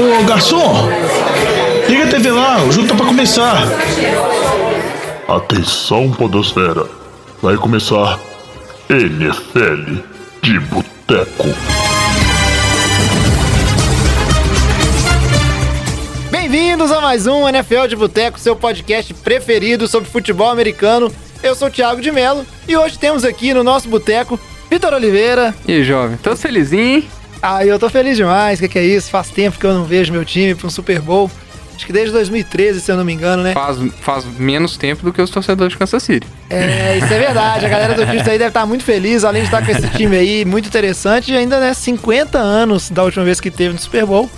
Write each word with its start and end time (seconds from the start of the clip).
Ô 0.00 0.24
garçom, 0.24 0.88
liga 1.86 2.04
a 2.04 2.08
TV 2.08 2.30
lá, 2.30 2.64
o 2.64 2.72
jogo 2.72 2.88
tá 2.88 2.94
pra 2.94 3.04
começar. 3.04 3.68
Atenção, 5.28 6.10
Podosfera. 6.12 6.86
Vai 7.42 7.54
começar 7.58 8.18
NFL 8.88 10.00
de 10.40 10.58
Boteco. 10.58 11.48
Bem-vindos 16.30 16.90
a 16.90 17.02
mais 17.02 17.26
um 17.26 17.46
NFL 17.46 17.86
de 17.86 17.96
Boteco, 17.96 18.40
seu 18.40 18.56
podcast 18.56 19.12
preferido 19.12 19.86
sobre 19.86 20.08
futebol 20.08 20.48
americano. 20.48 21.12
Eu 21.42 21.54
sou 21.54 21.68
o 21.68 21.70
Thiago 21.70 22.00
de 22.00 22.10
Melo 22.10 22.46
e 22.66 22.74
hoje 22.74 22.98
temos 22.98 23.22
aqui 23.22 23.52
no 23.52 23.62
nosso 23.62 23.86
boteco 23.86 24.40
Vitor 24.70 24.94
Oliveira. 24.94 25.54
E 25.68 25.72
aí, 25.72 25.84
jovem, 25.84 26.16
todo 26.16 26.38
felizinho, 26.38 26.82
hein? 26.82 27.19
Ah, 27.42 27.64
eu 27.64 27.78
tô 27.78 27.88
feliz 27.88 28.16
demais, 28.16 28.58
o 28.58 28.62
que, 28.62 28.68
que 28.68 28.78
é 28.78 28.84
isso? 28.84 29.10
Faz 29.10 29.30
tempo 29.30 29.58
que 29.58 29.64
eu 29.64 29.72
não 29.72 29.84
vejo 29.84 30.12
meu 30.12 30.24
time 30.24 30.54
pra 30.54 30.66
um 30.66 30.70
Super 30.70 31.00
Bowl. 31.00 31.30
Acho 31.74 31.86
que 31.86 31.94
desde 31.94 32.12
2013, 32.12 32.78
se 32.78 32.92
eu 32.92 32.96
não 32.98 33.06
me 33.06 33.14
engano, 33.14 33.42
né? 33.42 33.54
Faz, 33.54 33.78
faz 34.02 34.26
menos 34.38 34.76
tempo 34.76 35.02
do 35.02 35.14
que 35.14 35.22
os 35.22 35.30
torcedores 35.30 35.72
de 35.72 35.78
Kansas 35.78 36.02
City. 36.02 36.26
É, 36.50 36.98
isso 36.98 37.06
é 37.06 37.18
verdade. 37.18 37.64
A 37.64 37.68
galera 37.70 37.94
do 37.94 38.06
Cristo 38.06 38.28
aí 38.28 38.36
deve 38.36 38.48
estar 38.48 38.66
muito 38.66 38.84
feliz, 38.84 39.24
além 39.24 39.40
de 39.40 39.48
estar 39.48 39.64
com 39.64 39.72
esse 39.72 39.88
time 39.88 40.14
aí 40.14 40.44
muito 40.44 40.68
interessante. 40.68 41.32
E 41.32 41.36
ainda, 41.38 41.58
né, 41.58 41.72
50 41.72 42.36
anos 42.36 42.90
da 42.90 43.02
última 43.02 43.24
vez 43.24 43.40
que 43.40 43.50
teve 43.50 43.72
no 43.72 43.80
Super 43.80 44.04
Bowl. 44.04 44.28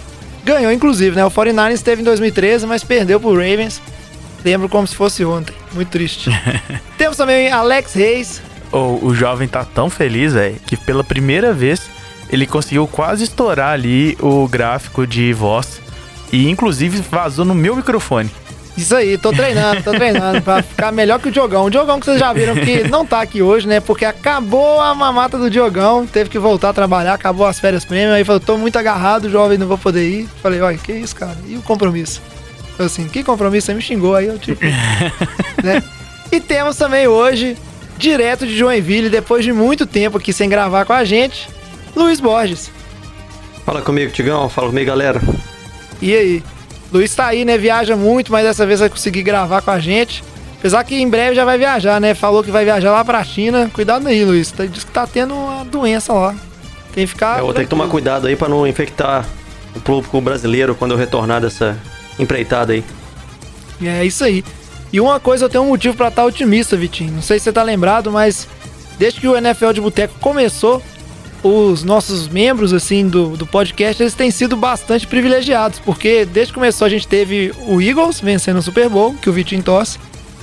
Ganhou, 0.44 0.70
inclusive, 0.70 1.16
né? 1.16 1.24
O 1.24 1.30
49ers 1.32 1.82
teve 1.82 2.02
em 2.02 2.04
2013, 2.04 2.64
mas 2.64 2.84
perdeu 2.84 3.18
pro 3.18 3.30
Ravens. 3.34 3.82
Lembro 4.44 4.68
como 4.68 4.86
se 4.86 4.94
fosse 4.94 5.24
ontem. 5.24 5.54
Muito 5.72 5.88
triste. 5.88 6.30
Temos 6.96 7.16
também 7.16 7.50
Alex 7.50 7.94
Reis. 7.94 8.40
Oh, 8.70 9.00
o 9.02 9.12
jovem 9.16 9.48
tá 9.48 9.64
tão 9.64 9.90
feliz, 9.90 10.32
velho, 10.32 10.56
que 10.64 10.76
pela 10.76 11.02
primeira 11.02 11.52
vez 11.52 11.90
ele 12.32 12.46
conseguiu 12.46 12.88
quase 12.88 13.24
estourar 13.24 13.72
ali 13.72 14.16
o 14.18 14.48
gráfico 14.48 15.06
de 15.06 15.32
voz. 15.34 15.80
E 16.32 16.48
inclusive 16.48 17.02
vazou 17.10 17.44
no 17.44 17.54
meu 17.54 17.76
microfone. 17.76 18.30
Isso 18.74 18.96
aí, 18.96 19.18
tô 19.18 19.30
treinando, 19.32 19.82
tô 19.82 19.90
treinando 19.90 20.40
pra 20.40 20.62
ficar 20.62 20.90
melhor 20.90 21.20
que 21.20 21.28
o 21.28 21.30
Diogão. 21.30 21.66
O 21.66 21.70
Diogão 21.70 22.00
que 22.00 22.06
vocês 22.06 22.18
já 22.18 22.32
viram 22.32 22.54
que 22.54 22.88
não 22.88 23.04
tá 23.04 23.20
aqui 23.20 23.42
hoje, 23.42 23.68
né? 23.68 23.80
Porque 23.80 24.06
acabou 24.06 24.80
a 24.80 24.94
mamata 24.94 25.36
do 25.36 25.50
Diogão, 25.50 26.06
teve 26.06 26.30
que 26.30 26.38
voltar 26.38 26.70
a 26.70 26.72
trabalhar, 26.72 27.12
acabou 27.12 27.46
as 27.46 27.60
férias 27.60 27.84
prêmio, 27.84 28.14
aí 28.14 28.24
falou, 28.24 28.40
tô 28.40 28.56
muito 28.56 28.78
agarrado, 28.78 29.28
jovem, 29.28 29.58
não 29.58 29.66
vou 29.66 29.76
poder 29.76 30.08
ir. 30.08 30.28
Falei, 30.42 30.62
olha, 30.62 30.78
que 30.78 30.90
isso, 30.90 31.14
cara? 31.14 31.36
E 31.46 31.54
o 31.56 31.60
compromisso? 31.60 32.22
Eu 32.78 32.86
assim, 32.86 33.06
que 33.08 33.22
compromisso? 33.22 33.66
Você 33.66 33.74
me 33.74 33.82
xingou 33.82 34.16
aí, 34.16 34.28
eu 34.28 34.38
tipo. 34.38 34.64
né? 35.62 35.82
E 36.30 36.40
temos 36.40 36.74
também 36.76 37.06
hoje, 37.06 37.58
direto 37.98 38.46
de 38.46 38.56
Joinville, 38.56 39.10
depois 39.10 39.44
de 39.44 39.52
muito 39.52 39.84
tempo 39.84 40.16
aqui 40.16 40.32
sem 40.32 40.48
gravar 40.48 40.86
com 40.86 40.94
a 40.94 41.04
gente, 41.04 41.46
Luiz 41.94 42.20
Borges. 42.20 42.70
Fala 43.64 43.82
comigo, 43.82 44.12
Tigão. 44.12 44.48
Fala 44.48 44.68
comigo, 44.68 44.86
galera. 44.86 45.20
E 46.00 46.14
aí? 46.14 46.42
Luiz 46.92 47.14
tá 47.14 47.26
aí, 47.26 47.44
né? 47.44 47.56
Viaja 47.56 47.96
muito, 47.96 48.30
mas 48.32 48.44
dessa 48.44 48.66
vez 48.66 48.80
vai 48.80 48.88
conseguir 48.88 49.22
gravar 49.22 49.62
com 49.62 49.70
a 49.70 49.78
gente. 49.78 50.22
Apesar 50.58 50.84
que 50.84 50.94
em 50.94 51.08
breve 51.08 51.34
já 51.34 51.44
vai 51.44 51.58
viajar, 51.58 52.00
né? 52.00 52.14
Falou 52.14 52.42
que 52.42 52.50
vai 52.50 52.64
viajar 52.64 52.90
lá 52.92 53.04
pra 53.04 53.22
China. 53.24 53.70
Cuidado 53.72 54.06
aí, 54.06 54.24
Luiz. 54.24 54.50
Tá- 54.50 54.66
Diz 54.66 54.84
que 54.84 54.90
tá 54.90 55.06
tendo 55.06 55.34
uma 55.34 55.64
doença 55.64 56.12
lá. 56.12 56.34
Tem 56.94 57.04
que 57.06 57.12
ficar. 57.12 57.38
eu 57.38 57.44
vou 57.46 57.54
ter 57.54 57.62
que 57.64 57.70
tomar 57.70 57.88
cuidado 57.88 58.26
aí 58.26 58.36
pra 58.36 58.48
não 58.48 58.66
infectar 58.66 59.24
o 59.74 59.80
público 59.80 60.20
brasileiro 60.20 60.74
quando 60.74 60.90
eu 60.92 60.98
retornar 60.98 61.40
dessa 61.40 61.76
empreitada 62.18 62.74
aí. 62.74 62.84
É 63.82 64.04
isso 64.04 64.22
aí. 64.22 64.44
E 64.92 65.00
uma 65.00 65.18
coisa, 65.18 65.46
eu 65.46 65.48
tenho 65.48 65.64
um 65.64 65.68
motivo 65.68 65.96
pra 65.96 66.08
estar 66.08 66.24
otimista, 66.24 66.76
Vitinho. 66.76 67.12
Não 67.12 67.22
sei 67.22 67.38
se 67.38 67.44
você 67.44 67.52
tá 67.52 67.62
lembrado, 67.62 68.12
mas 68.12 68.46
desde 68.98 69.20
que 69.20 69.26
o 69.26 69.34
NFL 69.36 69.72
de 69.72 69.80
Boteco 69.80 70.14
começou, 70.20 70.82
os 71.42 71.82
nossos 71.82 72.28
membros, 72.28 72.72
assim, 72.72 73.08
do, 73.08 73.36
do 73.36 73.46
podcast, 73.46 74.02
eles 74.02 74.14
têm 74.14 74.30
sido 74.30 74.56
bastante 74.56 75.06
privilegiados. 75.06 75.78
Porque 75.80 76.24
desde 76.24 76.52
que 76.52 76.58
começou 76.58 76.86
a 76.86 76.88
gente 76.88 77.06
teve 77.06 77.52
o 77.66 77.80
Eagles 77.80 78.20
vencendo 78.20 78.58
o 78.58 78.62
Super 78.62 78.88
Bowl, 78.88 79.14
que 79.14 79.28
o 79.28 79.32
Vitinho 79.32 79.62
torce. 79.62 79.98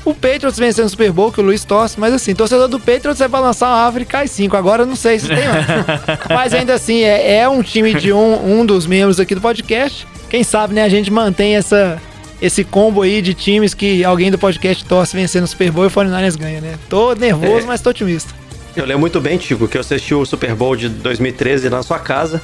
O 0.06 0.14
Patriots 0.14 0.58
vencendo 0.58 0.86
o 0.86 0.90
Super 0.90 1.12
Bowl, 1.12 1.32
que 1.32 1.40
o 1.40 1.44
Luiz 1.44 1.64
torce. 1.64 2.00
Mas 2.00 2.14
assim, 2.14 2.34
torcedor 2.34 2.68
do 2.68 2.80
Patriots 2.80 3.22
é 3.22 3.28
pra 3.28 3.40
lançar 3.40 3.68
uma 3.68 3.78
árvore 3.86 4.04
e 4.04 4.08
cai 4.08 4.28
cinco. 4.28 4.58
Agora 4.58 4.84
eu 4.84 4.88
não 4.88 4.96
sei 4.96 5.20
se 5.20 5.28
tem 5.28 5.38
mais. 5.48 5.66
mas 6.30 6.54
ainda 6.54 6.74
assim, 6.74 7.02
é, 7.02 7.38
é 7.40 7.50
um 7.50 7.62
time 7.62 7.94
de 7.94 8.12
um, 8.12 8.60
um 8.60 8.66
dos 8.66 8.86
membros 8.86 9.20
aqui 9.20 9.36
do 9.36 9.42
podcast. 9.42 10.08
Quem 10.30 10.44
sabe, 10.44 10.74
né, 10.74 10.84
a 10.84 10.90
gente 10.90 11.12
mantém 11.12 11.56
essa, 11.56 12.02
esse 12.42 12.64
combo 12.64 13.02
aí 13.02 13.22
de 13.22 13.34
times 13.34 13.74
que 13.74 14.04
alguém 14.04 14.32
do 14.32 14.38
podcast 14.38 14.84
torce 14.86 15.16
vencendo 15.16 15.44
o 15.44 15.48
Super 15.48 15.72
Bowl 15.72 15.84
e 15.86 15.88
o 15.88 15.92
49ers 15.92 16.38
ganha, 16.38 16.62
né? 16.62 16.76
Tô 16.88 17.14
nervoso, 17.14 17.64
É. 17.66 17.68
mas 17.68 17.82
tô 17.82 17.90
otimista. 17.90 18.34
Eu 18.80 18.86
lembro 18.86 19.02
muito 19.02 19.20
bem, 19.20 19.38
Tico, 19.38 19.68
que 19.68 19.76
eu 19.76 19.82
assisti 19.82 20.16
o 20.16 20.26
Super 20.26 20.56
Bowl 20.56 20.74
de 20.74 20.88
2013 20.88 21.70
na 21.70 21.84
sua 21.84 22.00
casa, 22.00 22.42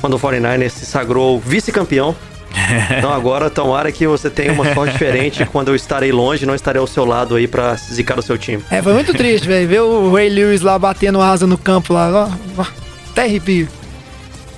quando 0.00 0.14
o 0.14 0.18
49ers 0.18 0.70
se 0.70 0.86
sagrou 0.86 1.40
vice-campeão. 1.40 2.14
Então 2.98 3.12
agora, 3.12 3.50
tomara 3.50 3.90
que 3.90 4.06
você 4.06 4.30
tenha 4.30 4.52
uma 4.52 4.72
sorte 4.74 4.92
diferente 4.92 5.44
quando 5.50 5.68
eu 5.68 5.74
estarei 5.74 6.12
longe, 6.12 6.46
não 6.46 6.54
estarei 6.54 6.78
ao 6.78 6.86
seu 6.86 7.04
lado 7.04 7.34
aí 7.34 7.48
pra 7.48 7.74
zicar 7.74 8.18
o 8.18 8.22
seu 8.22 8.38
time. 8.38 8.62
É, 8.70 8.80
foi 8.80 8.92
muito 8.92 9.12
triste, 9.12 9.48
velho. 9.48 9.66
Ver 9.66 9.80
o 9.80 10.12
Ray 10.12 10.28
Lewis 10.28 10.60
lá 10.60 10.78
batendo 10.78 11.20
asa 11.20 11.46
no 11.46 11.58
campo 11.58 11.92
lá. 11.94 12.28
Ó, 12.58 12.60
ó, 12.62 12.66
até 13.10 13.22
arrepio. 13.22 13.68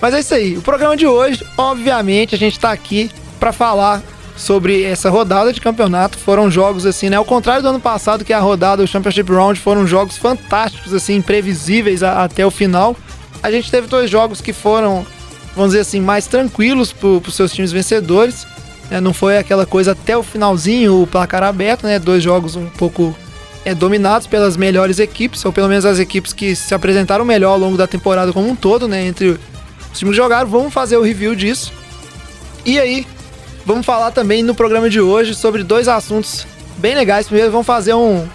Mas 0.00 0.12
é 0.12 0.20
isso 0.20 0.34
aí. 0.34 0.56
O 0.56 0.62
programa 0.62 0.96
de 0.96 1.06
hoje, 1.06 1.44
obviamente, 1.56 2.34
a 2.34 2.38
gente 2.38 2.58
tá 2.58 2.70
aqui 2.72 3.10
pra 3.40 3.52
falar 3.52 4.02
sobre 4.36 4.82
essa 4.82 5.08
rodada 5.10 5.52
de 5.52 5.60
campeonato. 5.60 6.18
Foram 6.18 6.50
jogos 6.50 6.84
assim, 6.86 7.08
né? 7.08 7.16
Ao 7.16 7.24
contrário 7.24 7.62
do 7.62 7.68
ano 7.68 7.80
passado, 7.80 8.24
que 8.24 8.32
a 8.32 8.40
rodada, 8.40 8.82
o 8.82 8.86
Championship 8.86 9.30
Round, 9.30 9.58
foram 9.60 9.86
jogos 9.86 10.16
fantásticos, 10.16 10.92
assim, 10.92 11.14
imprevisíveis 11.16 12.02
a- 12.02 12.24
até 12.24 12.44
o 12.44 12.50
final. 12.50 12.96
A 13.42 13.50
gente 13.50 13.70
teve 13.70 13.86
dois 13.86 14.10
jogos 14.10 14.40
que 14.40 14.52
foram, 14.52 15.06
vamos 15.54 15.70
dizer 15.70 15.80
assim, 15.82 16.00
mais 16.00 16.26
tranquilos 16.26 16.92
pro, 16.92 17.20
pros 17.20 17.34
seus 17.34 17.52
times 17.52 17.70
vencedores. 17.72 18.46
né? 18.90 19.00
Não 19.00 19.14
foi 19.14 19.38
aquela 19.38 19.64
coisa 19.64 19.92
até 19.92 20.16
o 20.16 20.22
finalzinho, 20.22 21.00
o 21.02 21.06
placar 21.06 21.42
aberto, 21.42 21.84
né? 21.84 21.98
Dois 21.98 22.22
jogos 22.22 22.54
um 22.56 22.66
pouco 22.66 23.16
é, 23.64 23.74
dominados 23.74 24.26
pelas 24.26 24.56
melhores 24.58 24.98
equipes, 24.98 25.42
ou 25.44 25.52
pelo 25.52 25.68
menos 25.68 25.86
as 25.86 25.98
equipes 25.98 26.32
que 26.34 26.54
se 26.54 26.74
apresentaram 26.74 27.24
melhor 27.24 27.52
ao 27.52 27.58
longo 27.58 27.78
da 27.78 27.86
temporada 27.86 28.30
como 28.32 28.46
um 28.48 28.54
todo, 28.54 28.86
né? 28.86 29.06
Entre 29.06 29.28
os 29.30 29.38
times 29.98 30.10
que 30.12 30.16
jogaram, 30.16 30.48
vamos 30.50 30.72
fazer 30.74 30.96
o 30.98 31.02
review 31.02 31.34
disso. 31.34 31.72
E 32.64 32.78
aí, 32.78 33.06
vamos 33.64 33.84
falar 33.86 34.10
também 34.10 34.42
no 34.42 34.54
programa 34.54 34.88
de 34.90 35.00
hoje 35.00 35.34
sobre 35.34 35.62
dois 35.62 35.88
assuntos 35.88 36.46
bem 36.76 36.94
legais. 36.94 37.26
Primeiro, 37.26 37.50
vamos 37.50 37.66
fazer 37.66 37.94
um, 37.94 38.26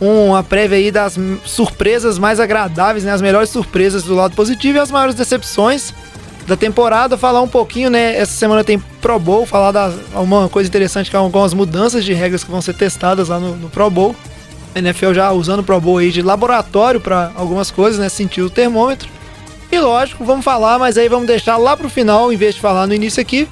uma 0.00 0.42
prévia 0.42 0.78
aí 0.78 0.90
das 0.90 1.16
surpresas 1.44 2.18
mais 2.18 2.40
agradáveis, 2.40 3.04
né? 3.04 3.12
As 3.12 3.22
melhores 3.22 3.50
surpresas 3.50 4.02
do 4.02 4.14
lado 4.14 4.34
positivo 4.34 4.78
e 4.78 4.80
as 4.80 4.90
maiores 4.90 5.14
decepções 5.14 5.94
da 6.46 6.56
temporada. 6.56 7.16
Falar 7.16 7.40
um 7.40 7.48
pouquinho, 7.48 7.90
né? 7.90 8.16
Essa 8.16 8.32
semana 8.32 8.62
tem 8.62 8.78
Pro 9.00 9.18
Bowl, 9.18 9.46
falar 9.46 9.72
das 9.72 9.94
uma 10.14 10.48
coisa 10.48 10.68
interessante 10.68 11.10
que 11.10 11.16
é 11.16 11.18
algumas 11.18 11.54
mudanças 11.54 12.04
de 12.04 12.12
regras 12.12 12.44
que 12.44 12.50
vão 12.50 12.62
ser 12.62 12.74
testadas 12.74 13.28
lá 13.28 13.38
no, 13.38 13.56
no 13.56 13.68
Pro 13.68 13.90
Bowl. 13.90 14.14
A 14.74 14.78
NFL 14.78 15.12
já 15.12 15.30
usando 15.30 15.60
o 15.60 15.64
Pro 15.64 15.80
Bowl 15.80 15.98
aí 15.98 16.10
de 16.10 16.20
laboratório 16.20 17.00
para 17.00 17.30
algumas 17.36 17.70
coisas, 17.70 17.98
né? 17.98 18.08
Sentir 18.08 18.42
o 18.42 18.50
termômetro. 18.50 19.08
E 19.70 19.78
lógico, 19.78 20.24
vamos 20.24 20.44
falar, 20.44 20.78
mas 20.78 20.96
aí 20.96 21.08
vamos 21.08 21.26
deixar 21.26 21.56
lá 21.56 21.76
pro 21.76 21.88
final, 21.88 22.32
em 22.32 22.36
vez 22.36 22.54
de 22.54 22.60
falar 22.60 22.86
no 22.86 22.94
início 22.94 23.20
aqui. 23.20 23.48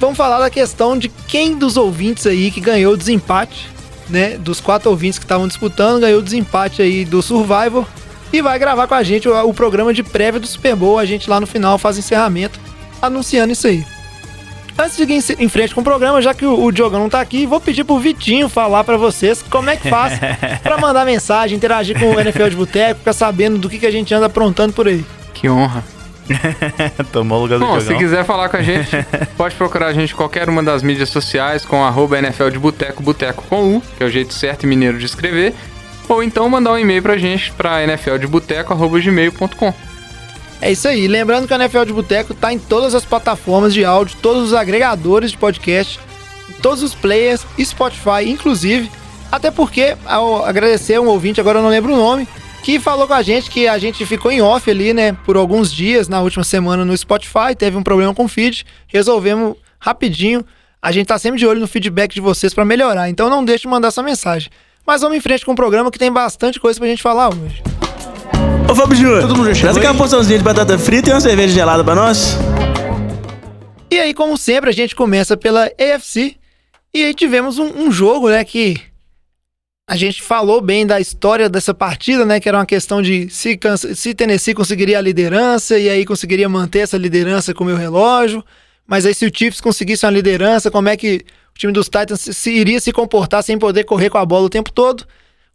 Vamos 0.00 0.16
falar 0.16 0.38
da 0.38 0.48
questão 0.48 0.96
de 0.96 1.10
quem 1.28 1.54
dos 1.54 1.76
ouvintes 1.76 2.26
aí 2.26 2.50
que 2.50 2.58
ganhou 2.58 2.94
o 2.94 2.96
desempate, 2.96 3.68
né? 4.08 4.38
Dos 4.38 4.58
quatro 4.58 4.88
ouvintes 4.88 5.18
que 5.18 5.26
estavam 5.26 5.46
disputando, 5.46 6.00
ganhou 6.00 6.20
o 6.20 6.22
desempate 6.22 6.80
aí 6.80 7.04
do 7.04 7.20
Survivor. 7.20 7.86
E 8.32 8.40
vai 8.40 8.58
gravar 8.58 8.86
com 8.86 8.94
a 8.94 9.02
gente 9.02 9.28
o, 9.28 9.46
o 9.46 9.52
programa 9.52 9.92
de 9.92 10.02
prévia 10.02 10.40
do 10.40 10.46
Super 10.46 10.74
Bowl. 10.74 10.98
A 10.98 11.04
gente 11.04 11.28
lá 11.28 11.38
no 11.38 11.46
final 11.46 11.76
faz 11.76 11.98
encerramento 11.98 12.58
anunciando 13.02 13.52
isso 13.52 13.66
aí. 13.66 13.84
Antes 14.78 14.96
de 14.96 15.20
seguir 15.20 15.42
em 15.42 15.48
frente 15.48 15.74
com 15.74 15.82
o 15.82 15.84
programa, 15.84 16.22
já 16.22 16.32
que 16.32 16.46
o, 16.46 16.64
o 16.64 16.72
Diogão 16.72 17.00
não 17.00 17.10
tá 17.10 17.20
aqui, 17.20 17.44
vou 17.44 17.60
pedir 17.60 17.84
pro 17.84 17.98
Vitinho 17.98 18.48
falar 18.48 18.82
pra 18.84 18.96
vocês 18.96 19.44
como 19.50 19.68
é 19.68 19.76
que 19.76 19.90
faz 19.90 20.18
pra 20.62 20.78
mandar 20.78 21.04
mensagem, 21.04 21.58
interagir 21.58 21.98
com 22.00 22.14
o 22.14 22.18
NFL 22.18 22.48
de 22.48 22.56
Boteco, 22.56 23.00
ficar 23.00 23.12
sabendo 23.12 23.58
do 23.58 23.68
que, 23.68 23.78
que 23.78 23.86
a 23.86 23.90
gente 23.90 24.14
anda 24.14 24.24
aprontando 24.26 24.72
por 24.72 24.88
aí. 24.88 25.04
Que 25.34 25.50
honra. 25.50 25.84
Tomou 27.12 27.38
o 27.38 27.42
lugar 27.42 27.58
do 27.58 27.66
Bom, 27.66 27.78
se 27.80 27.86
Diogão. 27.86 27.98
quiser 27.98 28.24
falar 28.24 28.48
com 28.48 28.56
a 28.56 28.62
gente, 28.62 28.90
pode 29.36 29.54
procurar 29.54 29.86
a 29.88 29.92
gente 29.92 30.12
em 30.12 30.16
qualquer 30.16 30.48
uma 30.48 30.62
das 30.62 30.82
mídias 30.82 31.08
sociais 31.08 31.64
com 31.64 31.84
arroba 31.84 32.18
NFL 32.18 32.48
de 32.50 32.58
Boteco, 32.58 33.02
Boteco 33.02 33.44
com 33.48 33.76
U, 33.76 33.82
que 33.96 34.02
é 34.02 34.06
o 34.06 34.10
jeito 34.10 34.32
certo 34.34 34.64
e 34.64 34.66
mineiro 34.66 34.98
de 34.98 35.06
escrever. 35.06 35.54
Ou 36.08 36.22
então 36.22 36.48
mandar 36.48 36.72
um 36.72 36.78
e-mail 36.78 37.02
pra 37.02 37.16
gente 37.16 37.52
pra 37.52 37.82
nfldeboteco.gmail.com. 37.86 39.74
É 40.62 40.72
isso 40.72 40.88
aí. 40.88 41.06
Lembrando 41.08 41.46
que 41.46 41.54
a 41.54 41.56
NFL 41.56 41.84
de 41.84 41.92
Boteco 41.92 42.34
tá 42.34 42.52
em 42.52 42.58
todas 42.58 42.94
as 42.94 43.04
plataformas 43.04 43.72
de 43.72 43.84
áudio, 43.84 44.16
todos 44.20 44.48
os 44.48 44.54
agregadores 44.54 45.30
de 45.30 45.38
podcast, 45.38 46.00
todos 46.60 46.82
os 46.82 46.94
players, 46.94 47.46
Spotify, 47.62 48.26
inclusive. 48.28 48.90
Até 49.32 49.50
porque, 49.50 49.96
ao 50.04 50.44
agradecer 50.44 50.98
um 51.00 51.06
ouvinte, 51.06 51.40
agora 51.40 51.60
eu 51.60 51.62
não 51.62 51.70
lembro 51.70 51.92
o 51.92 51.96
nome, 51.96 52.26
que 52.62 52.78
falou 52.78 53.06
com 53.06 53.14
a 53.14 53.22
gente 53.22 53.50
que 53.50 53.66
a 53.66 53.78
gente 53.78 54.04
ficou 54.06 54.30
em 54.30 54.40
off 54.42 54.70
ali, 54.70 54.92
né, 54.92 55.12
por 55.24 55.36
alguns 55.36 55.72
dias 55.72 56.08
na 56.08 56.20
última 56.20 56.44
semana 56.44 56.84
no 56.84 56.96
Spotify, 56.96 57.54
teve 57.56 57.76
um 57.76 57.82
problema 57.82 58.14
com 58.14 58.24
o 58.24 58.28
feed, 58.28 58.64
resolvemos 58.86 59.56
rapidinho. 59.78 60.44
A 60.82 60.92
gente 60.92 61.06
tá 61.06 61.18
sempre 61.18 61.38
de 61.38 61.46
olho 61.46 61.60
no 61.60 61.66
feedback 61.68 62.14
de 62.14 62.20
vocês 62.20 62.54
pra 62.54 62.64
melhorar, 62.64 63.08
então 63.08 63.28
não 63.28 63.44
deixe 63.44 63.62
de 63.62 63.68
mandar 63.68 63.88
essa 63.88 64.02
mensagem. 64.02 64.50
Mas 64.86 65.02
vamos 65.02 65.16
em 65.16 65.20
frente 65.20 65.44
com 65.44 65.52
o 65.52 65.56
programa 65.56 65.90
que 65.90 65.98
tem 65.98 66.10
bastante 66.12 66.58
coisa 66.58 66.78
pra 66.78 66.88
gente 66.88 67.02
falar 67.02 67.28
hoje. 67.28 67.62
Ô 68.70 68.74
Fábio 68.74 68.96
Júnior, 68.96 69.20
Todo 69.22 69.36
mundo 69.36 69.48
já 69.48 69.54
chegou 69.54 69.62
traz 69.72 69.76
aquela 69.76 69.92
aí? 69.92 69.98
porçãozinha 69.98 70.38
de 70.38 70.44
batata 70.44 70.78
frita 70.78 71.10
e 71.10 71.12
uma 71.12 71.20
cerveja 71.20 71.52
gelada 71.54 71.82
pra 71.84 71.94
nós. 71.94 72.36
E 73.90 73.98
aí, 73.98 74.14
como 74.14 74.38
sempre, 74.38 74.70
a 74.70 74.72
gente 74.72 74.94
começa 74.94 75.36
pela 75.36 75.64
AFC. 75.66 76.36
E 76.94 77.02
aí 77.04 77.12
tivemos 77.14 77.58
um, 77.58 77.66
um 77.86 77.90
jogo, 77.92 78.30
né, 78.30 78.42
que 78.44 78.80
a 79.90 79.96
gente 79.96 80.22
falou 80.22 80.60
bem 80.60 80.86
da 80.86 81.00
história 81.00 81.48
dessa 81.48 81.74
partida, 81.74 82.24
né? 82.24 82.38
Que 82.38 82.48
era 82.48 82.58
uma 82.58 82.64
questão 82.64 83.02
de 83.02 83.28
se, 83.28 83.58
se 83.96 84.14
Tennessee 84.14 84.54
conseguiria 84.54 84.98
a 84.98 85.00
liderança 85.00 85.76
e 85.76 85.88
aí 85.88 86.04
conseguiria 86.04 86.48
manter 86.48 86.78
essa 86.78 86.96
liderança 86.96 87.52
com 87.52 87.64
o 87.64 87.66
meu 87.66 87.74
relógio. 87.74 88.44
Mas 88.86 89.04
aí 89.04 89.12
se 89.12 89.26
o 89.26 89.32
Chiefs 89.36 89.60
conseguisse 89.60 90.06
uma 90.06 90.12
liderança, 90.12 90.70
como 90.70 90.88
é 90.88 90.96
que 90.96 91.24
o 91.52 91.58
time 91.58 91.72
dos 91.72 91.86
Titans 91.86 92.20
se, 92.20 92.32
se 92.32 92.52
iria 92.52 92.78
se 92.78 92.92
comportar 92.92 93.42
sem 93.42 93.58
poder 93.58 93.82
correr 93.82 94.10
com 94.10 94.18
a 94.18 94.24
bola 94.24 94.46
o 94.46 94.48
tempo 94.48 94.70
todo? 94.70 95.04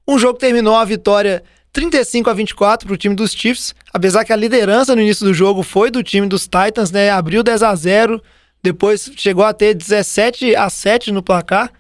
Um 0.06 0.20
jogo 0.20 0.38
terminou 0.38 0.76
a 0.76 0.84
vitória 0.84 1.42
35 1.72 2.30
a 2.30 2.34
24 2.34 2.86
para 2.86 2.94
o 2.94 2.98
time 2.98 3.16
dos 3.16 3.32
Chiefs, 3.32 3.74
apesar 3.94 4.26
que 4.26 4.34
a 4.34 4.36
liderança 4.36 4.94
no 4.98 5.02
início 5.02 5.26
do 5.26 5.34
jogo 5.34 5.64
foi 5.64 5.90
do 5.90 6.04
time 6.04 6.28
dos 6.28 6.44
Titans, 6.44 6.92
né? 6.92 7.10
Abriu 7.10 7.42
10 7.42 7.64
a 7.64 7.74
0, 7.74 8.22
depois 8.62 9.10
chegou 9.16 9.46
a 9.46 9.54
ter 9.54 9.74
17 9.74 10.58
a 10.58 10.70
7 10.70 11.14
no 11.14 11.24
placar. 11.24 11.72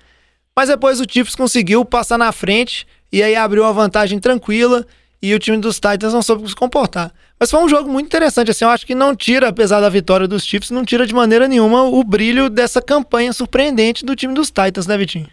Mas 0.57 0.69
depois 0.69 1.01
o 1.01 1.05
Chiefs 1.09 1.35
conseguiu 1.35 1.83
passar 1.83 2.17
na 2.17 2.31
frente 2.31 2.87
e 3.11 3.21
aí 3.21 3.35
abriu 3.35 3.63
uma 3.63 3.73
vantagem 3.73 4.19
tranquila 4.19 4.85
e 5.21 5.33
o 5.33 5.39
time 5.39 5.57
dos 5.57 5.75
Titans 5.75 6.13
não 6.13 6.21
soube 6.21 6.47
se 6.47 6.55
comportar. 6.55 7.11
Mas 7.39 7.51
foi 7.51 7.59
um 7.59 7.67
jogo 7.67 7.89
muito 7.89 8.05
interessante, 8.05 8.51
assim, 8.51 8.63
eu 8.63 8.69
acho 8.69 8.85
que 8.85 8.95
não 8.95 9.15
tira, 9.15 9.49
apesar 9.49 9.81
da 9.81 9.89
vitória 9.89 10.27
dos 10.27 10.45
Chiefs, 10.45 10.71
não 10.71 10.85
tira 10.85 11.05
de 11.05 11.13
maneira 11.13 11.47
nenhuma 11.47 11.83
o 11.83 12.03
brilho 12.03 12.49
dessa 12.49 12.81
campanha 12.81 13.33
surpreendente 13.33 14.05
do 14.05 14.15
time 14.15 14.33
dos 14.33 14.47
Titans, 14.47 14.87
né, 14.87 14.97
Vitinho? 14.97 15.27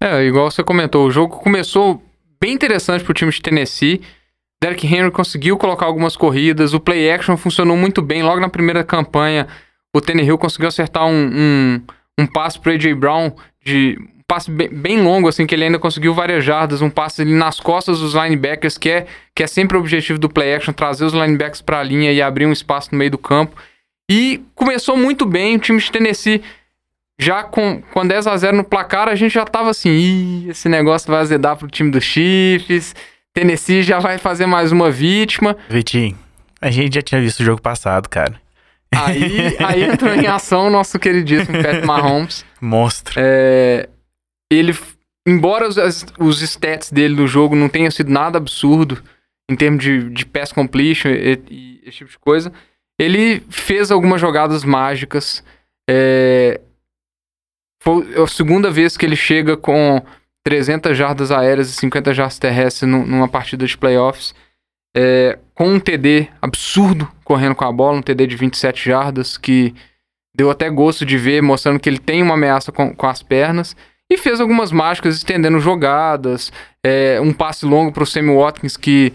É, 0.00 0.24
igual 0.24 0.50
você 0.50 0.62
comentou, 0.62 1.06
o 1.06 1.10
jogo 1.10 1.36
começou 1.38 2.02
bem 2.40 2.52
interessante 2.52 3.04
pro 3.04 3.14
time 3.14 3.30
de 3.30 3.40
Tennessee. 3.40 4.00
Derrick 4.62 4.86
Henry 4.86 5.10
conseguiu 5.10 5.56
colocar 5.56 5.86
algumas 5.86 6.16
corridas, 6.16 6.74
o 6.74 6.80
play 6.80 7.10
action 7.10 7.36
funcionou 7.36 7.76
muito 7.76 8.02
bem. 8.02 8.22
Logo 8.22 8.40
na 8.40 8.48
primeira 8.48 8.82
campanha, 8.82 9.46
o 9.94 10.00
Tannehill 10.00 10.38
conseguiu 10.38 10.68
acertar 10.68 11.06
um, 11.06 11.30
um, 11.32 11.82
um 12.18 12.26
passe 12.26 12.58
pro 12.58 12.72
A.J. 12.72 12.94
Brown 12.94 13.32
de 13.64 13.98
passe 14.26 14.50
bem, 14.50 14.68
bem, 14.68 15.02
longo, 15.02 15.28
assim, 15.28 15.46
que 15.46 15.54
ele 15.54 15.64
ainda 15.64 15.78
conseguiu 15.78 16.14
várias 16.14 16.44
jardas, 16.44 16.80
um 16.80 16.90
passe 16.90 17.22
ali 17.22 17.34
nas 17.34 17.60
costas 17.60 18.00
dos 18.00 18.14
linebackers, 18.14 18.78
que 18.78 18.88
é, 18.88 19.06
que 19.34 19.42
é 19.42 19.46
sempre 19.46 19.76
o 19.76 19.80
objetivo 19.80 20.18
do 20.18 20.28
play 20.28 20.54
action, 20.54 20.72
trazer 20.72 21.04
os 21.04 21.12
linebackers 21.12 21.60
para 21.60 21.80
a 21.80 21.82
linha 21.82 22.12
e 22.12 22.22
abrir 22.22 22.46
um 22.46 22.52
espaço 22.52 22.90
no 22.92 22.98
meio 22.98 23.10
do 23.10 23.18
campo. 23.18 23.56
E 24.10 24.42
começou 24.54 24.96
muito 24.96 25.26
bem, 25.26 25.56
o 25.56 25.58
time 25.58 25.78
de 25.78 25.90
Tennessee 25.90 26.42
já 27.18 27.44
com, 27.44 27.80
com 27.92 28.06
10 28.06 28.26
a 28.26 28.36
0 28.36 28.56
no 28.56 28.64
placar, 28.64 29.08
a 29.08 29.14
gente 29.14 29.32
já 29.32 29.44
tava 29.44 29.70
assim, 29.70 29.90
Ih, 29.90 30.50
esse 30.50 30.68
negócio 30.68 31.10
vai 31.10 31.20
azedar 31.20 31.56
pro 31.56 31.68
time 31.68 31.90
dos 31.90 32.04
Chiefs, 32.04 32.94
Tennessee 33.32 33.82
já 33.82 33.98
vai 33.98 34.18
fazer 34.18 34.46
mais 34.46 34.72
uma 34.72 34.90
vítima. 34.90 35.56
Vitinho, 35.68 36.18
a 36.60 36.70
gente 36.70 36.94
já 36.94 37.02
tinha 37.02 37.20
visto 37.20 37.40
o 37.40 37.44
jogo 37.44 37.60
passado, 37.60 38.08
cara. 38.08 38.40
Aí, 38.94 39.56
aí 39.58 39.84
entrou 39.90 40.14
em 40.14 40.26
ação 40.26 40.66
o 40.66 40.70
nosso 40.70 40.98
queridíssimo 40.98 41.62
Pat 41.62 41.84
Mahomes. 41.84 42.44
Monstro. 42.60 43.14
É, 43.16 43.88
ele, 44.50 44.76
embora 45.26 45.68
os, 45.68 45.76
os 46.18 46.42
stats 46.42 46.90
dele 46.90 47.14
no 47.14 47.26
jogo 47.26 47.54
não 47.54 47.68
tenham 47.68 47.90
sido 47.90 48.10
nada 48.10 48.38
absurdo 48.38 49.02
em 49.50 49.56
termos 49.56 49.82
de, 49.82 50.10
de 50.10 50.26
pass 50.26 50.52
completion 50.52 51.10
e, 51.10 51.42
e 51.50 51.80
esse 51.84 51.98
tipo 51.98 52.10
de 52.10 52.18
coisa, 52.18 52.52
ele 52.98 53.40
fez 53.50 53.90
algumas 53.90 54.20
jogadas 54.20 54.64
mágicas. 54.64 55.44
É, 55.88 56.60
foi 57.82 58.22
a 58.22 58.26
segunda 58.26 58.70
vez 58.70 58.96
que 58.96 59.04
ele 59.04 59.16
chega 59.16 59.56
com 59.56 60.02
300 60.44 60.96
jardas 60.96 61.30
aéreas 61.30 61.68
e 61.68 61.72
50 61.74 62.14
jardas 62.14 62.38
terrestres 62.38 62.88
numa 62.88 63.28
partida 63.28 63.66
de 63.66 63.76
playoffs. 63.76 64.34
É, 64.96 65.38
com 65.54 65.68
um 65.68 65.80
TD 65.80 66.28
absurdo 66.40 67.10
correndo 67.24 67.54
com 67.54 67.64
a 67.64 67.72
bola, 67.72 67.98
um 67.98 68.02
TD 68.02 68.26
de 68.28 68.36
27 68.36 68.84
jardas, 68.84 69.36
que 69.36 69.74
deu 70.34 70.50
até 70.50 70.70
gosto 70.70 71.04
de 71.04 71.18
ver, 71.18 71.42
mostrando 71.42 71.80
que 71.80 71.88
ele 71.88 71.98
tem 71.98 72.22
uma 72.22 72.34
ameaça 72.34 72.70
com, 72.70 72.94
com 72.94 73.06
as 73.06 73.22
pernas 73.22 73.76
e 74.10 74.18
fez 74.18 74.40
algumas 74.40 74.70
mágicas 74.70 75.16
estendendo 75.16 75.58
jogadas, 75.58 76.52
é, 76.84 77.20
um 77.20 77.32
passe 77.32 77.64
longo 77.64 77.92
para 77.92 78.02
o 78.02 78.06
Sammy 78.06 78.34
Watkins 78.34 78.76
que 78.76 79.12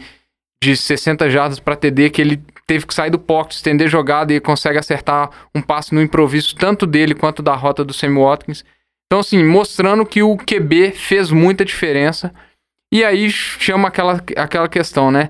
de 0.61 0.75
60 0.75 1.29
jardas 1.29 1.59
para 1.59 1.75
TD 1.75 2.09
que 2.09 2.21
ele 2.21 2.43
teve 2.67 2.85
que 2.85 2.93
sair 2.93 3.09
do 3.09 3.19
pocket, 3.19 3.53
estender 3.53 3.87
jogada 3.87 4.33
e 4.33 4.39
consegue 4.39 4.77
acertar 4.77 5.29
um 5.55 5.61
passe 5.61 5.93
no 5.93 6.01
improviso 6.01 6.55
tanto 6.55 6.85
dele 6.85 7.15
quanto 7.15 7.41
da 7.41 7.55
rota 7.55 7.83
do 7.83 7.93
Sammy 7.93 8.19
Watkins. 8.19 8.65
Então 9.07 9.19
assim, 9.19 9.43
mostrando 9.43 10.05
que 10.05 10.21
o 10.21 10.37
QB 10.37 10.91
fez 10.91 11.31
muita 11.31 11.63
diferença. 11.63 12.33
E 12.91 13.03
aí 13.03 13.29
chama 13.29 13.87
aquela, 13.87 14.21
aquela 14.35 14.67
questão, 14.67 15.11
né? 15.11 15.29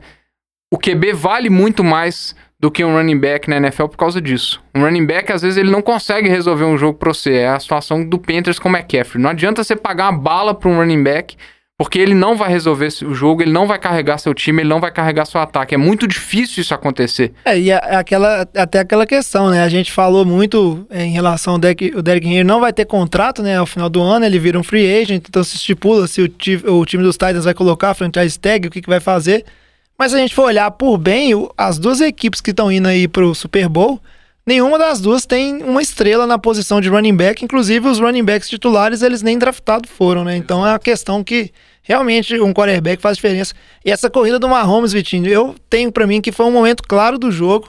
O 0.74 0.78
QB 0.78 1.14
vale 1.14 1.50
muito 1.50 1.84
mais 1.84 2.36
do 2.60 2.70
que 2.70 2.84
um 2.84 2.94
running 2.94 3.18
back 3.18 3.50
na 3.50 3.58
NFL 3.58 3.86
por 3.86 3.98
causa 3.98 4.22
disso. 4.22 4.62
Um 4.76 4.82
running 4.82 5.06
back, 5.06 5.32
às 5.32 5.42
vezes, 5.42 5.58
ele 5.58 5.72
não 5.72 5.82
consegue 5.82 6.28
resolver 6.28 6.66
um 6.66 6.78
jogo 6.78 6.98
pra 6.98 7.14
você. 7.14 7.36
É 7.36 7.48
a 7.48 7.60
situação 7.60 8.04
do 8.04 8.20
Panthers 8.20 8.60
com 8.60 8.68
o 8.68 8.72
McCaffrey. 8.76 9.22
Não 9.22 9.30
adianta 9.30 9.64
você 9.64 9.76
pagar 9.76 10.12
uma 10.12 10.20
bala 10.20 10.54
pra 10.54 10.70
um 10.70 10.76
running 10.76 11.02
back, 11.02 11.38
porque 11.78 11.98
ele 11.98 12.14
não 12.14 12.36
vai 12.36 12.50
resolver 12.50 12.90
o 13.06 13.16
jogo, 13.16 13.42
ele 13.42 13.54
não 13.54 13.66
vai 13.66 13.80
carregar 13.80 14.18
seu 14.18 14.34
time, 14.34 14.62
ele 14.62 14.68
não 14.68 14.82
vai 14.82 14.92
carregar 14.92 15.24
seu 15.24 15.40
ataque. 15.40 15.74
É 15.74 15.78
muito 15.78 16.06
difícil 16.06 16.60
isso 16.62 16.74
acontecer. 16.74 17.32
É, 17.46 17.58
e 17.58 17.72
é 17.72 17.96
aquela, 17.96 18.42
até 18.54 18.80
aquela 18.80 19.08
questão, 19.08 19.50
né? 19.50 19.64
A 19.64 19.70
gente 19.70 19.90
falou 19.90 20.26
muito 20.26 20.86
em 20.92 21.14
relação 21.14 21.54
ao 21.54 21.60
Derek, 21.60 21.94
o 21.96 22.02
Derek 22.02 22.28
Henry 22.28 22.44
não 22.44 22.60
vai 22.60 22.74
ter 22.74 22.84
contrato, 22.84 23.42
né? 23.42 23.56
Ao 23.56 23.66
final 23.66 23.90
do 23.90 24.02
ano, 24.02 24.26
ele 24.26 24.38
vira 24.38 24.60
um 24.60 24.64
free 24.64 25.02
agent, 25.02 25.24
então 25.30 25.42
se 25.42 25.56
estipula 25.56 26.06
se 26.08 26.22
o, 26.22 26.74
o 26.74 26.86
time 26.86 27.02
dos 27.02 27.16
Titans 27.16 27.46
vai 27.46 27.54
colocar 27.54 27.92
a 27.92 27.94
franchise 27.94 28.38
tag, 28.38 28.68
o 28.68 28.70
que, 28.70 28.82
que 28.82 28.90
vai 28.90 29.00
fazer. 29.00 29.46
Mas 30.00 30.12
se 30.12 30.18
a 30.18 30.22
gente 30.22 30.34
for 30.34 30.44
olhar 30.44 30.72
por 30.72 30.98
bem, 30.98 31.34
as 31.58 31.78
duas 31.78 32.00
equipes 32.00 32.40
que 32.40 32.52
estão 32.52 32.72
indo 32.72 32.88
aí 32.88 33.06
pro 33.06 33.36
Super 33.36 33.68
Bowl, 33.68 34.00
nenhuma 34.46 34.80
das 34.80 35.02
duas 35.02 35.26
tem 35.26 35.62
uma 35.62 35.82
estrela 35.82 36.26
na 36.26 36.40
posição 36.40 36.80
de 36.80 36.88
running 36.88 37.18
back. 37.18 37.44
Inclusive, 37.44 37.86
os 37.86 38.00
running 38.00 38.24
backs 38.24 38.48
titulares, 38.48 39.02
eles 39.02 39.22
nem 39.22 39.38
draftados 39.38 39.92
foram, 39.92 40.24
né? 40.24 40.38
Então 40.38 40.66
é 40.66 40.70
uma 40.70 40.80
questão 40.80 41.22
que 41.22 41.52
realmente 41.84 42.40
um 42.40 42.54
quarterback 42.54 43.02
faz 43.02 43.18
diferença. 43.18 43.54
E 43.84 43.92
essa 43.92 44.10
corrida 44.10 44.40
do 44.40 44.48
Mahomes, 44.48 44.94
Vitinho, 44.94 45.28
eu 45.28 45.54
tenho 45.70 45.92
para 45.92 46.08
mim 46.08 46.22
que 46.22 46.32
foi 46.32 46.46
um 46.46 46.52
momento 46.52 46.82
claro 46.84 47.20
do 47.20 47.30
jogo, 47.30 47.68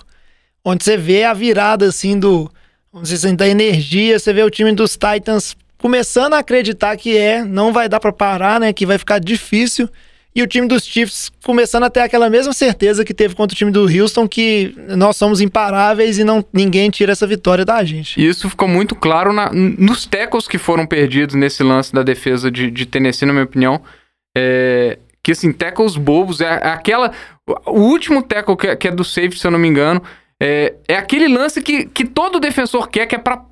onde 0.64 0.84
você 0.84 0.96
vê 0.96 1.24
a 1.24 1.34
virada, 1.34 1.86
assim, 1.86 2.16
do... 2.16 2.48
Vamos 2.92 3.08
dizer 3.08 3.26
assim, 3.26 3.34
da 3.34 3.48
energia, 3.48 4.16
você 4.16 4.32
vê 4.32 4.44
o 4.44 4.50
time 4.50 4.72
dos 4.72 4.92
Titans 4.92 5.56
começando 5.78 6.34
a 6.34 6.38
acreditar 6.38 6.96
que 6.96 7.16
é, 7.16 7.42
não 7.42 7.72
vai 7.72 7.88
dar 7.88 7.98
para 7.98 8.12
parar, 8.12 8.60
né? 8.60 8.72
Que 8.72 8.86
vai 8.86 8.98
ficar 8.98 9.18
difícil. 9.18 9.88
E 10.34 10.42
o 10.42 10.46
time 10.46 10.68
dos 10.68 10.84
Chiefs 10.84 11.30
começando 11.44 11.82
a 11.82 11.90
ter 11.90 12.00
aquela 12.00 12.30
mesma 12.30 12.52
certeza 12.52 13.04
que 13.04 13.12
teve 13.12 13.34
contra 13.34 13.52
o 13.52 13.56
time 13.56 13.70
do 13.70 13.82
Houston, 13.82 14.28
que 14.28 14.74
nós 14.96 15.16
somos 15.16 15.40
imparáveis 15.40 16.18
e 16.18 16.24
não 16.24 16.44
ninguém 16.52 16.88
tira 16.88 17.12
essa 17.12 17.26
vitória 17.26 17.64
da 17.64 17.82
gente. 17.82 18.24
Isso 18.24 18.48
ficou 18.48 18.68
muito 18.68 18.94
claro 18.94 19.32
na, 19.32 19.50
nos 19.52 20.06
tackles 20.06 20.46
que 20.46 20.56
foram 20.56 20.86
perdidos 20.86 21.34
nesse 21.34 21.64
lance 21.64 21.92
da 21.92 22.04
defesa 22.04 22.50
de, 22.50 22.70
de 22.70 22.86
Tennessee, 22.86 23.26
na 23.26 23.32
minha 23.32 23.44
opinião. 23.44 23.82
É, 24.36 24.98
que 25.22 25.32
assim, 25.32 25.52
tackles 25.52 25.96
bobos, 25.96 26.40
é, 26.40 26.60
é 26.62 26.68
aquela. 26.68 27.12
O 27.66 27.80
último 27.80 28.22
tackle 28.22 28.56
que, 28.56 28.76
que, 28.76 28.88
é 28.88 28.90
do 28.92 29.02
safety, 29.02 29.38
se 29.38 29.46
eu 29.46 29.50
não 29.50 29.58
me 29.58 29.66
engano, 29.66 30.00
é, 30.40 30.74
é 30.86 30.96
aquele 30.96 31.26
lance 31.26 31.60
que, 31.60 31.86
que 31.86 32.04
todo 32.04 32.38
defensor 32.38 32.88
quer, 32.88 33.06
que 33.06 33.16
é 33.16 33.18
pra 33.18 33.44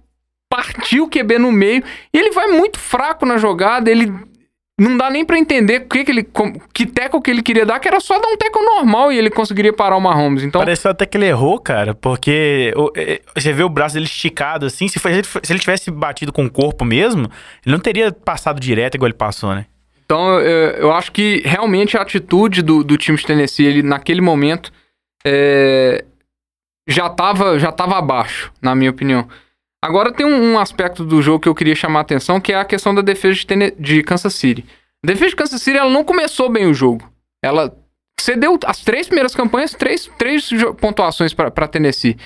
partir 0.48 1.00
o 1.00 1.08
QB 1.08 1.38
no 1.38 1.52
meio. 1.52 1.82
E 2.12 2.18
ele 2.18 2.30
vai 2.30 2.46
muito 2.46 2.78
fraco 2.78 3.26
na 3.26 3.36
jogada, 3.36 3.90
ele 3.90 4.12
não 4.78 4.96
dá 4.96 5.10
nem 5.10 5.24
para 5.24 5.36
entender 5.36 5.80
que, 5.80 6.04
que 6.04 6.10
ele 6.12 6.26
que 6.72 6.86
teco 6.86 7.20
que 7.20 7.30
ele 7.30 7.42
queria 7.42 7.66
dar, 7.66 7.80
que 7.80 7.88
era 7.88 7.98
só 7.98 8.18
dar 8.20 8.28
um 8.28 8.36
teco 8.36 8.62
normal 8.62 9.10
e 9.10 9.18
ele 9.18 9.28
conseguiria 9.28 9.72
parar 9.72 9.96
o 9.96 10.00
Mahomes. 10.00 10.44
Então, 10.44 10.60
pareceu 10.60 10.92
até 10.92 11.04
que 11.04 11.18
ele 11.18 11.26
errou, 11.26 11.58
cara, 11.58 11.94
porque 11.94 12.72
você 13.34 13.52
vê 13.52 13.64
o 13.64 13.68
braço 13.68 13.94
dele 13.94 14.06
esticado 14.06 14.66
assim, 14.66 14.86
se, 14.86 15.00
foi, 15.00 15.12
se 15.42 15.52
ele 15.52 15.58
tivesse 15.58 15.90
batido 15.90 16.32
com 16.32 16.44
o 16.44 16.50
corpo 16.50 16.84
mesmo, 16.84 17.28
ele 17.66 17.74
não 17.74 17.80
teria 17.80 18.12
passado 18.12 18.60
direto 18.60 18.94
igual 18.94 19.08
ele 19.08 19.18
passou, 19.18 19.52
né? 19.52 19.66
Então, 20.04 20.40
eu, 20.40 20.70
eu 20.70 20.92
acho 20.92 21.10
que 21.10 21.42
realmente 21.44 21.96
a 21.96 22.02
atitude 22.02 22.62
do, 22.62 22.84
do 22.84 22.96
time 22.96 23.18
de 23.18 23.26
Tennessee, 23.26 23.66
ele, 23.66 23.82
naquele 23.82 24.20
momento, 24.20 24.72
é, 25.26 26.04
já 26.86 27.08
estava 27.08 27.58
já 27.58 27.72
tava 27.72 27.98
abaixo, 27.98 28.52
na 28.62 28.74
minha 28.74 28.90
opinião. 28.90 29.28
Agora 29.82 30.12
tem 30.12 30.26
um, 30.26 30.54
um, 30.54 30.58
aspecto 30.58 31.04
do 31.04 31.22
jogo 31.22 31.40
que 31.40 31.48
eu 31.48 31.54
queria 31.54 31.74
chamar 31.74 32.00
a 32.00 32.02
atenção, 32.02 32.40
que 32.40 32.52
é 32.52 32.56
a 32.56 32.64
questão 32.64 32.94
da 32.94 33.00
defesa 33.00 33.34
de, 33.36 33.46
Tene 33.46 33.70
de 33.78 34.02
Kansas 34.02 34.34
City. 34.34 34.64
A 35.04 35.06
defesa 35.06 35.30
de 35.30 35.36
Kansas 35.36 35.62
City 35.62 35.78
ela 35.78 35.90
não 35.90 36.02
começou 36.02 36.48
bem 36.48 36.66
o 36.66 36.74
jogo. 36.74 37.08
Ela 37.42 37.72
cedeu 38.20 38.58
as 38.66 38.80
três 38.80 39.06
primeiras 39.06 39.34
campanhas, 39.34 39.72
três, 39.72 40.10
três 40.18 40.50
pontuações 40.80 41.32
para 41.32 41.68
Tennessee. 41.68 42.16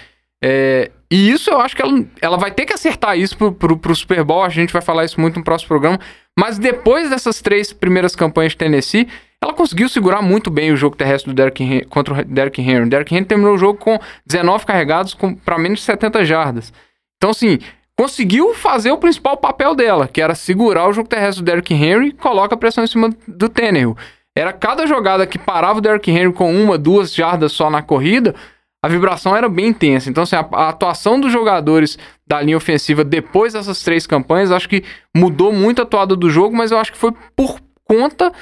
É, 0.43 0.91
e 1.11 1.31
isso 1.31 1.51
eu 1.51 1.61
acho 1.61 1.77
que 1.77 1.83
ela, 1.83 2.05
ela 2.21 2.37
vai 2.39 2.51
ter 2.51 2.65
que 2.65 2.73
acertar 2.73 3.17
isso 3.19 3.37
pro, 3.37 3.53
pro, 3.53 3.77
pro, 3.77 3.95
Super 3.95 4.25
Bowl. 4.25 4.43
A 4.43 4.49
gente 4.49 4.73
vai 4.73 4.83
falar 4.83 5.05
isso 5.05 5.21
muito 5.21 5.39
no 5.39 5.45
próximo 5.45 5.69
programa. 5.69 6.01
Mas 6.37 6.59
depois 6.59 7.11
dessas 7.11 7.43
três 7.43 7.73
primeiras 7.73 8.17
campanhas 8.17 8.53
de 8.53 8.59
Tennessee, 8.59 9.07
ela 9.41 9.53
conseguiu 9.53 9.89
segurar 9.89 10.23
muito 10.23 10.51
bem 10.51 10.73
o 10.73 10.77
jogo 10.77 10.97
terrestre 10.97 11.31
do 11.31 11.37
Derrick 11.37 11.63
Henry, 11.63 11.85
contra 11.85 12.15
o 12.15 12.25
Derrick 12.25 12.61
Henry. 12.61 12.83
O 12.85 12.89
Derrick 12.89 13.15
Henry 13.15 13.27
terminou 13.27 13.55
o 13.55 13.59
jogo 13.59 13.79
com 13.79 14.01
19 14.27 14.65
carregados 14.65 15.17
para 15.45 15.59
menos 15.59 15.81
de 15.81 15.85
70 15.85 16.25
jardas. 16.25 16.73
Então, 17.23 17.31
assim, 17.31 17.61
conseguiu 17.97 18.52
fazer 18.52 18.91
o 18.91 18.99
principal 18.99 19.37
papel 19.37 19.76
dela, 19.76 20.09
que 20.09 20.21
era 20.21 20.35
segurar 20.35 20.88
o 20.88 20.93
jogo 20.93 21.09
terrestre 21.09 21.41
do 21.41 21.47
Derrick 21.47 21.73
Henry 21.73 22.09
e 22.09 22.12
coloca 22.12 22.57
a 22.57 22.59
pressão 22.59 22.83
em 22.83 22.88
cima 22.88 23.11
do 23.29 23.49
Tannehill. 23.49 23.97
Era 24.35 24.52
cada 24.52 24.88
jogada 24.88 25.25
que 25.25 25.38
parava 25.38 25.79
o 25.79 25.81
Derrick 25.81 26.11
Henry 26.11 26.33
com 26.33 26.52
uma, 26.52 26.76
duas 26.76 27.14
jardas 27.14 27.52
só 27.52 27.71
na 27.71 27.81
corrida, 27.81 28.35
a 28.83 28.88
vibração 28.88 29.37
era 29.37 29.49
bem 29.49 29.69
intensa. 29.69 30.11
Então, 30.11 30.25
assim, 30.25 30.35
a, 30.35 30.45
a, 30.50 30.71
atuação 30.71 31.21
dos 31.21 31.31
jogadores 31.31 31.97
da 32.26 32.43
linha 32.43 32.57
ofensiva 32.57 33.05
depois 33.05 33.52
dessas 33.52 33.85
três 33.85 34.05
campanhas, 34.05 34.50
acho 34.50 34.69
que 34.69 34.83
mudou 35.14 35.52
muito 35.52 35.79
a 35.79 35.85
atuada 35.85 36.17
do 36.17 36.29
jogo, 36.29 36.57
mas 36.57 36.73
eu 36.73 36.79
acho 36.79 36.91
que 36.91 36.99
foi 36.99 37.12
por 37.37 37.61
conta 37.85 38.33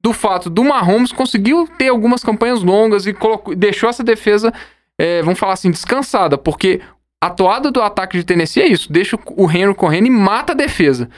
do 0.00 0.12
fato 0.12 0.48
do 0.48 0.62
Mahomes 0.62 1.10
conseguiu 1.10 1.68
ter 1.76 1.88
algumas 1.88 2.22
campanhas 2.22 2.62
longas 2.62 3.08
e 3.08 3.12
colocou, 3.12 3.56
deixou 3.56 3.90
essa 3.90 4.04
defesa, 4.04 4.54
é, 4.96 5.20
vamos 5.20 5.38
falar 5.38 5.54
assim, 5.54 5.70
descansada, 5.70 6.38
porque 6.38 6.80
a 7.20 7.30
toada 7.30 7.70
do 7.70 7.82
ataque 7.82 8.16
de 8.16 8.24
Tennessee 8.24 8.62
é 8.62 8.68
isso, 8.68 8.90
deixa 8.90 9.18
o 9.36 9.50
Henry 9.50 9.74
correndo 9.74 10.06
e 10.06 10.10
mata 10.10 10.52
a 10.52 10.56
defesa. 10.56 11.08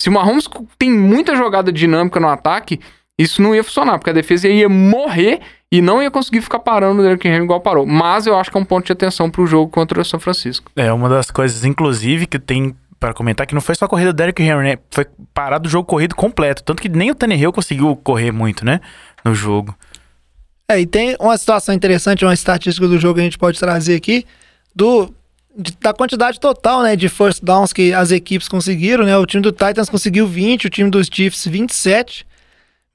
Se 0.00 0.08
o 0.08 0.12
Mahomes 0.12 0.48
tem 0.76 0.90
muita 0.90 1.36
jogada 1.36 1.70
dinâmica 1.70 2.18
no 2.18 2.28
ataque, 2.28 2.80
isso 3.16 3.40
não 3.40 3.54
ia 3.54 3.62
funcionar, 3.62 3.98
porque 3.98 4.10
a 4.10 4.14
defesa 4.14 4.48
ia 4.48 4.68
morrer 4.68 5.40
e 5.70 5.80
não 5.80 6.02
ia 6.02 6.10
conseguir 6.10 6.40
ficar 6.40 6.58
parando 6.58 7.00
o 7.00 7.04
Derrick 7.04 7.26
Henry 7.28 7.44
igual 7.44 7.60
parou. 7.60 7.86
Mas 7.86 8.26
eu 8.26 8.36
acho 8.36 8.50
que 8.50 8.56
é 8.56 8.60
um 8.60 8.64
ponto 8.64 8.86
de 8.86 8.92
atenção 8.92 9.30
para 9.30 9.40
o 9.40 9.46
jogo 9.46 9.70
contra 9.70 10.00
o 10.00 10.04
São 10.04 10.18
Francisco. 10.18 10.70
É, 10.74 10.92
uma 10.92 11.08
das 11.08 11.30
coisas, 11.30 11.64
inclusive, 11.64 12.26
que 12.26 12.38
tem 12.38 12.74
para 12.98 13.14
comentar 13.14 13.46
que 13.46 13.54
não 13.54 13.60
foi 13.60 13.74
só 13.74 13.84
a 13.84 13.88
corrida 13.88 14.12
do 14.12 14.16
Derrick 14.16 14.40
Henry, 14.42 14.62
né? 14.62 14.78
Foi 14.90 15.04
parado 15.34 15.68
o 15.68 15.70
jogo 15.70 15.84
corrido 15.86 16.14
completo. 16.14 16.62
Tanto 16.62 16.80
que 16.80 16.88
nem 16.88 17.10
o 17.10 17.14
Tannehill 17.14 17.52
conseguiu 17.52 17.96
correr 17.96 18.30
muito, 18.30 18.64
né? 18.64 18.80
No 19.24 19.34
jogo. 19.34 19.76
É, 20.68 20.80
e 20.80 20.86
tem 20.86 21.16
uma 21.18 21.36
situação 21.36 21.74
interessante, 21.74 22.24
uma 22.24 22.34
estatística 22.34 22.86
do 22.86 22.98
jogo 22.98 23.14
que 23.14 23.20
a 23.20 23.24
gente 23.24 23.38
pode 23.38 23.58
trazer 23.58 23.96
aqui, 23.96 24.24
do 24.74 25.12
da 25.80 25.92
quantidade 25.92 26.40
total, 26.40 26.82
né, 26.82 26.96
de 26.96 27.08
first 27.08 27.42
downs 27.42 27.72
que 27.72 27.92
as 27.92 28.10
equipes 28.10 28.48
conseguiram, 28.48 29.04
né? 29.04 29.16
O 29.16 29.26
time 29.26 29.42
do 29.42 29.52
Titans 29.52 29.88
conseguiu 29.90 30.26
20, 30.26 30.66
o 30.66 30.70
time 30.70 30.90
dos 30.90 31.08
Chiefs 31.12 31.46
27. 31.46 32.26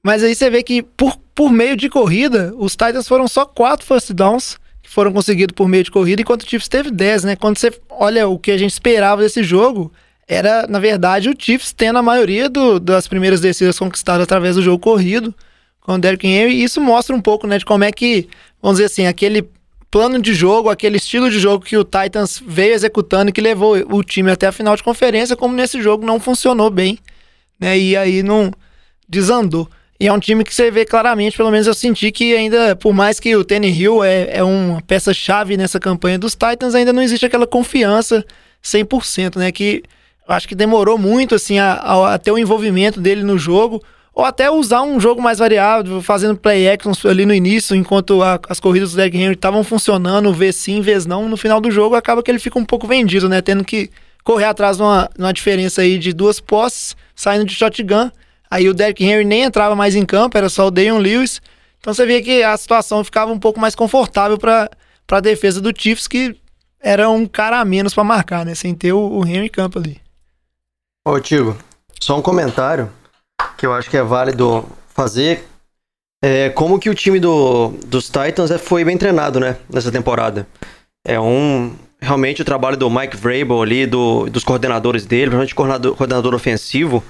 Mas 0.02 0.22
aí 0.22 0.34
você 0.34 0.50
vê 0.50 0.62
que 0.62 0.82
por, 0.82 1.16
por 1.34 1.50
meio 1.52 1.76
de 1.76 1.88
corrida, 1.88 2.52
os 2.56 2.72
Titans 2.72 3.06
foram 3.06 3.28
só 3.28 3.44
4 3.44 3.86
first 3.86 4.12
downs 4.12 4.58
que 4.82 4.90
foram 4.90 5.12
conseguidos 5.12 5.54
por 5.54 5.68
meio 5.68 5.84
de 5.84 5.90
corrida, 5.90 6.22
enquanto 6.22 6.42
o 6.42 6.48
Chiefs 6.48 6.68
teve 6.68 6.90
10, 6.90 7.24
né? 7.24 7.36
Quando 7.36 7.58
você 7.58 7.72
olha 7.90 8.26
o 8.26 8.38
que 8.38 8.50
a 8.50 8.56
gente 8.56 8.72
esperava 8.72 9.22
desse 9.22 9.42
jogo, 9.42 9.92
era, 10.26 10.66
na 10.66 10.78
verdade, 10.78 11.28
o 11.28 11.34
Chiefs 11.38 11.72
tendo 11.72 11.98
a 11.98 12.02
maioria 12.02 12.48
do, 12.48 12.80
das 12.80 13.06
primeiras 13.06 13.40
descidas 13.40 13.78
conquistadas 13.78 14.24
através 14.24 14.56
do 14.56 14.62
jogo 14.62 14.78
corrido 14.78 15.34
com 15.80 15.94
o 15.94 15.98
Derrick 15.98 16.26
Henry, 16.26 16.54
e 16.54 16.64
isso 16.64 16.80
mostra 16.80 17.16
um 17.16 17.20
pouco, 17.20 17.46
né, 17.46 17.56
de 17.56 17.64
como 17.64 17.82
é 17.82 17.90
que, 17.90 18.28
vamos 18.60 18.76
dizer 18.76 18.86
assim, 18.86 19.06
aquele 19.06 19.48
plano 19.90 20.20
de 20.20 20.34
jogo, 20.34 20.68
aquele 20.68 20.96
estilo 20.96 21.30
de 21.30 21.38
jogo 21.38 21.64
que 21.64 21.76
o 21.76 21.84
Titans 21.84 22.42
veio 22.44 22.74
executando 22.74 23.30
e 23.30 23.32
que 23.32 23.40
levou 23.40 23.76
o 23.90 24.02
time 24.02 24.30
até 24.30 24.46
a 24.46 24.52
final 24.52 24.76
de 24.76 24.82
conferência, 24.82 25.36
como 25.36 25.54
nesse 25.54 25.80
jogo 25.80 26.04
não 26.04 26.20
funcionou 26.20 26.70
bem, 26.70 26.98
né? 27.58 27.78
E 27.78 27.96
aí 27.96 28.22
não 28.22 28.52
desandou. 29.08 29.68
E 30.00 30.06
é 30.06 30.12
um 30.12 30.18
time 30.20 30.44
que 30.44 30.54
você 30.54 30.70
vê 30.70 30.84
claramente, 30.84 31.36
pelo 31.36 31.50
menos 31.50 31.66
eu 31.66 31.74
senti 31.74 32.12
que 32.12 32.36
ainda, 32.36 32.76
por 32.76 32.94
mais 32.94 33.18
que 33.18 33.34
o 33.34 33.42
Tenny 33.42 33.68
Hill 33.68 34.04
é, 34.04 34.36
é 34.36 34.44
uma 34.44 34.80
peça-chave 34.82 35.56
nessa 35.56 35.80
campanha 35.80 36.18
dos 36.18 36.34
Titans, 36.34 36.74
ainda 36.74 36.92
não 36.92 37.02
existe 37.02 37.26
aquela 37.26 37.46
confiança 37.46 38.24
100%, 38.62 39.36
né? 39.36 39.50
Que 39.50 39.82
acho 40.28 40.46
que 40.46 40.54
demorou 40.54 40.98
muito, 40.98 41.34
assim, 41.34 41.58
a, 41.58 41.72
a, 41.72 42.14
a 42.14 42.18
ter 42.18 42.30
o 42.30 42.38
envolvimento 42.38 43.00
dele 43.00 43.24
no 43.24 43.38
jogo, 43.38 43.82
ou 44.18 44.24
até 44.24 44.50
usar 44.50 44.82
um 44.82 44.98
jogo 44.98 45.22
mais 45.22 45.38
variado, 45.38 46.02
fazendo 46.02 46.36
play 46.36 46.68
actions 46.68 47.06
ali 47.06 47.24
no 47.24 47.32
início, 47.32 47.76
enquanto 47.76 48.20
a, 48.20 48.40
as 48.48 48.58
corridas 48.58 48.90
do 48.90 48.96
Derrick 48.96 49.16
Henry 49.16 49.34
estavam 49.34 49.62
funcionando, 49.62 50.32
vez 50.32 50.56
sim, 50.56 50.80
vez 50.80 51.06
não, 51.06 51.28
no 51.28 51.36
final 51.36 51.60
do 51.60 51.70
jogo 51.70 51.94
acaba 51.94 52.20
que 52.20 52.28
ele 52.28 52.40
fica 52.40 52.58
um 52.58 52.64
pouco 52.64 52.88
vendido, 52.88 53.28
né? 53.28 53.40
Tendo 53.40 53.64
que 53.64 53.88
correr 54.24 54.46
atrás 54.46 54.78
de 54.78 54.82
uma, 54.82 55.08
uma 55.16 55.32
diferença 55.32 55.82
aí 55.82 55.98
de 55.98 56.12
duas 56.12 56.40
posses, 56.40 56.96
saindo 57.14 57.44
de 57.44 57.54
shotgun, 57.54 58.10
Aí 58.50 58.68
o 58.68 58.74
Derrick 58.74 59.04
Henry 59.04 59.24
nem 59.24 59.42
entrava 59.42 59.76
mais 59.76 59.94
em 59.94 60.04
campo, 60.06 60.36
era 60.36 60.48
só 60.48 60.66
o 60.66 60.70
Deion 60.70 60.98
Lewis. 60.98 61.40
Então 61.78 61.92
você 61.92 62.06
vê 62.06 62.22
que 62.22 62.42
a 62.42 62.56
situação 62.56 63.04
ficava 63.04 63.30
um 63.30 63.38
pouco 63.38 63.60
mais 63.60 63.74
confortável 63.74 64.38
para 64.38 64.70
a 65.10 65.20
defesa 65.20 65.60
do 65.60 65.72
Chiefs, 65.76 66.08
que 66.08 66.34
era 66.80 67.10
um 67.10 67.26
cara 67.26 67.60
a 67.60 67.64
menos 67.64 67.94
para 67.94 68.04
marcar, 68.04 68.46
né? 68.46 68.54
Sem 68.54 68.74
ter 68.74 68.92
o, 68.92 68.98
o 68.98 69.26
Henry 69.26 69.46
em 69.46 69.50
campo 69.50 69.78
ali. 69.78 70.00
Ô, 71.06 71.20
Tigo, 71.20 71.56
só 72.00 72.18
um 72.18 72.22
comentário 72.22 72.90
que 73.56 73.66
eu 73.66 73.72
acho 73.72 73.90
que 73.90 73.96
é 73.96 74.02
válido 74.02 74.64
fazer. 74.88 75.44
É, 76.22 76.50
como 76.50 76.78
que 76.78 76.90
o 76.90 76.94
time 76.94 77.20
do, 77.20 77.68
dos 77.86 78.06
Titans 78.06 78.50
é, 78.50 78.58
foi 78.58 78.84
bem 78.84 78.98
treinado, 78.98 79.38
né? 79.38 79.56
Nessa 79.72 79.92
temporada. 79.92 80.46
É 81.06 81.18
um. 81.20 81.74
Realmente 82.00 82.42
o 82.42 82.44
trabalho 82.44 82.76
do 82.76 82.88
Mike 82.88 83.16
Vrabel 83.16 83.60
ali, 83.60 83.84
do, 83.84 84.30
dos 84.30 84.44
coordenadores 84.44 85.04
dele, 85.04 85.30
principalmente 85.30 85.54
coordenador, 85.54 85.96
coordenador 85.96 86.34
ofensivo 86.34 87.02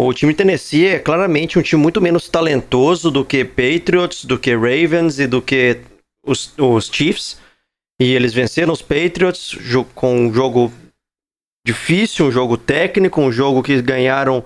o 0.00 0.14
time 0.14 0.32
Tennessee 0.32 0.86
é 0.86 0.98
claramente 1.00 1.58
um 1.58 1.62
time 1.62 1.82
muito 1.82 2.00
menos 2.00 2.28
talentoso 2.28 3.10
do 3.10 3.24
que 3.24 3.44
Patriots, 3.44 4.24
do 4.24 4.38
que 4.38 4.54
Ravens 4.54 5.18
e 5.18 5.26
do 5.26 5.42
que 5.42 5.80
os, 6.24 6.56
os 6.56 6.86
Chiefs. 6.86 7.38
E 8.00 8.12
eles 8.12 8.32
venceram 8.32 8.72
os 8.72 8.80
Patriots 8.80 9.58
com 9.96 10.14
um 10.14 10.32
jogo 10.32 10.72
difícil, 11.66 12.26
um 12.26 12.30
jogo 12.30 12.56
técnico, 12.56 13.20
um 13.20 13.32
jogo 13.32 13.60
que 13.60 13.82
ganharam 13.82 14.44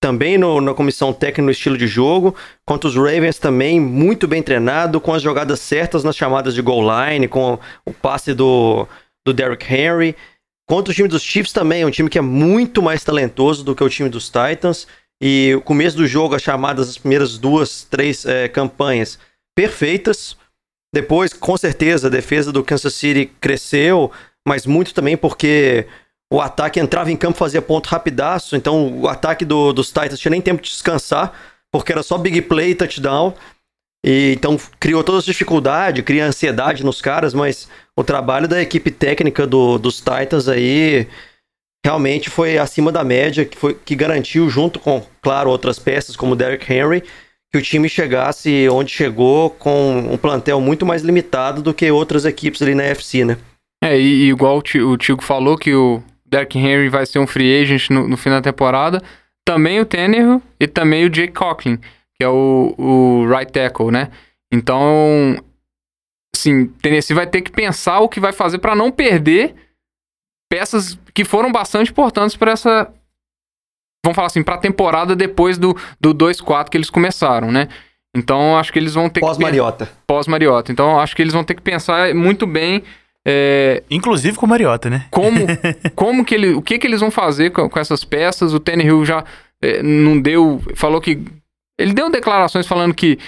também 0.00 0.38
no, 0.38 0.60
na 0.60 0.72
comissão 0.72 1.12
técnica 1.12 1.42
no 1.42 1.50
estilo 1.50 1.76
de 1.76 1.86
jogo, 1.86 2.34
quanto 2.64 2.88
os 2.88 2.96
Ravens 2.96 3.38
também 3.38 3.78
muito 3.78 4.26
bem 4.26 4.42
treinado, 4.42 5.00
com 5.00 5.12
as 5.12 5.22
jogadas 5.22 5.60
certas 5.60 6.02
nas 6.02 6.16
chamadas 6.16 6.54
de 6.54 6.62
goal 6.62 6.82
line, 6.82 7.28
com 7.28 7.58
o 7.84 7.92
passe 7.92 8.32
do, 8.32 8.88
do 9.26 9.34
Derrick 9.34 9.72
Henry. 9.72 10.16
Contra 10.66 10.90
o 10.90 10.94
time 10.94 11.08
dos 11.08 11.22
Chiefs 11.22 11.52
também, 11.52 11.84
um 11.84 11.90
time 11.90 12.08
que 12.08 12.18
é 12.18 12.22
muito 12.22 12.80
mais 12.80 13.04
talentoso 13.04 13.62
do 13.62 13.74
que 13.74 13.84
o 13.84 13.88
time 13.90 14.08
dos 14.08 14.30
Titans. 14.30 14.86
E 15.22 15.54
o 15.54 15.60
começo 15.60 15.96
do 15.96 16.06
jogo, 16.06 16.34
as 16.34 16.42
chamadas, 16.42 16.88
as 16.88 16.96
primeiras 16.96 17.36
duas, 17.36 17.84
três 17.84 18.24
é, 18.24 18.48
campanhas 18.48 19.18
perfeitas. 19.54 20.34
Depois, 20.94 21.32
com 21.32 21.56
certeza, 21.56 22.06
a 22.06 22.10
defesa 22.10 22.50
do 22.50 22.64
Kansas 22.64 22.94
City 22.94 23.30
cresceu, 23.40 24.10
mas 24.46 24.64
muito 24.64 24.94
também 24.94 25.16
porque 25.16 25.86
o 26.32 26.40
ataque 26.40 26.78
entrava 26.78 27.10
em 27.10 27.16
campo 27.16 27.36
fazia 27.36 27.60
ponto 27.60 27.88
rapidaço. 27.88 28.54
Então, 28.54 29.00
o 29.00 29.08
ataque 29.08 29.44
do, 29.44 29.72
dos 29.72 29.88
Titans 29.88 30.20
tinha 30.20 30.30
nem 30.30 30.40
tempo 30.40 30.62
de 30.62 30.70
descansar, 30.70 31.32
porque 31.72 31.92
era 31.92 32.02
só 32.02 32.16
big 32.16 32.42
play, 32.42 32.74
touchdown. 32.74 33.34
E, 34.04 34.32
então 34.32 34.58
criou 34.78 35.04
toda 35.04 35.18
essa 35.18 35.26
dificuldade, 35.26 36.02
cria 36.02 36.24
ansiedade 36.24 36.84
nos 36.84 37.02
caras, 37.02 37.34
mas 37.34 37.68
o 37.94 38.02
trabalho 38.02 38.48
da 38.48 38.62
equipe 38.62 38.90
técnica 38.90 39.46
do, 39.46 39.76
dos 39.76 39.98
Titans 39.98 40.48
aí 40.48 41.06
realmente 41.84 42.30
foi 42.30 42.56
acima 42.56 42.90
da 42.90 43.04
média, 43.04 43.44
que, 43.44 43.58
foi, 43.58 43.74
que 43.74 43.94
garantiu, 43.94 44.48
junto 44.48 44.78
com, 44.78 45.04
claro, 45.20 45.50
outras 45.50 45.78
peças 45.78 46.16
como 46.16 46.36
Derrick 46.36 46.72
Henry, 46.72 47.02
que 47.52 47.58
o 47.58 47.62
time 47.62 47.88
chegasse 47.88 48.68
onde 48.70 48.92
chegou 48.92 49.50
com 49.50 49.98
um 49.98 50.16
plantel 50.16 50.60
muito 50.60 50.86
mais 50.86 51.02
limitado 51.02 51.60
do 51.60 51.74
que 51.74 51.90
outras 51.90 52.24
equipes 52.24 52.62
ali 52.62 52.74
na 52.74 52.84
FC, 52.84 53.24
né? 53.24 53.36
É, 53.82 53.98
e, 53.98 54.28
igual 54.28 54.58
o 54.58 54.96
Tigo 54.96 55.22
falou 55.22 55.58
que 55.58 55.74
o 55.74 56.02
Derrick 56.30 56.58
Henry 56.58 56.88
vai 56.88 57.04
ser 57.06 57.18
um 57.18 57.26
free 57.26 57.62
agent 57.62 57.90
no, 57.90 58.06
no 58.06 58.16
fim 58.16 58.30
da 58.30 58.40
temporada, 58.40 59.02
também 59.44 59.80
o 59.80 59.84
Tannehill 59.84 60.42
e 60.58 60.66
também 60.66 61.04
o 61.04 61.10
Jake 61.10 61.32
Coughlin 61.32 61.78
que 62.20 62.24
é 62.24 62.28
o, 62.28 62.74
o 62.76 63.26
right 63.26 63.50
tackle, 63.50 63.90
né? 63.90 64.10
Então, 64.52 65.42
assim, 66.36 66.66
Tennessee 66.66 67.14
vai 67.14 67.26
ter 67.26 67.40
que 67.40 67.50
pensar 67.50 68.00
o 68.00 68.10
que 68.10 68.20
vai 68.20 68.30
fazer 68.30 68.58
para 68.58 68.76
não 68.76 68.92
perder 68.92 69.54
peças 70.50 70.98
que 71.14 71.24
foram 71.24 71.50
bastante 71.50 71.90
importantes 71.90 72.36
para 72.36 72.52
essa 72.52 72.92
vamos 74.04 74.16
falar 74.16 74.26
assim, 74.26 74.42
para 74.42 74.56
a 74.56 74.58
temporada 74.58 75.16
depois 75.16 75.56
do, 75.56 75.74
do 75.98 76.14
2-4 76.14 76.68
que 76.68 76.76
eles 76.76 76.90
começaram, 76.90 77.50
né? 77.50 77.68
Então, 78.14 78.58
acho 78.58 78.70
que 78.70 78.78
eles 78.78 78.92
vão 78.92 79.08
ter 79.08 79.20
Pós 79.20 79.38
que 79.38 79.42
Mariota. 79.42 79.90
Pós 80.06 80.26
Mariota. 80.26 80.70
Então, 80.70 81.00
acho 81.00 81.16
que 81.16 81.22
eles 81.22 81.32
vão 81.32 81.44
ter 81.44 81.54
que 81.54 81.62
pensar 81.62 82.14
muito 82.14 82.46
bem 82.46 82.82
é, 83.26 83.82
Inclusive 83.90 84.36
com 84.36 84.46
Mariota, 84.46 84.88
né? 84.88 85.06
Como, 85.10 85.46
como 85.94 86.24
que 86.24 86.34
ele, 86.34 86.54
o 86.54 86.62
que 86.62 86.78
que 86.78 86.86
eles 86.86 87.00
vão 87.00 87.10
fazer 87.10 87.50
com, 87.50 87.68
com 87.68 87.78
essas 87.78 88.04
peças? 88.04 88.54
O 88.54 88.60
Tannehill 88.60 89.04
já 89.04 89.24
é, 89.62 89.82
não 89.82 90.20
deu, 90.20 90.62
falou 90.74 91.00
que 91.00 91.22
ele 91.78 91.92
deu 91.92 92.10
declarações 92.10 92.66
falando 92.66 92.94
que, 92.94 93.18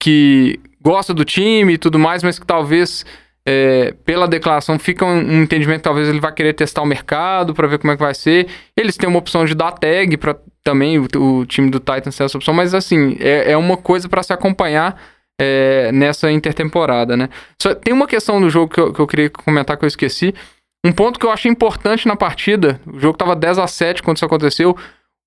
que 0.00 0.58
gosta 0.80 1.14
do 1.14 1.24
time 1.24 1.74
e 1.74 1.78
tudo 1.78 1.98
mais, 1.98 2.22
mas 2.22 2.38
que 2.38 2.46
talvez 2.46 3.04
é, 3.44 3.94
pela 4.04 4.28
declaração 4.28 4.78
fica 4.78 5.04
um, 5.04 5.18
um, 5.18 5.42
entendimento 5.42 5.78
que 5.78 5.84
talvez 5.84 6.08
ele 6.08 6.20
vai 6.20 6.32
querer 6.32 6.52
testar 6.52 6.82
o 6.82 6.86
mercado 6.86 7.54
para 7.54 7.66
ver 7.66 7.78
como 7.78 7.92
é 7.92 7.96
que 7.96 8.02
vai 8.02 8.14
ser. 8.14 8.48
Eles 8.76 8.96
têm 8.96 9.08
uma 9.08 9.18
opção 9.18 9.44
de 9.44 9.54
dar 9.54 9.72
tag 9.72 10.16
para 10.16 10.36
também 10.62 10.98
o, 10.98 11.06
o, 11.16 11.46
time 11.46 11.70
do 11.70 11.80
Titans 11.80 12.16
ter 12.16 12.24
essa 12.24 12.38
opção, 12.38 12.54
mas 12.54 12.74
assim, 12.74 13.16
é, 13.18 13.52
é 13.52 13.56
uma 13.56 13.76
coisa 13.76 14.08
para 14.08 14.22
se 14.22 14.32
acompanhar 14.32 15.00
é, 15.44 15.90
nessa 15.90 16.30
intertemporada, 16.30 17.16
né? 17.16 17.28
Só, 17.60 17.74
tem 17.74 17.92
uma 17.92 18.06
questão 18.06 18.40
do 18.40 18.48
jogo 18.48 18.72
que 18.72 18.80
eu, 18.80 18.92
que 18.92 19.00
eu 19.00 19.06
queria 19.08 19.28
comentar 19.28 19.76
que 19.76 19.84
eu 19.84 19.88
esqueci. 19.88 20.32
Um 20.86 20.92
ponto 20.92 21.18
que 21.18 21.26
eu 21.26 21.32
achei 21.32 21.50
importante 21.50 22.06
na 22.06 22.14
partida, 22.14 22.80
o 22.86 23.00
jogo 23.00 23.18
tava 23.18 23.34
10 23.34 23.58
a 23.58 23.66
7 23.66 24.04
quando 24.04 24.18
isso 24.18 24.24
aconteceu. 24.24 24.76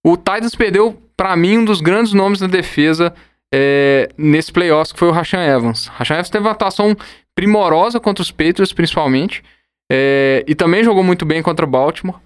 O 0.05 0.15
Titans 0.15 0.55
perdeu 0.55 0.97
para 1.17 1.35
mim, 1.35 1.57
um 1.57 1.65
dos 1.65 1.81
grandes 1.81 2.13
nomes 2.13 2.39
da 2.39 2.47
defesa 2.47 3.13
é, 3.53 4.07
nesse 4.17 4.53
playoffs, 4.53 4.93
que 4.93 4.99
foi 4.99 5.09
o 5.09 5.11
Rashan 5.11 5.43
Evans. 5.43 5.87
Rashan 5.87 6.15
Evans 6.15 6.29
teve 6.29 6.45
uma 6.45 6.51
atuação 6.51 6.95
primorosa 7.35 7.99
contra 7.99 8.21
os 8.21 8.31
Patriots, 8.31 8.71
principalmente, 8.71 9.43
é, 9.91 10.45
e 10.47 10.55
também 10.55 10.81
jogou 10.81 11.03
muito 11.03 11.25
bem 11.25 11.41
contra 11.41 11.65
o 11.65 11.69
Baltimore. 11.69 12.19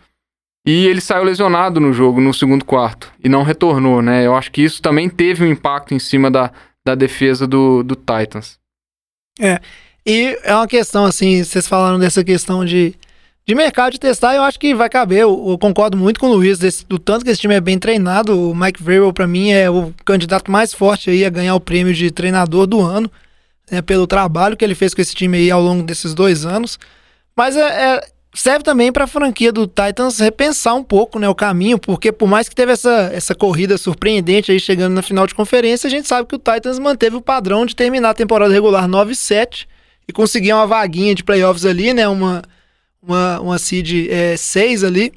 E 0.68 0.86
ele 0.86 1.02
saiu 1.02 1.24
lesionado 1.24 1.80
no 1.80 1.92
jogo, 1.92 2.22
no 2.22 2.34
segundo 2.34 2.64
quarto, 2.64 3.12
e 3.24 3.30
não 3.30 3.42
retornou, 3.42 4.02
né? 4.02 4.28
Eu 4.28 4.36
acho 4.36 4.52
que 4.52 4.62
isso 4.62 4.80
também 4.82 5.10
teve 5.10 5.44
um 5.44 5.48
impacto 5.48 5.94
em 5.94 6.00
cima 6.00 6.30
da, 6.30 6.52
da 6.90 6.96
defesa 6.96 7.46
do, 7.46 7.84
do 7.84 7.96
Titans. 7.96 8.58
É, 9.40 9.60
E 10.06 10.38
é 10.44 10.56
uma 10.56 10.68
questão, 10.68 11.06
assim, 11.06 11.44
vocês 11.44 11.68
falaram 11.68 12.00
dessa 12.00 12.24
questão 12.24 12.66
de, 12.66 12.96
de 13.46 13.54
mercado 13.54 13.94
de 13.94 14.00
testar, 14.00 14.34
eu 14.34 14.42
acho 14.42 14.60
que 14.60 14.74
vai 14.74 14.90
caber. 14.90 15.20
Eu, 15.20 15.50
eu 15.50 15.58
concordo 15.58 15.96
muito 15.96 16.20
com 16.20 16.28
o 16.28 16.34
Luiz, 16.34 16.58
desse, 16.58 16.84
do 16.86 16.98
tanto 16.98 17.24
que 17.24 17.30
esse 17.30 17.42
time 17.42 17.54
é 17.54 17.62
bem 17.62 17.78
treinado. 17.78 18.50
O 18.50 18.56
Mike 18.56 18.82
Vrabel, 18.82 19.14
para 19.14 19.28
mim, 19.28 19.52
é 19.52 19.70
o 19.70 19.94
candidato 20.04 20.50
mais 20.50 20.74
forte 20.74 21.12
aí 21.12 21.24
a 21.24 21.30
ganhar 21.30 21.54
o 21.54 21.60
prêmio 21.60 21.94
de 21.94 22.10
treinador 22.10 22.66
do 22.66 22.82
ano, 22.82 23.10
né, 23.70 23.82
pelo 23.82 24.08
trabalho 24.08 24.58
que 24.58 24.66
ele 24.66 24.76
fez 24.76 24.94
com 24.96 25.02
esse 25.02 25.14
time 25.14 25.38
aí 25.38 25.52
ao 25.52 25.62
longo 25.62 25.84
desses 25.84 26.16
dois 26.16 26.46
anos. 26.46 26.80
Mas 27.36 27.56
é, 27.56 27.62
é 27.62 28.08
serve 28.34 28.64
também 28.64 28.92
para 28.92 29.06
a 29.06 29.08
franquia 29.08 29.52
do 29.52 29.66
Titans 29.66 30.20
repensar 30.20 30.76
um 30.76 30.84
pouco 30.84 31.18
né, 31.18 31.28
o 31.28 31.36
caminho, 31.36 31.80
porque 31.80 32.12
por 32.12 32.28
mais 32.28 32.48
que 32.48 32.56
teve 32.56 32.72
essa, 32.72 33.10
essa 33.14 33.34
corrida 33.34 33.78
surpreendente 33.78 34.52
aí 34.52 34.60
chegando 34.60 34.94
na 34.94 35.02
final 35.02 35.26
de 35.26 35.34
conferência, 35.34 35.88
a 35.88 35.90
gente 35.90 36.08
sabe 36.08 36.28
que 36.28 36.36
o 36.36 36.40
Titans 36.40 36.78
manteve 36.78 37.16
o 37.16 37.22
padrão 37.22 37.66
de 37.66 37.76
terminar 37.76 38.12
a 38.12 38.14
temporada 38.14 38.54
regular 38.54 38.88
9-7 38.88 39.66
e 40.08 40.14
conseguir 40.14 40.54
uma 40.54 40.68
vaguinha 40.68 41.16
de 41.16 41.24
playoffs 41.24 41.66
ali, 41.66 41.94
né? 41.94 42.08
Uma, 42.08 42.42
uma, 43.02 43.40
uma 43.42 43.60
seed 43.60 44.08
é, 44.10 44.38
6 44.38 44.84
ali, 44.84 45.14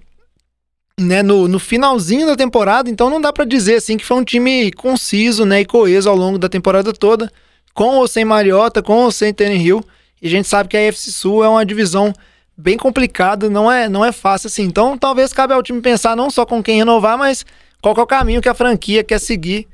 né? 0.99 1.23
No, 1.23 1.49
no 1.49 1.59
finalzinho 1.59 2.26
da 2.26 2.37
temporada, 2.37 2.90
então 2.90 3.11
não 3.11 3.21
dá 3.21 3.33
para 3.33 3.45
dizer 3.45 3.76
assim 3.76 3.97
que 3.97 4.04
foi 4.04 4.16
um 4.16 4.25
time 4.25 4.71
conciso 4.73 5.45
né, 5.45 5.61
e 5.61 5.64
coeso 5.64 6.09
ao 6.09 6.16
longo 6.16 6.38
da 6.38 6.49
temporada 6.49 6.92
toda, 6.92 7.31
com 7.75 7.97
ou 7.97 8.09
sem 8.09 8.25
Mariota, 8.25 8.83
com 8.83 9.04
ou 9.04 9.12
sem 9.12 9.35
Hill. 9.38 9.85
E 10.21 10.26
a 10.26 10.31
gente 10.31 10.47
sabe 10.47 10.69
que 10.69 10.76
a 10.76 10.88
AFC 10.88 11.11
Sul 11.11 11.42
é 11.42 11.49
uma 11.49 11.64
divisão 11.64 12.12
bem 12.57 12.77
complicada, 12.77 13.49
não 13.49 13.71
é, 13.71 13.89
não 13.89 14.05
é 14.05 14.13
fácil 14.13 14.49
assim. 14.49 14.65
Então 14.65 14.97
talvez 14.99 15.33
cabe 15.33 15.55
ao 15.55 15.63
time 15.63 15.81
pensar 15.81 16.17
não 16.17 16.31
só 16.31 16.45
com 16.45 16.63
quem 16.63 16.77
renovar, 16.79 17.17
mas 17.19 17.45
qual 17.81 17.95
é 17.97 18.01
o 18.01 18.07
caminho 18.07 18.41
que 18.41 18.49
a 18.49 18.55
franquia 18.55 19.03
quer 19.03 19.19
seguir 19.19 19.67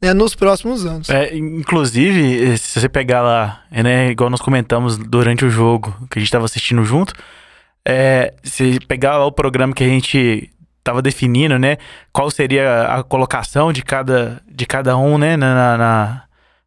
né, 0.00 0.12
nos 0.12 0.34
próximos 0.34 0.84
anos. 0.84 1.08
É, 1.08 1.34
inclusive, 1.36 2.52
eh, 2.52 2.56
se 2.56 2.80
você 2.80 2.88
pegar 2.88 3.22
lá, 3.22 3.62
né, 3.70 4.10
igual 4.10 4.30
nós 4.30 4.40
comentamos 4.40 4.96
durante 4.96 5.44
o 5.44 5.50
jogo 5.50 5.90
que 6.10 6.18
a 6.18 6.20
gente 6.20 6.28
estava 6.28 6.44
assistindo 6.44 6.84
junto, 6.84 7.14
é, 7.86 8.34
se 8.42 8.78
pegar 8.86 9.16
lá 9.16 9.26
o 9.26 9.32
programa 9.32 9.72
que 9.72 9.84
a 9.84 9.88
gente 9.88 10.50
estava 10.78 11.02
definindo, 11.02 11.58
né, 11.58 11.78
qual 12.12 12.30
seria 12.30 12.82
a 12.84 13.02
colocação 13.02 13.72
de 13.72 13.82
cada, 13.82 14.40
de 14.48 14.66
cada 14.66 14.96
um, 14.96 15.18
né, 15.18 15.36
na, 15.36 15.76
na, 15.76 16.22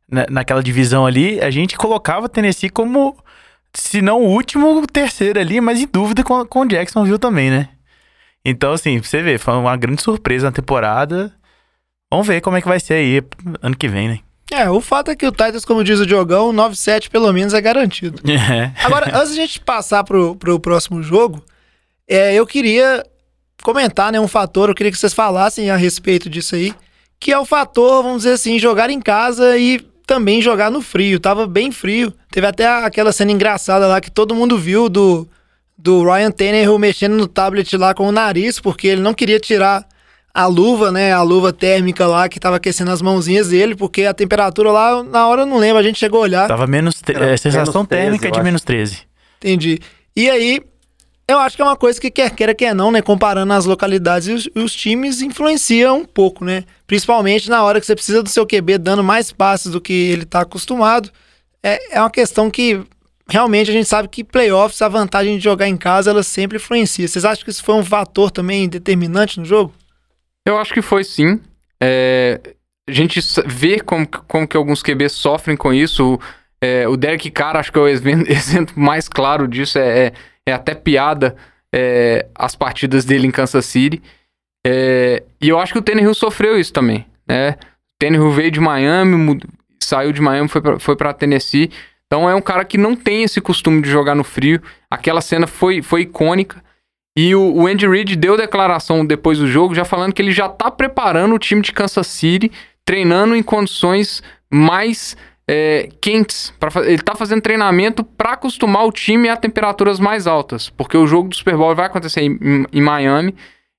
na, 0.09 0.25
naquela 0.29 0.61
divisão 0.61 1.05
ali, 1.05 1.39
a 1.41 1.49
gente 1.49 1.77
colocava 1.77 2.27
Tennessee 2.27 2.69
como, 2.69 3.15
se 3.73 4.01
não 4.01 4.21
o 4.21 4.29
último, 4.29 4.81
o 4.81 4.87
terceiro 4.87 5.39
ali, 5.39 5.61
mas 5.61 5.79
em 5.79 5.87
dúvida 5.87 6.23
com, 6.23 6.45
com 6.45 6.61
o 6.61 6.67
Jacksonville 6.67 7.19
também, 7.19 7.49
né. 7.49 7.69
Então, 8.43 8.71
assim, 8.71 8.99
você 8.99 9.21
vê, 9.21 9.37
foi 9.37 9.53
uma 9.53 9.75
grande 9.75 10.01
surpresa 10.01 10.47
na 10.47 10.51
temporada. 10.51 11.33
Vamos 12.11 12.25
ver 12.25 12.41
como 12.41 12.57
é 12.57 12.61
que 12.61 12.67
vai 12.67 12.79
ser 12.79 12.95
aí 12.95 13.21
ano 13.61 13.77
que 13.77 13.87
vem, 13.87 14.07
né? 14.07 14.19
É, 14.51 14.67
o 14.69 14.81
fato 14.81 15.11
é 15.11 15.15
que 15.15 15.27
o 15.27 15.31
Titans, 15.31 15.63
como 15.63 15.83
diz 15.83 15.99
o 15.99 16.05
Diogão, 16.05 16.51
9-7 16.51 17.09
pelo 17.09 17.31
menos 17.31 17.53
é 17.53 17.61
garantido. 17.61 18.21
É. 18.29 18.71
Agora, 18.83 19.15
antes 19.15 19.35
de 19.35 19.41
a 19.41 19.45
gente 19.45 19.59
passar 19.59 20.03
pro, 20.03 20.35
pro 20.35 20.59
próximo 20.59 21.03
jogo, 21.03 21.43
é, 22.07 22.33
eu 22.33 22.47
queria 22.47 23.05
comentar 23.61 24.11
né, 24.11 24.19
um 24.19 24.27
fator, 24.27 24.69
eu 24.69 24.75
queria 24.75 24.91
que 24.91 24.97
vocês 24.97 25.13
falassem 25.13 25.69
a 25.69 25.75
respeito 25.75 26.29
disso 26.29 26.55
aí, 26.55 26.73
que 27.19 27.31
é 27.31 27.37
o 27.37 27.45
fator, 27.45 28.01
vamos 28.01 28.23
dizer 28.23 28.33
assim, 28.33 28.57
jogar 28.57 28.89
em 28.89 28.99
casa 28.99 29.57
e 29.57 29.85
também 30.09 30.41
jogar 30.41 30.71
no 30.71 30.81
frio. 30.81 31.19
Tava 31.19 31.45
bem 31.45 31.71
frio. 31.71 32.11
Teve 32.31 32.47
até 32.47 32.65
aquela 32.65 33.11
cena 33.11 33.31
engraçada 33.31 33.85
lá 33.85 34.01
que 34.01 34.09
todo 34.09 34.33
mundo 34.33 34.57
viu 34.57 34.89
do, 34.89 35.29
do 35.77 36.03
Ryan 36.03 36.31
Tannehill 36.31 36.79
mexendo 36.79 37.15
no 37.15 37.27
tablet 37.27 37.77
lá 37.77 37.93
com 37.93 38.07
o 38.07 38.11
nariz, 38.11 38.59
porque 38.59 38.87
ele 38.87 39.01
não 39.01 39.13
queria 39.13 39.39
tirar 39.39 39.87
a 40.33 40.47
luva, 40.47 40.91
né? 40.91 41.13
A 41.13 41.21
luva 41.21 41.53
térmica 41.53 42.07
lá 42.07 42.27
que 42.27 42.39
tava 42.39 42.55
aquecendo 42.55 42.89
as 42.89 43.03
mãozinhas 43.03 43.49
dele, 43.49 43.75
porque 43.75 44.05
a 44.05 44.13
temperatura 44.13 44.71
lá, 44.71 45.03
na 45.03 45.27
hora 45.27 45.43
eu 45.43 45.45
não 45.45 45.59
lembro, 45.59 45.77
a 45.77 45.83
gente 45.83 45.99
chegou 45.99 46.21
a 46.21 46.23
olhar. 46.23 46.47
Tava 46.47 46.65
menos. 46.65 46.99
É, 47.07 47.37
sensação 47.37 47.81
menos 47.83 47.87
13, 47.87 47.87
térmica 47.87 48.31
de 48.31 48.43
menos 48.43 48.63
13. 48.63 48.97
Entendi. 49.37 49.79
E 50.15 50.27
aí, 50.27 50.59
eu 51.29 51.37
acho 51.37 51.55
que 51.55 51.61
é 51.61 51.65
uma 51.65 51.75
coisa 51.75 52.01
que 52.01 52.09
quer 52.09 52.31
queira, 52.31 52.55
quer 52.55 52.73
não, 52.73 52.91
né? 52.91 53.03
Comparando 53.03 53.53
as 53.53 53.65
localidades 53.65 54.27
e 54.27 54.33
os, 54.33 54.49
os, 54.55 54.73
times 54.73 55.21
influencia 55.21 55.93
um 55.93 56.03
pouco, 56.03 56.43
né? 56.43 56.63
Principalmente 56.87 57.49
na 57.49 57.63
hora 57.63 57.79
que 57.79 57.85
você 57.85 57.93
precisa 57.93 58.23
do 58.23 58.29
seu 58.29 58.47
QB 58.47 58.79
dando 58.79 59.03
mais 59.03 59.31
passes 59.31 59.71
do 59.71 59.79
que 59.79 59.93
ele 59.93 60.25
tá 60.25 60.41
acostumado. 60.41 61.11
É, 61.61 61.97
é 61.97 62.01
uma 62.01 62.09
questão 62.09 62.49
que 62.49 62.81
realmente 63.29 63.69
a 63.69 63.73
gente 63.73 63.87
sabe 63.87 64.07
que 64.07 64.23
playoffs, 64.23 64.81
a 64.81 64.87
vantagem 64.87 65.37
de 65.37 65.43
jogar 65.43 65.67
em 65.67 65.77
casa, 65.77 66.09
ela 66.09 66.23
sempre 66.23 66.57
influencia. 66.57 67.07
Vocês 67.07 67.23
acham 67.23 67.43
que 67.43 67.51
isso 67.51 67.63
foi 67.63 67.75
um 67.75 67.85
fator 67.85 68.31
também 68.31 68.67
determinante 68.67 69.39
no 69.39 69.45
jogo? 69.45 69.71
Eu 70.47 70.57
acho 70.57 70.73
que 70.73 70.81
foi 70.81 71.03
sim. 71.03 71.39
É, 71.79 72.41
a 72.87 72.91
gente 72.91 73.19
vê 73.45 73.79
como, 73.79 74.07
como 74.07 74.47
que 74.47 74.57
alguns 74.57 74.81
QBs 74.81 75.11
sofrem 75.11 75.55
com 75.55 75.71
isso. 75.71 76.15
O, 76.15 76.19
é, 76.59 76.87
o 76.87 76.97
Derek 76.97 77.29
Carr, 77.29 77.55
acho 77.55 77.71
que 77.71 77.77
é 77.77 77.81
o 77.81 77.87
exemplo 77.87 78.73
mais 78.75 79.07
claro 79.07 79.47
disso. 79.47 79.77
É, 79.77 80.07
é, 80.07 80.13
é 80.49 80.53
até 80.53 80.73
piada 80.73 81.35
é, 81.73 82.25
as 82.35 82.55
partidas 82.55 83.05
dele 83.05 83.27
em 83.27 83.31
Kansas 83.31 83.65
City. 83.65 84.01
É, 84.65 85.23
e 85.41 85.49
eu 85.49 85.59
acho 85.59 85.73
que 85.73 85.79
o 85.79 85.81
Tannehill 85.81 86.13
sofreu 86.13 86.59
isso 86.59 86.73
também. 86.73 87.05
Né? 87.27 87.51
O 87.51 87.99
Tannehill 87.99 88.31
veio 88.31 88.51
de 88.51 88.59
Miami, 88.59 89.39
saiu 89.81 90.11
de 90.11 90.21
Miami, 90.21 90.49
foi 90.49 90.61
pra, 90.61 90.79
foi 90.79 90.95
Tennessee. 91.13 91.71
Então 92.07 92.29
é 92.29 92.33
um 92.33 92.41
cara 92.41 92.65
que 92.65 92.77
não 92.77 92.95
tem 92.95 93.23
esse 93.23 93.39
costume 93.39 93.81
de 93.81 93.89
jogar 93.89 94.15
no 94.15 94.23
frio. 94.23 94.61
Aquela 94.89 95.21
cena 95.21 95.45
foi, 95.45 95.81
foi 95.81 96.01
icônica. 96.01 96.61
E 97.15 97.35
o, 97.35 97.53
o 97.53 97.67
Andy 97.67 97.87
Reid 97.87 98.15
deu 98.15 98.37
declaração 98.37 99.05
depois 99.05 99.37
do 99.37 99.47
jogo, 99.47 99.75
já 99.75 99.85
falando 99.85 100.13
que 100.13 100.21
ele 100.21 100.31
já 100.31 100.47
tá 100.49 100.71
preparando 100.71 101.35
o 101.35 101.39
time 101.39 101.61
de 101.61 101.71
Kansas 101.71 102.07
City, 102.07 102.51
treinando 102.85 103.35
em 103.35 103.43
condições 103.43 104.23
mais 104.51 105.15
é, 105.51 105.89
quentes. 105.99 106.53
Pra, 106.59 106.69
ele 106.85 107.01
tá 107.01 107.15
fazendo 107.15 107.41
treinamento 107.41 108.03
para 108.03 108.33
acostumar 108.33 108.85
o 108.85 108.91
time 108.91 109.27
a 109.29 109.35
temperaturas 109.35 109.99
mais 109.99 110.27
altas, 110.27 110.69
porque 110.69 110.95
o 110.95 111.07
jogo 111.07 111.29
do 111.29 111.35
Super 111.35 111.57
Bowl 111.57 111.73
vai 111.73 111.87
acontecer 111.87 112.21
em, 112.21 112.67
em, 112.71 112.81
Miami. 112.81 113.33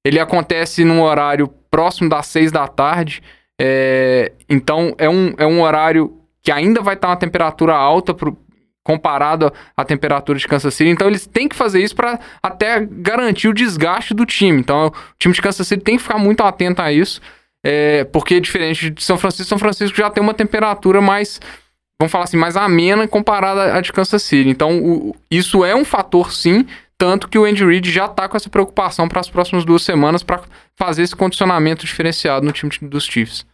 Ele 0.04 0.18
acontece 0.18 0.84
num 0.84 1.00
horário 1.00 1.46
próximo 1.70 2.08
das 2.08 2.26
seis 2.26 2.50
da 2.50 2.66
tarde. 2.66 3.22
É, 3.60 4.32
então 4.48 4.96
é 4.98 5.08
um, 5.08 5.32
é 5.38 5.46
um 5.46 5.62
horário 5.62 6.18
que 6.42 6.50
ainda 6.50 6.82
vai 6.82 6.94
estar 6.94 7.06
tá 7.06 7.12
uma 7.12 7.18
temperatura 7.20 7.76
alta 7.76 8.12
pro, 8.12 8.36
comparado 8.82 9.52
à 9.76 9.84
temperatura 9.84 10.40
de 10.40 10.48
Kansas 10.48 10.74
City. 10.74 10.90
Então 10.90 11.06
eles 11.06 11.24
têm 11.24 11.48
que 11.48 11.54
fazer 11.54 11.80
isso 11.80 11.94
para 11.94 12.18
até 12.42 12.84
garantir 12.84 13.46
o 13.46 13.54
desgaste 13.54 14.12
do 14.12 14.26
time. 14.26 14.58
Então 14.58 14.88
o 14.88 14.92
time 15.20 15.32
de 15.32 15.40
Kansas 15.40 15.68
City 15.68 15.84
tem 15.84 15.96
que 15.96 16.02
ficar 16.02 16.18
muito 16.18 16.42
atento 16.42 16.82
a 16.82 16.90
isso, 16.90 17.20
é, 17.64 18.04
porque 18.04 18.40
diferente 18.40 18.90
de 18.90 19.04
São 19.04 19.18
Francisco, 19.18 19.48
São 19.48 19.58
Francisco 19.58 19.96
já 19.96 20.10
tem 20.10 20.22
uma 20.22 20.34
temperatura 20.34 21.00
mais, 21.00 21.40
vamos 22.00 22.10
falar 22.10 22.24
assim, 22.24 22.38
mais 22.38 22.56
amena 22.56 23.06
comparada 23.06 23.74
à 23.74 23.80
de 23.82 23.92
Kansas 23.92 24.22
City. 24.22 24.48
Então 24.48 24.82
o, 24.82 25.14
isso 25.30 25.64
é 25.64 25.76
um 25.76 25.84
fator 25.84 26.32
sim. 26.32 26.66
Tanto 26.96 27.28
que 27.28 27.38
o 27.38 27.44
Andy 27.44 27.64
Reid 27.64 27.90
já 27.90 28.06
está 28.06 28.28
com 28.28 28.36
essa 28.36 28.50
preocupação 28.50 29.08
para 29.08 29.20
as 29.20 29.28
próximas 29.28 29.64
duas 29.64 29.82
semanas 29.82 30.22
para 30.22 30.42
fazer 30.76 31.02
esse 31.02 31.16
condicionamento 31.16 31.84
diferenciado 31.84 32.44
no 32.44 32.52
time 32.52 32.70
dos 32.82 33.04
Chiefs. 33.04 33.46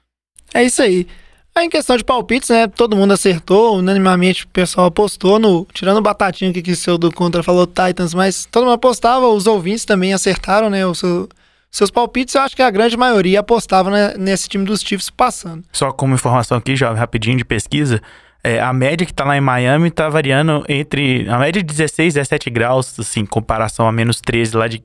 É 0.54 0.64
isso 0.64 0.82
aí. 0.82 1.06
Aí, 1.54 1.66
em 1.66 1.70
questão 1.70 1.96
de 1.96 2.04
palpites, 2.04 2.50
né? 2.50 2.66
Todo 2.66 2.96
mundo 2.96 3.12
acertou, 3.12 3.78
unanimamente 3.78 4.44
o 4.44 4.48
pessoal 4.48 4.88
apostou 4.88 5.38
no. 5.38 5.66
Tirando 5.72 5.98
o 5.98 6.02
Batatinha 6.02 6.52
que 6.52 6.60
quis 6.60 6.78
ser 6.78 6.98
do 6.98 7.10
contra, 7.12 7.42
falou 7.42 7.66
Titans, 7.66 8.14
mas 8.14 8.46
todo 8.46 8.64
mundo 8.64 8.74
apostava, 8.74 9.26
os 9.28 9.46
ouvintes 9.46 9.84
também 9.84 10.12
acertaram, 10.12 10.68
né? 10.68 10.84
Os 10.84 10.98
seu, 10.98 11.28
seus 11.70 11.90
palpites, 11.90 12.34
eu 12.34 12.42
acho 12.42 12.54
que 12.54 12.62
a 12.62 12.70
grande 12.70 12.96
maioria 12.96 13.40
apostava 13.40 13.90
né, 13.90 14.14
nesse 14.18 14.48
time 14.48 14.64
dos 14.64 14.80
Chiefs 14.80 15.08
passando. 15.08 15.64
Só 15.72 15.92
como 15.92 16.14
informação 16.14 16.58
aqui, 16.58 16.74
já 16.74 16.92
rapidinho 16.92 17.38
de 17.38 17.44
pesquisa. 17.44 18.02
É, 18.46 18.60
a 18.60 18.72
média 18.72 19.04
que 19.04 19.12
tá 19.12 19.24
lá 19.24 19.36
em 19.36 19.40
Miami 19.40 19.90
tá 19.90 20.08
variando 20.08 20.64
entre. 20.68 21.28
A 21.28 21.36
média 21.36 21.60
de 21.60 21.66
16, 21.66 22.14
17 22.14 22.48
graus, 22.48 22.96
assim, 22.96 23.20
em 23.20 23.26
comparação 23.26 23.88
a 23.88 23.90
menos 23.90 24.20
13 24.20 24.56
lá 24.56 24.68
de 24.68 24.84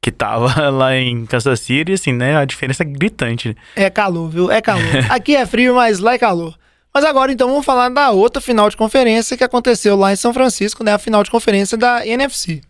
que 0.00 0.12
tava 0.12 0.70
lá 0.70 0.94
em 0.94 1.26
Kansas 1.26 1.58
City, 1.58 1.94
assim, 1.94 2.12
né? 2.12 2.36
A 2.36 2.44
diferença 2.44 2.84
é 2.84 2.86
gritante. 2.86 3.56
É 3.74 3.90
calor, 3.90 4.28
viu? 4.28 4.52
É 4.52 4.60
calor. 4.60 4.84
Aqui 5.10 5.34
é 5.34 5.44
frio, 5.44 5.74
mas 5.74 5.98
lá 5.98 6.14
é 6.14 6.18
calor. 6.18 6.56
Mas 6.94 7.02
agora 7.04 7.32
então 7.32 7.48
vamos 7.48 7.66
falar 7.66 7.88
da 7.88 8.12
outra 8.12 8.40
final 8.40 8.70
de 8.70 8.76
conferência 8.76 9.36
que 9.36 9.42
aconteceu 9.42 9.96
lá 9.96 10.12
em 10.12 10.16
São 10.16 10.32
Francisco, 10.32 10.84
né? 10.84 10.92
A 10.92 10.98
final 10.98 11.24
de 11.24 11.30
conferência 11.30 11.76
da 11.76 12.06
NFC. 12.06 12.60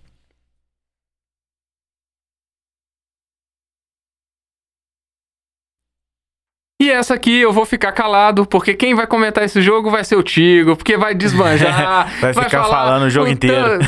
E 6.83 6.90
essa 6.90 7.14
aqui 7.14 7.38
eu 7.38 7.53
vou 7.53 7.64
ficar 7.64 7.92
calado, 7.92 8.45
porque 8.45 8.75
quem 8.75 8.92
vai 8.92 9.07
comentar 9.07 9.45
esse 9.45 9.62
jogo 9.62 9.88
vai 9.88 10.03
ser 10.03 10.16
o 10.16 10.23
Tigo, 10.23 10.75
porque 10.75 10.97
vai 10.97 11.14
desbanjar. 11.14 12.09
vai, 12.21 12.33
vai 12.33 12.45
ficar 12.45 12.64
falar, 12.64 12.87
falando 12.87 13.03
o 13.05 13.09
jogo 13.09 13.29
inteiro. 13.29 13.79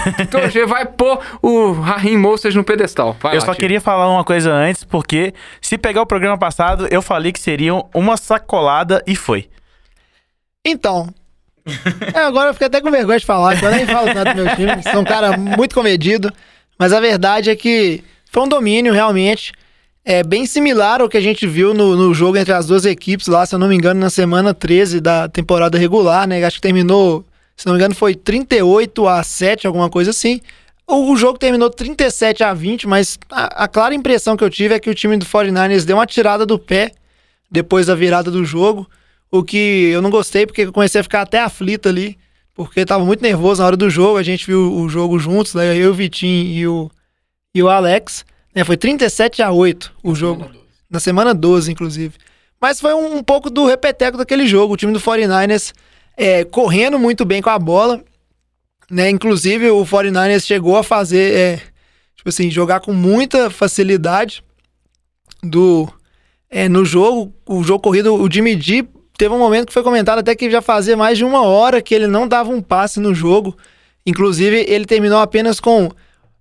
vai 0.68 0.87
pôr 0.87 1.18
o 1.42 1.72
Raheem 1.72 2.16
Mostert 2.16 2.54
no 2.54 2.62
pedestal. 2.62 3.16
Vai 3.20 3.35
eu 3.35 3.40
lá, 3.40 3.46
só 3.46 3.52
queria 3.52 3.80
falar 3.80 4.09
uma 4.09 4.22
coisa 4.22 4.52
antes, 4.52 4.85
porque 4.85 5.35
se 5.61 5.76
pegar 5.76 6.02
o 6.02 6.07
programa 6.07 6.38
passado, 6.38 6.87
eu 6.88 7.02
falei 7.02 7.33
que 7.33 7.40
seriam 7.40 7.90
uma 7.92 8.16
sacolada 8.16 9.02
e 9.09 9.16
foi. 9.16 9.48
Então. 10.64 11.12
é, 12.14 12.20
agora 12.20 12.50
eu 12.50 12.54
fiquei 12.54 12.68
até 12.68 12.80
com 12.80 12.92
vergonha 12.92 13.18
de 13.18 13.26
falar, 13.26 13.59
que 13.59 13.64
eu 13.64 13.72
nem 13.72 13.87
falo 13.87 14.14
tanto 14.14 14.37
do 14.37 14.44
meu 14.44 14.54
time. 14.54 14.80
Sou 14.92 15.00
um 15.00 15.04
cara 15.04 15.37
muito 15.37 15.74
comedido. 15.74 16.33
Mas 16.78 16.92
a 16.92 17.00
verdade 17.00 17.50
é 17.50 17.57
que 17.57 18.04
foi 18.30 18.44
um 18.44 18.48
domínio, 18.48 18.92
realmente 18.92 19.52
é 20.05 20.23
bem 20.23 20.45
similar 20.45 21.01
ao 21.01 21.09
que 21.09 21.17
a 21.17 21.21
gente 21.21 21.47
viu 21.47 21.73
no, 21.73 21.97
no 21.97 22.12
jogo 22.12 22.37
entre 22.37 22.53
as 22.53 22.67
duas 22.67 22.85
equipes 22.85 23.27
lá, 23.27 23.47
se 23.47 23.55
eu 23.55 23.59
não 23.59 23.69
me 23.69 23.75
engano, 23.75 23.99
na 23.99 24.11
semana 24.11 24.53
13 24.53 25.01
da 25.01 25.29
temporada 25.29 25.79
regular, 25.79 26.29
né? 26.29 26.45
Acho 26.45 26.57
que 26.57 26.62
terminou 26.62 27.25
Se 27.57 27.64
não 27.64 27.73
me 27.73 27.79
engano, 27.79 27.95
foi 27.95 28.14
38 28.14 29.09
a 29.09 29.23
7, 29.23 29.67
alguma 29.67 29.88
coisa 29.88 30.11
assim. 30.11 30.40
O, 30.87 31.12
o 31.12 31.17
jogo 31.17 31.38
terminou 31.38 31.71
37 31.71 32.45
a 32.45 32.53
20, 32.53 32.87
mas 32.87 33.19
a, 33.31 33.64
a, 33.64 33.69
clara 33.69 33.95
impressão 33.95 34.37
que 34.37 34.45
eu 34.45 34.51
tive 34.51 34.75
é 34.75 34.81
que 34.81 34.90
o 34.90 34.95
time 34.95 35.17
do 35.17 35.25
49ers 35.25 35.85
deu 35.85 35.97
uma 35.97 36.07
tirada 36.07 36.45
do 36.45 36.59
pé 36.59 36.93
depois 37.51 37.87
da 37.87 37.95
virada 37.95 38.31
do 38.31 38.45
jogo. 38.45 38.87
O 39.31 39.43
que 39.43 39.90
eu 39.90 40.03
não 40.03 40.11
gostei, 40.11 40.47
porque 40.47 40.62
eu 40.62 40.73
comecei 40.73 41.01
a 41.01 41.05
ficar 41.05 41.23
até 41.23 41.40
aflito 41.40 41.88
ali, 41.88 42.19
porque 42.55 42.85
tava 42.85 43.05
muito 43.05 43.23
nervoso 43.23 43.62
na 43.62 43.67
hora 43.67 43.77
do 43.77 43.88
jogo. 43.88 44.19
A 44.19 44.23
gente 44.23 44.47
viu 44.47 44.71
o 44.75 44.87
jogo 44.88 45.19
juntos, 45.19 45.55
né? 45.55 45.75
eu, 45.77 45.90
o 45.93 45.95
Vitinho 45.95 46.47
e 46.47 46.69
o, 46.69 46.90
e 47.55 47.62
o 47.62 47.69
Alex. 47.71 48.25
Né? 48.55 48.64
Foi 48.64 48.77
37 48.77 49.43
a 49.43 49.51
8 49.51 49.93
o 50.03 50.14
jogo. 50.14 50.51
Na 50.88 51.01
semana 51.01 51.35
12, 51.35 51.73
inclusive. 51.73 52.14
Mas 52.61 52.81
foi 52.81 52.95
um, 52.95 53.17
um 53.17 53.23
pouco 53.23 53.51
do 53.51 53.67
repeteco 53.67 54.17
daquele 54.17 54.47
jogo. 54.47 54.75
O 54.75 54.77
time 54.77 54.93
do 54.93 55.01
49ers 55.01 55.73
é, 56.17 56.45
correndo 56.45 56.99
muito 56.99 57.25
bem 57.25 57.43
com 57.43 57.51
a 57.51 57.59
bola. 57.59 58.03
Né? 58.90 59.11
Inclusive, 59.11 59.71
o 59.71 59.85
49ers 59.85 60.47
chegou 60.47 60.77
a 60.77 60.83
fazer, 60.83 61.35
é, 61.35 61.57
tipo 62.17 62.29
assim, 62.29 62.51
jogar 62.51 62.81
com 62.81 62.93
muita 62.93 63.51
facilidade 63.51 64.45
do 65.43 65.88
é, 66.49 66.69
no 66.69 66.85
jogo. 66.85 67.35
O 67.47 67.62
jogo 67.64 67.81
corrido, 67.81 68.14
o 68.14 68.31
Jimmy 68.31 68.61
G 68.61 68.87
teve 69.19 69.35
um 69.35 69.38
momento 69.38 69.67
que 69.67 69.73
foi 69.73 69.83
comentado 69.83 70.21
até 70.21 70.35
que 70.35 70.51
já 70.51 70.62
fazia 70.62 70.97
mais 70.97 71.19
de 71.19 71.25
uma 71.25 71.43
hora 71.43 71.83
que 71.83 71.95
ele 71.95 72.07
não 72.07 72.29
dava 72.29 72.51
um 72.51 72.62
passe 72.62 73.01
no 73.01 73.14
jogo. 73.14 73.57
Inclusive, 74.07 74.64
ele 74.69 74.85
terminou 74.85 75.19
apenas 75.19 75.59
com 75.59 75.90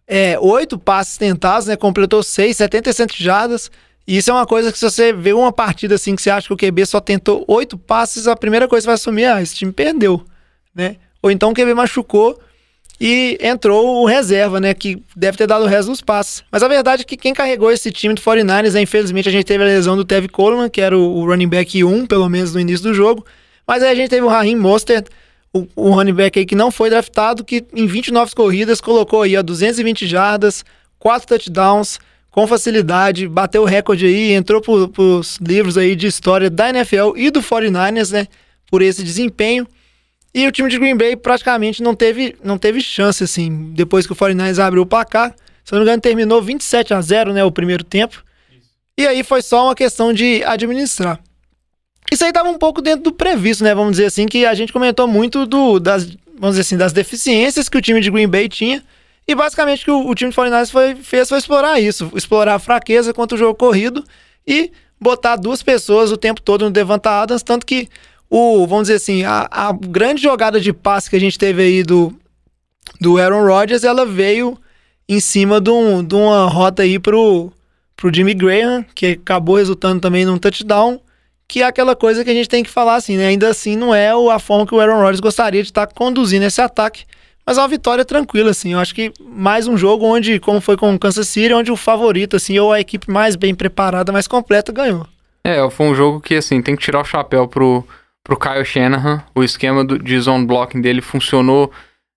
é, 0.07 0.37
oito 0.39 0.77
passes 0.77 1.17
tentados, 1.17 1.67
né? 1.67 1.75
Completou 1.75 2.21
seis, 2.23 2.57
77 2.57 3.23
jardas. 3.23 3.71
E 4.05 4.17
isso 4.17 4.29
é 4.29 4.33
uma 4.33 4.45
coisa 4.45 4.71
que 4.71 4.77
se 4.77 4.89
você 4.89 5.13
vê 5.13 5.31
uma 5.33 5.51
partida 5.51 5.95
assim 5.95 6.15
que 6.15 6.21
você 6.21 6.29
acha 6.29 6.47
que 6.47 6.53
o 6.53 6.57
QB 6.57 6.85
só 6.85 6.99
tentou 6.99 7.45
oito 7.47 7.77
passes, 7.77 8.27
a 8.27 8.35
primeira 8.35 8.67
coisa 8.67 8.83
que 8.83 8.87
vai 8.87 8.95
assumir, 8.95 9.25
ah, 9.25 9.41
esse 9.41 9.55
time 9.55 9.71
perdeu, 9.71 10.23
né? 10.75 10.97
Ou 11.21 11.31
então 11.31 11.51
o 11.51 11.53
QB 11.53 11.73
machucou 11.73 12.37
e 12.99 13.37
entrou 13.41 14.01
o 14.01 14.05
reserva, 14.05 14.59
né? 14.59 14.73
Que 14.73 15.01
deve 15.15 15.37
ter 15.37 15.47
dado 15.47 15.63
o 15.63 15.67
resto 15.67 15.89
dos 15.89 16.01
passes. 16.01 16.43
Mas 16.51 16.61
a 16.61 16.67
verdade 16.67 17.03
é 17.03 17.05
que 17.05 17.15
quem 17.15 17.33
carregou 17.33 17.71
esse 17.71 17.91
time 17.91 18.13
do 18.13 18.21
49ers, 18.21 18.73
né, 18.73 18.81
infelizmente 18.81 19.29
a 19.29 19.31
gente 19.31 19.45
teve 19.45 19.63
a 19.63 19.67
lesão 19.67 19.95
do 19.95 20.03
Tevin 20.03 20.27
Coleman, 20.27 20.69
que 20.69 20.81
era 20.81 20.97
o, 20.97 21.25
running 21.25 21.47
back 21.47 21.81
1, 21.81 22.05
pelo 22.05 22.27
menos 22.27 22.53
no 22.53 22.59
início 22.59 22.83
do 22.83 22.93
jogo. 22.93 23.25
Mas 23.65 23.81
aí 23.81 23.91
a 23.91 23.95
gente 23.95 24.09
teve 24.09 24.21
o 24.21 24.27
Raheem 24.27 24.57
Mostert, 24.57 25.07
o, 25.53 25.67
o 25.75 25.91
running 25.91 26.13
back 26.13 26.39
aí 26.39 26.45
que 26.45 26.55
não 26.55 26.71
foi 26.71 26.89
draftado, 26.89 27.45
que 27.45 27.63
em 27.73 27.85
29 27.85 28.33
corridas 28.33 28.81
colocou 28.81 29.21
aí 29.21 29.37
a 29.37 29.41
220 29.41 30.07
jardas, 30.07 30.65
4 30.97 31.27
touchdowns, 31.27 31.99
com 32.31 32.47
facilidade, 32.47 33.27
bateu 33.27 33.61
o 33.61 33.65
recorde 33.65 34.07
aí, 34.07 34.31
entrou 34.31 34.59
para 34.59 35.03
os 35.03 35.37
livros 35.37 35.77
aí 35.77 35.95
de 35.95 36.07
história 36.07 36.49
da 36.49 36.69
NFL 36.69 37.15
e 37.15 37.29
do 37.29 37.41
49ers, 37.41 38.11
né? 38.11 38.27
Por 38.71 38.81
esse 38.81 39.03
desempenho. 39.03 39.67
E 40.33 40.47
o 40.47 40.51
time 40.51 40.67
de 40.67 40.79
Green 40.79 40.97
Bay 40.97 41.15
praticamente 41.15 41.83
não 41.83 41.93
teve, 41.93 42.35
não 42.43 42.57
teve 42.57 42.81
chance, 42.81 43.23
assim, 43.23 43.71
depois 43.73 44.07
que 44.07 44.13
o 44.13 44.15
49ers 44.15 44.57
abriu 44.57 44.81
o 44.81 44.85
placar. 44.85 45.35
Se 45.63 45.71
não 45.71 45.79
me 45.79 45.85
engano, 45.85 46.01
terminou 46.01 46.41
27 46.41 46.95
a 46.95 47.01
0 47.01 47.33
né, 47.33 47.43
o 47.43 47.51
primeiro 47.51 47.83
tempo. 47.83 48.23
E 48.97 49.05
aí 49.05 49.23
foi 49.23 49.43
só 49.43 49.65
uma 49.65 49.75
questão 49.75 50.11
de 50.11 50.43
administrar. 50.43 51.19
Isso 52.11 52.23
aí 52.23 52.29
estava 52.29 52.49
um 52.49 52.57
pouco 52.57 52.81
dentro 52.81 53.03
do 53.03 53.11
previsto, 53.11 53.63
né? 53.63 53.73
Vamos 53.73 53.91
dizer 53.93 54.05
assim, 54.05 54.25
que 54.25 54.45
a 54.45 54.53
gente 54.53 54.71
comentou 54.71 55.07
muito 55.07 55.45
do, 55.45 55.79
das, 55.79 56.05
vamos 56.37 56.55
dizer 56.55 56.61
assim, 56.61 56.77
das 56.77 56.93
deficiências 56.93 57.69
que 57.69 57.77
o 57.77 57.81
time 57.81 58.01
de 58.01 58.11
Green 58.11 58.27
Bay 58.27 58.47
tinha. 58.47 58.83
E 59.27 59.33
basicamente 59.33 59.81
o 59.81 59.85
que 59.85 59.91
o, 59.91 60.09
o 60.09 60.15
time 60.15 60.31
de 60.31 60.37
49ers 60.37 60.69
foi, 60.69 60.95
fez 60.95 61.29
foi 61.29 61.37
explorar 61.37 61.79
isso. 61.79 62.11
Explorar 62.15 62.55
a 62.55 62.59
fraqueza 62.59 63.13
contra 63.13 63.35
o 63.35 63.39
jogo 63.39 63.55
corrido 63.55 64.03
e 64.45 64.71
botar 64.99 65.35
duas 65.35 65.61
pessoas 65.61 66.11
o 66.11 66.17
tempo 66.17 66.41
todo 66.41 66.65
no 66.65 66.71
Devanta 66.71 67.09
Adams, 67.09 67.43
tanto 67.43 67.65
que 67.65 67.89
o, 68.29 68.65
vamos 68.65 68.83
dizer 68.83 68.95
assim, 68.95 69.23
a, 69.23 69.47
a 69.51 69.71
grande 69.71 70.21
jogada 70.21 70.59
de 70.59 70.73
passe 70.73 71.09
que 71.09 71.15
a 71.15 71.19
gente 71.19 71.37
teve 71.37 71.61
aí 71.61 71.83
do, 71.83 72.13
do 72.99 73.17
Aaron 73.17 73.45
Rodgers, 73.45 73.83
ela 73.83 74.05
veio 74.05 74.57
em 75.07 75.19
cima 75.19 75.59
de, 75.61 75.69
um, 75.69 76.03
de 76.03 76.15
uma 76.15 76.47
rota 76.47 76.83
aí 76.83 76.97
pro, 76.97 77.51
pro 77.95 78.13
Jimmy 78.13 78.33
Graham, 78.33 78.83
que 78.95 79.19
acabou 79.21 79.57
resultando 79.57 80.01
também 80.01 80.25
num 80.25 80.37
touchdown, 80.37 80.99
que 81.47 81.61
é 81.61 81.65
aquela 81.65 81.95
coisa 81.95 82.23
que 82.23 82.29
a 82.29 82.33
gente 82.33 82.49
tem 82.49 82.63
que 82.63 82.69
falar 82.69 82.95
assim, 82.95 83.17
né? 83.17 83.27
Ainda 83.27 83.49
assim, 83.49 83.75
não 83.75 83.93
é 83.93 84.09
a 84.09 84.39
forma 84.39 84.65
que 84.65 84.73
o 84.73 84.79
Aaron 84.79 84.99
Rodgers 84.99 85.19
gostaria 85.19 85.61
de 85.61 85.69
estar 85.69 85.87
conduzindo 85.87 86.45
esse 86.45 86.61
ataque, 86.61 87.05
mas 87.45 87.57
é 87.57 87.61
uma 87.61 87.67
vitória 87.67 88.05
tranquila, 88.05 88.51
assim. 88.51 88.73
Eu 88.73 88.79
acho 88.79 88.95
que 88.95 89.11
mais 89.19 89.67
um 89.67 89.77
jogo 89.77 90.05
onde, 90.05 90.39
como 90.39 90.61
foi 90.61 90.77
com 90.77 90.93
o 90.93 90.99
Kansas 90.99 91.27
City, 91.27 91.53
onde 91.53 91.71
o 91.71 91.75
favorito, 91.75 92.35
assim, 92.35 92.57
ou 92.57 92.71
a 92.71 92.79
equipe 92.79 93.11
mais 93.11 93.35
bem 93.35 93.53
preparada, 93.53 94.11
mais 94.11 94.27
completa, 94.27 94.71
ganhou. 94.71 95.05
É, 95.43 95.69
foi 95.69 95.87
um 95.87 95.95
jogo 95.95 96.21
que, 96.21 96.35
assim, 96.35 96.61
tem 96.61 96.75
que 96.75 96.83
tirar 96.83 97.01
o 97.01 97.05
chapéu 97.05 97.47
pro, 97.47 97.85
pro 98.23 98.39
Kyle 98.39 98.63
Shanahan. 98.63 99.23
O 99.35 99.43
esquema 99.43 99.83
do, 99.83 99.99
de 99.99 100.17
zone 100.19 100.45
blocking 100.45 100.79
dele 100.79 101.01
funcionou 101.01 101.69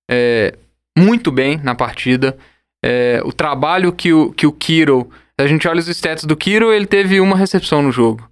é, 0.09 0.55
muito 0.97 1.33
bem 1.33 1.61
na 1.63 1.75
partida. 1.75 2.37
É, 2.85 3.21
o 3.25 3.33
trabalho 3.33 3.93
que 3.93 4.13
o, 4.13 4.31
que 4.33 4.47
o 4.47 4.53
Kiro. 4.53 5.11
A 5.39 5.47
gente 5.47 5.67
olha 5.67 5.81
os 5.81 5.89
stats 5.89 6.25
do 6.25 6.37
Kiro, 6.37 6.73
ele 6.73 6.87
teve 6.87 7.21
uma 7.21 7.37
recepção 7.37 7.83
no 7.83 7.91
jogo. 7.91 8.27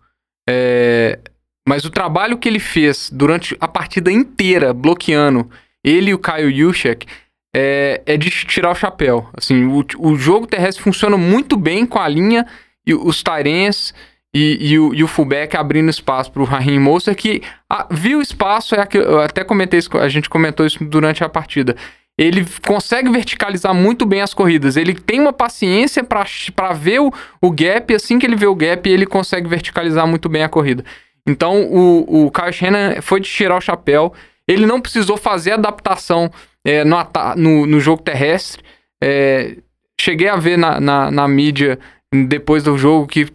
É, 0.48 1.18
mas 1.66 1.84
o 1.84 1.90
trabalho 1.90 2.38
que 2.38 2.48
ele 2.48 2.58
fez 2.58 3.10
durante 3.10 3.56
a 3.60 3.66
partida 3.66 4.12
inteira, 4.12 4.72
bloqueando 4.72 5.48
ele 5.82 6.10
e 6.10 6.14
o 6.14 6.18
Kyle 6.18 6.50
Yushek, 6.50 7.06
é, 7.54 8.02
é 8.04 8.16
de 8.16 8.30
tirar 8.30 8.70
o 8.70 8.74
chapéu. 8.74 9.28
Assim, 9.34 9.64
o, 9.66 9.84
o 9.98 10.16
jogo 10.16 10.46
terrestre 10.46 10.82
funciona 10.82 11.16
muito 11.16 11.56
bem 11.56 11.86
com 11.86 11.98
a 11.98 12.08
linha 12.08 12.46
e 12.86 12.94
os 12.94 13.22
Tyrens 13.22 13.94
e, 14.34 14.72
e, 14.72 14.78
o, 14.78 14.92
e 14.92 15.04
o 15.04 15.08
fullback 15.08 15.56
abrindo 15.56 15.88
espaço 15.88 16.32
para 16.32 16.42
o 16.42 16.44
Raheem 16.44 16.80
Mostert, 16.80 17.16
que 17.16 17.40
ah, 17.70 17.86
viu 17.90 18.20
espaço, 18.20 18.74
é 18.74 18.84
que 18.84 18.98
eu 18.98 19.20
até 19.20 19.44
comentei 19.44 19.78
isso, 19.78 19.96
a 19.96 20.08
gente 20.08 20.28
comentou 20.28 20.66
isso 20.66 20.84
durante 20.84 21.22
a 21.22 21.28
partida. 21.28 21.76
Ele 22.16 22.46
consegue 22.66 23.10
verticalizar 23.10 23.74
muito 23.74 24.06
bem 24.06 24.20
as 24.20 24.32
corridas. 24.32 24.76
Ele 24.76 24.94
tem 24.94 25.20
uma 25.20 25.32
paciência 25.32 26.04
para 26.04 26.72
ver 26.72 27.00
o, 27.00 27.12
o 27.40 27.50
gap, 27.50 27.92
assim 27.94 28.18
que 28.18 28.26
ele 28.26 28.36
vê 28.36 28.46
o 28.46 28.54
gap, 28.54 28.88
ele 28.88 29.04
consegue 29.04 29.48
verticalizar 29.48 30.06
muito 30.06 30.28
bem 30.28 30.42
a 30.42 30.48
corrida. 30.48 30.84
Então, 31.26 31.62
o, 31.64 32.26
o 32.26 32.30
Kyle 32.30 32.52
Shannon 32.52 33.02
foi 33.02 33.20
de 33.20 33.28
tirar 33.28 33.56
o 33.56 33.60
chapéu. 33.60 34.12
Ele 34.46 34.66
não 34.66 34.80
precisou 34.80 35.16
fazer 35.16 35.52
adaptação 35.52 36.30
é, 36.64 36.84
no, 36.84 36.96
no, 37.36 37.66
no, 37.66 37.80
jogo 37.80 38.02
terrestre. 38.02 38.62
É, 39.02 39.56
cheguei 40.00 40.28
a 40.28 40.36
ver 40.36 40.56
na, 40.56 40.78
na, 40.78 41.10
na 41.10 41.26
mídia 41.26 41.78
depois 42.12 42.62
do 42.62 42.78
jogo 42.78 43.08
que 43.08 43.28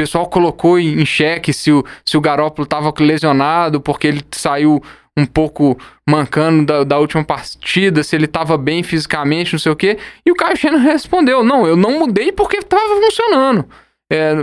pessoal 0.00 0.26
colocou 0.26 0.78
em 0.78 1.04
xeque 1.04 1.52
se 1.52 1.70
o, 1.70 1.84
se 2.06 2.16
o 2.16 2.22
Garópolo 2.22 2.64
estava 2.64 2.90
lesionado, 3.00 3.82
porque 3.82 4.06
ele 4.06 4.22
saiu 4.30 4.82
um 5.20 5.26
pouco 5.26 5.78
mancando 6.08 6.64
da, 6.64 6.84
da 6.84 6.98
última 6.98 7.24
partida, 7.24 8.02
se 8.02 8.16
ele 8.16 8.24
estava 8.24 8.56
bem 8.56 8.82
fisicamente, 8.82 9.52
não 9.52 9.58
sei 9.58 9.72
o 9.72 9.76
quê. 9.76 9.98
E 10.24 10.30
o 10.30 10.34
Caio 10.34 10.56
Shannon 10.56 10.78
respondeu: 10.78 11.44
Não, 11.44 11.66
eu 11.66 11.76
não 11.76 11.98
mudei 11.98 12.32
porque 12.32 12.58
estava 12.58 13.00
funcionando. 13.02 13.66
É, 14.12 14.34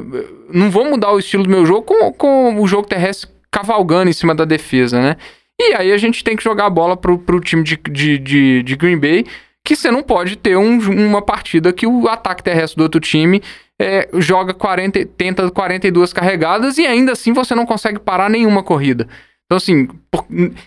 não 0.49 0.71
vou 0.71 0.85
mudar 0.85 1.11
o 1.11 1.19
estilo 1.19 1.43
do 1.43 1.49
meu 1.49 1.65
jogo 1.65 1.81
com, 1.81 2.13
com 2.13 2.61
o 2.61 2.67
jogo 2.67 2.87
terrestre 2.87 3.29
cavalgando 3.51 4.09
em 4.09 4.13
cima 4.13 4.33
da 4.33 4.45
defesa, 4.45 5.01
né? 5.01 5.17
E 5.59 5.73
aí 5.73 5.91
a 5.91 5.97
gente 5.97 6.23
tem 6.23 6.35
que 6.35 6.43
jogar 6.43 6.67
a 6.67 6.69
bola 6.69 6.95
pro, 6.95 7.17
pro 7.17 7.39
time 7.39 7.63
de, 7.63 7.77
de, 7.89 8.17
de, 8.17 8.63
de 8.63 8.75
Green 8.75 8.97
Bay, 8.97 9.25
que 9.65 9.75
você 9.75 9.89
não 9.91 10.03
pode 10.03 10.37
ter 10.37 10.55
um, 10.55 10.79
uma 10.79 11.21
partida 11.21 11.73
que 11.73 11.87
o 11.87 12.07
ataque 12.07 12.43
terrestre 12.43 12.77
do 12.77 12.83
outro 12.83 13.01
time 13.01 13.41
é, 13.79 14.07
joga 14.13 14.53
40, 14.53 15.05
tenta 15.17 15.49
42 15.49 16.13
carregadas 16.13 16.77
e 16.77 16.85
ainda 16.85 17.11
assim 17.11 17.33
você 17.33 17.53
não 17.53 17.65
consegue 17.65 17.99
parar 17.99 18.29
nenhuma 18.29 18.63
corrida. 18.63 19.07
Então, 19.47 19.55
assim, 19.55 19.87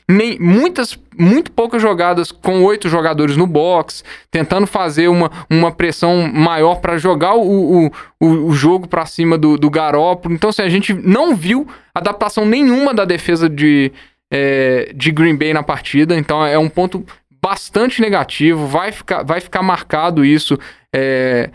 nem, 0.08 0.38
muitas, 0.38 0.98
muito 1.16 1.52
poucas 1.52 1.82
jogadas 1.82 2.32
com 2.32 2.64
oito 2.64 2.88
jogadores 2.88 3.36
no 3.36 3.46
box, 3.46 4.02
tentando 4.30 4.66
fazer 4.66 5.08
uma, 5.08 5.30
uma 5.50 5.70
pressão 5.70 6.26
maior 6.32 6.76
para 6.76 6.96
jogar 6.96 7.34
o, 7.34 7.88
o, 7.88 7.90
o, 8.18 8.52
jogo 8.52 8.88
para 8.88 9.04
cima 9.04 9.36
do, 9.36 9.58
do. 9.58 9.70
Então, 10.30 10.48
assim, 10.48 10.62
a 10.62 10.68
gente 10.70 10.94
não 10.94 11.36
viu 11.36 11.68
adaptação 11.94 12.46
nenhuma 12.46 12.94
da 12.94 13.04
defesa 13.04 13.50
de, 13.50 13.92
é, 14.32 14.90
de 14.94 15.12
Green 15.12 15.36
Bay 15.36 15.52
na 15.52 15.62
partida. 15.62 16.16
Então, 16.16 16.44
é 16.46 16.58
um 16.58 16.70
ponto 16.70 17.04
bastante 17.42 18.00
negativo. 18.00 18.66
Vai 18.66 18.92
ficar, 18.92 19.22
vai 19.22 19.42
ficar 19.42 19.62
marcado 19.62 20.24
isso. 20.24 20.58
É, 20.94 21.50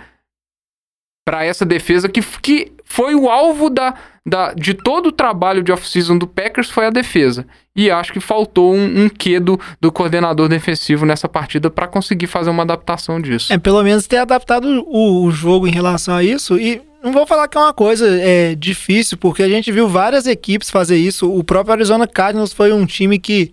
para 1.26 1.44
essa 1.44 1.66
defesa 1.66 2.08
que, 2.08 2.22
que 2.22 2.72
foi 2.84 3.16
o 3.16 3.28
alvo 3.28 3.68
da, 3.68 3.96
da, 4.26 4.54
de 4.54 4.74
todo 4.74 5.08
o 5.08 5.12
trabalho 5.12 5.62
de 5.62 5.72
off-season 5.72 6.18
do 6.18 6.26
Packers 6.26 6.70
foi 6.70 6.88
a 6.88 6.90
defesa. 6.90 7.46
E 7.76 7.92
acho 7.92 8.12
que 8.12 8.20
faltou 8.20 8.74
um, 8.74 9.06
um 9.06 9.40
do, 9.42 9.60
do 9.80 9.92
coordenador 9.92 10.50
defensivo 10.50 11.06
nessa 11.06 11.30
partida 11.30 11.70
para 11.70 11.88
conseguir 11.88 12.28
fazer 12.28 12.50
uma 12.50 12.64
adaptação 12.64 13.22
disso. 13.22 13.54
É, 13.54 13.58
pelo 13.58 13.84
menos 13.84 14.08
ter 14.08 14.18
adaptado 14.18 14.84
o, 14.88 15.26
o, 15.26 15.32
jogo 15.32 15.68
em 15.68 15.72
relação 15.72 16.16
a 16.16 16.24
isso. 16.24 16.58
E 16.58 16.82
não 17.04 17.12
vou 17.12 17.28
falar 17.28 17.48
que 17.48 17.58
é 17.58 17.62
uma 17.62 17.74
coisa 17.74 18.08
é, 18.20 18.56
difícil, 18.56 19.18
porque 19.18 19.44
a 19.44 19.50
gente 19.50 19.72
viu 19.72 19.88
várias 19.88 20.26
equipes 20.26 20.72
fazer 20.72 20.98
isso. 20.98 21.32
O 21.32 21.44
próprio 21.44 21.74
Arizona 21.74 22.08
Cardinals 22.08 22.54
foi 22.54 22.74
um 22.74 22.86
time 22.86 23.20
que 23.20 23.52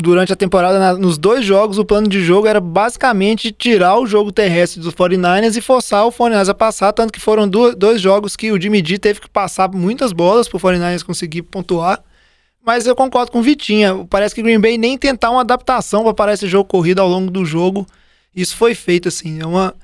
durante 0.00 0.32
a 0.32 0.36
temporada, 0.36 0.78
na, 0.78 0.94
nos 0.94 1.18
dois 1.18 1.44
jogos, 1.44 1.76
o 1.76 1.84
plano 1.84 2.06
de 2.08 2.20
jogo 2.20 2.46
era 2.46 2.60
basicamente 2.60 3.50
tirar 3.50 3.98
o 3.98 4.06
jogo 4.06 4.30
terrestre 4.30 4.80
dos 4.80 4.94
49ers 4.94 5.56
e 5.56 5.60
forçar 5.60 6.06
o 6.06 6.12
49ers 6.12 6.48
a 6.48 6.54
passar, 6.54 6.92
tanto 6.92 7.12
que 7.12 7.18
foram 7.18 7.48
do, 7.48 7.74
dois 7.74 8.00
jogos 8.00 8.36
que 8.36 8.52
o 8.52 8.60
Jimmy 8.60 8.80
teve 8.82 9.20
que 9.20 9.28
passar 9.28 9.68
muitas 9.72 10.12
bolas 10.12 10.48
para 10.48 10.56
o 10.56 10.60
49ers 10.60 11.02
conseguir 11.02 11.42
pontuar. 11.42 12.00
mas 12.64 12.86
eu 12.86 12.94
concordo 12.94 13.32
com 13.32 13.40
o 13.40 13.42
Vitinha. 13.42 14.06
Parece 14.08 14.34
que 14.34 14.42
Green 14.42 14.60
Bay 14.60 14.78
nem 14.78 14.96
tentar 14.96 15.30
uma 15.30 15.40
adaptação 15.40 16.04
para 16.04 16.14
parar 16.14 16.34
esse 16.34 16.46
jogo 16.46 16.68
corrido 16.68 17.00
ao 17.00 17.08
longo 17.08 17.30
do 17.30 17.44
jogo. 17.44 17.86
Isso 18.34 18.54
foi 18.56 18.74
feito, 18.74 19.08
assim. 19.08 19.40
É 19.40 19.46
uma, 19.46 19.74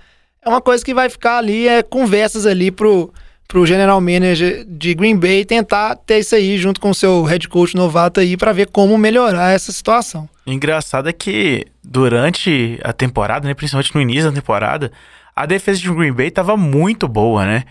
é 0.42 0.48
uma 0.48 0.61
coisa 0.61 0.85
que 0.85 0.94
vai 0.94 1.09
ficar 1.09 1.38
ali, 1.38 1.66
é 1.66 1.83
conversas 1.83 2.46
ali 2.46 2.70
pro, 2.70 3.12
pro 3.47 3.67
general 3.67 4.01
manager 4.01 4.65
de 4.67 4.95
Green 4.95 5.17
Bay 5.17 5.45
tentar 5.45 5.97
ter 5.97 6.19
isso 6.19 6.35
aí 6.35 6.59
junto 6.59 6.81
com 6.81 6.91
o 6.91 6.95
seu 6.95 7.23
head 7.25 7.49
coach 7.49 7.75
novato 7.77 8.21
aí 8.21 8.37
para 8.37 8.53
ver 8.53 8.69
como 8.69 8.97
melhorar 8.99 9.53
essa 9.53 9.71
situação. 9.71 10.29
O 10.47 10.53
engraçado 10.53 11.09
é 11.09 11.13
que 11.13 11.67
durante 11.83 12.79
a 12.83 12.93
temporada, 12.93 13.47
né, 13.47 13.55
principalmente 13.55 13.95
no 13.95 14.01
início 14.01 14.31
da 14.31 14.33
temporada, 14.33 14.91
a 15.35 15.47
defesa 15.47 15.81
de 15.81 15.91
Green 15.91 16.13
Bay 16.13 16.31
tava 16.31 16.57
muito 16.57 17.09
boa, 17.09 17.45
né? 17.45 17.65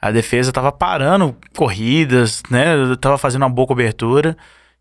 A 0.00 0.10
defesa 0.10 0.52
tava 0.52 0.70
parando 0.70 1.36
corridas, 1.56 2.42
né? 2.50 2.66
Tava 3.00 3.18
fazendo 3.18 3.42
uma 3.42 3.48
boa 3.48 3.66
cobertura 3.66 4.36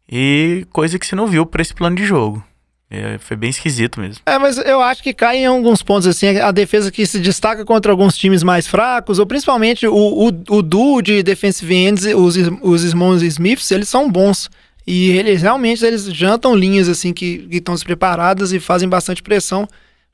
e 0.09 0.65
coisa 0.71 0.99
que 0.99 1.07
você 1.07 1.15
não 1.15 1.27
viu 1.27 1.45
para 1.45 1.61
esse 1.61 1.73
plano 1.73 1.95
de 1.95 2.05
jogo. 2.05 2.43
É, 2.89 3.17
foi 3.17 3.35
bem 3.35 3.49
esquisito 3.49 3.99
mesmo. 3.99 4.21
É, 4.25 4.39
mas 4.39 4.57
eu 4.57 4.81
acho 4.81 5.03
que 5.03 5.13
cai 5.13 5.39
em 5.39 5.45
alguns 5.45 5.83
pontos, 5.83 6.07
assim, 6.07 6.37
a 6.39 6.51
defesa 6.51 6.89
que 6.89 7.05
se 7.05 7.19
destaca 7.19 7.65
contra 7.65 7.91
alguns 7.91 8.17
times 8.17 8.43
mais 8.43 8.65
fracos, 8.65 9.19
ou 9.19 9.25
principalmente 9.25 9.85
o, 9.85 9.93
o, 9.93 10.27
o 10.27 10.61
duo 10.61 11.01
de 11.01 11.21
defensive 11.21 11.75
ends, 11.75 12.05
os, 12.05 12.35
os 12.61 12.83
irmãos 12.85 13.21
Smiths, 13.21 13.71
eles 13.71 13.89
são 13.89 14.09
bons. 14.09 14.49
E 14.85 15.11
eles 15.11 15.41
realmente 15.41 15.85
eles 15.85 16.05
jantam 16.05 16.55
linhas, 16.55 16.87
assim, 16.87 17.11
que 17.11 17.45
estão 17.51 17.75
despreparadas 17.75 18.53
e 18.53 18.59
fazem 18.59 18.87
bastante 18.87 19.21
pressão. 19.21 19.67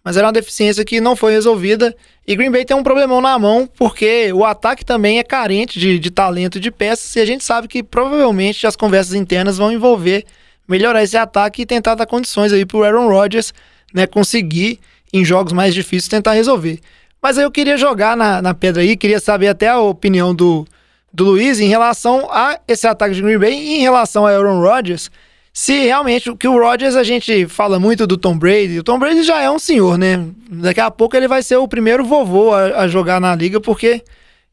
Mas 0.04 0.18
era 0.18 0.26
uma 0.26 0.34
deficiência 0.34 0.84
que 0.84 1.00
não 1.00 1.16
foi 1.16 1.32
resolvida. 1.32 1.96
E 2.28 2.36
Green 2.36 2.50
Bay 2.50 2.66
tem 2.66 2.76
um 2.76 2.82
problemão 2.82 3.22
na 3.22 3.38
mão, 3.38 3.70
porque 3.78 4.34
o 4.34 4.44
ataque 4.44 4.84
também 4.84 5.20
é 5.20 5.24
carente 5.24 5.80
de, 5.80 6.00
de 6.00 6.10
talento 6.10 6.60
de 6.60 6.72
peças, 6.72 7.16
e 7.16 7.20
a 7.20 7.26
gente 7.26 7.44
sabe 7.44 7.68
que 7.68 7.84
provavelmente 7.84 8.66
as 8.66 8.76
conversas 8.76 9.14
internas 9.14 9.60
vão 9.60 9.72
envolver 9.72 10.26
melhorar 10.68 11.04
esse 11.04 11.18
ataque 11.18 11.62
e 11.62 11.66
tentar 11.66 11.96
dar 11.96 12.06
condições 12.06 12.54
aí 12.54 12.66
pro 12.66 12.84
Aaron 12.84 13.08
Rodgers, 13.08 13.54
né, 13.94 14.08
conseguir 14.08 14.80
em 15.12 15.24
jogos 15.24 15.54
mais 15.54 15.74
difíceis 15.74 16.08
tentar 16.08 16.34
resolver. 16.34 16.80
Mas 17.22 17.38
aí 17.38 17.44
eu 17.44 17.52
queria 17.52 17.78
jogar 17.78 18.18
na, 18.18 18.42
na 18.42 18.54
pedra 18.54 18.82
aí, 18.82 18.98
queria 18.98 19.20
saber 19.20 19.48
até 19.48 19.70
a 19.70 19.80
opinião 19.80 20.34
do, 20.36 20.66
do 21.14 21.26
Luiz 21.26 21.60
em 21.60 21.68
relação 21.68 22.28
a 22.32 22.60
esse 22.68 22.88
ataque 22.88 23.16
de 23.16 23.22
Green 23.22 23.38
Bay 23.38 23.54
e 23.54 23.78
em 23.78 23.82
relação 23.82 24.26
a 24.26 24.32
Aaron 24.32 24.60
Rodgers. 24.62 25.10
Se 25.54 25.84
realmente, 25.84 26.32
o 26.32 26.36
que 26.36 26.48
o 26.48 26.58
Rodgers 26.60 26.96
a 26.96 27.04
gente 27.04 27.48
fala 27.48 27.80
muito 27.80 28.08
do 28.08 28.18
Tom 28.18 28.36
Brady, 28.36 28.80
o 28.80 28.84
Tom 28.84 28.98
Brady 28.98 29.22
já 29.22 29.40
é 29.40 29.52
um 29.52 29.60
senhor, 29.60 30.00
né? 30.00 30.26
Daqui 30.50 30.82
a 30.82 30.90
pouco 30.90 31.16
ele 31.16 31.28
vai 31.28 31.44
ser 31.44 31.58
o 31.58 31.68
primeiro 31.68 32.04
vovô 32.04 32.52
a, 32.52 32.82
a 32.82 32.88
jogar 32.88 33.22
na 33.22 33.36
liga, 33.36 33.62
porque 33.62 34.04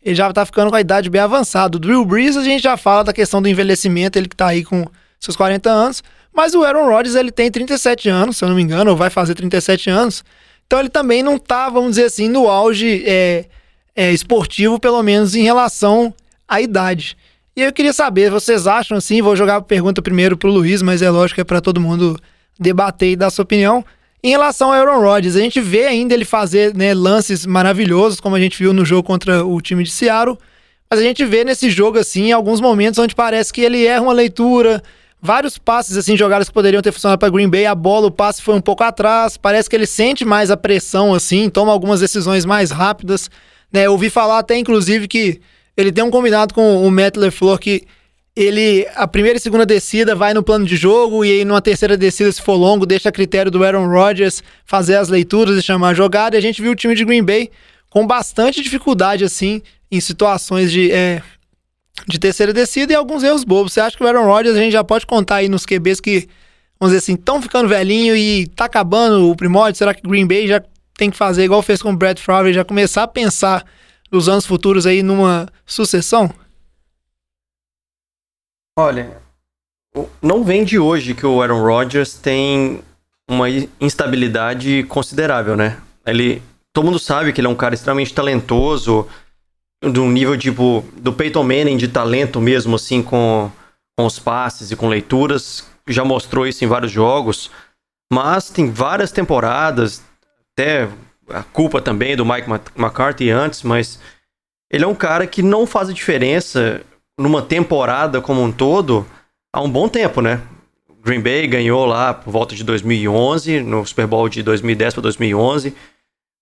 ele 0.04 0.14
já 0.14 0.30
tá 0.30 0.44
ficando 0.44 0.68
com 0.68 0.76
a 0.76 0.80
idade 0.80 1.08
bem 1.08 1.22
avançada. 1.22 1.78
O 1.78 1.80
Drew 1.80 2.04
Brees 2.04 2.36
a 2.36 2.44
gente 2.44 2.62
já 2.62 2.76
fala 2.76 3.04
da 3.04 3.12
questão 3.14 3.40
do 3.40 3.48
envelhecimento, 3.48 4.18
ele 4.18 4.28
que 4.28 4.36
tá 4.36 4.48
aí 4.48 4.62
com 4.62 4.86
seus 5.20 5.36
40 5.36 5.70
anos. 5.70 6.02
Mas 6.32 6.54
o 6.54 6.64
Aaron 6.64 6.88
Rodgers, 6.88 7.14
ele 7.14 7.30
tem 7.30 7.50
37 7.50 8.08
anos, 8.08 8.36
se 8.36 8.44
eu 8.44 8.48
não 8.48 8.56
me 8.56 8.62
engano, 8.62 8.90
ou 8.90 8.96
vai 8.96 9.10
fazer 9.10 9.34
37 9.34 9.90
anos. 9.90 10.24
Então 10.66 10.78
ele 10.78 10.88
também 10.88 11.22
não 11.22 11.38
tá, 11.38 11.68
vamos 11.68 11.90
dizer 11.90 12.04
assim, 12.04 12.28
no 12.28 12.48
auge 12.48 13.02
é, 13.06 13.44
é, 13.94 14.12
esportivo, 14.12 14.78
pelo 14.78 15.02
menos 15.02 15.34
em 15.34 15.42
relação 15.42 16.14
à 16.48 16.60
idade. 16.60 17.16
E 17.56 17.62
eu 17.62 17.72
queria 17.72 17.92
saber, 17.92 18.30
vocês 18.30 18.66
acham 18.66 18.96
assim, 18.96 19.20
vou 19.20 19.34
jogar 19.34 19.56
a 19.56 19.60
pergunta 19.60 20.00
primeiro 20.00 20.36
pro 20.36 20.50
Luiz, 20.50 20.80
mas 20.80 21.02
é 21.02 21.10
lógico 21.10 21.34
que 21.34 21.40
é 21.40 21.44
para 21.44 21.60
todo 21.60 21.80
mundo 21.80 22.18
debater 22.58 23.10
e 23.10 23.16
dar 23.16 23.30
sua 23.30 23.42
opinião. 23.42 23.84
Em 24.22 24.30
relação 24.30 24.68
ao 24.68 24.74
Aaron 24.74 25.00
Rodgers, 25.00 25.34
a 25.34 25.40
gente 25.40 25.60
vê 25.60 25.86
ainda 25.86 26.14
ele 26.14 26.24
fazer 26.24 26.74
né, 26.74 26.94
lances 26.94 27.44
maravilhosos, 27.44 28.20
como 28.20 28.36
a 28.36 28.40
gente 28.40 28.56
viu 28.56 28.72
no 28.72 28.84
jogo 28.84 29.02
contra 29.02 29.44
o 29.44 29.60
time 29.60 29.82
de 29.82 29.90
Seattle, 29.90 30.38
mas 30.88 31.00
a 31.00 31.02
gente 31.02 31.24
vê 31.24 31.42
nesse 31.42 31.70
jogo, 31.70 31.98
assim, 31.98 32.30
alguns 32.30 32.60
momentos 32.60 32.98
onde 32.98 33.14
parece 33.14 33.52
que 33.52 33.60
ele 33.60 33.84
erra 33.84 34.02
uma 34.02 34.12
leitura, 34.12 34.82
vários 35.20 35.58
passes 35.58 35.96
assim 35.96 36.16
jogadas 36.16 36.48
que 36.48 36.54
poderiam 36.54 36.82
ter 36.82 36.92
funcionado 36.92 37.18
para 37.18 37.30
Green 37.30 37.48
Bay, 37.48 37.66
a 37.66 37.74
bola, 37.74 38.06
o 38.06 38.10
passe 38.10 38.42
foi 38.42 38.54
um 38.54 38.60
pouco 38.60 38.82
atrás, 38.82 39.36
parece 39.36 39.68
que 39.68 39.76
ele 39.76 39.86
sente 39.86 40.24
mais 40.24 40.50
a 40.50 40.56
pressão 40.56 41.14
assim, 41.14 41.48
toma 41.50 41.72
algumas 41.72 42.00
decisões 42.00 42.44
mais 42.44 42.70
rápidas, 42.70 43.30
né? 43.72 43.86
Eu 43.86 43.92
ouvi 43.92 44.08
falar 44.08 44.38
até 44.38 44.56
inclusive 44.56 45.06
que 45.06 45.40
ele 45.76 45.92
tem 45.92 46.02
um 46.02 46.10
combinado 46.10 46.54
com 46.54 46.86
o 46.86 46.90
Matt 46.90 47.16
LeFleur 47.16 47.58
que 47.58 47.86
ele 48.34 48.86
a 48.94 49.06
primeira 49.06 49.36
e 49.36 49.40
segunda 49.40 49.66
descida 49.66 50.14
vai 50.14 50.32
no 50.32 50.42
plano 50.42 50.64
de 50.64 50.76
jogo 50.76 51.24
e 51.24 51.30
aí 51.30 51.44
numa 51.44 51.60
terceira 51.60 51.96
descida 51.96 52.30
se 52.32 52.40
for 52.40 52.54
longo, 52.54 52.86
deixa 52.86 53.08
a 53.08 53.12
critério 53.12 53.50
do 53.50 53.62
Aaron 53.62 53.88
Rodgers 53.88 54.42
fazer 54.64 54.96
as 54.96 55.08
leituras 55.08 55.58
e 55.58 55.62
chamar 55.62 55.90
a 55.90 55.94
jogada. 55.94 56.36
E 56.36 56.38
a 56.38 56.42
gente 56.42 56.62
viu 56.62 56.72
o 56.72 56.76
time 56.76 56.94
de 56.94 57.04
Green 57.04 57.24
Bay 57.24 57.50
com 57.90 58.06
bastante 58.06 58.62
dificuldade 58.62 59.24
assim 59.24 59.60
em 59.90 60.00
situações 60.00 60.70
de 60.70 60.90
é, 60.92 61.22
de 62.06 62.18
terceira 62.18 62.52
descida 62.52 62.92
e 62.92 62.96
alguns 62.96 63.22
erros 63.22 63.44
bobos. 63.44 63.72
Você 63.72 63.80
acha 63.80 63.96
que 63.96 64.02
o 64.02 64.06
Aaron 64.06 64.26
Rodgers 64.26 64.56
a 64.56 64.60
gente 64.60 64.72
já 64.72 64.84
pode 64.84 65.06
contar 65.06 65.36
aí 65.36 65.48
nos 65.48 65.66
QBs 65.66 66.00
que, 66.00 66.28
vamos 66.78 66.92
dizer 66.92 66.98
assim, 66.98 67.14
estão 67.14 67.40
ficando 67.40 67.68
velhinho 67.68 68.16
e 68.16 68.46
tá 68.48 68.64
acabando 68.64 69.30
o 69.30 69.36
primórdio? 69.36 69.78
Será 69.78 69.94
que 69.94 70.02
Green 70.02 70.26
Bay 70.26 70.46
já 70.46 70.62
tem 70.94 71.10
que 71.10 71.16
fazer 71.16 71.44
igual 71.44 71.62
fez 71.62 71.80
com 71.80 71.92
o 71.92 71.96
Brett 71.96 72.20
Favre, 72.20 72.52
já 72.52 72.64
começar 72.64 73.04
a 73.04 73.08
pensar 73.08 73.64
nos 74.10 74.28
anos 74.28 74.44
futuros 74.44 74.86
aí 74.86 75.02
numa 75.02 75.48
sucessão? 75.64 76.30
Olha, 78.78 79.18
não 80.22 80.44
vem 80.44 80.64
de 80.64 80.78
hoje 80.78 81.14
que 81.14 81.26
o 81.26 81.40
Aaron 81.42 81.62
Rodgers 81.62 82.14
tem 82.14 82.82
uma 83.28 83.46
instabilidade 83.80 84.84
considerável, 84.88 85.56
né? 85.56 85.80
Ele, 86.06 86.42
todo 86.72 86.84
mundo 86.84 86.98
sabe 86.98 87.32
que 87.32 87.40
ele 87.40 87.46
é 87.46 87.50
um 87.50 87.54
cara 87.54 87.74
extremamente 87.74 88.12
talentoso, 88.12 89.06
de 89.82 89.98
um 90.00 90.10
nível 90.10 90.36
tipo 90.36 90.84
do 90.96 91.12
Peyton 91.12 91.42
Manning 91.42 91.76
de 91.76 91.88
talento 91.88 92.40
mesmo, 92.40 92.76
assim, 92.76 93.02
com, 93.02 93.50
com 93.96 94.06
os 94.06 94.18
passes 94.18 94.70
e 94.70 94.76
com 94.76 94.88
leituras. 94.88 95.66
Já 95.88 96.04
mostrou 96.04 96.46
isso 96.46 96.64
em 96.64 96.68
vários 96.68 96.92
jogos. 96.92 97.50
Mas 98.12 98.50
tem 98.50 98.70
várias 98.70 99.12
temporadas, 99.12 100.02
até 100.52 100.88
a 101.28 101.42
culpa 101.42 101.80
também 101.80 102.16
do 102.16 102.26
Mike 102.26 102.48
McCarthy 102.76 103.30
antes, 103.30 103.62
mas 103.62 104.00
ele 104.70 104.84
é 104.84 104.86
um 104.86 104.94
cara 104.94 105.26
que 105.26 105.42
não 105.42 105.66
faz 105.66 105.88
a 105.88 105.92
diferença 105.92 106.82
numa 107.18 107.40
temporada 107.40 108.20
como 108.20 108.42
um 108.42 108.50
todo 108.50 109.06
há 109.52 109.60
um 109.60 109.70
bom 109.70 109.88
tempo, 109.88 110.20
né? 110.20 110.40
Green 111.02 111.20
Bay 111.20 111.46
ganhou 111.46 111.86
lá 111.86 112.12
por 112.12 112.30
volta 112.30 112.54
de 112.54 112.64
2011, 112.64 113.60
no 113.62 113.86
Super 113.86 114.06
Bowl 114.06 114.28
de 114.28 114.42
2010 114.42 114.94
para 114.94 115.02
2011, 115.02 115.74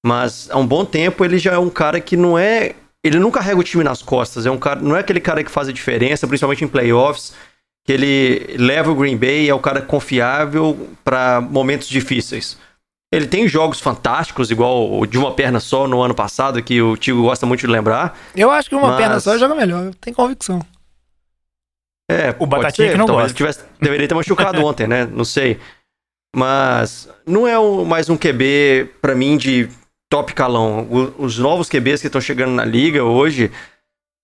mas 0.05 0.49
há 0.51 0.57
um 0.59 0.67
bom 0.67 0.85
tempo 0.85 1.25
ele 1.25 1.39
já 1.39 1.53
é 1.53 1.59
um 1.59 1.71
cara 1.71 2.01
que 2.01 2.17
não 2.17 2.39
é 2.39 2.75
ele 3.09 3.19
não 3.19 3.31
carrega 3.31 3.59
o 3.59 3.65
time 3.65 3.83
nas 3.83 4.03
costas. 4.03 4.47
É 4.47 4.51
um 4.51 4.59
cara, 4.59 4.81
não 4.81 4.97
é 4.97 5.01
aquele 5.01 5.21
cara 5.21 5.43
que 5.43 5.51
faz 5.51 5.69
a 5.69 5.73
diferença, 5.73 6.27
principalmente 6.27 6.65
em 6.65 6.69
playoffs, 6.69 7.35
que 7.85 7.93
ele 7.93 8.57
leva 8.59 8.91
o 8.91 8.95
Green 8.95 9.17
Bay, 9.17 9.49
é 9.49 9.55
o 9.55 9.59
cara 9.59 9.81
confiável 9.81 10.89
para 11.03 11.41
momentos 11.41 11.89
difíceis. 11.89 12.57
Ele 13.11 13.27
tem 13.27 13.49
jogos 13.49 13.81
fantásticos, 13.81 14.51
igual 14.51 14.93
o 14.93 15.07
de 15.07 15.17
uma 15.19 15.33
perna 15.33 15.59
só 15.59 15.89
no 15.89 16.03
ano 16.03 16.15
passado, 16.15 16.63
que 16.63 16.83
o 16.83 16.97
Tigo 16.97 17.23
gosta 17.23 17.47
muito 17.47 17.61
de 17.61 17.67
lembrar. 17.67 18.19
Eu 18.37 18.51
acho 18.51 18.69
que 18.69 18.75
uma 18.75 18.89
mas... 18.89 18.99
perna 18.99 19.21
só 19.21 19.39
joga 19.39 19.55
melhor, 19.55 19.87
eu 19.87 19.95
tenho 19.95 20.15
convicção. 20.15 20.61
É, 22.11 22.35
o 22.39 22.47
Batatinha 22.47 22.89
ser, 22.89 22.93
que 22.93 22.99
não 22.99 23.07
gosta. 23.07 23.33
Tivesse, 23.33 23.61
deveria 23.81 24.07
ter 24.07 24.15
machucado 24.15 24.61
ontem, 24.65 24.87
né? 24.87 25.07
Não 25.07 25.25
sei. 25.25 25.59
Mas 26.35 27.09
não 27.27 27.49
é 27.49 27.59
um, 27.59 27.85
mais 27.85 28.11
um 28.11 28.17
QB 28.17 28.91
para 29.01 29.15
mim 29.15 29.37
de 29.37 29.69
top 30.09 30.35
calão. 30.35 30.87
O, 30.91 31.25
os 31.25 31.39
novos 31.39 31.69
QBs 31.69 32.01
que 32.01 32.07
estão 32.07 32.21
chegando 32.21 32.53
na 32.53 32.65
liga 32.65 33.05
hoje 33.05 33.51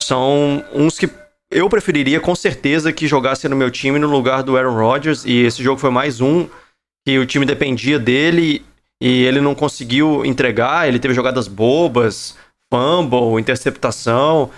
são 0.03 0.65
uns 0.73 0.99
que 0.99 1.09
eu 1.51 1.69
preferiria 1.69 2.21
com 2.21 2.35
certeza 2.35 2.93
que 2.93 3.07
jogasse 3.07 3.49
no 3.49 3.57
meu 3.57 3.71
time 3.71 3.99
no 3.99 4.09
lugar 4.09 4.43
do 4.43 4.57
Aaron 4.57 4.75
Rodgers. 4.75 5.25
E 5.25 5.45
esse 5.45 5.63
jogo 5.63 5.81
foi 5.81 5.91
mais 5.91 6.21
um 6.21 6.49
que 7.07 7.19
o 7.19 7.27
time 7.27 7.47
dependia 7.47 7.99
dele 7.99 8.65
e 9.01 9.25
ele 9.25 9.41
não 9.41 9.55
conseguiu 9.55 10.25
entregar. 10.25 10.89
Ele 10.89 10.99
teve 10.99 11.15
jogadas 11.15 11.47
bobas, 11.47 12.37
fumble, 12.73 13.41
interceptação. 13.41 14.51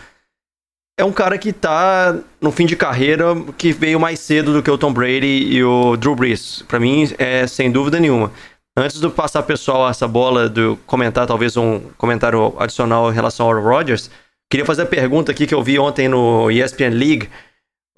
É 0.98 1.04
um 1.04 1.12
cara 1.12 1.36
que 1.36 1.52
tá 1.52 2.18
no 2.40 2.50
fim 2.50 2.64
de 2.64 2.74
carreira 2.74 3.26
que 3.58 3.72
veio 3.72 4.00
mais 4.00 4.18
cedo 4.18 4.54
do 4.54 4.62
que 4.62 4.70
o 4.70 4.78
Tom 4.78 4.92
Brady 4.92 5.26
e 5.26 5.62
o 5.62 5.96
Drew 5.96 6.16
Brees. 6.16 6.62
Para 6.66 6.80
mim, 6.80 7.12
é 7.18 7.46
sem 7.46 7.70
dúvida 7.70 8.00
nenhuma. 8.00 8.32
Antes 8.78 9.00
de 9.00 9.08
passar 9.08 9.42
pessoal 9.42 9.88
essa 9.88 10.06
bola 10.06 10.50
do 10.50 10.78
comentar 10.86 11.26
talvez 11.26 11.56
um 11.56 11.80
comentário 11.96 12.54
adicional 12.58 13.10
em 13.10 13.14
relação 13.14 13.46
ao 13.46 13.58
Rodgers, 13.58 14.10
queria 14.50 14.66
fazer 14.66 14.82
a 14.82 14.86
pergunta 14.86 15.32
aqui 15.32 15.46
que 15.46 15.54
eu 15.54 15.62
vi 15.62 15.78
ontem 15.78 16.08
no 16.08 16.50
ESPN 16.50 16.90
League. 16.90 17.30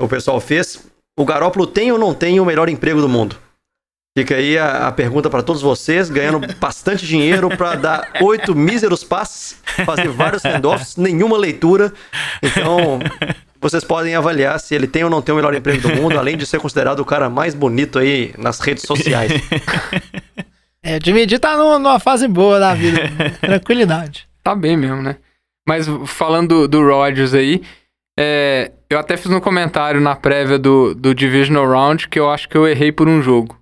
O 0.01 0.07
pessoal 0.07 0.41
fez: 0.41 0.87
o 1.19 1.25
Garópolo 1.25 1.67
tem 1.67 1.91
ou 1.91 1.99
não 1.99 2.15
tem 2.15 2.39
o 2.39 2.45
melhor 2.45 2.69
emprego 2.69 3.01
do 3.01 3.09
mundo? 3.09 3.37
Fica 4.17 4.37
aí 4.37 4.57
a, 4.57 4.87
a 4.87 4.93
pergunta 4.93 5.29
para 5.29 5.43
todos 5.43 5.61
vocês, 5.61 6.09
ganhando 6.09 6.41
bastante 6.61 7.05
dinheiro 7.05 7.49
para 7.57 7.75
dar 7.75 8.13
oito 8.23 8.55
míseros 8.55 9.03
passes, 9.03 9.61
fazer 9.85 10.09
vários 10.09 10.45
handoffs, 10.45 10.97
nenhuma 10.97 11.37
leitura. 11.37 11.93
Então, 12.41 13.01
vocês 13.61 13.83
podem 13.83 14.15
avaliar 14.15 14.61
se 14.61 14.77
ele 14.77 14.87
tem 14.87 15.03
ou 15.03 15.11
não 15.11 15.23
tem 15.23 15.33
o 15.33 15.37
melhor 15.37 15.55
emprego 15.57 15.89
do 15.89 15.97
mundo, 15.97 16.17
além 16.17 16.37
de 16.37 16.47
ser 16.47 16.61
considerado 16.61 17.01
o 17.01 17.05
cara 17.05 17.29
mais 17.29 17.53
bonito 17.53 17.99
aí 17.99 18.33
nas 18.39 18.61
redes 18.61 18.85
sociais. 18.85 19.33
É, 20.83 20.99
Jimmy 21.03 21.27
tá 21.39 21.57
no, 21.57 21.79
numa 21.79 21.99
fase 21.99 22.29
boa 22.29 22.59
da 22.59 22.75
vida. 22.75 23.01
Tranquilidade. 23.41 24.29
Tá 24.43 24.55
bem 24.55 24.77
mesmo, 24.77 25.03
né? 25.03 25.17
Mas 25.67 25.87
falando 26.07 26.67
do, 26.67 26.69
do 26.69 26.87
Rodgers 26.87 27.35
aí, 27.35 27.63
é, 28.19 28.73
eu 28.89 28.99
até 28.99 29.17
fiz 29.17 29.31
um 29.31 29.41
comentário 29.41 30.01
na 30.01 30.17
prévia 30.17 30.59
do, 30.59 30.95
do 30.95 31.15
Divisional 31.15 31.69
Round 31.69 32.09
que 32.09 32.19
eu 32.19 32.31
acho 32.31 32.49
que 32.49 32.57
eu 32.57 32.67
errei 32.67 32.91
por 32.91 33.09
um 33.09 33.21
jogo. 33.21 33.59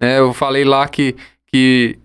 É, 0.00 0.18
eu 0.18 0.32
falei 0.32 0.64
lá 0.64 0.88
que, 0.88 1.14
que 1.46 1.98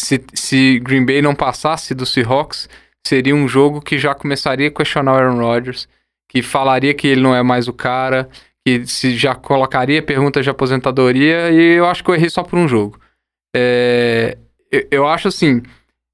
se, 0.00 0.22
se 0.34 0.78
Green 0.80 1.04
Bay 1.04 1.22
não 1.22 1.34
passasse 1.34 1.94
do 1.94 2.04
Seahawks, 2.04 2.68
seria 3.06 3.34
um 3.34 3.48
jogo 3.48 3.80
que 3.80 3.98
já 3.98 4.14
começaria 4.14 4.68
a 4.68 4.70
questionar 4.70 5.12
o 5.12 5.16
Aaron 5.16 5.38
Rodgers, 5.38 5.88
que 6.28 6.42
falaria 6.42 6.94
que 6.94 7.08
ele 7.08 7.20
não 7.20 7.34
é 7.34 7.42
mais 7.42 7.68
o 7.68 7.72
cara, 7.72 8.28
que 8.66 8.86
se 8.86 9.16
já 9.16 9.34
colocaria 9.34 10.02
perguntas 10.02 10.44
de 10.44 10.50
aposentadoria, 10.50 11.50
e 11.50 11.76
eu 11.76 11.86
acho 11.86 12.04
que 12.04 12.10
eu 12.10 12.14
errei 12.14 12.30
só 12.30 12.42
por 12.42 12.58
um 12.58 12.68
jogo. 12.68 12.98
É, 13.54 14.36
eu, 14.70 14.88
eu, 14.90 15.06
acho 15.06 15.28
assim, 15.28 15.62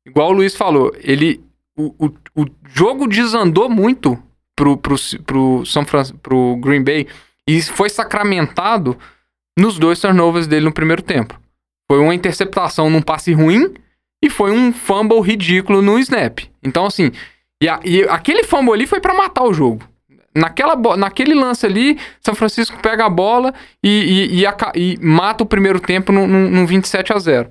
igual 0.07 0.31
o 0.31 0.33
Luiz 0.33 0.55
falou, 0.55 0.95
ele. 0.99 1.43
O, 1.77 2.07
o, 2.07 2.43
o 2.43 2.47
jogo 2.75 3.07
desandou 3.07 3.71
muito 3.71 4.23
pro, 4.55 4.77
pro, 4.77 4.97
pro, 5.25 5.65
São 5.65 5.87
Fran 5.87 6.05
pro 6.23 6.57
Green 6.57 6.85
Bay 6.85 7.07
e 7.49 7.63
foi 7.63 7.89
sacramentado 7.89 8.99
nos 9.59 9.79
dois 9.79 9.99
turnovers 9.99 10.47
dele 10.47 10.67
no 10.67 10.73
primeiro 10.73 11.01
tempo. 11.01 11.41
Foi 11.91 11.99
uma 11.99 12.15
interceptação 12.15 12.91
num 12.91 13.01
passe 13.01 13.33
ruim 13.33 13.73
e 14.23 14.29
foi 14.29 14.53
um 14.53 14.73
fumble 14.73 15.21
ridículo 15.21 15.81
no 15.81 15.99
snap. 15.99 16.41
Então, 16.63 16.85
assim, 16.85 17.11
e, 17.63 17.69
a, 17.69 17.81
e 17.85 18.03
aquele 18.03 18.45
fumble 18.45 18.75
ali 18.75 18.87
foi 18.87 19.01
para 19.01 19.15
matar 19.15 19.45
o 19.45 19.53
jogo. 19.55 19.89
Naquela, 20.35 20.77
naquele 20.97 21.35
lance 21.35 21.67
ali, 21.67 21.99
São 22.21 22.35
Francisco 22.35 22.79
pega 22.81 23.05
a 23.05 23.11
bola 23.11 23.53
e, 23.83 24.29
e, 24.33 24.41
e, 24.41 24.47
a, 24.47 24.57
e 24.77 24.97
mata 25.01 25.43
o 25.43 25.47
primeiro 25.47 25.81
tempo 25.81 26.13
num, 26.13 26.27
num 26.27 26.67
27 26.67 27.13
a 27.13 27.19
0. 27.19 27.51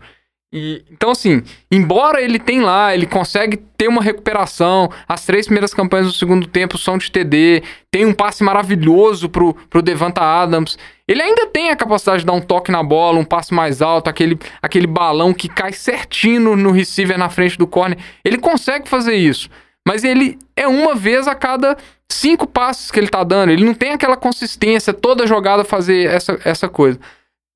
E, 0.51 0.83
então, 0.89 1.11
assim, 1.11 1.43
embora 1.71 2.19
ele 2.23 2.39
tenha 2.39 2.65
lá, 2.65 2.93
ele 2.93 3.05
consegue 3.05 3.55
ter 3.55 3.87
uma 3.87 4.01
recuperação, 4.01 4.89
as 5.07 5.23
três 5.23 5.45
primeiras 5.45 5.75
campanhas 5.75 6.07
do 6.07 6.13
segundo 6.13 6.47
tempo 6.47 6.75
são 6.75 6.97
de 6.97 7.11
TD, 7.11 7.61
tem 7.91 8.03
um 8.07 8.13
passe 8.13 8.43
maravilhoso 8.43 9.29
pro, 9.29 9.53
pro 9.69 9.81
Devanta 9.83 10.21
Adams, 10.21 10.75
ele 11.07 11.21
ainda 11.21 11.45
tem 11.45 11.69
a 11.69 11.75
capacidade 11.75 12.21
de 12.21 12.25
dar 12.25 12.33
um 12.33 12.41
toque 12.41 12.71
na 12.71 12.81
bola, 12.81 13.19
um 13.19 13.23
passe 13.23 13.53
mais 13.53 13.79
alto, 13.79 14.09
aquele, 14.09 14.39
aquele 14.59 14.87
balão 14.87 15.35
que 15.35 15.47
cai 15.47 15.71
certinho 15.71 16.55
no 16.55 16.71
receiver 16.71 17.17
na 17.17 17.29
frente 17.29 17.55
do 17.55 17.67
corner, 17.67 17.99
ele 18.25 18.39
consegue 18.39 18.89
fazer 18.89 19.15
isso, 19.15 19.49
mas 19.89 20.03
ele 20.03 20.37
é 20.55 20.67
uma 20.67 20.93
vez 20.93 21.27
a 21.27 21.33
cada 21.33 21.75
cinco 22.07 22.45
passos 22.45 22.91
que 22.91 22.99
ele 22.99 23.07
tá 23.07 23.23
dando, 23.23 23.51
ele 23.51 23.65
não 23.65 23.73
tem 23.73 23.91
aquela 23.91 24.15
consistência, 24.15 24.93
toda 24.93 25.25
jogada 25.25 25.63
fazer 25.63 26.05
essa, 26.05 26.39
essa 26.45 26.69
coisa. 26.69 26.99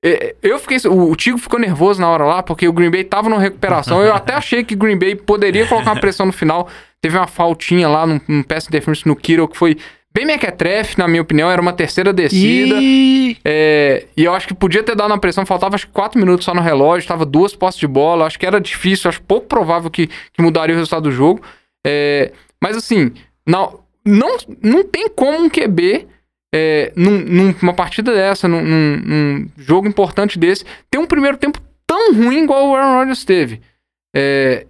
É, 0.04 0.34
eu 0.42 0.58
fiquei. 0.58 0.78
O 0.90 1.14
Tigo 1.14 1.38
ficou 1.38 1.60
nervoso 1.60 2.00
na 2.00 2.08
hora 2.08 2.24
lá, 2.24 2.42
porque 2.42 2.66
o 2.66 2.72
Green 2.72 2.90
Bay 2.90 3.04
tava 3.04 3.28
numa 3.28 3.40
recuperação. 3.40 4.02
Eu 4.02 4.12
até 4.12 4.34
achei 4.34 4.64
que 4.64 4.74
o 4.74 4.76
Green 4.76 4.98
Bay 4.98 5.14
poderia 5.14 5.64
colocar 5.64 5.92
uma 5.92 6.00
pressão 6.00 6.26
no 6.26 6.32
final. 6.32 6.68
Teve 7.00 7.16
uma 7.16 7.28
faltinha 7.28 7.88
lá 7.88 8.04
num, 8.04 8.20
num 8.26 8.42
pass 8.42 8.66
interference 8.66 9.06
no 9.06 9.14
Kiro 9.14 9.46
que 9.46 9.56
foi 9.56 9.78
bem 10.12 10.26
mequetrefe, 10.26 10.98
na 10.98 11.06
minha 11.06 11.22
opinião. 11.22 11.48
Era 11.48 11.62
uma 11.62 11.72
terceira 11.72 12.12
descida. 12.12 12.74
E... 12.80 13.36
É, 13.44 14.06
e 14.16 14.24
eu 14.24 14.34
acho 14.34 14.48
que 14.48 14.54
podia 14.54 14.82
ter 14.82 14.96
dado 14.96 15.12
uma 15.12 15.18
pressão. 15.18 15.46
Faltava 15.46 15.76
acho 15.76 15.86
que 15.86 15.92
quatro 15.92 16.18
minutos 16.18 16.44
só 16.44 16.52
no 16.52 16.60
relógio. 16.60 17.06
Tava 17.06 17.24
duas 17.24 17.54
postes 17.54 17.78
de 17.78 17.86
bola. 17.86 18.26
Acho 18.26 18.40
que 18.40 18.44
era 18.44 18.60
difícil. 18.60 19.08
Acho 19.08 19.22
pouco 19.22 19.46
provável 19.46 19.88
que, 19.88 20.08
que 20.08 20.42
mudaria 20.42 20.74
o 20.74 20.78
resultado 20.78 21.04
do 21.04 21.12
jogo. 21.12 21.40
É, 21.86 22.32
mas 22.60 22.76
assim, 22.76 23.12
não, 23.46 23.80
não, 24.04 24.36
não 24.62 24.84
tem 24.84 25.08
como 25.08 25.38
um 25.38 25.50
QB 25.50 26.06
é, 26.54 26.92
num, 26.94 27.52
numa 27.60 27.74
partida 27.74 28.14
dessa, 28.14 28.46
num, 28.46 28.62
num, 28.62 28.96
num, 29.04 29.48
jogo 29.56 29.88
importante 29.88 30.38
desse, 30.38 30.64
ter 30.90 30.98
um 30.98 31.06
primeiro 31.06 31.36
tempo 31.36 31.60
tão 31.86 32.14
ruim 32.14 32.44
igual 32.44 32.68
o 32.68 32.76
Aaron 32.76 32.98
Rodgers 32.98 33.24
teve. 33.24 33.60
É, 34.14 34.66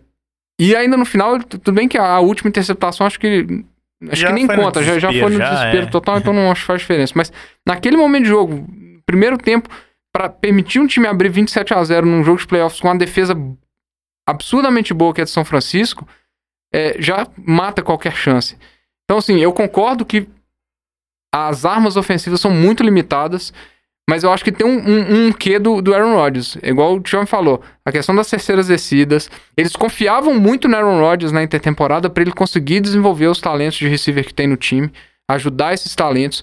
e 0.59 0.74
ainda 0.74 0.96
no 0.96 1.05
final, 1.05 1.38
tudo 1.42 1.72
bem 1.72 1.88
que 1.88 1.98
a, 1.98 2.20
última 2.20 2.48
interceptação, 2.48 3.07
acho 3.07 3.20
que. 3.20 3.64
Acho 4.09 4.20
já 4.20 4.29
que 4.29 4.35
nem 4.35 4.46
conta, 4.46 4.83
já, 4.83 4.98
já 4.98 5.09
foi 5.09 5.31
no 5.31 5.38
já, 5.38 5.50
desespero 5.50 5.87
é. 5.87 5.90
total, 5.90 6.18
então 6.18 6.33
não 6.35 6.50
acho 6.50 6.62
que 6.62 6.66
faz 6.66 6.81
diferença. 6.81 7.12
Mas 7.14 7.33
naquele 7.66 7.96
momento 7.96 8.24
de 8.24 8.29
jogo, 8.29 8.66
primeiro 9.05 9.37
tempo, 9.37 9.68
para 10.12 10.29
permitir 10.29 10.79
um 10.81 10.87
time 10.87 11.07
abrir 11.07 11.29
27 11.29 11.74
a 11.74 11.85
0 11.85 12.07
num 12.07 12.24
jogo 12.24 12.38
de 12.38 12.46
playoffs 12.46 12.81
com 12.81 12.88
uma 12.88 12.96
defesa 12.96 13.37
absurdamente 14.27 14.94
boa 14.94 15.12
que 15.12 15.20
é 15.20 15.24
de 15.24 15.31
São 15.31 15.44
Francisco, 15.44 16.07
é, 16.74 16.96
já 16.98 17.24
mata 17.38 17.82
qualquer 17.82 18.16
chance. 18.16 18.56
Então, 19.04 19.18
assim, 19.18 19.38
eu 19.38 19.52
concordo 19.52 20.04
que 20.04 20.26
as 21.32 21.64
armas 21.64 21.96
ofensivas 21.96 22.40
são 22.40 22.50
muito 22.50 22.82
limitadas, 22.82 23.52
mas 24.10 24.24
eu 24.24 24.32
acho 24.32 24.42
que 24.42 24.50
tem 24.50 24.66
um, 24.66 24.78
um, 24.78 25.26
um 25.26 25.32
quê 25.32 25.56
do, 25.60 25.80
do 25.80 25.94
Aaron 25.94 26.16
Rodgers. 26.16 26.58
Igual 26.64 26.96
o 26.96 27.00
Tião 27.00 27.24
falou, 27.24 27.62
a 27.84 27.92
questão 27.92 28.12
das 28.12 28.28
terceiras 28.28 28.66
descidas. 28.66 29.30
Eles 29.56 29.76
confiavam 29.76 30.34
muito 30.34 30.66
no 30.66 30.74
Aaron 30.76 30.98
Rodgers 30.98 31.30
na 31.30 31.44
intertemporada 31.44 32.10
para 32.10 32.24
ele 32.24 32.32
conseguir 32.32 32.80
desenvolver 32.80 33.28
os 33.28 33.40
talentos 33.40 33.78
de 33.78 33.87
receiver 33.87 34.24
que 34.26 34.34
tem 34.34 34.48
no 34.48 34.56
time, 34.56 34.92
ajudar 35.28 35.74
esses 35.74 35.94
talentos. 35.94 36.42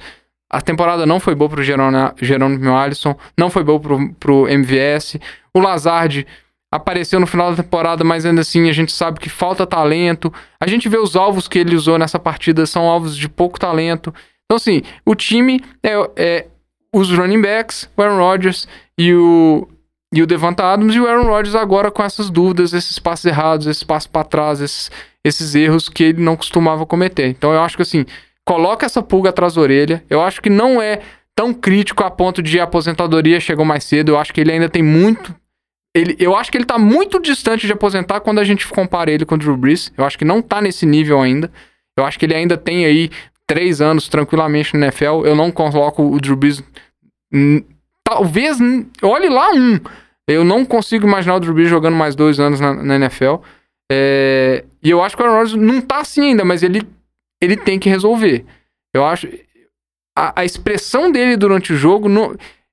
A 0.49 0.61
temporada 0.61 1.05
não 1.05 1.19
foi 1.19 1.35
boa 1.35 1.49
pro 1.49 1.61
Jerônimo 1.61 2.75
Alisson, 2.75 3.17
não 3.37 3.49
foi 3.49 3.65
boa 3.65 3.79
pro, 3.81 4.13
pro 4.13 4.47
MVS. 4.47 5.17
O 5.53 5.59
Lazard 5.59 6.25
apareceu 6.71 7.19
no 7.19 7.27
final 7.27 7.51
da 7.51 7.61
temporada, 7.61 8.03
mas 8.03 8.25
ainda 8.25 8.41
assim 8.41 8.69
a 8.69 8.73
gente 8.73 8.93
sabe 8.93 9.19
que 9.19 9.29
falta 9.29 9.67
talento. 9.67 10.33
A 10.59 10.67
gente 10.67 10.87
vê 10.87 10.97
os 10.97 11.15
alvos 11.15 11.47
que 11.47 11.59
ele 11.59 11.75
usou 11.75 11.97
nessa 11.97 12.17
partida 12.17 12.65
são 12.65 12.83
alvos 12.83 13.17
de 13.17 13.27
pouco 13.27 13.59
talento. 13.59 14.13
Então, 14.45 14.55
assim, 14.55 14.81
o 15.05 15.13
time 15.13 15.61
é, 15.83 15.93
é 16.15 16.47
os 16.93 17.11
running 17.11 17.41
backs, 17.41 17.89
o 17.95 18.01
Aaron 18.01 18.17
Rodgers 18.17 18.67
e 18.97 19.13
o, 19.13 19.67
e 20.13 20.21
o 20.21 20.27
Devonta 20.27 20.63
Adams, 20.63 20.95
e 20.95 20.99
o 20.99 21.07
Aaron 21.07 21.25
Rodgers 21.25 21.55
agora 21.55 21.91
com 21.91 22.03
essas 22.03 22.29
dúvidas, 22.29 22.73
esses 22.73 22.99
passos 22.99 23.25
errados, 23.25 23.67
esses 23.67 23.83
passos 23.83 24.07
para 24.07 24.23
trás, 24.23 24.61
esses, 24.61 24.91
esses 25.23 25.55
erros 25.55 25.89
que 25.89 26.03
ele 26.03 26.21
não 26.21 26.37
costumava 26.37 26.85
cometer. 26.85 27.27
Então, 27.27 27.53
eu 27.53 27.61
acho 27.61 27.75
que, 27.75 27.81
assim, 27.81 28.05
coloca 28.45 28.85
essa 28.85 29.01
pulga 29.01 29.29
atrás 29.29 29.55
da 29.55 29.61
orelha. 29.61 30.03
Eu 30.09 30.21
acho 30.21 30.41
que 30.41 30.49
não 30.49 30.81
é 30.81 30.99
tão 31.35 31.53
crítico 31.53 32.03
a 32.03 32.11
ponto 32.11 32.41
de 32.41 32.59
a 32.59 32.63
aposentadoria 32.63 33.39
chegou 33.39 33.65
mais 33.65 33.83
cedo. 33.83 34.09
Eu 34.09 34.19
acho 34.19 34.33
que 34.33 34.41
ele 34.41 34.51
ainda 34.51 34.69
tem 34.69 34.83
muito. 34.83 35.33
Ele, 35.93 36.15
eu 36.19 36.35
acho 36.35 36.51
que 36.51 36.57
ele 36.57 36.65
tá 36.65 36.77
muito 36.77 37.19
distante 37.19 37.67
de 37.67 37.73
aposentar 37.73 38.21
quando 38.21 38.39
a 38.39 38.43
gente 38.43 38.65
compara 38.67 39.11
ele 39.11 39.25
com 39.25 39.35
o 39.35 39.37
Drew 39.37 39.57
Brees. 39.57 39.91
Eu 39.97 40.05
acho 40.05 40.17
que 40.17 40.23
não 40.23 40.41
tá 40.41 40.61
nesse 40.61 40.85
nível 40.85 41.21
ainda. 41.21 41.51
Eu 41.97 42.05
acho 42.05 42.17
que 42.17 42.25
ele 42.25 42.35
ainda 42.35 42.57
tem 42.57 42.85
aí 42.85 43.09
três 43.45 43.81
anos 43.81 44.07
tranquilamente 44.07 44.73
no 44.73 44.85
NFL, 44.85 45.25
eu 45.25 45.35
não 45.35 45.51
coloco 45.51 46.03
o 46.03 46.19
Drew 46.21 46.37
Brees. 46.37 46.63
Talvez. 48.03 48.57
Olhe 49.01 49.27
lá 49.27 49.51
um. 49.51 49.77
Eu 50.25 50.45
não 50.45 50.63
consigo 50.63 51.05
imaginar 51.05 51.35
o 51.35 51.39
Drew 51.41 51.53
Brees 51.53 51.69
jogando 51.69 51.95
mais 51.95 52.15
dois 52.15 52.39
anos 52.39 52.61
na, 52.61 52.73
na 52.73 52.95
NFL. 52.95 53.35
É, 53.91 54.63
e 54.81 54.89
eu 54.89 55.03
acho 55.03 55.17
que 55.17 55.21
o 55.21 55.25
Aaron 55.25 55.37
Rodgers 55.37 55.61
não 55.61 55.81
tá 55.81 55.99
assim 55.99 56.29
ainda, 56.29 56.45
mas 56.45 56.63
ele, 56.63 56.81
ele 57.41 57.57
tem 57.57 57.77
que 57.77 57.89
resolver. 57.89 58.45
Eu 58.93 59.03
acho. 59.03 59.27
A, 60.17 60.41
a 60.41 60.45
expressão 60.45 61.11
dele 61.11 61.35
durante 61.35 61.73
o 61.73 61.77
jogo. 61.77 62.07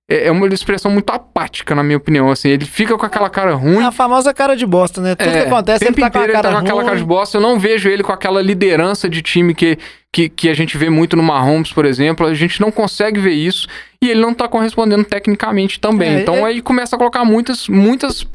É, 0.09 0.29
é 0.29 0.33
uma 0.33 0.47
expressão 0.49 0.91
muito 0.91 1.11
apática, 1.11 1.75
na 1.75 1.83
minha 1.83 1.99
opinião. 1.99 2.31
Assim, 2.31 2.49
ele 2.49 2.65
fica 2.65 2.97
com 2.97 3.05
aquela 3.05 3.29
cara 3.29 3.55
ruim. 3.55 3.83
É 3.83 3.87
a 3.87 3.93
famosa 3.93 4.33
cara 4.33 4.57
de 4.57 4.65
bosta, 4.65 5.01
né? 5.03 5.15
Tudo 5.15 5.29
é, 5.29 5.33
que 5.33 5.47
acontece, 5.47 5.85
ele 5.85 5.95
tá 5.95 6.11
com, 6.11 6.19
ele 6.21 6.33
tá 6.33 6.51
com 6.51 6.57
aquela 6.57 6.85
cara 6.85 6.97
de 6.97 7.05
bosta. 7.05 7.37
Eu 7.37 7.43
não 7.43 7.59
vejo 7.59 7.89
ele 7.91 8.03
com 8.03 8.13
aquela 8.13 8.41
liderança 8.41 9.09
de 9.09 9.21
time 9.21 9.55
que, 9.55 9.79
que, 10.11 10.29
que 10.29 10.49
a 10.49 10.55
gente 10.55 10.79
vê 10.79 10.89
muito 10.89 11.15
no 11.15 11.23
Mahomes, 11.23 11.73
por 11.73 11.85
exemplo. 11.85 12.27
A 12.27 12.33
gente 12.33 12.61
não 12.61 12.73
consegue 12.73 13.21
ver 13.21 13.35
isso. 13.35 13.69
E 14.01 14.09
ele 14.09 14.21
não 14.21 14.33
tá 14.33 14.49
correspondendo 14.49 15.05
tecnicamente 15.05 15.79
também. 15.79 16.17
É, 16.17 16.21
então 16.23 16.37
é... 16.37 16.45
aí 16.45 16.63
começa 16.63 16.97
a 16.97 16.99
colocar 16.99 17.25
muitas, 17.25 17.69
muitas 17.69 18.27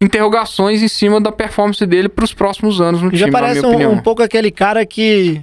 interrogações 0.00 0.80
em 0.82 0.88
cima 0.88 1.20
da 1.20 1.32
performance 1.32 1.84
dele 1.84 2.08
para 2.08 2.24
os 2.24 2.32
próximos 2.32 2.80
anos 2.80 3.02
no 3.02 3.10
Já 3.10 3.26
time, 3.26 3.32
parece 3.32 3.66
um, 3.66 3.90
um, 3.90 3.98
pouco 3.98 4.22
aquele 4.22 4.50
cara 4.50 4.86
que 4.86 5.42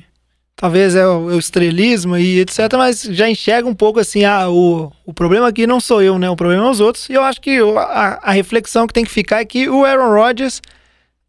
talvez 0.57 0.95
é 0.95 1.07
o, 1.07 1.31
é 1.31 1.35
o, 1.35 1.39
estrelismo 1.39 2.17
e 2.17 2.39
etc, 2.39 2.73
mas 2.73 3.03
já 3.03 3.29
enxerga 3.29 3.69
um 3.69 3.75
pouco 3.75 3.99
assim, 3.99 4.25
ah, 4.25 4.49
o, 4.49 4.91
o 5.05 5.13
problema 5.13 5.47
aqui 5.47 5.65
não 5.65 5.79
sou 5.79 6.01
eu, 6.01 6.17
né? 6.19 6.29
O 6.29 6.35
problema 6.35 6.65
é 6.65 6.69
os 6.69 6.81
outros. 6.81 7.07
E 7.07 7.13
eu 7.13 7.23
acho 7.23 7.39
que 7.39 7.59
a, 7.59 8.19
a 8.23 8.31
reflexão 8.31 8.87
que 8.87 8.93
tem 8.93 9.05
que 9.05 9.11
ficar 9.11 9.39
é 9.39 9.45
que 9.45 9.69
o 9.69 9.85
Aaron 9.85 10.11
Rodgers, 10.11 10.61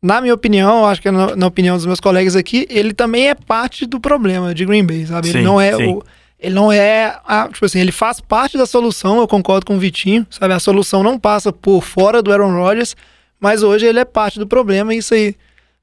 na 0.03 0.21
minha 0.21 0.35
opinião, 0.35 0.87
acho 0.87 1.03
que 1.03 1.11
na, 1.11 1.37
na, 1.37 1.47
opinião 1.47 1.77
dos 1.77 1.85
meus 1.85 2.01
colegas 2.01 2.35
aqui, 2.35 2.67
ele 2.71 2.95
também 2.95 3.29
é 3.29 3.35
parte 3.35 3.87
do 3.87 4.01
problema 4.01 4.55
de 4.55 4.65
Green 4.65 4.85
Bay, 4.85 5.07
sabe? 5.07 5.29
Sim, 5.29 5.39
ele 5.39 5.45
não 5.45 5.61
é 5.61 5.77
sim. 5.77 5.93
o 5.93 6.03
ele 6.41 6.55
não 6.55 6.71
é, 6.71 7.19
a, 7.27 7.49
tipo 7.49 7.65
assim, 7.65 7.81
ele 7.81 7.91
faz 7.91 8.21
parte 8.21 8.57
da 8.57 8.65
solução, 8.65 9.19
eu 9.19 9.27
concordo 9.27 9.67
com 9.67 9.75
o 9.75 9.79
Vitinho, 9.79 10.25
sabe? 10.31 10.55
A 10.55 10.61
solução 10.61 11.03
não 11.03 11.19
passa 11.19 11.53
por 11.53 11.83
fora 11.83 12.23
do 12.23 12.31
Aaron 12.31 12.53
Rodgers, 12.53 12.95
mas 13.41 13.65
hoje 13.65 13.87
ele 13.87 13.99
é 13.99 14.05
parte 14.05 14.39
do 14.39 14.47
problema 14.47 14.95
e 14.95 14.99
isso 14.99 15.15
aí 15.15 15.35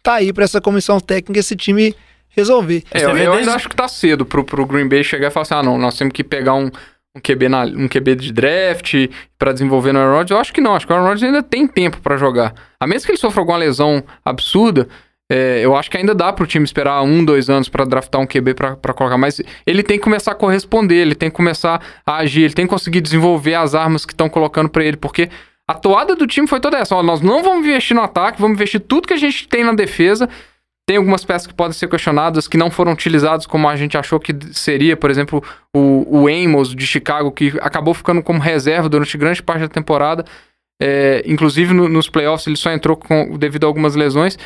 tá 0.01 0.13
aí 0.13 0.32
para 0.32 0.45
essa 0.45 0.61
comissão 0.61 0.99
técnica, 0.99 1.39
esse 1.39 1.57
time 1.57 1.93
resolver. 2.36 2.83
É, 2.91 3.03
eu, 3.03 3.17
eu 3.17 3.33
ainda 3.33 3.53
acho 3.53 3.69
que 3.69 3.75
tá 3.75 3.88
cedo 3.88 4.25
pro, 4.25 4.43
pro 4.43 4.65
Green 4.65 4.88
Bay 4.88 5.03
chegar 5.03 5.27
e 5.27 5.31
falar 5.31 5.43
assim: 5.43 5.53
ah, 5.55 5.63
não, 5.63 5.77
nós 5.77 5.97
temos 5.97 6.13
que 6.13 6.23
pegar 6.23 6.53
um, 6.53 6.69
um, 7.15 7.21
QB, 7.21 7.49
na, 7.49 7.63
um 7.63 7.88
QB 7.88 8.15
de 8.15 8.33
draft 8.33 8.93
para 9.38 9.53
desenvolver 9.53 9.93
no 9.93 9.99
Aaron 9.99 10.17
Rodgers. 10.17 10.31
Eu 10.31 10.38
acho 10.38 10.53
que 10.53 10.61
não, 10.61 10.75
acho 10.75 10.86
que 10.86 10.93
o 10.93 10.95
Aaron 10.95 11.07
Rodgers 11.07 11.23
ainda 11.23 11.41
tem 11.41 11.67
tempo 11.67 11.99
para 12.01 12.17
jogar. 12.17 12.53
A 12.79 12.86
menos 12.86 13.05
que 13.05 13.11
ele 13.11 13.17
sofra 13.17 13.41
alguma 13.41 13.57
lesão 13.57 14.03
absurda, 14.23 14.88
é, 15.31 15.59
eu 15.63 15.75
acho 15.75 15.89
que 15.89 15.97
ainda 15.97 16.13
dá 16.13 16.31
pro 16.31 16.45
time 16.45 16.63
esperar 16.63 17.01
um, 17.01 17.25
dois 17.25 17.49
anos 17.49 17.67
para 17.67 17.83
draftar 17.83 18.21
um 18.21 18.27
QB 18.27 18.53
para 18.53 18.93
colocar, 18.93 19.17
mas 19.17 19.41
ele 19.65 19.81
tem 19.81 19.97
que 19.97 20.03
começar 20.03 20.33
a 20.33 20.36
corresponder, 20.36 20.97
ele 20.97 21.15
tem 21.15 21.31
que 21.31 21.36
começar 21.36 21.81
a 22.05 22.17
agir, 22.17 22.43
ele 22.43 22.53
tem 22.53 22.65
que 22.65 22.69
conseguir 22.69 23.01
desenvolver 23.01 23.55
as 23.55 23.73
armas 23.73 24.05
que 24.05 24.13
estão 24.13 24.29
colocando 24.29 24.69
para 24.69 24.86
ele, 24.86 24.97
porque 24.97 25.29
a 25.67 25.73
toada 25.73 26.15
do 26.15 26.27
time 26.27 26.47
foi 26.47 26.59
toda 26.59 26.77
essa: 26.77 26.95
ó, 26.95 27.01
nós 27.01 27.21
não 27.21 27.41
vamos 27.41 27.65
investir 27.65 27.95
no 27.95 28.03
ataque, 28.03 28.39
vamos 28.39 28.55
investir 28.55 28.79
tudo 28.79 29.07
que 29.07 29.13
a 29.13 29.17
gente 29.17 29.47
tem 29.47 29.63
na 29.63 29.73
defesa 29.73 30.29
Tem 30.88 30.97
algumas 30.97 31.25
peças 31.25 31.47
que 31.47 31.53
podem 31.53 31.73
ser 31.73 31.89
questionadas, 31.89 32.47
que 32.47 32.57
não 32.57 32.69
foram 32.69 32.91
utilizadas 32.91 33.47
como 33.47 33.67
a 33.67 33.75
gente 33.75 33.97
achou 33.97 34.19
que 34.19 34.33
seria, 34.53 34.95
por 34.95 35.09
exemplo, 35.09 35.43
o, 35.75 36.21
o 36.21 36.27
Amos 36.27 36.75
de 36.75 36.86
Chicago, 36.86 37.31
que 37.31 37.53
acabou 37.59 37.93
ficando 37.93 38.21
como 38.21 38.39
reserva 38.39 38.88
durante 38.88 39.17
grande 39.17 39.41
parte 39.41 39.61
da 39.61 39.67
temporada. 39.67 40.23
É, 40.79 41.23
inclusive 41.25 41.73
no, 41.73 41.88
nos 41.88 42.09
playoffs 42.09 42.45
ele 42.45 42.57
só 42.57 42.69
entrou 42.71 42.95
com, 42.95 43.36
devido 43.36 43.63
a 43.63 43.67
algumas 43.67 43.95
lesões. 43.95 44.38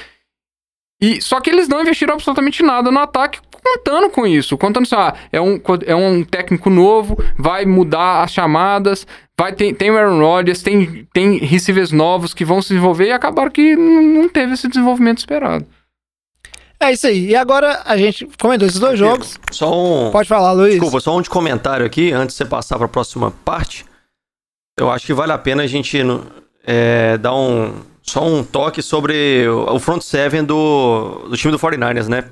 E, 1.01 1.21
só 1.21 1.41
que 1.41 1.49
eles 1.49 1.67
não 1.67 1.81
investiram 1.81 2.13
absolutamente 2.13 2.61
nada 2.63 2.89
no 2.89 2.99
ataque, 2.99 3.39
contando 3.51 4.09
com 4.09 4.25
isso. 4.25 4.57
Contando 4.57 4.83
assim, 4.83 4.95
ah, 4.95 5.13
é 5.31 5.41
um, 5.41 5.59
é 5.85 5.95
um 5.95 6.23
técnico 6.23 6.69
novo, 6.69 7.17
vai 7.37 7.65
mudar 7.65 8.23
as 8.23 8.31
chamadas, 8.31 9.05
vai 9.37 9.51
ter, 9.51 9.73
tem 9.73 9.91
o 9.91 9.97
Aaron 9.97 10.19
Rodgers, 10.19 10.61
tem, 10.61 11.07
tem 11.13 11.37
receivers 11.37 11.91
novos 11.91 12.33
que 12.33 12.45
vão 12.45 12.61
se 12.61 12.69
desenvolver 12.69 13.07
e 13.07 13.11
acabaram 13.11 13.51
que 13.51 13.75
não 13.75 14.29
teve 14.29 14.53
esse 14.53 14.69
desenvolvimento 14.69 15.19
esperado. 15.19 15.65
É 16.82 16.93
isso 16.93 17.07
aí. 17.07 17.27
E 17.27 17.36
agora 17.36 17.82
a 17.86 17.97
gente 17.97 18.27
comentou 18.39 18.67
esses 18.67 18.80
dois 18.80 18.97
jogos. 18.97 19.38
Só 19.51 20.07
um. 20.07 20.11
Pode 20.11 20.30
falar, 20.30 20.53
Luiz. 20.53 20.75
Desculpa, 20.75 20.99
só 20.99 21.17
um 21.17 21.21
de 21.21 21.30
comentário 21.30 21.86
aqui, 21.86 22.11
antes 22.11 22.36
de 22.36 22.38
você 22.38 22.45
passar 22.45 22.77
para 22.77 22.86
a 22.86 22.89
próxima 22.89 23.32
parte. 23.43 23.86
Eu 24.80 24.89
acho 24.89 25.05
que 25.05 25.13
vale 25.13 25.34
a 25.34 25.38
pena 25.38 25.63
a 25.63 25.67
gente 25.67 25.97
é, 26.63 27.17
dar 27.17 27.36
um, 27.36 27.84
só 28.01 28.25
um 28.25 28.43
toque 28.43 28.82
sobre 28.82 29.45
o 29.49 29.77
front 29.77 30.01
seven 30.01 30.45
do, 30.45 31.27
do 31.30 31.36
time 31.36 31.51
do 31.51 31.59
49ers, 31.59 32.07
né? 32.07 32.30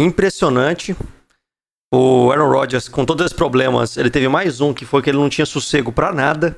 Impressionante. 0.00 0.96
O 1.92 2.30
Aaron 2.30 2.48
Rodgers, 2.48 2.88
com 2.88 3.04
todos 3.04 3.26
esses 3.26 3.36
problemas, 3.36 3.96
ele 3.96 4.08
teve 4.08 4.28
mais 4.28 4.60
um, 4.60 4.72
que 4.72 4.86
foi 4.86 5.02
que 5.02 5.10
ele 5.10 5.18
não 5.18 5.28
tinha 5.28 5.44
sossego 5.44 5.92
para 5.92 6.12
nada. 6.12 6.56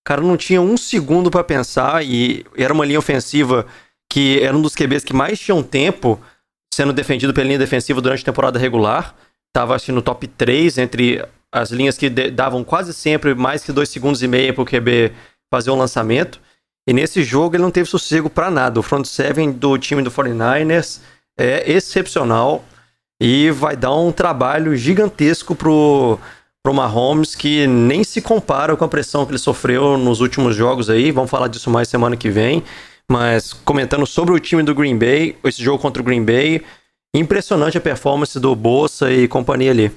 O 0.00 0.08
cara 0.08 0.22
não 0.22 0.36
tinha 0.36 0.62
um 0.62 0.76
segundo 0.78 1.30
para 1.30 1.44
pensar 1.44 2.02
e 2.02 2.46
era 2.56 2.72
uma 2.72 2.86
linha 2.86 2.98
ofensiva 2.98 3.66
que 4.10 4.40
era 4.40 4.56
um 4.56 4.62
dos 4.62 4.74
QBs 4.74 5.04
que 5.04 5.12
mais 5.12 5.38
tinham 5.38 5.62
tempo 5.62 6.18
sendo 6.78 6.92
defendido 6.92 7.34
pela 7.34 7.44
linha 7.44 7.58
defensiva 7.58 8.00
durante 8.00 8.22
a 8.22 8.24
temporada 8.24 8.56
regular. 8.56 9.12
Tava 9.52 9.74
assim 9.74 9.90
no 9.90 10.00
top 10.00 10.28
3 10.28 10.78
entre 10.78 11.24
as 11.50 11.72
linhas 11.72 11.98
que 11.98 12.08
davam 12.08 12.62
quase 12.62 12.94
sempre 12.94 13.34
mais 13.34 13.64
que 13.64 13.72
dois 13.72 13.88
segundos 13.88 14.22
e 14.22 14.28
meio 14.28 14.54
para 14.54 14.62
o 14.62 14.64
QB 14.64 15.10
fazer 15.52 15.72
um 15.72 15.76
lançamento. 15.76 16.40
E 16.88 16.92
nesse 16.92 17.24
jogo 17.24 17.56
ele 17.56 17.64
não 17.64 17.72
teve 17.72 17.88
sossego 17.90 18.30
para 18.30 18.48
nada. 18.48 18.78
O 18.78 18.82
front 18.84 19.04
seven 19.06 19.50
do 19.50 19.76
time 19.76 20.02
do 20.02 20.10
49ers 20.10 21.00
é 21.36 21.68
excepcional 21.68 22.64
e 23.20 23.50
vai 23.50 23.76
dar 23.76 23.94
um 23.96 24.12
trabalho 24.12 24.76
gigantesco 24.76 25.56
pro 25.56 26.16
pro 26.62 26.74
Mahomes 26.74 27.34
que 27.34 27.66
nem 27.66 28.04
se 28.04 28.20
compara 28.20 28.76
com 28.76 28.84
a 28.84 28.88
pressão 28.88 29.24
que 29.24 29.32
ele 29.32 29.38
sofreu 29.38 29.98
nos 29.98 30.20
últimos 30.20 30.54
jogos 30.54 30.88
aí. 30.88 31.10
Vamos 31.10 31.30
falar 31.30 31.48
disso 31.48 31.70
mais 31.70 31.88
semana 31.88 32.16
que 32.16 32.30
vem. 32.30 32.62
Mas 33.10 33.52
comentando 33.52 34.06
sobre 34.06 34.34
o 34.34 34.38
time 34.38 34.62
do 34.62 34.74
Green 34.74 34.98
Bay, 34.98 35.36
esse 35.44 35.62
jogo 35.62 35.80
contra 35.80 36.02
o 36.02 36.04
Green 36.04 36.22
Bay, 36.22 36.62
impressionante 37.14 37.78
a 37.78 37.80
performance 37.80 38.38
do 38.38 38.54
Bolsa 38.54 39.10
e 39.10 39.26
companhia 39.26 39.70
ali. 39.70 39.90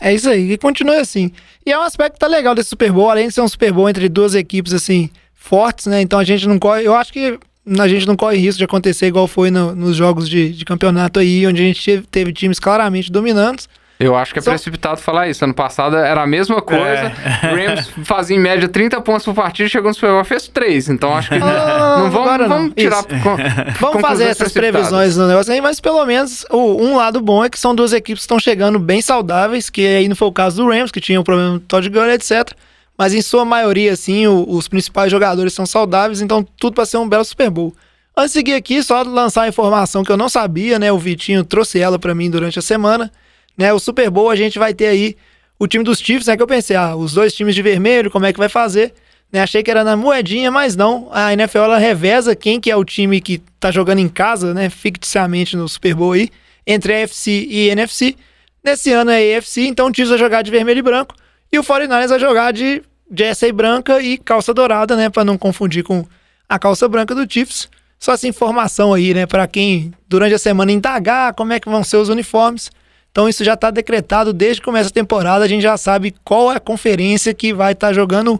É 0.00 0.14
isso 0.14 0.28
aí, 0.28 0.52
e 0.52 0.58
continue 0.58 0.96
assim. 0.96 1.32
E 1.64 1.72
é 1.72 1.78
um 1.78 1.82
aspecto 1.82 2.14
que 2.14 2.20
tá 2.20 2.26
legal 2.26 2.54
desse 2.54 2.70
Super 2.70 2.92
Bowl, 2.92 3.10
além 3.10 3.28
de 3.28 3.34
ser 3.34 3.40
um 3.40 3.48
Super 3.48 3.72
Bowl 3.72 3.88
entre 3.88 4.08
duas 4.08 4.34
equipes 4.34 4.72
assim 4.72 5.10
fortes, 5.34 5.86
né? 5.86 6.00
Então 6.00 6.18
a 6.18 6.24
gente 6.24 6.46
não 6.46 6.58
corre, 6.58 6.84
eu 6.84 6.94
acho 6.94 7.12
que 7.12 7.38
a 7.78 7.88
gente 7.88 8.06
não 8.06 8.16
corre 8.16 8.38
risco 8.38 8.58
de 8.58 8.64
acontecer 8.64 9.06
igual 9.06 9.26
foi 9.26 9.50
no, 9.50 9.74
nos 9.74 9.96
jogos 9.96 10.28
de, 10.28 10.50
de, 10.52 10.64
campeonato 10.64 11.18
aí, 11.18 11.46
onde 11.46 11.62
a 11.62 11.64
gente 11.64 11.84
teve, 11.84 12.06
teve 12.06 12.32
times 12.32 12.60
claramente 12.60 13.10
dominantes. 13.10 13.68
Eu 13.98 14.14
acho 14.14 14.32
que 14.32 14.38
é 14.38 14.42
Só... 14.42 14.50
precipitado 14.50 15.00
falar 15.00 15.28
isso. 15.28 15.42
Ano 15.42 15.54
passado 15.54 15.96
era 15.96 16.22
a 16.22 16.26
mesma 16.26 16.60
coisa. 16.60 16.84
É. 16.84 17.52
O 17.52 17.56
Rams 17.56 17.90
fazia 18.04 18.36
em 18.36 18.38
média 18.38 18.68
30 18.68 19.00
pontos 19.00 19.24
por 19.24 19.34
partida, 19.34 19.68
chegou 19.68 19.88
no 19.88 19.94
Super 19.94 20.10
Bowl 20.10 20.24
fez 20.24 20.48
3. 20.48 20.90
Então 20.90 21.14
acho 21.14 21.30
que. 21.30 21.38
Não, 21.38 21.46
não, 21.46 21.98
não 22.00 22.10
vamos, 22.10 22.40
não. 22.40 22.48
vamos 22.48 22.74
tirar. 22.76 23.02
Com, 23.04 23.36
vamos 23.80 24.02
fazer 24.02 24.24
essas 24.24 24.52
previsões 24.52 25.16
no 25.16 25.26
negócio 25.26 25.52
aí, 25.52 25.62
mas 25.62 25.80
pelo 25.80 26.04
menos 26.04 26.44
o, 26.50 26.82
um 26.82 26.96
lado 26.96 27.20
bom 27.20 27.42
é 27.42 27.48
que 27.48 27.58
são 27.58 27.74
duas 27.74 27.94
equipes 27.94 28.20
que 28.20 28.24
estão 28.24 28.38
chegando 28.38 28.78
bem 28.78 29.00
saudáveis, 29.00 29.70
que 29.70 29.86
aí 29.86 30.08
não 30.08 30.16
foi 30.16 30.28
o 30.28 30.32
caso 30.32 30.62
do 30.62 30.68
Rams, 30.68 30.92
que 30.92 31.00
tinha 31.00 31.18
o 31.18 31.22
um 31.22 31.24
problema 31.24 31.52
do 31.54 31.60
Todd 31.60 31.88
Gurley, 31.88 32.14
etc. 32.14 32.52
Mas 32.98 33.14
em 33.14 33.22
sua 33.22 33.46
maioria, 33.46 33.92
assim, 33.92 34.26
o, 34.26 34.44
os 34.46 34.68
principais 34.68 35.10
jogadores 35.10 35.54
são 35.54 35.64
saudáveis, 35.64 36.20
então 36.20 36.46
tudo 36.58 36.74
para 36.74 36.84
ser 36.84 36.98
um 36.98 37.08
belo 37.08 37.24
Super 37.24 37.48
Bowl. 37.48 37.74
Antes 38.14 38.32
de 38.32 38.38
seguir 38.38 38.54
aqui, 38.54 38.82
só 38.82 39.02
lançar 39.02 39.42
a 39.42 39.48
informação 39.48 40.02
que 40.02 40.12
eu 40.12 40.16
não 40.16 40.28
sabia, 40.28 40.78
né? 40.78 40.92
O 40.92 40.98
Vitinho 40.98 41.44
trouxe 41.44 41.78
ela 41.78 41.98
para 41.98 42.14
mim 42.14 42.30
durante 42.30 42.58
a 42.58 42.62
semana 42.62 43.10
né? 43.56 43.72
O 43.72 43.78
Super 43.78 44.10
Bowl 44.10 44.30
a 44.30 44.36
gente 44.36 44.58
vai 44.58 44.74
ter 44.74 44.88
aí 44.88 45.16
o 45.58 45.66
time 45.66 45.82
dos 45.82 45.98
Chiefs, 45.98 46.26
né? 46.26 46.36
Que 46.36 46.42
eu 46.42 46.46
pensei, 46.46 46.76
ah, 46.76 46.94
os 46.94 47.14
dois 47.14 47.34
times 47.34 47.54
de 47.54 47.62
vermelho, 47.62 48.10
como 48.10 48.26
é 48.26 48.32
que 48.32 48.38
vai 48.38 48.48
fazer? 48.48 48.92
Né? 49.32 49.40
Achei 49.40 49.62
que 49.62 49.70
era 49.70 49.82
na 49.82 49.96
moedinha, 49.96 50.50
mas 50.50 50.76
não. 50.76 51.08
A 51.12 51.32
NFL 51.32 51.58
ela 51.58 51.78
reveza 51.78 52.36
quem 52.36 52.60
que 52.60 52.70
é 52.70 52.76
o 52.76 52.84
time 52.84 53.20
que 53.20 53.38
tá 53.58 53.70
jogando 53.70 53.98
em 53.98 54.08
casa, 54.08 54.54
né? 54.54 54.70
Ficticiamente 54.70 55.56
no 55.56 55.68
Super 55.68 55.94
Bowl 55.94 56.12
aí, 56.12 56.30
entre 56.66 57.02
AFC 57.02 57.46
e 57.48 57.68
NFC. 57.70 58.16
Nesse 58.62 58.92
ano 58.92 59.10
é 59.10 59.36
AFC, 59.36 59.66
então 59.66 59.86
o 59.88 59.94
Chiefs 59.94 60.10
vai 60.10 60.18
jogar 60.18 60.42
de 60.42 60.50
vermelho 60.50 60.78
e 60.78 60.82
branco. 60.82 61.14
E 61.52 61.58
o 61.58 61.62
49ers 61.62 62.08
vai 62.08 62.18
jogar 62.18 62.52
de 62.52 62.82
jersey 63.14 63.52
branca 63.52 64.00
e 64.00 64.18
calça 64.18 64.52
dourada, 64.52 64.96
né? 64.96 65.08
Para 65.08 65.24
não 65.24 65.38
confundir 65.38 65.84
com 65.84 66.04
a 66.48 66.58
calça 66.58 66.88
branca 66.88 67.14
do 67.14 67.30
Chiefs. 67.30 67.68
Só 67.98 68.12
essa 68.12 68.28
informação 68.28 68.92
aí, 68.92 69.14
né? 69.14 69.26
Para 69.26 69.46
quem 69.46 69.92
durante 70.08 70.34
a 70.34 70.38
semana 70.38 70.72
indagar 70.72 71.32
como 71.34 71.52
é 71.52 71.60
que 71.60 71.68
vão 71.68 71.82
ser 71.82 71.96
os 71.96 72.08
uniformes. 72.08 72.70
Então 73.16 73.26
isso 73.26 73.42
já 73.42 73.54
está 73.54 73.70
decretado 73.70 74.30
desde 74.30 74.60
que 74.60 74.66
começa 74.66 74.90
a 74.90 74.92
temporada, 74.92 75.42
a 75.42 75.48
gente 75.48 75.62
já 75.62 75.74
sabe 75.78 76.14
qual 76.22 76.52
é 76.52 76.56
a 76.56 76.60
conferência 76.60 77.32
que 77.32 77.50
vai 77.50 77.72
estar 77.72 77.86
tá 77.86 77.92
jogando 77.94 78.38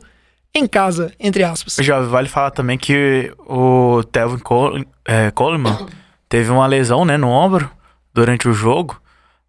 em 0.54 0.66
casa, 0.66 1.14
entre 1.18 1.42
aspas. 1.42 1.78
Já 1.80 1.98
vale 2.00 2.28
falar 2.28 2.50
também 2.50 2.76
que 2.76 3.32
o 3.38 4.04
Telvin 4.12 4.38
Col 4.38 4.84
é, 5.06 5.30
Coleman 5.30 5.86
teve 6.28 6.50
uma 6.50 6.66
lesão 6.66 7.06
né, 7.06 7.16
no 7.16 7.26
ombro 7.26 7.70
durante 8.12 8.50
o 8.50 8.52
jogo. 8.52 9.00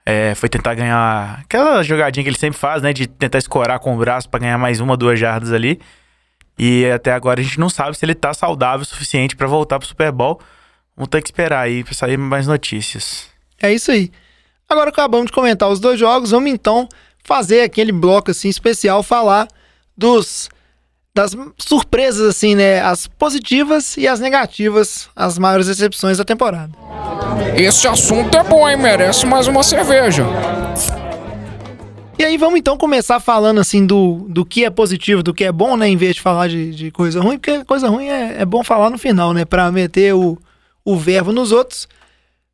É, 0.05 0.33
foi 0.33 0.47
tentar 0.47 0.75
ganhar 0.75 1.41
aquela 1.41 1.83
jogadinha 1.83 2.23
que 2.23 2.29
ele 2.29 2.39
sempre 2.39 2.57
faz, 2.57 2.81
né? 2.81 2.93
De 2.93 3.05
tentar 3.05 3.39
escorar 3.39 3.79
com 3.79 3.93
o 3.93 3.97
braço 3.97 4.29
para 4.29 4.39
ganhar 4.39 4.57
mais 4.57 4.79
uma, 4.79 4.95
duas 4.95 5.19
jardas 5.19 5.51
ali. 5.51 5.77
E 6.57 6.85
até 6.85 7.11
agora 7.11 7.41
a 7.41 7.43
gente 7.43 7.59
não 7.59 7.67
sabe 7.67 7.97
se 7.97 8.05
ele 8.05 8.15
tá 8.15 8.33
saudável 8.33 8.83
o 8.83 8.85
suficiente 8.85 9.35
para 9.35 9.45
voltar 9.45 9.77
pro 9.77 9.89
Super 9.89 10.09
Bowl. 10.09 10.39
Vamos 10.95 11.09
ter 11.09 11.21
que 11.21 11.27
esperar 11.27 11.59
aí 11.59 11.83
pra 11.83 11.93
sair 11.93 12.15
mais 12.15 12.47
notícias. 12.47 13.27
É 13.61 13.73
isso 13.73 13.91
aí. 13.91 14.09
Agora 14.69 14.89
acabamos 14.89 15.27
de 15.27 15.31
comentar 15.31 15.69
os 15.69 15.79
dois 15.79 15.97
jogos, 15.97 16.31
vamos 16.31 16.51
então 16.51 16.89
fazer 17.23 17.61
aquele 17.61 17.91
bloco 17.91 18.31
assim 18.31 18.49
especial 18.49 19.01
falar 19.01 19.47
dos 19.95 20.49
das 21.15 21.35
surpresas 21.57 22.27
assim, 22.27 22.53
né, 22.53 22.79
as 22.79 23.07
positivas 23.07 23.97
e 23.97 24.07
as 24.07 24.19
negativas, 24.19 25.09
as 25.15 25.39
maiores 25.39 25.65
decepções 25.65 26.19
da 26.19 26.23
temporada. 26.23 26.71
Esse 27.55 27.87
assunto 27.87 28.37
é 28.37 28.43
bom, 28.43 28.69
hein? 28.69 28.77
Merece 28.77 29.25
mais 29.25 29.47
uma 29.47 29.63
cerveja. 29.63 30.23
E 32.19 32.23
aí 32.23 32.37
vamos 32.37 32.59
então 32.59 32.77
começar 32.77 33.19
falando 33.19 33.59
assim 33.59 33.85
do, 33.85 34.27
do 34.29 34.45
que 34.45 34.63
é 34.63 34.69
positivo, 34.69 35.23
do 35.23 35.33
que 35.33 35.43
é 35.43 35.51
bom, 35.51 35.75
né? 35.75 35.87
Em 35.87 35.97
vez 35.97 36.15
de 36.15 36.21
falar 36.21 36.49
de, 36.49 36.75
de 36.75 36.91
coisa 36.91 37.19
ruim, 37.19 37.39
porque 37.39 37.63
coisa 37.63 37.87
ruim 37.89 38.07
é, 38.07 38.41
é 38.41 38.45
bom 38.45 38.63
falar 38.63 38.89
no 38.89 38.97
final, 38.97 39.33
né? 39.33 39.43
Pra 39.43 39.71
meter 39.71 40.13
o, 40.13 40.37
o 40.85 40.95
verbo 40.97 41.31
nos 41.31 41.51
outros. 41.51 41.87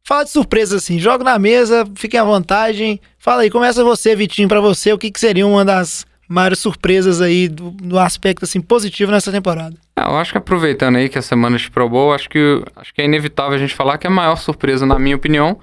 Fala 0.05 0.25
de 0.25 0.31
surpresa 0.31 0.75
assim, 0.75 0.99
joga 0.99 1.23
na 1.23 1.39
mesa, 1.39 1.85
fiquem 1.95 2.19
à 2.19 2.23
vontade. 2.25 2.99
Fala 3.17 3.43
aí, 3.43 3.49
começa 3.49 3.83
você, 3.85 4.13
Vitinho, 4.15 4.49
para 4.49 4.59
você, 4.59 4.91
o 4.91 4.97
que, 4.97 5.09
que 5.09 5.19
seria 5.19 5.47
uma 5.47 5.63
das 5.63 6.05
maiores 6.27 6.59
surpresas 6.59 7.21
aí 7.21 7.47
do, 7.47 7.71
do 7.71 7.97
aspecto 7.97 8.43
assim 8.43 8.59
positivo 8.59 9.11
nessa 9.11 9.31
temporada? 9.31 9.75
É, 9.97 10.01
eu 10.01 10.17
acho 10.17 10.33
que 10.33 10.37
aproveitando 10.37 10.97
aí 10.97 11.07
que 11.07 11.17
a 11.17 11.21
semana 11.21 11.57
de 11.57 11.71
Pro 11.71 11.87
Bowl, 11.87 12.13
acho 12.13 12.29
que, 12.29 12.61
acho 12.75 12.93
que 12.93 13.01
é 13.01 13.05
inevitável 13.05 13.53
a 13.55 13.57
gente 13.57 13.73
falar 13.73 13.97
que 13.97 14.05
a 14.05 14.09
maior 14.09 14.35
surpresa, 14.35 14.85
na 14.85 14.99
minha 14.99 15.15
opinião, 15.15 15.57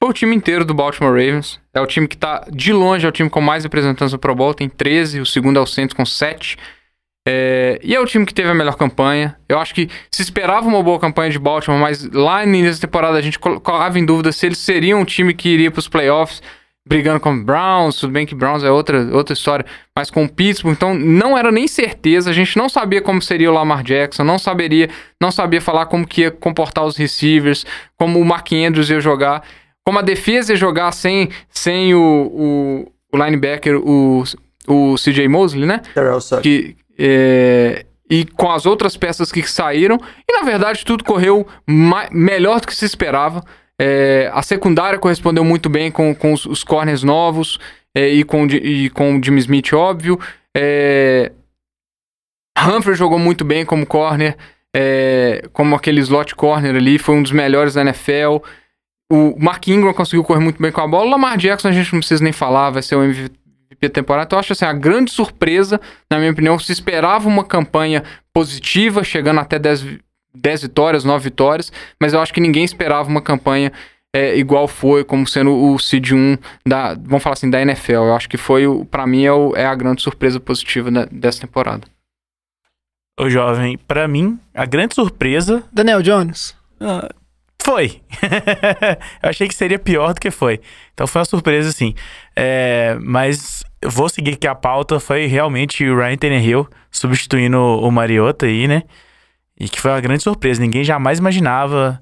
foi 0.00 0.10
o 0.10 0.12
time 0.12 0.36
inteiro 0.36 0.64
do 0.64 0.72
Baltimore 0.72 1.12
Ravens. 1.12 1.58
É 1.74 1.80
o 1.80 1.86
time 1.86 2.06
que 2.06 2.16
tá, 2.16 2.46
de 2.48 2.72
longe, 2.72 3.04
é 3.04 3.08
o 3.08 3.12
time 3.12 3.28
com 3.28 3.40
mais 3.40 3.64
representantes 3.64 4.12
no 4.12 4.20
Pro 4.20 4.36
Bowl, 4.36 4.54
tem 4.54 4.68
13, 4.68 5.20
o 5.20 5.26
segundo 5.26 5.58
é 5.58 5.60
o 5.60 5.66
Saints 5.66 5.94
com 5.94 6.06
7. 6.06 6.56
É, 7.26 7.78
e 7.82 7.94
é 7.94 8.00
o 8.00 8.06
time 8.06 8.24
que 8.24 8.32
teve 8.32 8.48
a 8.48 8.54
melhor 8.54 8.76
campanha. 8.76 9.36
Eu 9.48 9.58
acho 9.58 9.74
que 9.74 9.88
se 10.10 10.22
esperava 10.22 10.66
uma 10.66 10.82
boa 10.82 10.98
campanha 10.98 11.30
de 11.30 11.38
Baltimore, 11.38 11.80
mas 11.80 12.08
lá 12.10 12.44
no 12.46 12.54
início 12.54 12.80
da 12.80 12.88
temporada 12.88 13.18
a 13.18 13.20
gente 13.20 13.38
colocava 13.38 13.98
em 13.98 14.04
dúvida 14.04 14.32
se 14.32 14.46
eles 14.46 14.58
seriam 14.58 15.00
um 15.00 15.04
time 15.04 15.34
que 15.34 15.48
iria 15.48 15.70
para 15.70 15.80
os 15.80 15.88
playoffs, 15.88 16.42
brigando 16.86 17.20
com 17.20 17.32
o 17.34 17.44
Browns. 17.44 17.96
Tudo 17.96 18.12
bem 18.12 18.24
que 18.24 18.34
Browns 18.34 18.64
é 18.64 18.70
outra, 18.70 19.14
outra 19.14 19.34
história, 19.34 19.66
mas 19.94 20.10
com 20.10 20.24
o 20.24 20.28
Pittsburgh. 20.28 20.72
Então 20.72 20.94
não 20.94 21.36
era 21.36 21.52
nem 21.52 21.68
certeza. 21.68 22.30
A 22.30 22.32
gente 22.32 22.56
não 22.56 22.68
sabia 22.68 23.02
como 23.02 23.20
seria 23.20 23.50
o 23.50 23.54
Lamar 23.54 23.82
Jackson, 23.82 24.24
não 24.24 24.38
saberia, 24.38 24.88
não 25.20 25.30
sabia 25.30 25.60
falar 25.60 25.86
como 25.86 26.06
que 26.06 26.22
ia 26.22 26.30
comportar 26.30 26.84
os 26.86 26.96
receivers, 26.96 27.66
como 27.98 28.18
o 28.18 28.24
Mark 28.24 28.50
Andrews 28.52 28.88
ia 28.88 29.00
jogar, 29.00 29.42
como 29.84 29.98
a 29.98 30.02
defesa 30.02 30.52
ia 30.52 30.56
jogar 30.56 30.90
sem, 30.92 31.28
sem 31.50 31.94
o, 31.94 32.00
o, 32.00 32.92
o 33.12 33.24
linebacker, 33.24 33.76
o, 33.76 34.24
o 34.66 34.94
CJ 34.96 35.28
Mosley, 35.28 35.66
né? 35.66 35.82
Que, 36.40 36.76
é, 37.00 37.86
e 38.10 38.26
com 38.26 38.50
as 38.50 38.66
outras 38.66 38.96
peças 38.96 39.32
que 39.32 39.42
saíram. 39.48 39.98
E 40.28 40.32
na 40.32 40.42
verdade 40.42 40.84
tudo 40.84 41.02
correu 41.02 41.46
melhor 42.12 42.60
do 42.60 42.66
que 42.66 42.74
se 42.74 42.84
esperava. 42.84 43.42
É, 43.80 44.30
a 44.34 44.42
secundária 44.42 44.98
correspondeu 44.98 45.42
muito 45.42 45.70
bem 45.70 45.90
com, 45.90 46.14
com 46.14 46.34
os, 46.34 46.44
os 46.44 46.62
corners 46.62 47.02
novos 47.02 47.58
é, 47.94 48.08
e, 48.08 48.22
com, 48.24 48.46
e 48.46 48.90
com 48.90 49.16
o 49.16 49.24
Jimmy 49.24 49.40
Smith, 49.40 49.72
óbvio. 49.72 50.20
É, 50.54 51.32
Humphrey 52.58 52.94
jogou 52.94 53.18
muito 53.18 53.42
bem 53.42 53.64
como 53.64 53.86
corner, 53.86 54.36
é, 54.76 55.48
como 55.54 55.74
aquele 55.74 56.00
slot 56.00 56.34
corner 56.34 56.76
ali, 56.76 56.98
foi 56.98 57.14
um 57.14 57.22
dos 57.22 57.32
melhores 57.32 57.72
da 57.72 57.80
NFL. 57.80 58.44
o 59.10 59.34
Mark 59.38 59.66
Ingram 59.68 59.94
conseguiu 59.94 60.22
correr 60.22 60.40
muito 60.40 60.60
bem 60.60 60.70
com 60.70 60.82
a 60.82 60.86
bola. 60.86 61.06
O 61.06 61.10
Lamar 61.10 61.38
Jackson 61.38 61.68
a 61.68 61.72
gente 61.72 61.90
não 61.92 62.00
precisa 62.00 62.22
nem 62.22 62.34
falar, 62.34 62.68
vai 62.68 62.82
ser 62.82 62.96
o 62.96 63.02
MVP 63.02 63.39
da 63.80 63.88
temporada. 63.88 64.26
Então 64.26 64.36
eu 64.36 64.40
acho 64.40 64.52
assim, 64.52 64.64
a 64.64 64.72
grande 64.72 65.10
surpresa, 65.10 65.80
na 66.10 66.18
minha 66.18 66.30
opinião, 66.30 66.58
se 66.58 66.72
esperava 66.72 67.28
uma 67.28 67.44
campanha 67.44 68.02
positiva, 68.32 69.02
chegando 69.04 69.40
até 69.40 69.58
10, 69.58 69.98
10 70.34 70.62
vitórias, 70.62 71.04
9 71.04 71.24
vitórias, 71.24 71.72
mas 72.00 72.12
eu 72.12 72.20
acho 72.20 72.32
que 72.32 72.40
ninguém 72.40 72.64
esperava 72.64 73.08
uma 73.08 73.22
campanha 73.22 73.72
é, 74.12 74.36
igual 74.36 74.66
foi, 74.66 75.04
como 75.04 75.26
sendo 75.26 75.52
o 75.54 75.78
seed 75.78 76.12
1 76.12 76.36
da, 76.66 76.94
vamos 76.94 77.22
falar 77.22 77.34
assim, 77.34 77.48
da 77.48 77.60
NFL. 77.60 77.92
Eu 77.92 78.14
acho 78.14 78.28
que 78.28 78.36
foi, 78.36 78.64
para 78.90 79.06
mim, 79.06 79.24
é, 79.24 79.32
o, 79.32 79.54
é, 79.54 79.66
a 79.66 79.74
grande 79.74 80.02
surpresa 80.02 80.40
positiva 80.40 80.90
da, 80.90 81.04
dessa 81.06 81.40
temporada. 81.42 81.86
Ô 83.18 83.28
jovem, 83.28 83.78
para 83.78 84.08
mim, 84.08 84.38
a 84.54 84.64
grande 84.64 84.94
surpresa... 84.94 85.62
Daniel 85.72 86.02
Jones. 86.02 86.56
Uh, 86.80 87.19
foi. 87.62 88.00
eu 89.22 89.30
achei 89.30 89.48
que 89.48 89.54
seria 89.54 89.78
pior 89.78 90.14
do 90.14 90.20
que 90.20 90.30
foi. 90.30 90.60
Então 90.94 91.06
foi 91.06 91.20
uma 91.20 91.24
surpresa, 91.24 91.72
sim. 91.72 91.94
É, 92.34 92.96
mas 93.00 93.62
vou 93.84 94.08
seguir 94.08 94.36
que 94.36 94.46
a 94.46 94.54
pauta 94.54 95.00
foi 95.00 95.26
realmente 95.26 95.84
o 95.84 95.96
Ryan 95.96 96.16
Tannehill 96.16 96.68
substituindo 96.90 97.58
o 97.58 97.90
Mariota 97.90 98.46
aí, 98.46 98.66
né? 98.66 98.82
E 99.58 99.68
que 99.68 99.80
foi 99.80 99.90
uma 99.90 100.00
grande 100.00 100.22
surpresa. 100.22 100.60
Ninguém 100.60 100.84
jamais 100.84 101.18
imaginava 101.18 102.00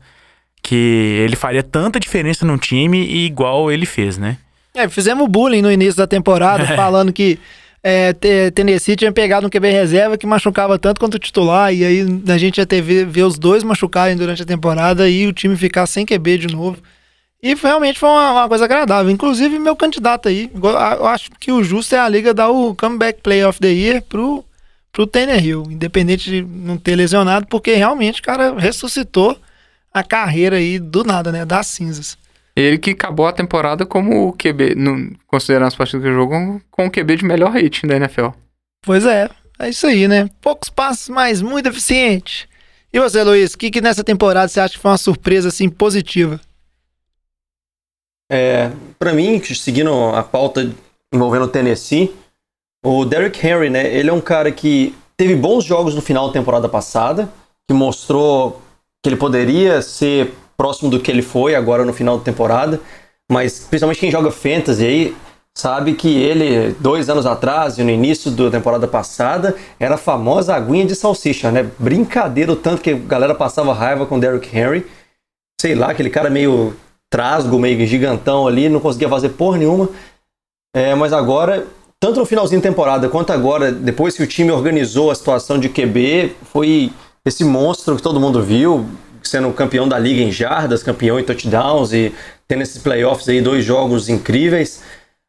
que 0.62 1.20
ele 1.24 1.36
faria 1.36 1.62
tanta 1.62 2.00
diferença 2.00 2.44
no 2.44 2.58
time 2.58 3.04
e 3.04 3.26
igual 3.26 3.70
ele 3.70 3.86
fez, 3.86 4.18
né? 4.18 4.38
É, 4.74 4.88
fizemos 4.88 5.28
bullying 5.28 5.62
no 5.62 5.72
início 5.72 5.96
da 5.96 6.06
temporada, 6.06 6.66
falando 6.76 7.12
que 7.12 7.38
é, 7.82 8.12
Tennessee 8.50 8.96
tinha 8.96 9.12
pegado 9.12 9.46
um 9.46 9.50
QB 9.50 9.70
reserva 9.70 10.18
que 10.18 10.26
machucava 10.26 10.78
tanto 10.78 11.00
quanto 11.00 11.14
o 11.14 11.18
titular, 11.18 11.72
e 11.72 11.84
aí 11.84 12.06
a 12.28 12.38
gente 12.38 12.58
ia 12.58 12.66
ter 12.66 12.82
ver, 12.82 13.06
ver 13.06 13.22
os 13.22 13.38
dois 13.38 13.62
machucarem 13.62 14.16
durante 14.16 14.42
a 14.42 14.46
temporada 14.46 15.08
e 15.08 15.26
o 15.26 15.32
time 15.32 15.56
ficar 15.56 15.86
sem 15.86 16.04
QB 16.04 16.38
de 16.38 16.48
novo. 16.48 16.78
E 17.40 17.54
realmente 17.54 17.98
foi 17.98 18.08
uma, 18.08 18.32
uma, 18.32 18.48
coisa 18.48 18.64
agradável. 18.64 19.10
Inclusive, 19.10 19.58
meu 19.60 19.76
candidato 19.76 20.28
aí, 20.28 20.50
eu 20.52 21.06
acho 21.06 21.30
que 21.38 21.52
o 21.52 21.62
justo 21.62 21.94
é 21.94 21.98
a 21.98 22.08
liga 22.08 22.34
dar 22.34 22.48
o 22.48 22.74
Comeback 22.74 23.20
Player 23.22 23.48
of 23.48 23.60
the 23.60 23.68
Year 23.68 24.02
pro, 24.02 24.44
pro 24.90 25.06
Tanner 25.06 25.44
Hill, 25.44 25.68
independente 25.70 26.28
de 26.28 26.42
não 26.42 26.76
ter 26.76 26.96
lesionado, 26.96 27.46
porque 27.46 27.74
realmente 27.74 28.20
o 28.20 28.24
cara 28.24 28.58
ressuscitou 28.58 29.38
a 29.94 30.02
carreira 30.02 30.56
aí 30.56 30.80
do 30.80 31.04
nada, 31.04 31.30
né? 31.30 31.44
Das 31.44 31.68
cinzas. 31.68 32.18
Ele 32.58 32.76
que 32.76 32.90
acabou 32.90 33.24
a 33.28 33.32
temporada 33.32 33.86
como 33.86 34.26
o 34.26 34.32
QB, 34.32 34.74
no, 34.74 35.16
considerando 35.28 35.68
as 35.68 35.76
partidas 35.76 36.02
que 36.02 36.12
jogou, 36.12 36.60
com 36.72 36.86
o 36.86 36.90
QB 36.90 37.18
de 37.18 37.24
melhor 37.24 37.52
rating 37.52 37.86
da 37.86 37.94
NFL. 37.94 38.30
Pois 38.82 39.06
é, 39.06 39.30
é 39.60 39.68
isso 39.68 39.86
aí, 39.86 40.08
né? 40.08 40.28
Poucos 40.40 40.68
passos, 40.68 41.08
mas 41.08 41.40
muito 41.40 41.68
eficiente. 41.68 42.48
E 42.92 42.98
você, 42.98 43.22
Luiz, 43.22 43.54
o 43.54 43.58
que, 43.58 43.70
que 43.70 43.80
nessa 43.80 44.02
temporada 44.02 44.48
você 44.48 44.58
acha 44.58 44.74
que 44.74 44.80
foi 44.80 44.90
uma 44.90 44.98
surpresa 44.98 45.50
assim 45.50 45.68
positiva? 45.68 46.40
É, 48.28 48.72
para 48.98 49.12
mim, 49.12 49.40
seguindo 49.44 49.92
a 50.08 50.24
pauta 50.24 50.68
envolvendo 51.14 51.44
o 51.44 51.48
Tennessee, 51.48 52.12
o 52.84 53.04
Derrick 53.04 53.46
Henry, 53.46 53.70
né? 53.70 53.86
Ele 53.94 54.10
é 54.10 54.12
um 54.12 54.20
cara 54.20 54.50
que 54.50 54.96
teve 55.16 55.36
bons 55.36 55.64
jogos 55.64 55.94
no 55.94 56.02
final 56.02 56.26
da 56.26 56.32
temporada 56.32 56.68
passada, 56.68 57.32
que 57.68 57.74
mostrou 57.74 58.60
que 59.00 59.08
ele 59.08 59.16
poderia 59.16 59.80
ser 59.80 60.34
próximo 60.58 60.90
do 60.90 60.98
que 60.98 61.10
ele 61.10 61.22
foi 61.22 61.54
agora 61.54 61.84
no 61.84 61.92
final 61.92 62.18
da 62.18 62.24
temporada, 62.24 62.80
mas 63.30 63.60
principalmente 63.60 64.00
quem 64.00 64.10
joga 64.10 64.30
fantasy 64.30 64.84
aí 64.84 65.16
sabe 65.56 65.94
que 65.94 66.16
ele, 66.20 66.74
dois 66.80 67.08
anos 67.08 67.26
atrás 67.26 67.78
e 67.78 67.84
no 67.84 67.90
início 67.90 68.30
da 68.30 68.50
temporada 68.50 68.86
passada, 68.86 69.56
era 69.78 69.94
a 69.94 69.98
famosa 69.98 70.54
aguinha 70.54 70.84
de 70.84 70.94
salsicha, 70.94 71.50
né? 71.50 71.68
Brincadeira 71.78 72.52
o 72.52 72.56
tanto 72.56 72.82
que 72.82 72.90
a 72.90 72.96
galera 72.96 73.34
passava 73.34 73.72
raiva 73.72 74.06
com 74.06 74.20
Derrick 74.20 74.56
Henry. 74.56 74.86
Sei 75.60 75.74
lá, 75.74 75.90
aquele 75.90 76.10
cara 76.10 76.30
meio 76.30 76.76
trasgo, 77.10 77.58
meio 77.58 77.84
gigantão 77.86 78.46
ali, 78.46 78.68
não 78.68 78.78
conseguia 78.78 79.08
fazer 79.08 79.30
porra 79.30 79.58
nenhuma. 79.58 79.88
É, 80.74 80.94
mas 80.94 81.12
agora, 81.12 81.66
tanto 81.98 82.20
no 82.20 82.26
finalzinho 82.26 82.60
da 82.60 82.68
temporada 82.68 83.08
quanto 83.08 83.32
agora, 83.32 83.72
depois 83.72 84.16
que 84.16 84.22
o 84.22 84.26
time 84.28 84.52
organizou 84.52 85.10
a 85.10 85.14
situação 85.14 85.58
de 85.58 85.68
QB, 85.68 86.36
foi 86.52 86.92
esse 87.24 87.42
monstro 87.44 87.96
que 87.96 88.02
todo 88.02 88.20
mundo 88.20 88.42
viu, 88.42 88.86
sendo 89.22 89.52
campeão 89.52 89.88
da 89.88 89.98
liga 89.98 90.22
em 90.22 90.32
jardas, 90.32 90.82
campeão 90.82 91.18
em 91.18 91.24
touchdowns 91.24 91.92
e 91.92 92.14
tendo 92.46 92.62
esses 92.62 92.82
playoffs 92.82 93.28
aí, 93.28 93.40
dois 93.40 93.64
jogos 93.64 94.08
incríveis. 94.08 94.82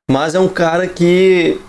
Mas 0.09 0.35
é 0.35 0.39
um 0.39 0.47
cara 0.49 0.87
que 0.87 1.59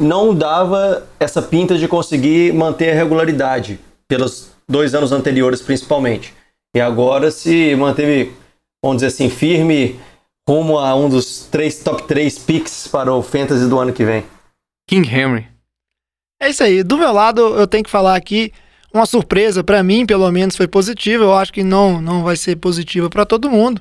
não 0.00 0.34
dava 0.34 1.06
essa 1.18 1.42
pinta 1.42 1.76
de 1.76 1.88
conseguir 1.88 2.52
manter 2.52 2.90
a 2.90 2.94
regularidade, 2.94 3.80
pelos 4.06 4.50
dois 4.68 4.94
anos 4.94 5.12
anteriores 5.12 5.60
principalmente. 5.60 6.34
E 6.74 6.80
agora 6.80 7.30
se 7.30 7.74
manteve 7.76 8.32
vamos 8.82 8.98
dizer 8.98 9.08
assim, 9.08 9.28
firme 9.28 9.98
rumo 10.48 10.78
a 10.78 10.94
um 10.94 11.08
dos 11.08 11.46
três 11.50 11.82
top 11.82 12.04
3 12.04 12.38
picks 12.38 12.88
para 12.88 13.12
o 13.12 13.22
Fantasy 13.22 13.68
do 13.68 13.78
ano 13.78 13.92
que 13.92 14.04
vem. 14.04 14.24
King 14.88 15.06
Henry. 15.06 15.46
É 16.40 16.48
isso 16.48 16.62
aí. 16.62 16.82
Do 16.82 16.96
meu 16.96 17.12
lado, 17.12 17.40
eu 17.40 17.66
tenho 17.66 17.84
que 17.84 17.90
falar 17.90 18.16
aqui 18.16 18.52
uma 18.92 19.06
surpresa 19.06 19.62
para 19.62 19.82
mim, 19.82 20.06
pelo 20.06 20.30
menos 20.30 20.56
foi 20.56 20.66
positiva. 20.66 21.24
Eu 21.24 21.34
acho 21.34 21.52
que 21.52 21.62
não 21.62 22.00
não 22.00 22.22
vai 22.22 22.36
ser 22.36 22.56
positiva 22.56 23.08
para 23.10 23.24
todo 23.24 23.50
mundo. 23.50 23.80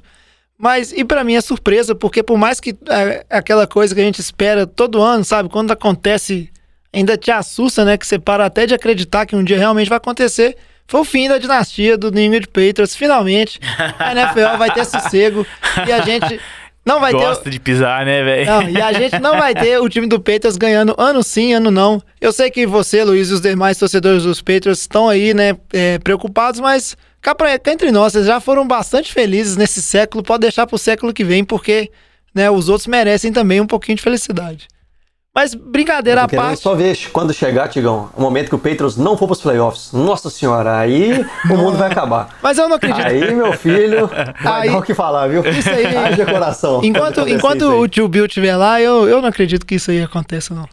Mas 0.57 0.91
e 0.91 1.05
para 1.05 1.23
mim 1.23 1.35
é 1.35 1.41
surpresa, 1.41 1.93
porque 1.93 2.23
por 2.23 2.37
mais 2.37 2.59
que 2.59 2.75
é, 2.89 3.25
aquela 3.29 3.67
coisa 3.67 3.93
que 3.93 4.01
a 4.01 4.03
gente 4.03 4.19
espera 4.19 4.65
todo 4.65 5.01
ano, 5.01 5.23
sabe, 5.23 5.49
quando 5.49 5.71
acontece, 5.71 6.49
ainda 6.91 7.15
te 7.15 7.29
assusta, 7.29 7.85
né, 7.85 7.95
que 7.95 8.07
você 8.07 8.17
para 8.17 8.45
até 8.45 8.65
de 8.65 8.73
acreditar 8.73 9.25
que 9.27 9.35
um 9.35 9.43
dia 9.43 9.57
realmente 9.57 9.89
vai 9.89 9.97
acontecer. 9.97 10.57
Foi 10.87 11.01
o 11.01 11.05
fim 11.05 11.27
da 11.27 11.37
dinastia 11.37 11.97
do 11.97 12.09
New 12.09 12.23
England 12.23 12.47
Patriots. 12.47 12.95
Finalmente, 12.95 13.59
a 13.99 14.11
NFL 14.13 14.57
vai 14.57 14.71
ter 14.71 14.85
sossego 14.85 15.45
e 15.85 15.91
a 15.91 16.01
gente 16.01 16.39
não 16.87 17.01
vai 17.01 17.11
Gosta 17.11 17.43
ter. 17.43 17.49
de 17.49 17.59
pisar, 17.59 18.05
né, 18.05 18.23
velho? 18.23 18.69
E 18.69 18.81
a 18.81 18.93
gente 18.93 19.19
não 19.19 19.37
vai 19.37 19.53
ter 19.53 19.77
o 19.79 19.89
time 19.89 20.07
do 20.07 20.19
Patriots 20.19 20.55
ganhando 20.55 20.95
ano 20.97 21.21
sim, 21.21 21.53
ano 21.53 21.69
não. 21.69 22.01
Eu 22.21 22.31
sei 22.31 22.49
que 22.49 22.65
você, 22.65 23.03
Luiz, 23.03 23.29
e 23.29 23.33
os 23.33 23.41
demais 23.41 23.77
torcedores 23.77 24.23
dos 24.23 24.41
Patriots 24.41 24.79
estão 24.79 25.09
aí, 25.09 25.33
né, 25.33 25.57
é, 25.73 25.99
preocupados, 25.99 26.61
mas 26.61 26.95
cá, 27.21 27.35
pra, 27.35 27.59
cá 27.59 27.73
entre 27.73 27.91
nós, 27.91 28.13
vocês 28.13 28.25
já 28.25 28.39
foram 28.39 28.65
bastante 28.65 29.11
felizes 29.11 29.57
nesse 29.57 29.81
século. 29.81 30.23
Pode 30.23 30.41
deixar 30.41 30.65
pro 30.65 30.77
século 30.77 31.13
que 31.13 31.25
vem, 31.25 31.43
porque 31.43 31.91
né, 32.33 32.49
os 32.49 32.69
outros 32.69 32.87
merecem 32.87 33.33
também 33.33 33.59
um 33.59 33.67
pouquinho 33.67 33.97
de 33.97 34.01
felicidade. 34.03 34.67
Mas 35.37 35.53
brincadeira 35.53 36.23
à 36.23 36.27
parte. 36.27 36.63
só 36.63 36.73
ver 36.73 36.97
quando 37.13 37.31
chegar, 37.31 37.67
Tigão, 37.67 38.09
o 38.17 38.21
momento 38.23 38.49
que 38.49 38.55
o 38.55 38.57
Patriots 38.57 38.97
não 38.97 39.15
for 39.15 39.27
pros 39.27 39.39
playoffs. 39.39 39.91
Nossa 39.93 40.31
senhora, 40.31 40.79
aí 40.79 41.23
o 41.47 41.55
mundo 41.55 41.77
vai 41.77 41.91
acabar. 41.91 42.35
Mas 42.41 42.57
eu 42.57 42.67
não 42.67 42.77
acredito. 42.77 43.05
Aí, 43.05 43.35
meu 43.35 43.53
filho, 43.53 44.07
vai 44.41 44.63
aí, 44.63 44.71
dar 44.71 44.79
o 44.79 44.81
que 44.81 44.95
falar, 44.95 45.27
viu? 45.27 45.47
Isso 45.47 45.69
aí. 45.69 45.95
Haja 45.95 46.25
coração. 46.25 46.81
Enquanto, 46.83 47.29
enquanto 47.29 47.65
o 47.65 47.87
tio 47.87 48.07
Bill 48.07 48.25
estiver 48.25 48.55
lá, 48.55 48.81
eu, 48.81 49.07
eu 49.07 49.21
não 49.21 49.29
acredito 49.29 49.63
que 49.63 49.75
isso 49.75 49.91
aí 49.91 50.01
aconteça, 50.01 50.55
não. 50.55 50.67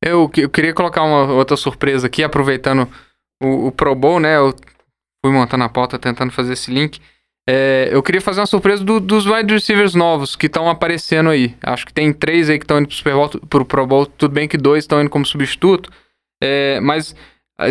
Eu, 0.00 0.30
eu 0.36 0.48
queria 0.48 0.72
colocar 0.72 1.02
uma 1.02 1.32
outra 1.32 1.56
surpresa 1.56 2.06
aqui, 2.06 2.22
aproveitando 2.22 2.88
o, 3.42 3.66
o 3.66 3.72
Pro 3.72 3.96
Bowl, 3.96 4.20
né? 4.20 4.36
Eu 4.36 4.54
fui 5.26 5.34
montando 5.34 5.64
a 5.64 5.68
pauta 5.68 5.98
tentando 5.98 6.30
fazer 6.30 6.52
esse 6.52 6.70
link. 6.70 7.00
É, 7.48 7.88
eu 7.90 8.02
queria 8.02 8.20
fazer 8.20 8.40
uma 8.40 8.46
surpresa 8.46 8.84
do, 8.84 9.00
dos 9.00 9.26
wide 9.26 9.52
receivers 9.52 9.94
novos 9.94 10.36
que 10.36 10.46
estão 10.46 10.68
aparecendo 10.68 11.30
aí. 11.30 11.56
Acho 11.62 11.86
que 11.86 11.92
tem 11.92 12.12
três 12.12 12.48
aí 12.48 12.58
que 12.58 12.64
estão 12.64 12.78
indo 12.78 12.88
pro 12.88 12.96
Super 12.96 13.14
Bowl, 13.14 13.28
pro 13.28 13.64
Pro 13.64 13.86
Bowl. 13.86 14.06
Tudo 14.06 14.32
bem 14.32 14.46
que 14.46 14.56
dois 14.56 14.84
estão 14.84 15.00
indo 15.00 15.10
como 15.10 15.26
substituto. 15.26 15.90
É, 16.42 16.80
mas 16.80 17.14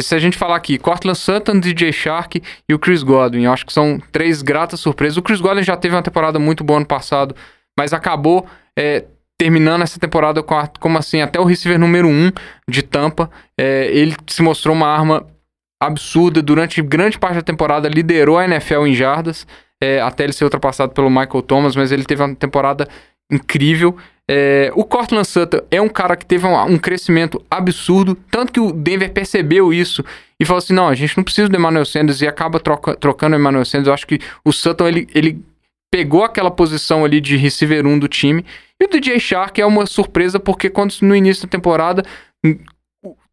se 0.02 0.14
a 0.14 0.20
gente 0.20 0.38
falar 0.38 0.56
aqui, 0.56 0.78
Cortland 0.78 1.18
Sutton, 1.18 1.60
DJ 1.60 1.92
Shark 1.92 2.42
e 2.68 2.74
o 2.74 2.80
Chris 2.80 3.02
Godwin, 3.02 3.48
acho 3.48 3.66
que 3.66 3.74
são 3.74 4.00
três 4.12 4.42
gratas 4.42 4.80
surpresas. 4.80 5.18
O 5.18 5.22
Chris 5.22 5.42
Godwin 5.42 5.64
já 5.64 5.76
teve 5.76 5.96
uma 5.96 6.04
temporada 6.04 6.38
muito 6.38 6.64
boa 6.64 6.78
ano 6.78 6.86
passado, 6.86 7.36
mas 7.78 7.94
acabou 7.94 8.46
é, 8.78 9.06
terminando 9.38 9.82
essa 9.82 10.00
temporada 10.00 10.44
com 10.44 10.56
a, 10.56 10.68
como 10.80 10.98
assim, 10.98 11.22
até 11.22 11.40
o 11.40 11.46
receiver 11.46 11.80
número 11.80 12.08
um 12.08 12.32
de 12.70 12.84
Tampa. 12.84 13.32
É, 13.58 13.88
ele 13.88 14.16
se 14.28 14.42
mostrou 14.42 14.76
uma 14.76 14.88
arma 14.88 15.26
absurda 15.82 16.42
durante 16.42 16.82
grande 16.82 17.18
parte 17.18 17.36
da 17.36 17.42
temporada, 17.42 17.88
liderou 17.88 18.38
a 18.38 18.46
NFL 18.46 18.86
em 18.86 18.94
jardas 18.94 19.48
é, 19.82 20.02
até 20.02 20.24
ele 20.26 20.34
ser 20.34 20.44
ultrapassado 20.44 20.94
pelo 20.94 21.10
Michael 21.10 21.42
Thomas, 21.42 21.76
mas 21.76 21.92
ele 21.92 22.04
teve 22.04 22.22
uma 22.22 22.36
temporada 22.36 22.88
incrível. 23.32 23.96
É, 24.30 24.72
o 24.76 24.84
Cortland 24.84 25.28
Sutton 25.28 25.62
é 25.72 25.82
um 25.82 25.90
cara 25.90 26.16
que 26.16 26.26
teve 26.26 26.46
um, 26.46 26.62
um, 26.66 26.78
crescimento 26.78 27.44
absurdo, 27.50 28.16
tanto 28.30 28.52
que 28.52 28.60
o 28.60 28.72
Denver 28.72 29.12
percebeu 29.12 29.74
isso 29.74 30.04
e 30.40 30.46
falou 30.46 30.60
assim: 30.60 30.74
não, 30.74 30.88
a 30.88 30.96
gente 30.96 31.16
não 31.18 31.24
precisa 31.24 31.50
do 31.50 31.56
Emmanuel 31.56 31.86
Sanders 31.86 32.22
e 32.22 32.28
acaba 32.28 32.60
troca, 32.60 32.96
trocando 32.96 33.36
o 33.36 33.40
Emmanuel 33.40 33.66
Sanders. 33.66 33.88
Eu 33.88 33.94
acho 33.94 34.06
que 34.06 34.20
o 34.44 34.52
Sutton 34.52 34.88
ele, 34.88 35.08
ele 35.16 35.42
pegou 35.92 36.24
aquela 36.24 36.52
posição 36.52 37.04
ali 37.04 37.20
de 37.20 37.38
receiver 37.38 37.88
1 37.88 38.00
do 38.00 38.08
time. 38.08 38.46
E 38.80 38.86
o 38.86 38.90
DJ 38.90 39.20
Shark 39.20 39.60
é 39.60 39.66
uma 39.66 39.86
surpresa 39.86 40.40
porque 40.40 40.70
quando 40.70 40.94
no 41.02 41.16
início 41.16 41.44
da 41.44 41.50
temporada 41.50 42.04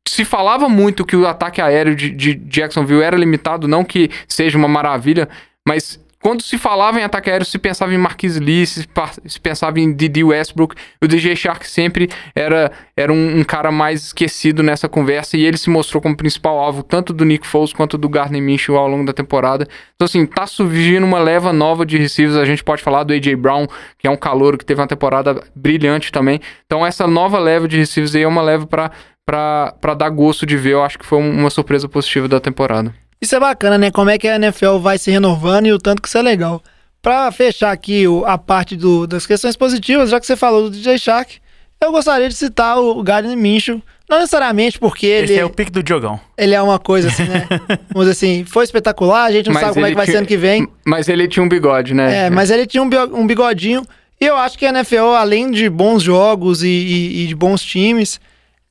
se 0.06 0.24
falava 0.24 0.68
muito 0.68 1.04
que 1.04 1.16
o 1.16 1.26
ataque 1.26 1.60
aéreo 1.60 1.94
de, 1.94 2.10
de 2.10 2.34
Jacksonville 2.34 3.02
era 3.02 3.16
limitado, 3.16 3.68
não 3.68 3.84
que 3.84 4.10
seja 4.28 4.56
uma 4.56 4.68
maravilha, 4.68 5.28
mas 5.66 6.00
quando 6.26 6.42
se 6.42 6.58
falava 6.58 6.98
em 6.98 7.04
ataque 7.04 7.30
aéreo, 7.30 7.46
se 7.46 7.56
pensava 7.56 7.94
em 7.94 7.98
Marquis 7.98 8.40
Lee, 8.40 8.66
se, 8.66 8.84
se 9.26 9.40
pensava 9.40 9.78
em 9.78 9.92
Didi 9.92 10.24
Westbrook. 10.24 10.74
O 11.00 11.06
DJ 11.06 11.36
Shark 11.36 11.64
sempre 11.68 12.08
era, 12.34 12.72
era 12.96 13.12
um, 13.12 13.38
um 13.38 13.44
cara 13.44 13.70
mais 13.70 14.06
esquecido 14.06 14.60
nessa 14.60 14.88
conversa 14.88 15.36
e 15.36 15.44
ele 15.44 15.56
se 15.56 15.70
mostrou 15.70 16.02
como 16.02 16.16
principal 16.16 16.58
alvo 16.58 16.82
tanto 16.82 17.12
do 17.12 17.24
Nick 17.24 17.46
Foles 17.46 17.72
quanto 17.72 17.96
do 17.96 18.08
Gardner 18.08 18.42
Minshew 18.42 18.76
ao 18.76 18.88
longo 18.88 19.06
da 19.06 19.12
temporada. 19.12 19.68
Então, 19.94 20.06
assim, 20.06 20.26
tá 20.26 20.48
surgindo 20.48 21.04
uma 21.04 21.20
leva 21.20 21.52
nova 21.52 21.86
de 21.86 21.96
receivers. 21.96 22.36
A 22.36 22.44
gente 22.44 22.64
pode 22.64 22.82
falar 22.82 23.04
do 23.04 23.12
A.J. 23.12 23.36
Brown, 23.36 23.68
que 23.96 24.08
é 24.08 24.10
um 24.10 24.16
calouro 24.16 24.58
que 24.58 24.64
teve 24.64 24.80
uma 24.80 24.88
temporada 24.88 25.40
brilhante 25.54 26.10
também. 26.10 26.40
Então, 26.64 26.84
essa 26.84 27.06
nova 27.06 27.38
leva 27.38 27.68
de 27.68 27.76
receivers 27.76 28.16
aí 28.16 28.22
é 28.22 28.28
uma 28.28 28.42
leva 28.42 28.66
pra, 28.66 28.90
pra, 29.26 29.74
pra 29.80 29.92
dar 29.94 30.08
gosto 30.08 30.46
de 30.46 30.56
ver. 30.56 30.74
Eu 30.74 30.82
acho 30.84 30.98
que 30.98 31.04
foi 31.04 31.18
um- 31.18 31.30
uma 31.40 31.50
surpresa 31.50 31.88
positiva 31.88 32.28
da 32.28 32.38
temporada. 32.40 32.94
Isso 33.20 33.34
é 33.34 33.40
bacana, 33.40 33.76
né? 33.76 33.90
Como 33.90 34.08
é 34.08 34.16
que 34.18 34.28
a 34.28 34.36
NFL 34.36 34.78
vai 34.78 34.96
se 34.98 35.10
renovando 35.10 35.66
e 35.66 35.72
o 35.72 35.78
tanto 35.78 36.00
que 36.00 36.08
isso 36.08 36.16
é 36.18 36.22
legal. 36.22 36.62
Pra 37.02 37.30
fechar 37.32 37.72
aqui 37.72 38.06
o- 38.06 38.24
a 38.24 38.38
parte 38.38 38.76
do- 38.76 39.06
das 39.06 39.26
questões 39.26 39.56
positivas, 39.56 40.10
já 40.10 40.20
que 40.20 40.26
você 40.26 40.36
falou 40.36 40.62
do 40.64 40.70
DJ 40.70 40.98
Shark, 40.98 41.38
eu 41.82 41.90
gostaria 41.92 42.28
de 42.28 42.34
citar 42.34 42.78
o 42.78 43.02
Gardner 43.02 43.36
Minshew. 43.36 43.82
Não 44.08 44.18
necessariamente 44.20 44.78
porque 44.78 45.04
ele, 45.06 45.32
Esse 45.32 45.40
é 45.40 45.44
o 45.44 45.50
pique 45.50 45.70
do 45.70 45.82
Diogão. 45.82 46.20
ele 46.38 46.54
é 46.54 46.62
uma 46.62 46.78
coisa 46.78 47.08
assim, 47.08 47.24
né? 47.24 47.46
Vamos 47.92 48.08
dizer 48.08 48.12
assim, 48.12 48.44
foi 48.44 48.62
espetacular, 48.64 49.24
a 49.24 49.32
gente 49.32 49.46
não 49.46 49.54
Mas 49.54 49.62
sabe 49.62 49.74
como 49.74 49.86
é 49.86 49.88
ele 49.88 49.94
que 49.94 49.96
vai 49.96 50.06
tinha- 50.06 50.12
ser 50.14 50.18
ano 50.18 50.26
que 50.28 50.36
vem. 50.36 50.68
Mas 50.84 51.08
ele 51.08 51.26
tinha 51.26 51.42
um 51.42 51.48
bigode, 51.48 51.92
né? 51.94 52.26
É, 52.26 52.30
mas 52.30 52.50
ele 52.50 52.66
tinha 52.66 52.82
um 52.82 52.88
um 53.14 53.26
bigodinho. 53.26 53.82
E 54.20 54.24
eu 54.24 54.36
acho 54.36 54.56
que 54.58 54.64
a 54.64 54.68
NFL, 54.68 55.14
além 55.16 55.50
de 55.50 55.68
bons 55.68 56.02
jogos 56.02 56.62
e, 56.62 56.68
e- 56.68 57.24
e 57.24 57.26
de 57.26 57.34
bons 57.34 57.60
times 57.62 58.20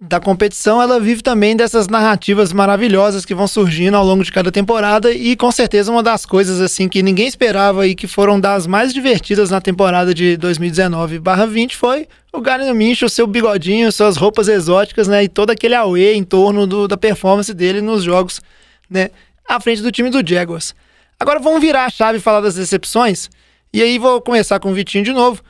da 0.08 0.20
competição, 0.20 0.82
ela 0.82 0.99
vive 0.99 1.22
também 1.22 1.56
dessas 1.56 1.88
narrativas 1.88 2.53
maravilhosas 2.53 3.26
que 3.26 3.34
vão 3.34 3.47
surgindo 3.47 3.97
ao 3.97 4.06
longo 4.06 4.24
de 4.24 4.32
cada 4.32 4.51
temporada. 4.51 5.12
E 5.12 5.36
com 5.36 5.51
certeza 5.51 5.91
uma 5.91 6.03
das 6.03 6.26
coisas 6.26 6.62
assim 6.62 6.88
que 6.88 7.01
ninguém 7.01 7.28
esperava 7.28 7.88
e 7.88 7.95
que 7.95 8.08
foram 8.08 8.39
das 8.39 8.68
mais 8.68 8.93
divertidas 8.93 9.49
na 9.49 9.60
temporada 9.60 10.14
de 10.14 10.38
2019/20 10.38 11.76
foi 11.76 12.08
o 12.32 12.39
Gardner 12.41 12.76
Minshew, 12.76 13.10
seu 13.10 13.26
bigodinho, 13.26 13.91
suas 13.91 14.18
roupas 14.18 14.47
exóticas, 14.47 15.08
né? 15.08 15.24
E 15.24 15.30
todo 15.30 15.49
aquele 15.49 15.74
auê 15.74 16.14
em 16.14 16.24
torno 16.24 16.68
do- 16.68 16.88
da 16.88 16.97
performance 16.97 17.53
dele 17.53 17.82
nos 17.82 18.03
jogos, 18.03 18.41
né? 18.89 19.10
À 19.47 19.60
frente 19.60 19.82
do 19.82 19.91
time 19.91 20.10
do 20.10 20.28
Jaguars. 20.28 20.76
Agora 21.20 21.39
vamos 21.39 21.62
virar 21.62 21.86
a 21.86 21.89
chave 21.89 22.18
e 22.18 22.22
falar 22.22 22.41
das 22.41 22.56
decepções. 22.56 23.30
E 23.74 23.82
aí 23.82 23.97
vou 23.97 24.22
começar 24.22 24.60
com 24.60 24.72
o 24.72 24.74
Vitinho 24.74 25.03
de 25.03 25.14
novo. 25.14 25.41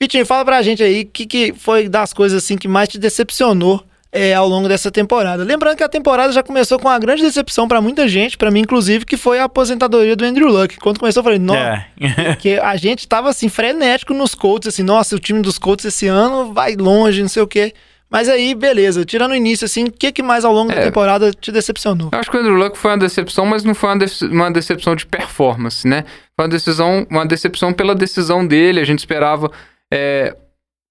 Vitinho, 0.00 0.26
fala 0.26 0.44
pra 0.44 0.60
gente 0.62 0.82
aí 0.82 1.02
o 1.02 1.06
que, 1.06 1.24
que 1.26 1.52
foi 1.56 1.88
das 1.88 2.12
coisas 2.12 2.42
assim 2.42 2.56
que 2.56 2.66
mais 2.68 2.88
te 2.88 2.98
decepcionou 2.98 3.82
é, 4.12 4.34
ao 4.34 4.48
longo 4.48 4.68
dessa 4.68 4.90
temporada. 4.90 5.42
Lembrando 5.44 5.76
que 5.76 5.82
a 5.82 5.88
temporada 5.88 6.32
já 6.32 6.42
começou 6.42 6.78
com 6.78 6.88
uma 6.88 6.98
grande 6.98 7.22
decepção 7.22 7.66
pra 7.66 7.80
muita 7.80 8.06
gente, 8.06 8.36
pra 8.36 8.50
mim 8.50 8.60
inclusive, 8.60 9.04
que 9.04 9.16
foi 9.16 9.38
a 9.38 9.44
aposentadoria 9.44 10.14
do 10.14 10.24
Andrew 10.24 10.48
Luck. 10.48 10.76
Quando 10.78 10.98
começou 11.00 11.20
eu 11.20 11.24
falei, 11.24 11.38
nossa, 11.38 11.84
É. 12.00 12.34
que 12.38 12.58
a 12.58 12.76
gente 12.76 13.06
tava 13.08 13.30
assim 13.30 13.48
frenético 13.48 14.12
nos 14.14 14.34
Colts, 14.34 14.68
assim, 14.68 14.82
nossa, 14.82 15.16
o 15.16 15.18
time 15.18 15.40
dos 15.40 15.58
Colts 15.58 15.84
esse 15.84 16.06
ano 16.06 16.52
vai 16.52 16.74
longe, 16.76 17.22
não 17.22 17.28
sei 17.28 17.42
o 17.42 17.46
quê. 17.46 17.72
Mas 18.10 18.28
aí, 18.28 18.54
beleza, 18.54 19.04
tirando 19.04 19.32
o 19.32 19.34
início, 19.34 19.64
assim, 19.64 19.84
o 19.84 19.90
que, 19.90 20.12
que 20.12 20.22
mais 20.22 20.44
ao 20.44 20.52
longo 20.52 20.72
da 20.72 20.80
É. 20.80 20.84
temporada 20.84 21.32
te 21.32 21.50
decepcionou? 21.50 22.10
Eu 22.12 22.18
acho 22.18 22.30
que 22.30 22.36
o 22.36 22.40
Andrew 22.40 22.54
Luck 22.54 22.78
foi 22.78 22.92
uma 22.92 22.98
decepção, 22.98 23.44
mas 23.46 23.64
não 23.64 23.74
foi 23.74 23.88
uma, 23.90 23.98
dece- 23.98 24.26
uma 24.26 24.50
decepção 24.52 24.94
de 24.94 25.04
performance, 25.06 25.88
né? 25.88 26.04
Foi 26.36 26.44
uma 26.44 26.48
decisão, 26.48 27.04
uma 27.10 27.26
decepção 27.26 27.72
pela 27.72 27.92
decisão 27.94 28.46
dele. 28.46 28.78
A 28.78 28.84
gente 28.84 29.00
esperava 29.00 29.50
é, 29.94 30.36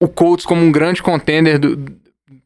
o 0.02 0.08
Colts 0.08 0.46
como 0.46 0.62
um 0.62 0.72
grande 0.72 1.02
contender 1.02 1.60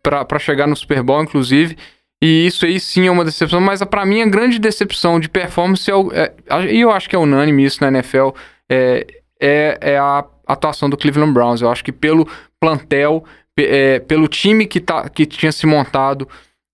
pra 0.03 0.39
chegar 0.39 0.67
no 0.67 0.75
Super 0.77 1.03
Bowl, 1.03 1.23
inclusive. 1.23 1.77
E 2.21 2.47
isso 2.47 2.67
aí 2.67 2.81
sim 2.81 3.07
é 3.07 3.11
uma 3.11 3.25
decepção, 3.25 3.61
mas 3.61 3.83
pra 3.85 4.05
mim 4.05 4.23
a 4.23 4.27
grande 4.27 4.59
decepção 4.59 5.21
de 5.21 5.29
performance 5.29 5.89
é 5.89 5.95
o. 5.95 6.11
é- 6.13 6.35
E 6.73 6.81
eu 6.81 6.91
acho 6.91 7.09
que 7.09 7.15
é 7.15 7.19
unânime 7.19 7.65
isso 7.65 7.79
na 7.81 7.89
NFL. 7.89 8.31
É, 8.69 9.07
é, 9.41 9.79
é 9.81 9.99
a 9.99 10.25
atuação 10.47 10.91
do 10.91 10.97
Cleveland 10.97 11.33
Browns. 11.33 11.61
Eu 11.61 11.71
acho 11.71 11.85
que 11.85 11.93
pelo 11.93 12.29
plantel, 12.59 13.25
é, 13.57 14.01
pelo 14.01 14.27
time 14.27 14.67
que, 14.67 14.81
tá, 14.81 15.09
que 15.09 15.25
tinha 15.27 15.53
se 15.53 15.65
montado, 15.65 16.29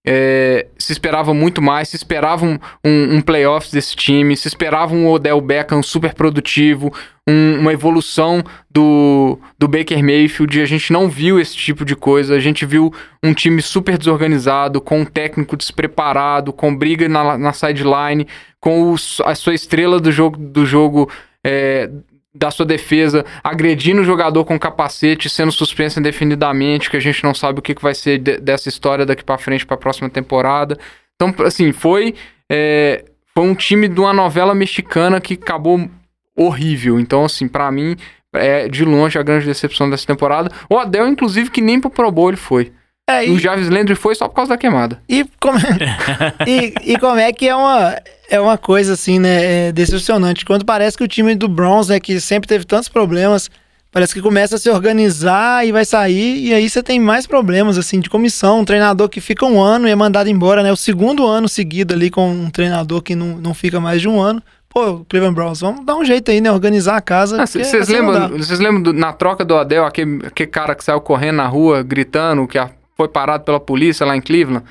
é, 0.06 0.66
se 0.78 0.92
esperava 0.92 1.32
muito 1.32 1.62
mais, 1.62 1.88
se 1.88 1.96
esperava 1.96 2.44
um, 2.44 2.58
um, 2.84 3.16
um 3.16 3.20
playoffs 3.20 3.72
desse 3.72 3.96
time, 3.96 4.36
se 4.36 4.46
esperava 4.48 4.94
um 4.94 5.08
Odell 5.08 5.40
Beckham 5.40 5.82
super 5.82 6.12
produtivo, 6.14 6.92
um- 7.26 7.60
uma 7.60 7.72
evolução 7.72 8.44
do, 8.70 9.38
do 9.58 9.66
Baker 9.66 10.02
Mayfield. 10.04 10.60
A 10.60 10.66
gente 10.66 10.92
não 10.92 11.08
viu 11.08 11.40
esse 11.40 11.56
tipo 11.56 11.84
de 11.84 11.96
coisa. 11.96 12.34
A 12.34 12.40
gente 12.40 12.66
viu 12.66 12.92
um 13.22 13.32
time 13.32 13.62
super 13.62 13.96
desorganizado, 13.96 14.80
com 14.80 15.00
um 15.00 15.04
técnico 15.06 15.56
despreparado, 15.56 16.52
com 16.52 16.76
briga 16.76 17.08
na, 17.08 17.38
na 17.38 17.52
sideline, 17.54 18.26
com 18.60 18.92
o- 18.92 18.96
a 19.24 19.34
sua 19.34 19.54
estrela 19.54 19.98
do 19.98 20.12
jogo, 20.12 20.36
do 20.36 20.66
jogo 20.66 21.10
é, 21.42 21.88
da 22.34 22.50
sua 22.50 22.66
defesa, 22.66 23.24
agredindo 23.42 24.00
o 24.02 24.04
jogador 24.04 24.44
com 24.44 24.58
capacete, 24.58 25.30
sendo 25.30 25.52
suspenso 25.52 26.00
indefinidamente, 26.00 26.90
que 26.90 26.96
a 26.96 27.00
gente 27.00 27.22
não 27.22 27.32
sabe 27.32 27.60
o 27.60 27.62
que, 27.62 27.74
vai 27.80 27.94
ser 27.94 28.18
de- 28.18 28.38
dessa 28.38 28.68
história 28.68 29.06
daqui 29.06 29.22
pra 29.22 29.38
frente 29.38 29.64
pra 29.64 29.76
próxima 29.76 30.10
temporada. 30.10 30.76
Então, 31.14 31.32
assim, 31.46 31.70
foi, 31.72 32.14
é, 32.50 33.04
foi 33.32 33.44
um 33.44 33.54
time 33.54 33.86
de 33.88 34.00
uma 34.00 34.12
novela 34.12 34.54
mexicana 34.54 35.20
que 35.20 35.34
acabou 35.34 35.88
horrível. 36.36 36.98
Então, 36.98 37.24
assim, 37.24 37.46
pra 37.46 37.70
mim, 37.70 37.96
é 38.32 38.68
de 38.68 38.84
longe 38.84 39.16
a 39.16 39.22
grande 39.22 39.46
decepção 39.46 39.88
dessa 39.88 40.06
temporada. 40.06 40.50
O 40.68 40.76
Adel, 40.76 41.06
inclusive, 41.06 41.50
que 41.50 41.60
nem 41.60 41.80
pro 41.80 41.88
Pro 41.88 42.10
Bowl 42.10 42.28
ele 42.30 42.36
foi. 42.36 42.72
É, 43.08 43.26
E 43.26 43.30
o 43.30 43.38
Jarvis 43.38 43.68
Landry 43.68 43.94
foi 43.94 44.14
só 44.14 44.26
por 44.26 44.34
causa 44.34 44.50
da 44.50 44.56
queimada. 44.58 44.98
E 45.08 45.26
como, 45.38 45.58
e, 46.46 46.72
e 46.94 46.98
como 46.98 47.18
é 47.18 47.30
que 47.32 47.46
é 47.46 47.54
uma, 47.54 47.96
é 48.30 48.40
uma 48.40 48.56
coisa 48.56 48.94
assim, 48.94 49.18
né, 49.18 49.68
é 49.68 49.72
decepcionante. 49.72 50.44
Quando 50.44 50.64
parece 50.64 50.96
que 50.96 51.04
o 51.04 51.08
time 51.08 51.34
do 51.34 51.46
Browns, 51.46 51.88
né, 51.88 52.00
que 52.00 52.18
sempre 52.18 52.48
teve 52.48 52.64
tantos 52.64 52.88
problemas, 52.88 53.50
parece 53.92 54.14
que 54.14 54.22
começa 54.22 54.56
a 54.56 54.58
se 54.58 54.70
organizar 54.70 55.66
e 55.66 55.70
vai 55.72 55.84
sair, 55.84 56.46
e 56.46 56.54
aí 56.54 56.68
você 56.68 56.82
tem 56.82 56.98
mais 56.98 57.26
problemas, 57.26 57.76
assim, 57.76 58.00
de 58.00 58.08
comissão, 58.08 58.60
um 58.60 58.64
treinador 58.64 59.10
que 59.10 59.20
fica 59.20 59.44
um 59.44 59.60
ano 59.60 59.86
e 59.86 59.90
é 59.90 59.94
mandado 59.94 60.30
embora, 60.30 60.62
né, 60.62 60.72
o 60.72 60.76
segundo 60.76 61.26
ano 61.26 61.46
seguido 61.46 61.92
ali 61.92 62.08
com 62.10 62.26
um 62.30 62.48
treinador 62.50 63.02
que 63.02 63.14
não, 63.14 63.36
não 63.36 63.52
fica 63.52 63.78
mais 63.80 64.00
de 64.00 64.08
um 64.08 64.18
ano. 64.18 64.42
Pô, 64.66 65.04
Cleveland 65.08 65.34
Browns, 65.36 65.60
vamos 65.60 65.84
dar 65.84 65.94
um 65.94 66.04
jeito 66.06 66.30
aí, 66.30 66.40
né, 66.40 66.50
organizar 66.50 66.96
a 66.96 67.02
casa. 67.02 67.36
Vocês 67.46 67.82
assim 67.82 67.92
não 68.00 68.10
lembram, 68.10 68.38
lembram 68.58 68.82
do- 68.82 68.92
na 68.94 69.12
troca 69.12 69.44
do 69.44 69.54
Adel, 69.56 69.84
aquele, 69.84 70.26
aquele 70.26 70.48
cara 70.50 70.74
que 70.74 70.82
saiu 70.82 71.00
correndo 71.02 71.36
na 71.36 71.46
rua, 71.46 71.82
gritando, 71.82 72.48
que 72.48 72.56
a- 72.58 72.70
foi 72.96 73.08
parado 73.08 73.44
pela 73.44 73.60
polícia 73.60 74.04
lá 74.06 74.16
em 74.16 74.20
Cleveland? 74.20 74.64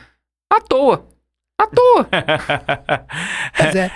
À 0.52 0.60
toa. 0.62 1.06
À 1.60 1.68
toa. 1.68 2.08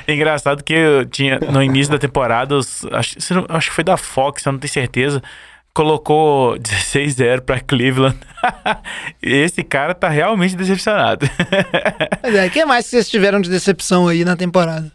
É. 0.08 0.14
Engraçado 0.14 0.64
que 0.64 0.74
eu 0.74 1.06
tinha 1.06 1.40
no 1.40 1.62
início 1.62 1.92
da 1.92 2.00
temporada, 2.00 2.56
os- 2.56 2.86
acho, 2.92 3.16
acho 3.50 3.70
que 3.70 3.76
foi 3.76 3.84
da 3.84 3.98
Fox, 3.98 4.46
eu 4.46 4.52
não 4.52 4.60
tenho 4.60 4.72
certeza. 4.72 5.22
Colocou 5.74 6.56
16-0 6.58 7.42
pra 7.42 7.60
Cleveland. 7.60 8.18
Esse 9.22 9.64
cara 9.64 9.94
tá 9.94 10.10
realmente 10.10 10.56
decepcionado. 10.56 11.26
Pois 12.22 12.36
é, 12.36 12.48
o 12.48 12.52
que 12.52 12.66
mais 12.66 12.86
que 12.86 12.92
vocês 12.92 13.10
tiveram 13.10 13.40
de 13.42 13.50
decepção 13.50 14.08
aí 14.08 14.24
na 14.26 14.36
temporada? 14.36 14.92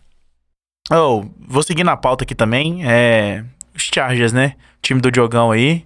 Oh, 0.91 1.25
vou 1.47 1.63
seguir 1.63 1.85
na 1.85 1.97
pauta 1.97 2.25
aqui 2.25 2.35
também. 2.35 2.83
É, 2.89 3.45
os 3.75 3.83
Chargers, 3.95 4.33
né? 4.33 4.55
O 4.79 4.83
time 4.83 5.01
do 5.01 5.11
Diogão 5.11 5.51
aí. 5.53 5.85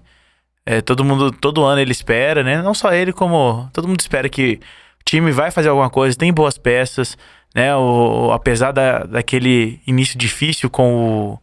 É, 0.69 0.81
todo 0.81 1.05
mundo, 1.05 1.31
todo 1.31 1.63
ano 1.65 1.81
ele 1.81 1.93
espera, 1.93 2.43
né? 2.43 2.61
Não 2.61 2.75
só 2.75 2.93
ele, 2.93 3.13
como 3.13 3.71
todo 3.73 3.87
mundo 3.87 4.01
espera 4.01 4.29
que 4.29 4.59
o 5.01 5.05
time 5.05 5.31
vai 5.31 5.53
fazer 5.53 5.69
alguma 5.69 5.89
coisa, 5.89 6.19
tem 6.19 6.33
boas 6.33 6.59
peças, 6.59 7.17
né? 7.55 7.75
O, 7.77 8.33
apesar 8.33 8.73
da, 8.73 9.05
daquele 9.05 9.81
início 9.87 10.19
difícil 10.19 10.69
com 10.69 11.31
o. 11.35 11.39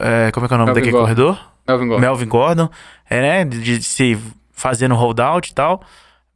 é, 0.00 0.30
como 0.32 0.46
é 0.46 0.48
que 0.48 0.54
é 0.54 0.56
o 0.56 0.58
nome 0.58 0.72
Melvin 0.72 0.80
daquele 0.80 0.92
Gordon. 0.92 1.04
corredor? 1.04 1.52
Melvin 1.68 1.86
Gordon. 1.88 2.00
Melvin 2.00 2.28
Gordon, 2.28 2.70
é, 3.10 3.20
né? 3.20 3.44
De, 3.44 3.60
de 3.60 3.82
se 3.82 4.18
fazendo 4.50 4.94
holdout 4.94 5.50
e 5.50 5.54
tal. 5.54 5.82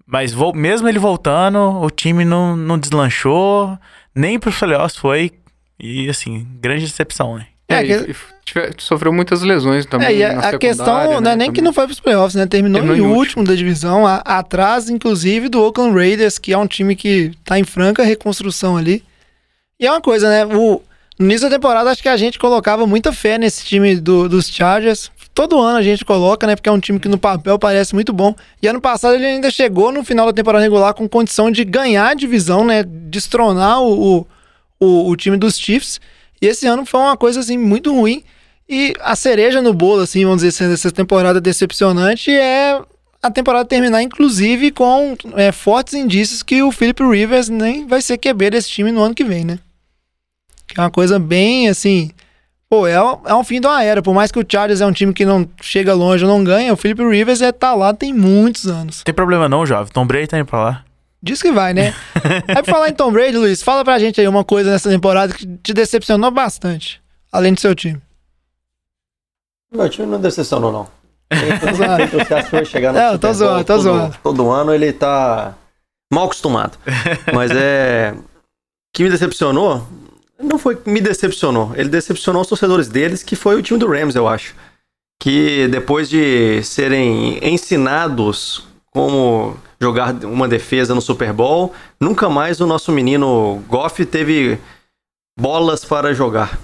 Mas 0.06 0.32
vol- 0.32 0.54
mesmo 0.54 0.86
ele 0.88 0.98
voltando, 0.98 1.58
o 1.80 1.90
time 1.90 2.24
não, 2.24 2.54
não 2.54 2.78
deslanchou, 2.78 3.76
nem 4.14 4.38
pros 4.38 4.56
playoffs 4.58 4.96
foi. 4.96 5.32
E 5.80 6.08
assim, 6.08 6.46
grande 6.60 6.84
decepção, 6.84 7.36
né? 7.38 7.46
É, 7.68 7.74
É, 7.76 7.84
e- 7.84 8.04
que- 8.04 8.10
e 8.12 8.14
tive- 8.46 8.70
sofreu 8.78 9.12
muitas 9.12 9.42
lesões 9.42 9.84
também. 9.84 10.06
É, 10.08 10.14
e 10.14 10.34
na 10.34 10.40
a, 10.40 10.48
a 10.50 10.58
questão 10.58 10.86
não 10.86 11.12
é 11.18 11.20
né, 11.20 11.36
nem 11.36 11.48
que 11.50 11.56
também. 11.56 11.64
não 11.64 11.72
foi 11.74 11.84
pros 11.86 12.00
playoffs, 12.00 12.34
né? 12.34 12.46
Terminou, 12.46 12.80
Terminou 12.80 13.06
em 13.08 13.10
em 13.12 13.14
último 13.14 13.44
da 13.44 13.54
divisão, 13.54 14.06
a- 14.06 14.22
atrás, 14.24 14.88
inclusive, 14.88 15.48
do 15.50 15.60
Oakland 15.62 15.94
Raiders, 15.94 16.38
que 16.38 16.52
é 16.54 16.56
um 16.58 16.66
time 16.66 16.96
que 16.96 17.32
tá 17.44 17.58
em 17.58 17.64
franca 17.64 18.02
reconstrução 18.04 18.76
ali. 18.76 19.02
E 19.78 19.86
é 19.86 19.90
uma 19.90 20.00
coisa, 20.00 20.28
né? 20.30 20.46
O, 20.46 20.80
no 21.18 21.24
início 21.26 21.48
da 21.50 21.54
temporada, 21.56 21.90
acho 21.90 22.02
que 22.02 22.08
a 22.08 22.16
gente 22.16 22.38
colocava 22.38 22.86
muita 22.86 23.12
fé 23.12 23.36
nesse 23.36 23.64
time 23.64 23.96
do- 23.96 24.28
dos 24.28 24.48
Chargers. 24.48 25.10
Todo 25.34 25.60
ano 25.60 25.76
a 25.76 25.82
gente 25.82 26.02
coloca, 26.02 26.46
né? 26.46 26.56
Porque 26.56 26.68
é 26.68 26.72
um 26.72 26.80
time 26.80 26.98
que 26.98 27.08
no 27.08 27.18
papel 27.18 27.58
parece 27.58 27.94
muito 27.94 28.10
bom. 28.10 28.34
E 28.62 28.66
ano 28.68 28.80
passado 28.80 29.14
ele 29.16 29.26
ainda 29.26 29.50
chegou 29.50 29.92
no 29.92 30.02
final 30.02 30.24
da 30.24 30.32
temporada 30.32 30.62
regular 30.64 30.94
com 30.94 31.06
condição 31.06 31.50
de 31.50 31.62
ganhar 31.62 32.08
a 32.08 32.14
divisão, 32.14 32.64
né? 32.64 32.82
Destronar 32.86 33.82
o, 33.82 34.20
o, 34.20 34.26
o, 34.80 35.10
o 35.10 35.16
time 35.16 35.36
dos 35.36 35.58
Chiefs. 35.58 36.00
E 36.40 36.46
esse 36.46 36.66
ano 36.66 36.86
foi 36.86 37.00
uma 37.00 37.16
coisa, 37.18 37.40
assim, 37.40 37.58
muito 37.58 37.92
ruim. 37.94 38.22
E 38.68 38.92
a 39.00 39.14
cereja 39.14 39.62
no 39.62 39.72
bolo, 39.72 40.02
assim, 40.02 40.24
vamos 40.24 40.42
dizer 40.42 40.68
dessa 40.68 40.90
temporada 40.90 41.40
decepcionante 41.40 42.30
é 42.30 42.80
a 43.22 43.30
temporada 43.30 43.64
terminar, 43.64 44.02
inclusive, 44.02 44.70
com 44.70 45.16
é, 45.34 45.52
fortes 45.52 45.94
indícios 45.94 46.42
que 46.42 46.62
o 46.62 46.72
Philip 46.72 47.02
Rivers 47.02 47.48
nem 47.48 47.86
vai 47.86 48.00
ser 48.02 48.18
QB 48.18 48.50
desse 48.50 48.68
time 48.70 48.92
no 48.92 49.02
ano 49.02 49.14
que 49.14 49.24
vem, 49.24 49.44
né? 49.44 49.58
Que 50.66 50.80
é 50.80 50.82
uma 50.82 50.90
coisa 50.90 51.18
bem, 51.18 51.68
assim, 51.68 52.10
pô, 52.68 52.86
é, 52.86 52.94
é 52.94 53.34
um 53.34 53.44
fim 53.44 53.60
de 53.60 53.66
uma 53.66 53.82
era. 53.82 54.02
Por 54.02 54.14
mais 54.14 54.30
que 54.30 54.38
o 54.38 54.46
Chargers 54.46 54.80
é 54.80 54.86
um 54.86 54.92
time 54.92 55.12
que 55.12 55.24
não 55.24 55.48
chega 55.60 55.94
longe 55.94 56.24
ou 56.24 56.30
não 56.30 56.42
ganha, 56.42 56.72
o 56.72 56.76
Philip 56.76 57.02
Rivers 57.04 57.42
é 57.42 57.52
tá 57.52 57.74
lá 57.74 57.94
tem 57.94 58.12
muitos 58.12 58.66
anos. 58.66 58.98
Não 58.98 59.04
tem 59.04 59.14
problema 59.14 59.48
não, 59.48 59.64
jovem. 59.64 59.92
Tom 59.92 60.06
Brady 60.06 60.26
tá 60.26 60.38
indo 60.38 60.46
pra 60.46 60.62
lá. 60.62 60.84
Diz 61.22 61.40
que 61.40 61.50
vai, 61.50 61.72
né? 61.72 61.94
Aí 62.46 62.54
pra 62.54 62.64
falar 62.64 62.88
em 62.88 62.92
Tom 62.92 63.10
Brady, 63.10 63.36
Luiz, 63.36 63.62
fala 63.62 63.84
pra 63.84 63.98
gente 63.98 64.20
aí 64.20 64.28
uma 64.28 64.44
coisa 64.44 64.70
nessa 64.70 64.88
temporada 64.88 65.32
que 65.32 65.46
te 65.62 65.72
decepcionou 65.72 66.30
bastante, 66.30 67.00
além 67.32 67.54
do 67.54 67.60
seu 67.60 67.74
time. 67.74 68.00
Meu 69.72 69.88
time 69.88 70.06
não 70.06 70.20
decepcionou, 70.20 70.72
não. 70.72 70.88
caras 72.28 72.48
foram 72.48 72.64
chegar 72.64 72.92
no 72.92 72.98
Não, 72.98 73.18
tô 73.18 73.32
zoando, 73.32 73.64
tô 73.64 73.72
todo, 73.74 73.82
zoando. 73.82 74.18
Todo 74.22 74.50
ano 74.50 74.72
ele 74.72 74.92
tá 74.92 75.54
mal 76.12 76.26
acostumado. 76.26 76.78
Mas 77.34 77.50
é. 77.50 78.14
O 78.16 78.22
que 78.94 79.02
me 79.02 79.10
decepcionou. 79.10 79.86
Não 80.38 80.58
foi 80.58 80.76
que 80.76 80.88
me 80.88 81.00
decepcionou. 81.00 81.72
Ele 81.74 81.88
decepcionou 81.88 82.42
os 82.42 82.48
torcedores 82.48 82.88
deles, 82.88 83.22
que 83.22 83.34
foi 83.34 83.56
o 83.56 83.62
time 83.62 83.78
do 83.78 83.88
Rams, 83.88 84.14
eu 84.14 84.28
acho. 84.28 84.54
Que 85.20 85.66
depois 85.68 86.08
de 86.08 86.62
serem 86.62 87.38
ensinados 87.42 88.64
como 88.92 89.56
jogar 89.80 90.14
uma 90.24 90.48
defesa 90.48 90.94
no 90.94 91.00
Super 91.00 91.32
Bowl, 91.32 91.74
nunca 92.00 92.28
mais 92.28 92.60
o 92.60 92.66
nosso 92.66 92.92
menino 92.92 93.62
Goff 93.68 94.04
teve 94.06 94.58
bolas 95.38 95.84
para 95.84 96.14
jogar. 96.14 96.58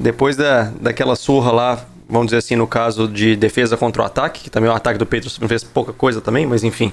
Depois 0.00 0.36
da, 0.36 0.64
daquela 0.80 1.14
surra 1.14 1.52
lá, 1.52 1.86
vamos 2.10 2.26
dizer 2.26 2.38
assim, 2.38 2.56
no 2.56 2.66
caso 2.66 3.06
de 3.06 3.36
defesa 3.36 3.76
contra 3.76 4.02
o 4.02 4.04
ataque, 4.04 4.42
que 4.42 4.50
também 4.50 4.68
o 4.68 4.74
ataque 4.74 4.98
do 4.98 5.06
Patriots 5.06 5.38
fez 5.48 5.64
pouca 5.64 5.92
coisa 5.92 6.20
também, 6.20 6.46
mas 6.46 6.64
enfim. 6.64 6.92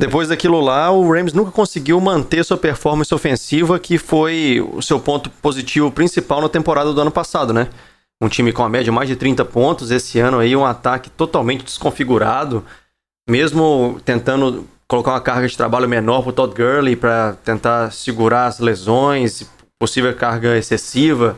Depois 0.00 0.28
daquilo 0.28 0.60
lá, 0.60 0.90
o 0.90 1.12
Rams 1.12 1.32
nunca 1.32 1.50
conseguiu 1.50 2.00
manter 2.00 2.44
sua 2.44 2.56
performance 2.56 3.14
ofensiva, 3.14 3.78
que 3.78 3.98
foi 3.98 4.60
o 4.72 4.82
seu 4.82 4.98
ponto 4.98 5.30
positivo 5.30 5.90
principal 5.90 6.40
na 6.40 6.48
temporada 6.48 6.92
do 6.92 7.00
ano 7.00 7.10
passado, 7.10 7.52
né? 7.52 7.68
Um 8.20 8.28
time 8.28 8.52
com 8.52 8.62
a 8.62 8.68
média 8.68 8.86
de 8.86 8.90
mais 8.90 9.08
de 9.08 9.16
30 9.16 9.44
pontos, 9.44 9.90
esse 9.90 10.18
ano 10.18 10.38
aí 10.38 10.56
um 10.56 10.64
ataque 10.64 11.10
totalmente 11.10 11.64
desconfigurado, 11.64 12.64
mesmo 13.28 14.00
tentando 14.04 14.66
colocar 14.88 15.12
uma 15.12 15.20
carga 15.20 15.48
de 15.48 15.56
trabalho 15.56 15.88
menor 15.88 16.22
pro 16.22 16.32
Todd 16.32 16.54
Gurley 16.54 16.96
para 16.96 17.34
tentar 17.44 17.92
segurar 17.92 18.46
as 18.46 18.58
lesões, 18.58 19.44
possível 19.80 20.14
carga 20.14 20.56
excessiva. 20.56 21.36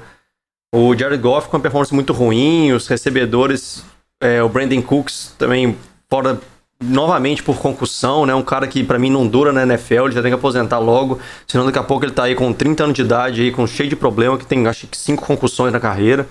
O 0.77 0.93
Jared 0.93 1.23
Goff 1.23 1.49
com 1.49 1.57
uma 1.57 1.63
performance 1.63 1.95
muito 1.95 2.13
ruim, 2.13 2.73
os 2.73 2.89
recebedores, 2.89 3.85
é, 4.21 4.43
o 4.43 4.49
Brandon 4.49 4.83
Cooks 4.83 5.33
também 5.39 5.77
fora 6.11 6.41
novamente 6.83 7.45
por 7.45 7.59
concussão, 7.59 8.27
né? 8.27 8.35
Um 8.35 8.43
cara 8.43 8.67
que 8.67 8.83
pra 8.83 8.99
mim 8.99 9.09
não 9.09 9.25
dura 9.25 9.53
na 9.53 9.63
NFL, 9.63 10.07
ele 10.07 10.15
já 10.17 10.21
tem 10.21 10.33
que 10.33 10.35
aposentar 10.35 10.81
logo, 10.81 11.21
senão 11.47 11.65
daqui 11.65 11.79
a 11.79 11.83
pouco 11.85 12.05
ele 12.05 12.11
tá 12.11 12.25
aí 12.25 12.35
com 12.35 12.53
30 12.53 12.83
anos 12.83 12.97
de 12.97 13.03
idade 13.03 13.43
aí, 13.43 13.53
com 13.53 13.65
cheio 13.69 13.89
de 13.89 13.95
problema, 13.95 14.37
que 14.37 14.45
tem 14.45 14.67
acho 14.67 14.89
que 14.89 14.97
cinco 14.97 15.25
concussões 15.25 15.73
na 15.73 15.79
carreira. 15.79 16.27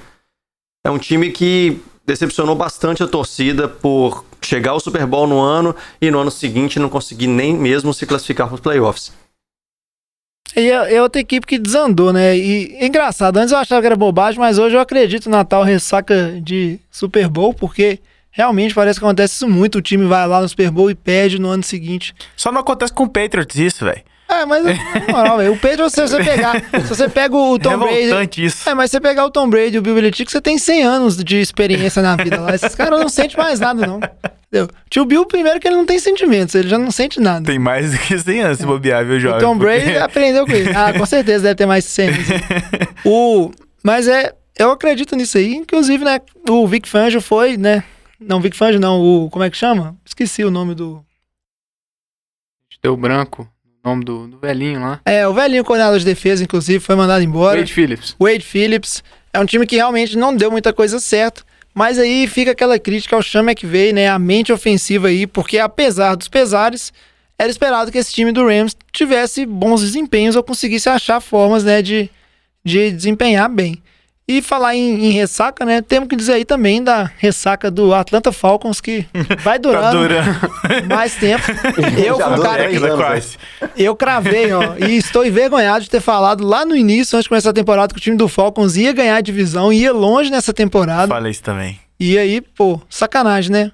É 0.86 0.92
um 0.92 0.98
time 0.98 1.32
que 1.32 1.82
decepcionou 2.06 2.54
bastante 2.54 3.02
a 3.02 3.08
torcida 3.08 3.70
por 3.70 4.26
chegar 4.42 4.72
ao 4.72 4.80
Super 4.82 5.06
Bowl 5.06 5.26
no 5.26 5.40
ano 5.40 5.74
e 6.02 6.12
no 6.12 6.20
ano 6.20 6.30
seguinte 6.30 6.80
não 6.80 6.90
conseguir 6.90 7.28
nem 7.28 7.56
mesmo 7.56 7.94
se 7.94 8.06
classificar 8.06 8.48
para 8.48 8.56
os 8.56 8.60
playoffs. 8.60 9.14
E 10.56 10.70
é, 10.70 10.96
é 10.96 11.02
outra 11.02 11.20
equipe 11.22 11.48
que 11.48 11.58
desandou, 11.58 12.14
né? 12.14 12.38
E 12.38 12.76
é 12.76 12.86
engraçado, 12.86 13.38
antes 13.38 13.52
eu 13.52 13.58
achava 13.58 13.82
que 13.82 13.88
era 13.88 13.96
bobagem, 13.96 14.40
mas 14.40 14.60
hoje 14.60 14.76
eu 14.76 14.82
acredito 14.82 15.30
na 15.30 15.44
tal 15.44 15.64
ressaca 15.64 16.40
de 16.42 16.80
Super 16.92 17.28
Bowl, 17.28 17.54
porque 17.54 18.00
realmente 18.30 18.74
parece 18.74 19.00
que 19.00 19.06
acontece 19.06 19.36
isso 19.36 19.48
muito. 19.48 19.80
O 19.80 19.82
time 19.82 20.06
vai 20.06 20.28
lá 20.28 20.42
no 20.42 20.50
Super 20.50 20.70
Bowl 20.70 20.92
e 20.92 20.96
perde 20.96 21.40
no 21.40 21.50
ano 21.50 21.64
seguinte. 21.64 22.14
Só 22.36 22.52
não 22.52 22.62
acontece 22.62 22.94
com 22.94 23.04
o 23.04 23.10
Patriots 23.10 23.58
isso, 23.58 23.86
velho. 23.86 24.02
É, 24.28 24.46
mas 24.46 24.64
na 24.64 24.74
moral, 25.12 25.38
velho, 25.38 25.54
o 25.54 25.58
Pedro, 25.58 25.90
se 25.90 26.02
você 26.02 26.24
pegar, 26.24 26.62
se 26.82 26.88
você 26.88 27.08
pega 27.10 27.36
o 27.36 27.60
Tom 27.60 27.78
Brady, 27.78 28.46
isso. 28.46 28.68
É, 28.68 28.74
mas 28.74 28.90
você 28.90 29.00
pegar 29.00 29.26
o 29.26 29.30
Tom 29.32 29.50
Brady 29.50 29.76
e 29.76 29.80
o 29.80 29.82
Bill 29.82 29.96
Belichick, 29.96 30.32
você 30.32 30.42
tem 30.42 30.58
100 30.58 30.84
anos 30.84 31.18
de 31.24 31.40
experiência 31.40 32.02
na 32.02 32.16
vida 32.16 32.40
lá. 32.42 32.56
Esses 32.56 32.74
caras 32.74 33.00
não 33.00 33.10
sentem 33.10 33.38
mais 33.38 33.60
nada, 33.60 33.86
não. 33.86 34.00
Entendeu? 34.48 34.70
Tio 34.90 35.06
Bill, 35.06 35.26
primeiro 35.26 35.60
que 35.60 35.68
ele 35.68 35.76
não 35.76 35.86
tem 35.86 36.00
sentimentos, 36.00 36.56
ele 36.56 36.68
já 36.70 36.78
não 36.78 36.90
sente 36.90 37.20
nada. 37.20 37.46
Tem 37.46 37.60
mais 37.60 37.92
do 37.92 37.98
que 38.00 38.18
100 38.18 38.40
anos 38.42 38.58
se 38.60 38.66
bobear, 38.66 39.06
viu, 39.06 39.18
O 39.18 39.20
jovem? 39.20 39.40
Tom 39.40 39.58
Brady 39.58 39.86
Porque- 39.86 39.98
aprendeu 39.98 40.46
com 40.46 40.52
ele. 40.52 40.70
Ah, 40.76 40.94
com 40.98 41.06
certeza 41.06 41.44
deve 41.44 41.56
ter 41.56 41.66
mais 41.66 41.84
de 41.84 41.90
100 41.92 42.08
anos. 42.10 42.28
o, 43.06 43.52
mas 43.84 44.08
é, 44.08 44.34
eu 44.58 44.72
acredito 44.72 45.16
nisso 45.16 45.38
aí. 45.38 45.54
Inclusive, 45.54 46.04
né, 46.04 46.20
o 46.50 46.66
Vic 46.68 46.88
Fangio 46.88 47.22
foi, 47.22 47.58
né, 47.58 47.84
não, 48.20 48.40
Vic 48.40 48.56
Fangio 48.56 48.80
não, 48.80 49.00
o, 49.02 49.30
como 49.30 49.44
é 49.44 49.50
que 49.50 49.58
chama? 49.58 49.96
Esqueci 50.06 50.44
o 50.44 50.50
nome 50.52 50.74
do... 50.74 51.04
Deu 52.82 52.96
branco. 52.98 53.48
O 53.84 53.90
nome 53.90 54.06
do, 54.06 54.28
do 54.28 54.38
velhinho 54.38 54.80
lá. 54.80 55.02
É, 55.06 55.28
o 55.28 55.34
velhinho 55.34 55.64
coordenador 55.64 56.00
de 56.00 56.06
defesa, 56.06 56.42
inclusive, 56.42 56.80
foi 56.80 56.96
mandado 56.96 57.22
embora. 57.24 57.60
Wade 57.60 57.74
Phillips. 57.74 58.16
Wade 58.18 58.46
Phillips 58.46 59.04
é 59.34 59.40
um 59.40 59.46
time 59.46 59.66
que 59.68 59.76
realmente 59.76 60.18
não 60.18 60.34
deu 60.34 60.50
muita 60.50 60.72
coisa 60.72 61.00
certo, 61.00 61.46
mas 61.74 62.00
aí 62.00 62.26
fica 62.28 62.52
aquela 62.52 62.80
crítica 62.80 63.16
ao 63.16 63.22
Sean 63.22 63.44
McVay, 63.44 63.92
né, 63.92 64.08
a 64.08 64.18
mente 64.18 64.54
ofensiva 64.54 65.10
aí, 65.10 65.28
porque 65.28 65.60
apesar 65.60 66.16
dos 66.16 66.30
pesares, 66.30 66.94
era 67.38 67.50
esperado 67.50 67.92
que 67.92 67.98
esse 67.98 68.14
time 68.14 68.32
do 68.32 68.46
Rams 68.46 68.74
tivesse 68.92 69.46
bons 69.46 69.82
desempenhos 69.82 70.36
ou 70.36 70.44
conseguisse 70.44 70.88
achar 70.88 71.20
formas, 71.20 71.64
né, 71.66 71.82
de, 71.82 72.10
de 72.64 72.92
desempenhar 72.92 73.50
bem. 73.50 73.82
E 74.26 74.42
falar 74.42 74.74
em, 74.74 75.06
em 75.08 75.10
ressaca, 75.12 75.66
né, 75.66 75.82
temos 75.82 76.08
que 76.08 76.16
dizer 76.16 76.34
aí 76.34 76.46
também 76.46 76.82
da 76.82 77.12
ressaca 77.18 77.70
do 77.70 77.94
Atlanta 77.94 78.32
Falcons, 78.32 78.80
que 78.80 79.06
vai 79.44 79.60
Tá 79.60 79.70
durando 79.70 79.98
durando. 80.00 80.40
mais 80.88 81.14
tempo. 81.16 81.44
Eu, 82.02 82.18
cara 82.18 82.70
quase. 82.96 83.38
eu 83.78 83.96
cravei, 83.98 84.54
ó. 84.54 84.76
e 84.78 84.96
estou 84.96 85.26
envergonhado 85.26 85.84
de 85.84 85.90
ter 85.90 86.00
falado 86.00 86.42
lá 86.46 86.66
no 86.66 86.74
início, 86.76 87.18
antes 87.18 87.26
de 87.26 87.30
começar 87.30 87.50
a 87.50 87.54
temporada, 87.54 87.94
que 87.94 88.00
o 88.00 88.02
time 88.02 88.16
do 88.16 88.30
Falcons 88.30 88.78
ia 88.78 88.94
ganhar 88.94 89.18
a 89.18 89.22
divisão, 89.22 89.74
ia 89.74 89.92
longe 89.92 90.30
nessa 90.32 90.54
temporada. 90.54 91.08
Falei 91.10 91.32
isso 91.32 91.44
também. 91.44 91.78
E 92.00 92.18
aí, 92.18 92.40
pô, 92.40 92.80
sacanagem, 92.90 93.52
né? 93.52 93.72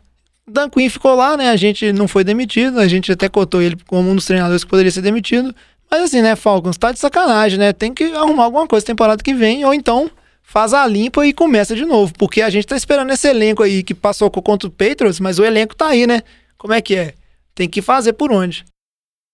Dan 0.48 0.68
Quinn 0.68 0.90
ficou 0.90 1.14
lá, 1.14 1.38
né? 1.38 1.52
A 1.52 1.56
gente 1.56 1.94
não 1.94 2.08
foi 2.08 2.24
demitido, 2.24 2.80
a 2.80 2.88
gente 2.88 3.12
até 3.12 3.30
cotou 3.30 3.62
ele 3.62 3.78
como 3.88 4.10
um 4.10 4.16
dos 4.16 4.26
treinadores 4.26 4.64
que 4.64 4.70
poderia 4.70 4.92
ser 4.92 5.02
demitido. 5.04 5.54
Mas 5.92 6.02
assim, 6.04 6.24
né, 6.24 6.36
Falcons, 6.36 6.76
tá 6.78 6.92
de 6.92 6.98
sacanagem, 7.00 7.60
né? 7.60 7.72
Tem 7.72 7.94
que 7.94 8.06
arrumar 8.16 8.46
alguma 8.46 8.68
coisa 8.68 8.84
temporada 8.86 9.24
que 9.24 9.34
vem, 9.34 9.64
ou 9.64 9.74
então 9.74 10.10
faz 10.50 10.74
a 10.74 10.86
limpa 10.88 11.26
e 11.26 11.32
começa 11.32 11.76
de 11.76 11.86
novo. 11.86 12.12
Porque 12.18 12.42
a 12.42 12.50
gente 12.50 12.66
tá 12.66 12.76
esperando 12.76 13.12
esse 13.12 13.28
elenco 13.28 13.62
aí 13.64 13.84
que 13.84 13.94
passou 13.94 14.30
contra 14.32 14.68
o 14.68 14.72
Patriots, 14.72 15.20
mas 15.20 15.38
o 15.40 15.46
elenco 15.46 15.76
tá 15.76 15.88
aí, 15.88 16.08
né? 16.08 16.22
Como 16.58 16.74
é 16.74 16.82
que 16.82 16.96
é? 16.96 17.14
Tem 17.54 17.70
que 17.70 17.82
fazer 17.82 18.14
por 18.14 18.32
onde. 18.32 18.66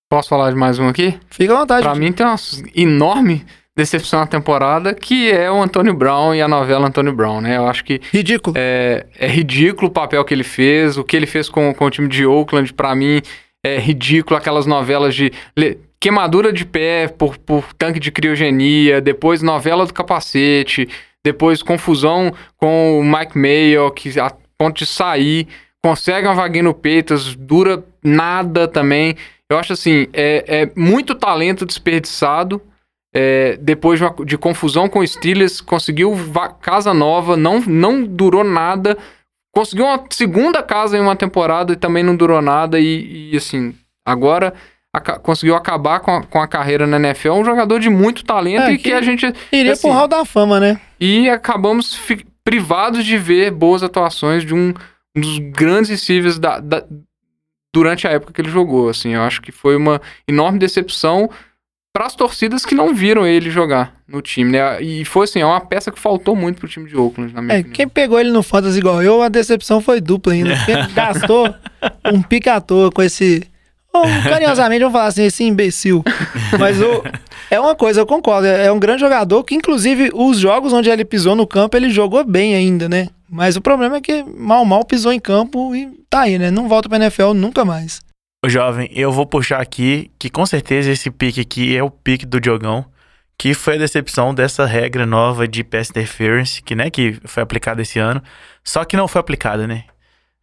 Posso 0.09 0.29
falar 0.29 0.51
de 0.51 0.57
mais 0.57 0.77
um 0.77 0.87
aqui? 0.87 1.17
Fica 1.29 1.53
à 1.53 1.59
vontade. 1.59 1.83
Pra 1.83 1.95
mim 1.95 2.11
tem 2.11 2.25
uma 2.25 2.35
enorme 2.75 3.45
decepção 3.75 4.19
na 4.19 4.27
temporada, 4.27 4.93
que 4.93 5.31
é 5.31 5.49
o 5.51 5.61
Antônio 5.61 5.93
Brown 5.93 6.33
e 6.33 6.41
a 6.41 6.47
novela 6.47 6.87
Antônio 6.87 7.13
Brown, 7.13 7.41
né? 7.41 7.57
Eu 7.57 7.67
acho 7.67 7.83
que 7.83 7.99
Ridículo. 8.13 8.55
é, 8.57 9.05
é 9.17 9.27
ridículo 9.27 9.87
o 9.87 9.91
papel 9.91 10.23
que 10.23 10.33
ele 10.33 10.43
fez, 10.43 10.97
o 10.97 11.03
que 11.03 11.15
ele 11.15 11.25
fez 11.25 11.49
com, 11.49 11.73
com 11.73 11.85
o 11.85 11.89
time 11.89 12.07
de 12.07 12.25
Oakland, 12.25 12.71
pra 12.73 12.95
mim, 12.95 13.21
é 13.65 13.77
ridículo 13.79 14.37
aquelas 14.37 14.65
novelas 14.65 15.13
de 15.15 15.31
queimadura 16.05 16.53
de 16.53 16.63
pé 16.63 17.07
por, 17.07 17.35
por 17.35 17.73
tanque 17.73 17.99
de 17.99 18.11
criogenia, 18.11 19.01
depois 19.01 19.41
novela 19.41 19.87
do 19.87 19.93
capacete, 19.93 20.87
depois 21.25 21.63
confusão 21.63 22.31
com 22.57 22.99
o 22.99 23.03
Mike 23.03 23.35
Mayo, 23.35 23.89
que 23.89 24.19
a 24.19 24.31
ponto 24.55 24.77
de 24.77 24.85
sair, 24.85 25.47
consegue 25.83 26.27
uma 26.27 26.35
vaguinha 26.35 26.65
no 26.65 26.75
Peitas, 26.75 27.35
dura 27.35 27.83
nada 28.03 28.67
também. 28.67 29.15
Eu 29.49 29.57
acho 29.57 29.73
assim, 29.73 30.05
é, 30.13 30.45
é 30.47 30.71
muito 30.75 31.15
talento 31.15 31.65
desperdiçado. 31.65 32.61
É, 33.11 33.57
depois 33.57 33.97
de, 33.97 34.05
uma- 34.05 34.25
de 34.25 34.37
confusão 34.37 34.87
com 34.87 34.99
o 34.99 35.07
Steelers, 35.07 35.59
conseguiu 35.59 36.13
casa 36.61 36.93
nova, 36.93 37.35
não, 37.35 37.61
não 37.61 38.03
durou 38.03 38.43
nada. 38.43 38.95
Conseguiu 39.51 39.85
uma 39.85 40.03
segunda 40.11 40.61
casa 40.61 40.97
em 40.97 41.01
uma 41.01 41.15
temporada 41.15 41.73
e 41.73 41.77
também 41.77 42.03
não 42.03 42.15
durou 42.15 42.41
nada. 42.43 42.79
E, 42.79 43.31
e, 43.31 43.37
assim, 43.37 43.73
agora 44.05 44.53
conseguiu 44.99 45.55
acabar 45.55 45.99
com 45.99 46.11
a, 46.15 46.23
com 46.23 46.41
a 46.41 46.47
carreira 46.47 46.85
na 46.87 46.97
NFL. 46.97 47.31
Um 47.31 47.45
jogador 47.45 47.79
de 47.79 47.89
muito 47.89 48.23
talento 48.23 48.63
É, 48.63 48.73
e 48.73 48.77
que, 48.77 48.83
que 48.85 48.93
a 48.93 49.01
gente. 49.01 49.31
Iria 49.51 49.73
assim, 49.73 49.87
pro 49.87 49.97
Hall 49.97 50.07
da 50.07 50.23
Fama, 50.25 50.59
né? 50.59 50.79
e 50.99 51.29
acabamos 51.29 51.99
privados 52.43 53.03
de 53.05 53.17
ver 53.17 53.51
boas 53.51 53.83
atuações 53.83 54.43
de 54.45 54.53
um, 54.53 54.73
um 55.15 55.21
dos 55.21 55.39
grandes 55.39 55.89
receivers 55.89 56.37
da, 56.39 56.59
da- 56.59 56.83
durante 57.73 58.07
a 58.07 58.11
época 58.11 58.31
que 58.33 58.41
ele 58.41 58.49
jogou. 58.49 58.89
Assim, 58.89 59.09
eu 59.15 59.21
acho 59.21 59.41
que 59.41 59.51
foi 59.51 59.75
uma 59.75 60.01
enorme 60.27 60.57
decepção 60.59 61.29
para 61.93 62.05
as 62.07 62.15
torcidas 62.15 62.65
que 62.65 62.75
não 62.75 62.93
viram 62.93 63.25
ele 63.25 63.49
jogar 63.49 63.95
no 64.07 64.21
time, 64.21 64.51
né? 64.51 64.81
E 64.81 65.05
foi 65.05 65.23
assim, 65.23 65.39
é 65.39 65.45
uma 65.45 65.61
peça 65.61 65.91
que 65.91 65.99
faltou 65.99 66.35
muito 66.35 66.59
pro 66.59 66.67
time 66.67 66.89
de 66.89 66.95
Oakland, 66.97 67.33
na 67.33 67.41
minha 67.41 67.53
É, 67.55 67.59
opinião. 67.59 67.73
quem 67.73 67.87
pegou 67.87 68.19
ele 68.19 68.31
no 68.31 68.43
Fantasy 68.43 68.79
igual 68.79 69.01
eu, 69.01 69.21
a 69.21 69.29
decepção 69.29 69.79
foi 69.79 70.01
dupla 70.01 70.33
ainda. 70.33 70.55
Porque 70.57 70.71
ele 70.71 70.87
gastou 70.93 71.53
um 72.11 72.21
pica 72.21 72.55
à 72.55 72.61
toa 72.61 72.91
com 72.91 73.01
esse. 73.01 73.43
Carinhosamente, 74.23 74.79
vamos 74.79 74.93
falar 74.93 75.07
assim, 75.07 75.23
esse 75.23 75.43
imbecil. 75.43 76.03
Mas 76.59 76.81
o, 76.81 77.03
é 77.49 77.59
uma 77.59 77.75
coisa, 77.75 78.01
eu 78.01 78.05
concordo. 78.05 78.47
É 78.47 78.71
um 78.71 78.79
grande 78.79 79.01
jogador 79.01 79.43
que, 79.43 79.55
inclusive, 79.55 80.11
os 80.13 80.37
jogos 80.39 80.73
onde 80.73 80.89
ele 80.89 81.05
pisou 81.05 81.35
no 81.35 81.47
campo, 81.47 81.75
ele 81.77 81.89
jogou 81.89 82.23
bem 82.23 82.55
ainda, 82.55 82.87
né? 82.89 83.07
Mas 83.29 83.55
o 83.55 83.61
problema 83.61 83.97
é 83.97 84.01
que 84.01 84.23
mal, 84.23 84.63
mal 84.65 84.85
pisou 84.85 85.11
em 85.11 85.19
campo 85.19 85.75
e 85.75 85.91
tá 86.09 86.21
aí, 86.21 86.37
né? 86.37 86.51
Não 86.51 86.67
volta 86.67 86.87
pra 86.87 86.97
NFL 86.97 87.33
nunca 87.33 87.65
mais. 87.65 88.01
Ô, 88.45 88.49
jovem, 88.49 88.89
eu 88.93 89.11
vou 89.11 89.25
puxar 89.25 89.59
aqui 89.59 90.11
que 90.19 90.29
com 90.29 90.45
certeza 90.45 90.91
esse 90.91 91.09
pique 91.09 91.41
aqui 91.41 91.75
é 91.75 91.81
o 91.83 91.89
pique 91.89 92.25
do 92.25 92.39
Diogão. 92.39 92.85
que 93.37 93.53
foi 93.53 93.75
a 93.75 93.79
decepção 93.79 94.33
dessa 94.33 94.65
regra 94.65 95.05
nova 95.05 95.47
de 95.47 95.63
pass 95.63 95.89
interference, 95.89 96.61
que, 96.61 96.75
né, 96.75 96.89
que 96.89 97.19
foi 97.25 97.43
aplicada 97.43 97.81
esse 97.81 97.99
ano, 97.99 98.21
só 98.63 98.85
que 98.85 98.95
não 98.97 99.07
foi 99.07 99.19
aplicada, 99.19 99.67
né? 99.67 99.83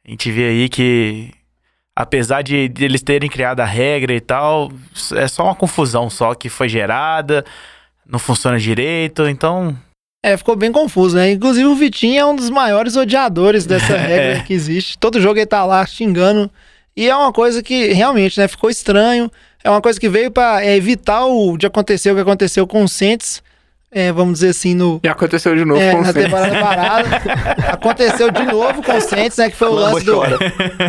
A 0.07 0.11
gente 0.11 0.30
vê 0.30 0.48
aí 0.48 0.68
que, 0.68 1.30
apesar 2.03 2.42
de, 2.42 2.68
de 2.68 2.84
eles 2.84 3.03
terem 3.03 3.28
criado 3.30 3.61
a 3.61 3.64
regra 3.64 4.14
e 4.14 4.20
tal, 4.20 4.70
é 5.14 5.26
só 5.28 5.44
uma 5.44 5.55
confusão 5.55 6.11
só 6.11 6.34
que 6.34 6.48
foi 6.48 6.68
gerada, 6.68 7.44
não 8.07 8.18
funciona 8.18 8.59
direito, 8.59 9.26
então 9.28 9.76
É, 10.24 10.36
ficou 10.36 10.55
bem 10.55 10.70
confuso, 10.70 11.16
né? 11.16 11.32
Inclusive 11.32 11.66
o 11.66 11.74
Vitinho 11.74 12.20
é 12.20 12.24
um 12.26 12.36
dos 12.36 12.50
maiores 12.50 12.96
odiadores 12.96 13.64
dessa 13.66 13.96
regra 13.96 14.38
É. 14.38 14.40
que 14.40 14.53
existe. 14.53 14.98
Todo 14.98 15.20
jogo 15.20 15.38
ele 15.38 15.46
tá 15.46 15.64
lá 15.64 15.84
xingando. 15.86 16.50
E 16.96 17.09
é 17.09 17.16
uma 17.16 17.32
coisa 17.32 17.62
que 17.62 17.92
realmente, 17.92 18.38
né, 18.38 18.46
ficou 18.46 18.68
estranho. 18.68 19.30
É 19.64 19.70
uma 19.70 19.80
coisa 19.80 19.98
que 19.98 20.09
veio 20.09 20.30
pra 20.30 20.62
é, 20.64 20.76
evitar 20.76 21.24
o 21.24 21.57
de 21.57 21.66
acontecer 21.66 22.11
o 22.11 22.14
que 22.14 22.20
aconteceu 22.20 22.66
com 22.66 22.84
o 22.84 22.88
Saints. 22.88 23.42
É, 23.95 24.11
vamos 24.11 24.34
dizer 24.38 24.49
assim, 24.49 24.74
no, 24.74 24.99
E 25.05 25.09
aconteceu 25.09 25.55
de 25.55 25.66
novo 25.66 25.78
é, 25.78 25.93
com 25.93 25.99
o 25.99 26.03
na 26.03 26.12
temporada 26.14 26.57
parada. 26.59 27.09
Aconteceu 27.72 28.30
de 28.30 28.43
novo 28.47 28.82
com 28.82 28.97
o 28.97 29.01
Saints, 29.03 29.36
né? 29.36 29.51
Que 29.51 29.57
foi 29.57 29.68
o 29.68 29.74
lance 29.74 30.05
do, 30.07 30.14
chora. 30.14 30.38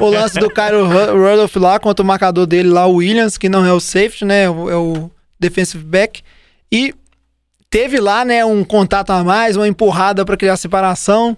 o 0.02 0.10
lance 0.10 0.40
do 0.40 0.50
Cairo 0.50 0.88
Ru- 0.88 1.12
Rudolph 1.30 1.56
lá 1.58 1.80
contra 1.80 2.02
o 2.02 2.08
marcador 2.08 2.46
dele 2.46 2.70
lá, 2.70 2.88
o 2.88 2.96
Williams, 2.96 3.38
que 3.38 3.50
não 3.50 3.66
é 3.66 3.74
o 3.74 3.80
safety, 3.82 4.24
né? 4.24 4.44
É 4.44 4.50
o, 4.50 4.70
é 4.70 5.10
defensive 5.38 5.84
back. 5.84 6.22
E 6.72 6.96
teve 7.70 8.00
lá, 8.00 8.24
né, 8.24 8.46
um 8.46 8.64
contato 8.64 9.10
a 9.12 9.22
mais, 9.22 9.58
uma 9.58 9.68
empurrada 9.68 10.24
para 10.24 10.38
criar 10.38 10.56
separação. 10.56 11.36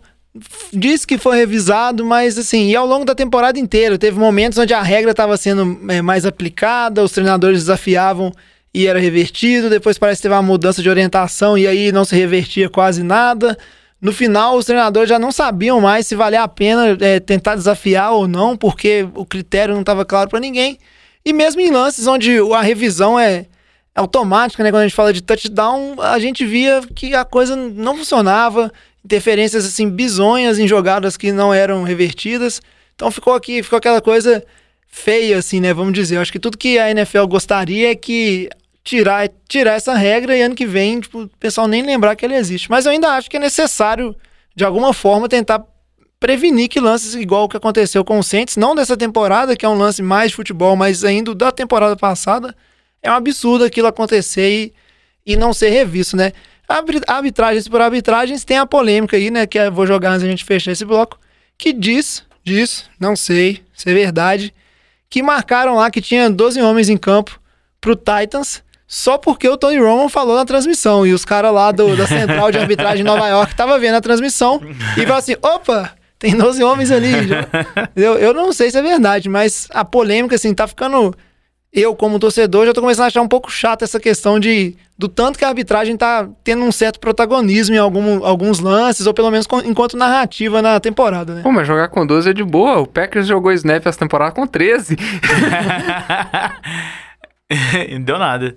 Diz 0.72 1.04
que 1.04 1.18
foi 1.18 1.38
revisado, 1.38 2.06
mas 2.06 2.38
assim, 2.38 2.70
e 2.70 2.76
ao 2.76 2.86
longo 2.86 3.06
da 3.06 3.16
temporada 3.16 3.58
inteira, 3.58 3.98
teve 3.98 4.20
momentos 4.20 4.60
onde 4.60 4.74
a 4.74 4.84
regra 4.84 5.12
estava 5.12 5.36
sendo 5.36 5.80
é, 5.90 6.02
mais 6.02 6.26
aplicada, 6.28 7.02
os 7.04 7.12
treinadores 7.14 7.62
desafiavam 7.62 8.32
e 8.76 8.88
era 8.88 9.00
revertido, 9.00 9.70
depois 9.70 9.98
parece 9.98 10.20
que 10.20 10.24
teve 10.24 10.36
uma 10.36 10.42
mudança 10.42 10.82
de 10.82 10.90
orientação 10.90 11.58
e 11.58 11.66
aí 11.66 11.94
não 11.94 12.04
se 12.04 12.14
revertia 12.14 12.68
quase 12.68 13.04
nada. 13.04 13.58
No 14.02 14.12
final, 14.12 14.58
os 14.58 14.66
treinadores 14.66 15.08
já 15.08 15.18
não 15.18 15.32
sabiam 15.32 15.80
mais 15.80 16.06
se 16.06 16.14
valia 16.14 16.44
a 16.44 16.48
pena 16.50 16.98
é, 17.00 17.22
tentar 17.22 17.56
desafiar 17.56 18.12
ou 18.12 18.28
não, 18.28 18.58
porque 18.58 19.08
o 19.16 19.26
critério 19.26 19.74
não 19.74 19.80
estava 19.80 20.04
claro 20.04 20.30
para 20.30 20.42
ninguém. 20.42 20.78
E 21.24 21.32
mesmo 21.32 21.62
em 21.62 21.72
lances 21.72 22.06
onde 22.06 22.38
a 22.54 22.62
revisão 22.62 23.18
é 23.18 23.46
automática, 23.96 24.62
né? 24.62 24.72
Quando 24.72 24.82
a 24.82 24.88
gente 24.88 24.96
fala 24.96 25.14
de 25.14 25.24
touchdown, 25.24 25.96
a 26.02 26.20
gente 26.20 26.46
via 26.46 26.82
que 26.94 27.16
a 27.16 27.24
coisa 27.24 27.56
não 27.56 27.96
funcionava, 27.96 28.70
interferências 29.06 29.66
assim 29.66 29.90
bizonhas 29.90 30.60
em 30.60 30.68
jogadas 30.68 31.16
que 31.16 31.32
não 31.32 31.54
eram 31.54 31.84
revertidas. 31.84 32.62
Então 32.94 33.10
ficou 33.10 33.36
aqui, 33.36 33.64
ficou 33.64 33.78
aquela 33.78 34.02
coisa 34.02 34.44
feia 34.86 35.38
assim, 35.38 35.62
né? 35.62 35.74
Vamos 35.74 35.94
dizer. 35.94 36.18
Eu 36.18 36.22
acho 36.22 36.32
que 36.34 36.40
tudo 36.40 36.58
que 36.58 36.78
a 36.78 36.92
NFL 36.92 37.26
gostaria 37.26 37.92
é 37.92 37.96
que 37.96 38.50
tirar, 38.86 39.28
tirar 39.50 39.74
essa 39.74 39.96
regra 39.96 40.38
e 40.38 40.42
ano 40.44 40.56
que 40.56 40.66
vem, 40.66 41.02
tipo, 41.02 41.24
o 41.24 41.28
pessoal 41.40 41.68
nem 41.68 41.82
lembrar 41.82 42.16
que 42.16 42.24
ele 42.24 42.36
existe. 42.36 42.70
Mas 42.70 42.86
eu 42.86 42.92
ainda 42.92 43.10
acho 43.10 43.30
que 43.30 43.36
é 43.36 43.40
necessário 43.40 44.16
de 44.56 44.64
alguma 44.64 44.94
forma 44.94 45.28
tentar 45.28 45.66
prevenir 46.20 46.70
que 46.70 46.80
lances 46.80 47.16
igual 47.16 47.44
o 47.44 47.50
que 47.50 47.58
aconteceu 47.58 48.06
com 48.06 48.18
o 48.20 48.24
Saints, 48.24 48.56
não 48.56 48.74
dessa 48.76 48.96
temporada, 48.96 49.56
que 49.58 49.66
é 49.66 49.70
um 49.70 49.78
lance 49.78 50.02
mais 50.02 50.30
de 50.30 50.36
futebol, 50.38 50.76
mas 50.76 51.04
ainda 51.04 51.36
da 51.36 51.52
temporada 51.52 51.96
passada, 51.98 52.56
é 53.04 53.12
um 53.12 53.16
absurdo 53.16 53.66
aquilo 53.66 53.88
acontecer 53.88 54.50
e, 54.50 54.74
e 55.34 55.36
não 55.36 55.52
ser 55.52 55.70
revisto, 55.70 56.16
né? 56.16 56.32
Arbit- 56.68 57.04
Arbitragens 57.08 57.68
por 57.68 57.82
arbitragens 57.82 58.44
tem 58.46 58.58
a 58.58 58.66
polêmica 58.66 59.18
aí, 59.18 59.30
né? 59.30 59.46
Que 59.46 59.60
eu 59.60 59.72
vou 59.72 59.86
jogar 59.86 60.12
antes 60.12 60.22
da 60.24 60.30
gente 60.30 60.46
fechar 60.46 60.72
esse 60.72 60.86
bloco, 60.86 61.20
que 61.58 61.74
diz, 61.74 62.24
diz, 62.44 62.86
não 63.00 63.16
sei 63.16 63.62
se 63.76 63.90
é 63.90 63.94
verdade, 63.94 64.54
que 65.10 65.22
marcaram 65.22 65.76
lá 65.76 65.92
que 65.92 66.02
tinha 66.02 66.30
12 66.30 66.62
homens 66.62 66.90
em 66.90 66.98
campo 66.98 67.40
pro 67.82 67.96
Titans 67.96 68.64
só 68.88 69.18
porque 69.18 69.48
o 69.50 69.58
Tony 69.58 69.80
Romo 69.80 70.10
falou 70.10 70.36
na 70.36 70.46
transmissão. 70.46 71.06
E 71.08 71.14
os 71.14 71.26
caras 71.26 71.52
lá 71.54 71.72
do- 71.72 71.96
da 71.96 72.06
central 72.08 72.52
de 72.52 72.58
arbitragem 72.60 73.02
em 73.02 73.08
Nova 73.08 73.28
York 73.28 73.56
tava 73.56 73.78
vendo 73.80 73.96
a 73.96 74.02
transmissão 74.02 74.62
e 74.96 75.02
falaram 75.02 75.18
assim: 75.18 75.36
opa, 75.42 75.92
tem 76.20 76.36
12 76.38 76.64
homens 76.64 76.92
ali. 76.92 77.28
já." 77.28 77.48
Eu, 77.96 78.16
eu 78.16 78.34
não 78.34 78.54
sei 78.54 78.70
se 78.72 78.78
é 78.78 78.82
verdade, 78.82 79.28
mas 79.30 79.68
a 79.74 79.84
polêmica, 79.84 80.36
assim, 80.36 80.54
tá 80.54 80.68
ficando. 80.68 81.14
Eu, 81.74 81.94
como 81.94 82.18
torcedor, 82.20 82.66
já 82.66 82.72
tô 82.74 82.80
começando 82.80 83.04
a 83.04 83.08
achar 83.08 83.22
um 83.22 83.28
pouco 83.28 83.52
chato 83.52 83.82
essa 83.84 84.00
questão 84.00 84.40
de 84.40 84.78
do 84.98 85.10
tanto 85.10 85.38
que 85.38 85.44
a 85.44 85.50
arbitragem 85.50 85.98
tá 85.98 86.26
tendo 86.42 86.64
um 86.64 86.72
certo 86.72 87.02
protagonismo 87.02 87.76
em 87.76 87.78
algum- 87.78 88.24
alguns 88.24 88.62
lances, 88.62 89.06
ou 89.06 89.14
pelo 89.14 89.30
menos 89.30 89.46
com- 89.46 89.60
enquanto 89.60 89.98
narrativa 89.98 90.62
na 90.62 90.80
temporada, 90.80 91.34
né? 91.36 91.42
Pô, 91.44 91.52
mas 91.52 91.68
jogar 91.68 91.90
com 91.90 92.08
12 92.08 92.30
é 92.30 92.34
de 92.34 92.46
boa. 92.46 92.80
O 92.80 92.88
Packers 92.88 93.28
jogou 93.28 93.52
snap 93.52 93.86
essa 93.86 94.00
temporada 94.00 94.32
com 94.32 94.48
13. 94.48 94.96
não 97.92 98.02
deu 98.06 98.18
nada. 98.20 98.56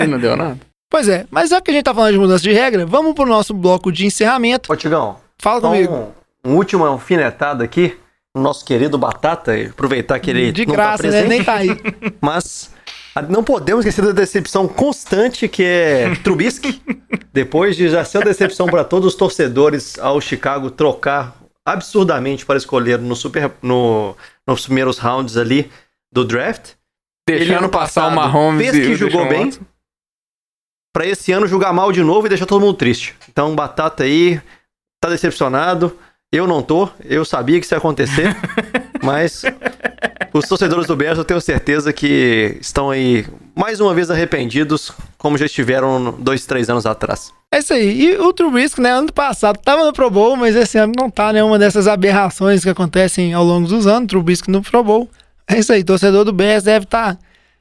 e 0.00 0.06
não 0.06 0.18
deu 0.18 0.36
nada. 0.36 0.58
Pois 0.88 1.08
é, 1.08 1.26
mas 1.30 1.50
já 1.50 1.60
que 1.60 1.70
a 1.70 1.74
gente 1.74 1.84
tá 1.84 1.94
falando 1.94 2.12
de 2.12 2.18
mudança 2.18 2.42
de 2.42 2.52
regra, 2.52 2.86
vamos 2.86 3.14
pro 3.14 3.26
nosso 3.26 3.52
bloco 3.52 3.90
de 3.90 4.06
encerramento. 4.06 4.72
Ô, 4.72 4.76
Tigão, 4.76 5.16
Fala 5.38 5.60
comigo. 5.60 6.12
um, 6.44 6.52
um 6.52 6.56
último 6.56 6.84
alfinetada 6.84 7.64
aqui. 7.64 7.96
no 8.34 8.42
Nosso 8.42 8.64
querido 8.64 8.96
Batata, 8.96 9.56
e 9.56 9.66
aproveitar 9.66 10.18
que 10.20 10.30
ele 10.30 10.52
De 10.52 10.64
não 10.66 10.74
graça, 10.74 11.02
tá 11.02 11.08
né? 11.08 11.22
presente, 11.22 11.28
Nem 11.28 11.44
tá 11.44 11.54
aí. 11.54 11.68
mas 12.20 12.70
a- 13.14 13.22
não 13.22 13.42
podemos 13.42 13.84
esquecer 13.84 14.04
da 14.06 14.12
decepção 14.12 14.68
constante 14.68 15.48
que 15.48 15.64
é 15.64 16.14
Trubisky. 16.22 16.80
Depois 17.32 17.74
de 17.76 17.88
já 17.88 18.04
ser 18.04 18.18
uma 18.18 18.24
decepção 18.24 18.66
para 18.66 18.84
todos 18.84 19.08
os 19.08 19.14
torcedores 19.16 19.98
ao 19.98 20.20
Chicago 20.20 20.70
trocar 20.70 21.36
absurdamente 21.64 22.46
para 22.46 22.56
escolher 22.56 22.98
no 22.98 23.16
super, 23.16 23.50
no, 23.60 24.16
nos 24.46 24.64
primeiros 24.64 24.98
rounds 24.98 25.36
ali 25.36 25.68
do 26.12 26.24
draft. 26.24 26.74
Deixando 27.28 27.58
ano 27.58 27.68
passar 27.68 28.12
o 28.12 28.14
passado 28.14 28.32
Mahomes 28.32 28.70
fez 28.70 28.84
e 28.84 28.88
que 28.88 28.94
jogou 28.94 29.28
bem. 29.28 29.52
Pra 30.94 31.06
esse 31.06 31.32
ano 31.32 31.46
jogar 31.46 31.72
mal 31.72 31.92
de 31.92 32.02
novo 32.02 32.26
e 32.26 32.28
deixar 32.28 32.46
todo 32.46 32.60
mundo 32.60 32.74
triste. 32.74 33.14
Então, 33.28 33.54
Batata 33.54 34.04
aí 34.04 34.40
tá 35.00 35.10
decepcionado. 35.10 35.96
Eu 36.32 36.46
não 36.46 36.62
tô. 36.62 36.88
Eu 37.04 37.24
sabia 37.24 37.58
que 37.58 37.66
isso 37.66 37.74
ia 37.74 37.78
acontecer. 37.78 38.34
mas 39.02 39.42
os 40.32 40.48
torcedores 40.48 40.86
do 40.86 40.96
Bears 40.96 41.18
eu 41.18 41.24
tenho 41.24 41.40
certeza 41.40 41.92
que 41.92 42.56
estão 42.60 42.90
aí 42.90 43.26
mais 43.54 43.80
uma 43.80 43.94
vez 43.94 44.10
arrependidos, 44.10 44.92
como 45.18 45.38
já 45.38 45.46
estiveram 45.46 46.12
dois, 46.18 46.46
três 46.46 46.68
anos 46.68 46.86
atrás. 46.86 47.32
É 47.52 47.58
isso 47.58 47.72
aí. 47.72 48.02
E 48.02 48.16
o 48.18 48.32
Trubisky, 48.32 48.80
né, 48.80 48.90
ano 48.90 49.12
passado 49.12 49.58
tava 49.58 49.84
no 49.84 49.92
Pro 49.92 50.10
Bowl, 50.10 50.36
mas 50.36 50.56
esse 50.56 50.78
ano 50.78 50.92
não 50.96 51.10
tá, 51.10 51.32
né? 51.32 51.42
Uma 51.42 51.58
dessas 51.58 51.86
aberrações 51.86 52.62
que 52.62 52.70
acontecem 52.70 53.32
ao 53.32 53.44
longo 53.44 53.68
dos 53.68 53.86
anos. 53.86 54.08
Trubisky 54.08 54.50
no 54.50 54.62
Pro 54.62 54.82
Bowl. 54.82 55.08
É 55.48 55.58
isso 55.58 55.72
aí. 55.72 55.84
Torcedor 55.84 56.24
do 56.24 56.32
Bears 56.32 56.64
deve 56.64 56.84
estar 56.84 57.16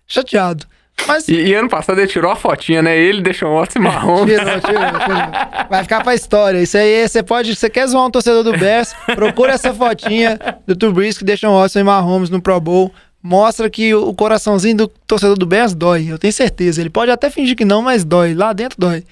chateado. 0.08 0.66
Mas 1.08 1.28
E, 1.28 1.34
e 1.34 1.54
ano 1.54 1.70
passado 1.70 2.00
ele 2.00 2.08
tirou 2.08 2.32
a 2.32 2.36
fotinha, 2.36 2.82
né? 2.82 2.98
Ele 2.98 3.22
deixou 3.22 3.50
o 3.52 3.60
Watson 3.60 3.80
e 3.80 3.82
Mahomes. 3.82 4.40
Tirou, 4.40 4.60
tirou, 4.62 5.00
tirou. 5.00 5.68
Vai 5.70 5.84
ficar 5.84 6.02
pra 6.04 6.16
história. 6.16 6.60
Isso 6.62 6.78
aí, 6.78 7.08
você 7.08 7.22
pode. 7.22 7.56
Você 7.56 7.70
quer 7.70 7.86
zoar 7.88 8.06
um 8.06 8.12
torcedor 8.12 8.44
do 8.44 8.58
Bears? 8.58 8.96
Procura 9.14 9.54
essa 9.54 9.74
fotinha 9.74 10.40
do 10.66 10.76
Trubisky, 10.76 11.24
deixa 11.24 11.50
o 11.50 11.60
Watson 11.60 11.80
e 11.80 11.84
Mahomes 11.84 12.30
no 12.30 12.42
Pro 12.42 12.60
Bowl. 12.60 12.92
Mostra 13.22 13.70
que 13.70 13.94
o 13.94 14.14
coraçãozinho 14.14 14.78
do 14.78 14.88
torcedor 14.88 15.38
do 15.38 15.46
Bears 15.46 15.74
dói. 15.74 16.06
Eu 16.10 16.18
tenho 16.18 16.32
certeza. 16.32 16.80
Ele 16.80 16.90
pode 16.90 17.12
até 17.12 17.30
fingir 17.30 17.56
que 17.56 17.66
não, 17.66 17.82
mas 17.82 18.04
dói. 18.06 18.34
Lá 18.34 18.54
dentro 18.54 18.78
dói. 18.80 19.04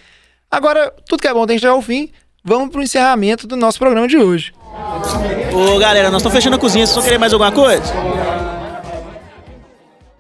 Agora, 0.50 0.94
tudo 1.08 1.20
que 1.22 1.28
é 1.28 1.34
bom 1.34 1.46
tem 1.46 1.58
que 1.58 1.62
chegar 1.62 1.74
ao 1.74 1.82
fim. 1.82 2.10
Vamos 2.46 2.70
pro 2.70 2.82
encerramento 2.82 3.48
do 3.48 3.56
nosso 3.58 3.80
programa 3.80 4.08
de 4.08 4.18
hoje. 4.18 4.54
Ô 5.52 5.78
galera, 5.80 6.10
nós 6.10 6.22
estamos 6.22 6.36
fechando 6.36 6.56
a 6.56 6.60
cozinha, 6.60 6.86
vocês 6.86 6.96
vão 6.96 7.04
querer 7.04 7.18
mais 7.18 7.34
alguma 7.34 7.52
coisa? 7.52 7.92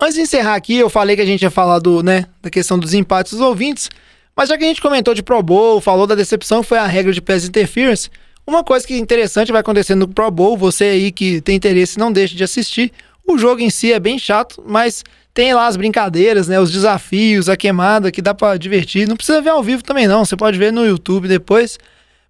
Antes 0.03 0.15
de 0.15 0.21
encerrar 0.21 0.55
aqui, 0.55 0.75
eu 0.75 0.89
falei 0.89 1.15
que 1.15 1.21
a 1.21 1.25
gente 1.25 1.43
ia 1.43 1.49
falar 1.49 1.79
do, 1.79 2.03
né, 2.03 2.25
da 2.41 2.49
questão 2.49 2.77
dos 2.77 2.93
empates 2.93 3.31
dos 3.31 3.39
ouvintes, 3.39 3.89
mas 4.35 4.49
já 4.49 4.57
que 4.57 4.65
a 4.65 4.67
gente 4.67 4.81
comentou 4.81 5.13
de 5.13 5.23
Pro 5.23 5.41
Bowl, 5.41 5.79
falou 5.79 6.05
da 6.05 6.13
decepção 6.13 6.61
foi 6.61 6.77
a 6.77 6.85
regra 6.85 7.13
de 7.13 7.21
pass 7.21 7.47
interference, 7.47 8.09
uma 8.45 8.65
coisa 8.65 8.85
que 8.85 8.95
é 8.95 8.97
interessante 8.97 9.49
vai 9.49 9.61
acontecer 9.61 9.95
no 9.95 10.05
Pro 10.05 10.29
Bowl, 10.29 10.57
você 10.57 10.83
aí 10.83 11.09
que 11.09 11.39
tem 11.39 11.55
interesse 11.55 11.97
não 11.97 12.11
deixe 12.11 12.35
de 12.35 12.43
assistir. 12.43 12.91
O 13.25 13.37
jogo 13.37 13.61
em 13.61 13.69
si 13.69 13.93
é 13.93 13.99
bem 14.01 14.19
chato, 14.19 14.61
mas 14.67 15.05
tem 15.33 15.53
lá 15.53 15.67
as 15.67 15.77
brincadeiras, 15.77 16.49
né, 16.49 16.59
os 16.59 16.69
desafios, 16.69 17.47
a 17.47 17.55
queimada 17.55 18.11
que 18.11 18.21
dá 18.21 18.33
pra 18.33 18.57
divertir. 18.57 19.07
Não 19.07 19.15
precisa 19.15 19.41
ver 19.41 19.51
ao 19.51 19.63
vivo 19.63 19.85
também 19.85 20.05
não, 20.05 20.25
você 20.25 20.35
pode 20.35 20.57
ver 20.57 20.73
no 20.73 20.85
YouTube 20.85 21.29
depois. 21.29 21.79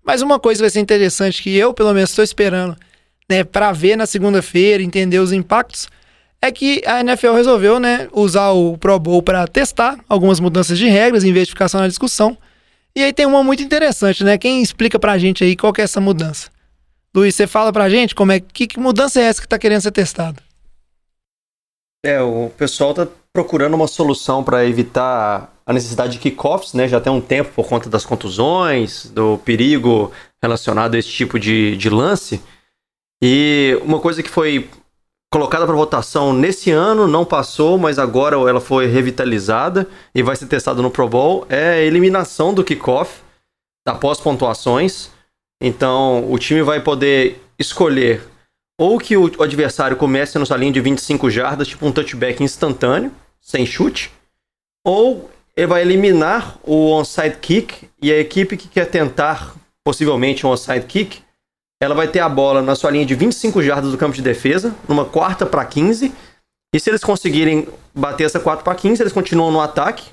Mas 0.06 0.22
uma 0.22 0.38
coisa 0.40 0.62
vai 0.62 0.70
ser 0.70 0.80
interessante 0.80 1.42
que 1.42 1.58
eu, 1.58 1.74
pelo 1.74 1.92
menos, 1.92 2.12
estou 2.12 2.24
esperando, 2.24 2.78
né, 3.28 3.44
para 3.44 3.72
ver 3.72 3.96
na 3.96 4.06
segunda-feira, 4.06 4.84
entender 4.84 5.18
os 5.18 5.32
impactos, 5.32 5.88
é 6.44 6.52
que 6.52 6.82
a 6.86 7.00
NFL 7.00 7.36
resolveu, 7.36 7.80
né, 7.80 8.10
usar 8.12 8.52
o 8.52 8.78
Pro 8.78 9.00
Bowl 9.00 9.24
para 9.24 9.48
testar 9.48 9.98
algumas 10.10 10.42
mudanças 10.42 10.78
de 10.78 10.88
regras 10.90 11.24
em 11.24 11.32
vez 11.32 11.48
de 11.48 11.54
ficar 11.54 11.70
só 11.70 11.80
na 11.80 11.88
discussão. 11.88 12.38
E 12.94 13.02
aí 13.02 13.14
tem 13.14 13.26
uma 13.26 13.42
muito 13.42 13.64
interessante, 13.64 14.26
né? 14.26 14.38
Quem 14.38 14.62
explica 14.62 15.00
pra 15.00 15.18
gente 15.18 15.42
aí 15.42 15.56
qual 15.56 15.72
que 15.72 15.80
é 15.80 15.86
essa 15.86 16.02
mudança? 16.02 16.52
Luiz, 17.16 17.34
você 17.34 17.48
fala 17.48 17.72
pra 17.72 17.90
gente 17.90 18.14
como 18.14 18.34
é 18.34 18.42
que, 18.42 18.68
que 18.68 18.78
mudança 18.78 19.22
é 19.22 19.24
essa 19.24 19.42
que 19.42 19.48
tá 19.48 19.58
querendo 19.58 19.80
ser 19.80 19.92
testada? 19.92 20.44
É, 22.06 22.22
o 22.22 22.52
pessoal 22.58 22.94
tá 22.94 23.08
procurando 23.32 23.76
uma 23.76 23.88
solução 23.88 24.44
para 24.44 24.66
evitar 24.66 25.50
a 25.66 25.72
necessidade 25.72 26.12
de 26.12 26.20
kickoffs, 26.20 26.74
né? 26.74 26.90
Já 26.90 27.00
tem 27.00 27.14
um 27.14 27.22
tempo 27.22 27.52
por 27.56 27.70
conta 27.70 27.90
das 27.90 28.06
contusões, 28.06 29.06
do 29.06 29.38
perigo 29.38 30.12
relacionado 30.42 30.96
a 30.96 31.00
esse 31.00 31.08
tipo 31.08 31.40
de, 31.40 31.78
de 31.78 31.90
lance. 31.90 32.42
E 33.24 33.80
uma 33.86 34.02
coisa 34.02 34.22
que 34.22 34.30
foi 34.30 34.70
colocada 35.34 35.66
para 35.66 35.76
votação 35.76 36.32
nesse 36.32 36.70
ano, 36.70 37.08
não 37.08 37.26
passou, 37.26 37.76
mas 37.76 37.98
agora 37.98 38.36
ela 38.36 38.62
foi 38.62 38.86
revitalizada 38.86 39.90
e 40.14 40.22
vai 40.22 40.36
ser 40.36 40.46
testada 40.46 40.80
no 40.80 40.92
Pro 40.92 41.10
Bowl, 41.10 41.48
é 41.50 41.70
a 41.70 41.82
eliminação 41.82 42.54
do 42.54 42.64
kickoff 42.64 43.20
após 43.84 44.20
pontuações. 44.20 45.10
Então, 45.60 46.32
o 46.32 46.38
time 46.38 46.62
vai 46.62 46.82
poder 46.82 47.42
escolher 47.58 48.22
ou 48.80 49.00
que 49.00 49.18
o 49.18 49.42
adversário 49.42 49.98
comece 49.98 50.38
na 50.38 50.46
sua 50.46 50.58
linha 50.58 50.72
de 50.72 50.80
25 50.80 51.32
jardas, 51.32 51.68
tipo 51.68 51.84
um 51.84 51.92
touchback 51.92 52.44
instantâneo, 52.44 53.12
sem 53.42 53.66
chute, 53.66 54.12
ou 54.86 55.32
ele 55.58 55.66
vai 55.66 55.82
eliminar 55.82 56.60
o 56.62 56.92
onside 56.92 57.38
kick 57.38 57.90
e 58.00 58.12
a 58.12 58.20
equipe 58.20 58.56
que 58.56 58.68
quer 58.68 58.86
tentar 58.86 59.56
possivelmente 59.84 60.46
um 60.46 60.52
onside 60.52 60.86
kick, 60.86 61.24
ela 61.82 61.94
vai 61.94 62.08
ter 62.08 62.20
a 62.20 62.30
bola 62.30 62.62
na 62.62 62.76
sua 62.76 62.92
linha 62.92 63.06
de 63.06 63.16
25 63.16 63.62
jardas 63.62 63.92
do 63.92 63.98
campo 63.98 64.16
de 64.16 64.22
defesa, 64.22 64.74
numa 64.88 65.06
quarta 65.06 65.46
para 65.46 65.66
15. 65.66 66.14
E 66.74 66.80
se 66.80 66.90
eles 66.90 67.04
conseguirem 67.04 67.68
bater 67.94 68.24
essa 68.24 68.40
quarta 68.40 68.64
para 68.64 68.76
15, 68.76 69.04
eles 69.04 69.14
continuam 69.14 69.52
no 69.52 69.62
ataque, 69.62 70.10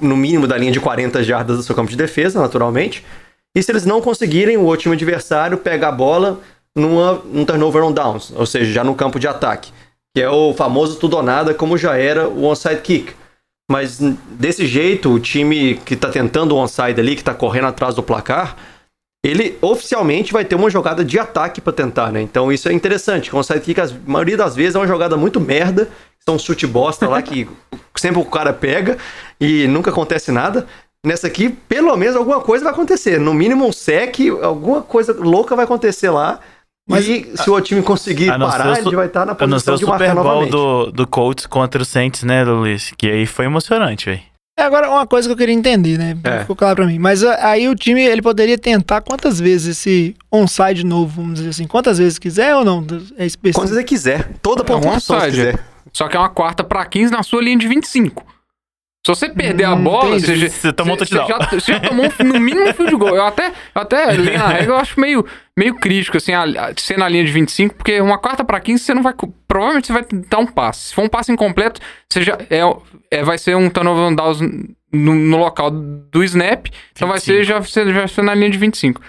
no 0.00 0.16
mínimo 0.16 0.46
da 0.46 0.56
linha 0.56 0.72
de 0.72 0.80
40 0.80 1.22
jardas 1.22 1.58
do 1.58 1.62
seu 1.62 1.74
campo 1.74 1.90
de 1.90 1.96
defesa, 1.96 2.40
naturalmente. 2.40 3.04
E 3.54 3.62
se 3.62 3.70
eles 3.70 3.86
não 3.86 4.00
conseguirem, 4.00 4.56
o 4.56 4.76
time 4.76 4.94
adversário 4.94 5.58
pega 5.58 5.88
a 5.88 5.92
bola 5.92 6.40
numa, 6.74 7.14
num 7.24 7.44
turnover 7.44 7.82
on 7.84 7.92
downs, 7.92 8.32
ou 8.36 8.44
seja, 8.44 8.70
já 8.70 8.84
no 8.84 8.94
campo 8.94 9.18
de 9.18 9.26
ataque, 9.26 9.72
que 10.14 10.20
é 10.20 10.28
o 10.28 10.52
famoso 10.52 10.98
tudo 10.98 11.16
ou 11.16 11.22
nada, 11.22 11.54
como 11.54 11.78
já 11.78 11.96
era 11.96 12.28
o 12.28 12.44
onside 12.44 12.80
kick. 12.82 13.14
Mas 13.70 13.98
desse 14.30 14.66
jeito, 14.66 15.10
o 15.10 15.18
time 15.18 15.76
que 15.84 15.94
está 15.94 16.08
tentando 16.08 16.54
o 16.54 16.58
onside 16.58 17.00
ali, 17.00 17.14
que 17.14 17.22
está 17.22 17.34
correndo 17.34 17.68
atrás 17.68 17.94
do 17.94 18.02
placar, 18.02 18.56
ele 19.26 19.58
oficialmente 19.60 20.32
vai 20.32 20.44
ter 20.44 20.54
uma 20.54 20.70
jogada 20.70 21.04
de 21.04 21.18
ataque 21.18 21.60
para 21.60 21.72
tentar, 21.72 22.12
né? 22.12 22.22
Então 22.22 22.52
isso 22.52 22.68
é 22.68 22.72
interessante. 22.72 23.34
O 23.34 23.38
onside 23.38 23.60
kick, 23.60 23.80
a 23.80 23.88
maioria 24.06 24.36
das 24.36 24.54
vezes, 24.54 24.74
é 24.74 24.78
uma 24.78 24.86
jogada 24.86 25.16
muito 25.16 25.40
merda, 25.40 25.88
são 26.24 26.38
chute 26.38 26.66
bosta 26.66 27.08
lá 27.08 27.20
que 27.20 27.48
sempre 27.96 28.20
o 28.20 28.24
cara 28.24 28.52
pega 28.52 28.96
e 29.40 29.66
nunca 29.66 29.90
acontece 29.90 30.30
nada. 30.30 30.66
Nessa 31.04 31.26
aqui, 31.26 31.48
pelo 31.48 31.96
menos 31.96 32.16
alguma 32.16 32.40
coisa 32.40 32.64
vai 32.64 32.72
acontecer. 32.72 33.20
No 33.20 33.32
mínimo 33.32 33.66
um 33.66 33.72
sec, 33.72 34.18
alguma 34.42 34.82
coisa 34.82 35.12
louca 35.12 35.54
vai 35.54 35.64
acontecer 35.64 36.10
lá. 36.10 36.40
Mas 36.88 37.08
e 37.08 37.32
se 37.36 37.50
o 37.50 37.60
time 37.60 37.82
conseguir 37.82 38.26
parar, 38.26 38.78
ele 38.78 38.94
vai 38.94 39.06
estar 39.06 39.26
na 39.26 39.34
posição 39.34 39.74
de 39.74 39.84
marcar 39.84 40.10
Super 40.10 40.14
Bowl 40.14 40.24
novamente. 40.24 40.50
do, 40.50 40.92
do 40.92 41.06
Colts 41.06 41.46
contra 41.46 41.82
o 41.82 41.84
Saints, 41.84 42.22
né, 42.22 42.44
Luiz? 42.44 42.92
Que 42.96 43.10
aí 43.10 43.26
foi 43.26 43.44
emocionante, 43.44 44.06
velho. 44.06 44.22
É, 44.58 44.62
agora 44.62 44.88
uma 44.90 45.06
coisa 45.06 45.28
que 45.28 45.32
eu 45.32 45.36
queria 45.36 45.54
entender, 45.54 45.98
né? 45.98 46.16
É. 46.24 46.40
Ficou 46.40 46.56
claro 46.56 46.76
pra 46.76 46.86
mim. 46.86 46.98
Mas 46.98 47.22
a- 47.22 47.50
aí 47.50 47.68
o 47.68 47.74
time, 47.74 48.00
ele 48.02 48.22
poderia 48.22 48.56
tentar 48.56 49.02
quantas 49.02 49.38
vezes 49.38 49.76
esse 49.76 50.16
onside 50.32 50.82
novo, 50.84 51.20
vamos 51.20 51.34
dizer 51.38 51.50
assim, 51.50 51.66
quantas 51.66 51.98
vezes 51.98 52.18
quiser 52.18 52.56
ou 52.56 52.64
não? 52.64 52.78
É 53.18 53.26
específico. 53.26 53.60
Quando 53.60 53.74
você 53.74 53.84
quiser. 53.84 54.26
Toda 54.40 54.62
É 54.62 54.64
um 54.64 54.66
pontuação 54.80 55.20
se 55.20 55.26
onside. 55.26 55.36
quiser. 55.46 55.64
Só 55.92 56.08
que 56.08 56.16
é 56.16 56.18
uma 56.20 56.30
quarta 56.30 56.64
pra 56.64 56.86
15 56.86 57.12
na 57.12 57.22
sua 57.22 57.42
linha 57.42 57.58
de 57.58 57.68
25. 57.68 58.24
Se 59.06 59.14
você 59.14 59.28
perder 59.28 59.64
a 59.64 59.74
Hum, 59.74 59.84
bola, 59.84 60.18
você, 60.18 60.34
já- 60.36 60.48
Você 60.48 60.72
tomou 60.72 60.96
você- 60.96 61.14
touchdown. 61.14 61.38
você 61.38 61.44
já, 61.44 61.60
você 61.60 61.72
já 61.74 61.80
tomou 61.80 62.06
um- 62.06 62.24
no 62.24 62.40
mínimo 62.40 62.68
um 62.70 62.72
fio 62.74 62.86
de 62.88 62.96
gol. 62.96 63.14
Eu 63.14 63.26
até, 63.26 63.48
eu 63.48 63.82
até 63.82 64.12
li 64.16 64.36
na 64.36 64.48
regra, 64.48 64.72
eu 64.72 64.76
acho 64.76 64.98
meio, 64.98 65.24
meio 65.58 65.74
crítico, 65.76 66.16
assim, 66.16 66.32
a, 66.32 66.42
a- 66.42 66.72
ser 66.76 66.98
na 66.98 67.08
linha 67.08 67.24
de 67.24 67.32
25, 67.32 67.74
porque 67.74 68.00
uma 68.00 68.18
quarta 68.18 68.44
pra 68.44 68.60
15 68.60 68.82
você 68.84 68.94
não 68.94 69.02
vai. 69.02 69.14
Provavelmente 69.48 69.86
você 69.86 69.92
vai 69.92 70.04
tentar 70.04 70.38
um 70.38 70.46
passe. 70.46 70.88
Se 70.88 70.94
for 70.94 71.04
um 71.04 71.08
passe 71.08 71.32
incompleto, 71.32 71.80
você 72.08 72.22
já. 72.22 72.38
É, 72.50 72.60
é, 73.10 73.22
vai 73.22 73.38
ser 73.38 73.56
um 73.56 73.70
turnover 73.70 74.04
on 74.04 74.14
downs 74.14 74.40
no, 74.40 75.14
no 75.14 75.36
local 75.38 75.70
do 75.70 76.22
snap. 76.24 76.66
Então 76.92 77.08
vai 77.08 77.18
ser, 77.20 77.44
já, 77.44 77.58
você 77.58 77.86
já 77.86 77.92
vai 78.00 78.08
ser 78.08 78.22
na 78.22 78.34
linha 78.34 78.50
de 78.50 78.58
25. 78.58 79.00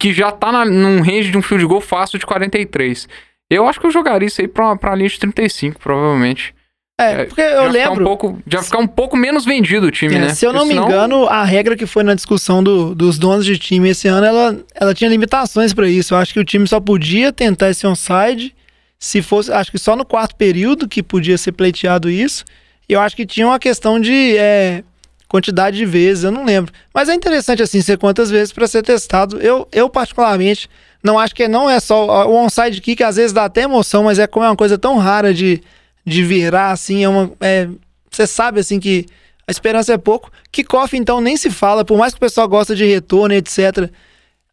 Que 0.00 0.12
já 0.12 0.30
tá 0.30 0.52
na, 0.52 0.64
num 0.64 1.00
range 1.00 1.30
de 1.30 1.38
um 1.38 1.42
field 1.42 1.64
goal 1.66 1.80
fácil 1.80 2.18
de 2.18 2.26
43. 2.26 3.08
Eu 3.50 3.66
acho 3.66 3.80
que 3.80 3.86
eu 3.86 3.90
jogaria 3.90 4.26
isso 4.28 4.40
aí 4.40 4.46
pra, 4.48 4.76
pra 4.76 4.94
linha 4.94 5.08
de 5.08 5.18
35, 5.18 5.80
provavelmente. 5.80 6.54
É, 7.00 7.24
porque 7.26 7.40
já 7.42 7.48
eu 7.48 7.62
ficar 7.62 7.70
lembro. 7.72 8.02
Um 8.02 8.06
pouco, 8.06 8.42
já 8.44 8.60
ficar 8.62 8.78
um 8.78 8.86
pouco 8.86 9.16
menos 9.16 9.44
vendido 9.44 9.86
o 9.86 9.90
time, 9.90 10.16
É, 10.16 10.18
né? 10.18 10.28
Se 10.34 10.44
eu 10.44 10.52
não 10.52 10.62
Porque 10.62 10.74
me 10.74 10.80
senão- 10.80 10.88
engano, 10.88 11.28
a 11.28 11.44
regra 11.44 11.76
que 11.76 11.86
foi 11.86 12.02
na 12.02 12.12
discussão 12.14 12.62
do- 12.62 12.92
dos 12.94 13.18
donos 13.18 13.46
de 13.46 13.56
time 13.56 13.88
esse 13.90 14.08
ano, 14.08 14.26
ela, 14.26 14.56
ela 14.74 14.92
tinha 14.94 15.08
limitações 15.08 15.72
pra 15.72 15.88
isso. 15.88 16.12
Eu 16.14 16.18
acho 16.18 16.32
que 16.34 16.40
o 16.40 16.44
time 16.44 16.66
só 16.66 16.80
podia 16.80 17.32
tentar 17.32 17.70
esse 17.70 17.86
onside 17.86 18.52
se 18.98 19.22
fosse, 19.22 19.52
acho 19.52 19.70
que 19.70 19.78
só 19.78 19.94
no 19.94 20.04
quarto 20.04 20.34
período 20.34 20.88
que 20.88 21.00
podia 21.02 21.38
ser 21.38 21.52
pleiteado 21.52 22.10
isso. 22.10 22.44
E 22.88 22.94
eu 22.94 23.00
acho 23.00 23.14
que 23.14 23.24
tinha 23.24 23.46
uma 23.46 23.60
questão 23.60 24.00
de 24.00 24.36
é, 24.36 24.82
quantidade 25.28 25.76
de 25.76 25.84
vezes, 25.86 26.24
eu 26.24 26.32
não 26.32 26.44
lembro. 26.44 26.72
Mas 26.92 27.08
é 27.08 27.14
interessante 27.14 27.62
assim 27.62 27.80
ser 27.80 27.96
quantas 27.96 28.28
vezes 28.28 28.52
pra 28.52 28.66
ser 28.66 28.82
testado. 28.82 29.38
Eu, 29.40 29.68
eu 29.70 29.88
particularmente 29.88 30.68
não 31.00 31.16
acho 31.16 31.32
que 31.32 31.46
não 31.46 31.70
é 31.70 31.78
só 31.78 32.26
o 32.28 32.34
onside 32.44 32.80
kick, 32.80 33.04
às 33.04 33.14
vezes 33.14 33.32
dá 33.32 33.44
até 33.44 33.62
emoção, 33.62 34.02
mas 34.02 34.18
é 34.18 34.26
como 34.26 34.44
é 34.44 34.48
uma 34.48 34.56
coisa 34.56 34.76
tão 34.76 34.98
rara 34.98 35.32
de, 35.32 35.62
de 36.08 36.22
virar 36.22 36.72
assim, 36.72 37.04
é 37.04 37.08
uma 37.08 37.30
é, 37.40 37.68
você 38.10 38.26
sabe 38.26 38.60
assim 38.60 38.80
que 38.80 39.06
a 39.46 39.50
esperança 39.50 39.94
é 39.94 39.98
pouco. 39.98 40.30
Kickoff, 40.52 40.94
então, 40.94 41.22
nem 41.22 41.36
se 41.36 41.50
fala, 41.50 41.82
por 41.82 41.96
mais 41.96 42.12
que 42.12 42.18
o 42.18 42.20
pessoal 42.20 42.46
gosta 42.46 42.76
de 42.76 42.84
retorno, 42.84 43.34
etc. 43.34 43.90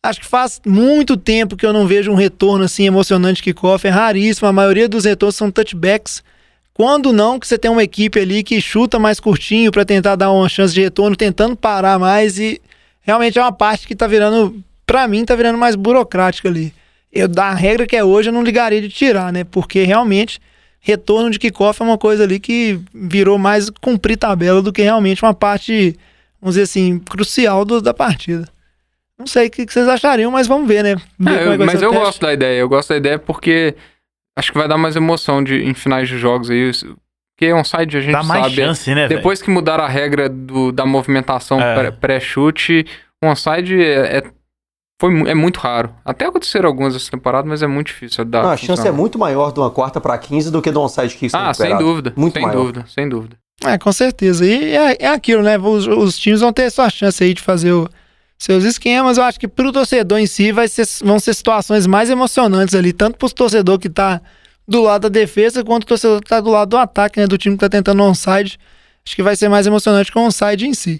Acho 0.01 0.21
que 0.21 0.25
faz 0.25 0.61
muito 0.65 1.17
tempo 1.17 1.57
que 1.57 1.65
eu 1.65 1.73
não 1.73 1.85
vejo 1.85 2.11
um 2.11 2.15
retorno 2.15 2.63
assim 2.63 2.85
emocionante 2.85 3.43
kickoff. 3.43 3.85
É 3.85 3.89
raríssimo. 3.89 4.47
A 4.47 4.53
maioria 4.53 4.87
dos 4.87 5.03
retornos 5.03 5.35
são 5.35 5.51
touchbacks. 5.51 6.23
Quando 6.73 7.11
não, 7.11 7.39
que 7.39 7.47
você 7.47 7.57
tem 7.57 7.71
uma 7.71 7.83
equipe 7.83 8.19
ali 8.19 8.43
que 8.43 8.61
chuta 8.61 8.99
mais 8.99 9.19
curtinho 9.19 9.71
para 9.71 9.83
tentar 9.83 10.15
dar 10.15 10.31
uma 10.31 10.47
chance 10.47 10.73
de 10.73 10.81
retorno, 10.81 11.15
tentando 11.15 11.55
parar 11.55 11.97
mais. 11.99 12.37
E 12.37 12.61
realmente 13.01 13.37
é 13.37 13.41
uma 13.41 13.51
parte 13.51 13.87
que 13.87 13.95
tá 13.95 14.07
virando, 14.07 14.63
pra 14.85 15.07
mim, 15.07 15.25
tá 15.25 15.35
virando 15.35 15.57
mais 15.57 15.75
burocrática 15.75 16.47
ali. 16.47 16.73
Eu, 17.11 17.27
da 17.27 17.53
regra 17.53 17.87
que 17.87 17.95
é 17.95 18.03
hoje, 18.03 18.29
eu 18.29 18.33
não 18.33 18.43
ligaria 18.43 18.81
de 18.81 18.89
tirar, 18.89 19.33
né? 19.33 19.43
Porque 19.43 19.83
realmente 19.83 20.39
retorno 20.85 21.31
de 21.31 21.39
kickoff 21.39 21.81
é 21.81 21.85
uma 21.85 21.97
coisa 21.97 22.23
ali 22.23 22.39
que 22.39 22.79
virou 22.93 23.39
mais 23.39 23.69
cumprir 23.81 24.17
tabela 24.17 24.61
do 24.61 24.71
que 24.71 24.83
realmente 24.83 25.23
uma 25.25 25.33
parte, 25.33 25.97
vamos 26.39 26.53
dizer 26.53 26.61
assim, 26.63 26.99
crucial 26.99 27.65
do- 27.65 27.81
da 27.81 27.91
partida. 27.93 28.47
Não 29.17 29.25
sei 29.25 29.47
o 29.47 29.49
que 29.49 29.65
que 29.65 29.73
vocês 29.73 29.87
achariam, 29.87 30.29
mas 30.31 30.45
vamos 30.45 30.67
ver, 30.67 30.83
né? 30.83 30.95
Ver 31.17 31.31
É, 31.39 31.41
é 31.53 31.57
vai 31.57 31.65
mas 31.65 31.81
eu 31.81 31.89
teste. 31.89 32.05
gosto 32.05 32.21
da 32.21 32.33
ideia. 32.33 32.59
Eu 32.59 32.69
gosto 32.69 32.89
da 32.89 32.97
ideia 32.97 33.17
porque 33.17 33.73
acho 34.37 34.51
que 34.51 34.57
vai 34.57 34.67
dar 34.67 34.77
mais 34.77 34.95
emoção 34.95 35.43
de, 35.43 35.63
em 35.63 35.73
finais 35.73 36.07
de 36.07 36.17
jogos 36.19 36.51
aí. 36.51 36.69
Porque 37.35 37.51
onside 37.51 37.97
a 37.97 38.01
gente 38.01 38.11
Dá 38.11 38.23
mais 38.23 38.43
sabe. 38.43 38.55
chance, 38.55 38.93
né? 38.93 39.07
Depois 39.07 39.41
que 39.41 39.49
mudaram 39.49 39.83
a 39.85 39.87
regra 39.89 40.29
do- 40.29 40.71
da 40.71 40.85
movimentação 40.85 41.59
É. 41.59 41.73
pré- 41.75 41.91
pré-chute, 41.91 42.85
onside 43.23 43.81
é, 43.81 44.17
é, 44.17 44.23
foi, 44.99 45.29
é 45.29 45.33
muito 45.35 45.59
raro. 45.59 45.93
Até 46.05 46.25
aconteceram 46.25 46.67
algumas 46.67 46.95
essa 46.95 47.11
temporada, 47.11 47.47
mas 47.47 47.61
é 47.61 47.67
muito 47.67 47.87
difícil. 47.87 48.23
Dar 48.25 48.43
Não, 48.43 48.49
a 48.51 48.57
chance 48.57 48.87
é 48.87 48.91
muito 48.91 49.19
maior 49.19 49.51
de 49.51 49.59
uma 49.59 49.69
quarta 49.69 49.99
para 49.99 50.17
15 50.17 50.49
do 50.51 50.61
que 50.61 50.71
de 50.71 50.77
um 50.77 50.81
onside 50.81 51.15
kick 51.15 51.31
Ah, 51.35 51.53
sem 51.53 51.77
dúvida. 51.77 52.13
Muito 52.15 52.33
sem 52.33 52.41
maior. 52.41 52.57
dúvida, 52.59 52.85
sem 52.87 53.09
dúvida. 53.09 53.37
É, 53.63 53.77
com 53.77 53.91
certeza. 53.91 54.45
E 54.45 54.75
é, 54.75 54.97
é 54.99 55.07
aquilo, 55.07 55.41
né? 55.43 55.57
Os, 55.57 55.87
os 55.87 56.17
times 56.17 56.41
vão 56.41 56.51
ter 56.53 56.69
sua 56.69 56.89
chance 56.89 57.23
aí 57.23 57.33
de 57.33 57.41
fazer 57.41 57.71
o- 57.73 57.89
seus 58.37 58.63
esquemas. 58.65 59.17
Eu 59.17 59.23
acho 59.23 59.39
que 59.39 59.47
pro 59.47 59.71
torcedor 59.71 60.19
em 60.19 60.27
si 60.27 60.51
vai 60.51 60.67
ser, 60.67 60.85
vão 61.03 61.19
ser 61.19 61.33
situações 61.33 61.87
mais 61.87 62.09
emocionantes 62.09 62.75
ali, 62.75 62.91
tanto 62.91 63.17
pro 63.17 63.29
torcedor 63.33 63.79
que 63.79 63.89
tá 63.89 64.21
do 64.67 64.81
lado 64.81 65.03
da 65.03 65.09
defesa, 65.09 65.63
quanto 65.63 65.83
o 65.83 65.87
torcedor 65.87 66.19
que 66.21 66.29
tá 66.29 66.41
do 66.41 66.49
lado 66.49 66.69
do 66.69 66.77
ataque, 66.77 67.19
né? 67.19 67.27
Do 67.27 67.37
time 67.37 67.55
que 67.55 67.61
tá 67.61 67.69
tentando 67.69 68.01
onside. 68.03 68.57
Acho 69.05 69.15
que 69.15 69.23
vai 69.23 69.35
ser 69.35 69.47
mais 69.49 69.67
emocionante 69.67 70.11
com 70.11 70.21
o 70.21 70.25
onside 70.25 70.67
em 70.67 70.73
si. 70.73 70.99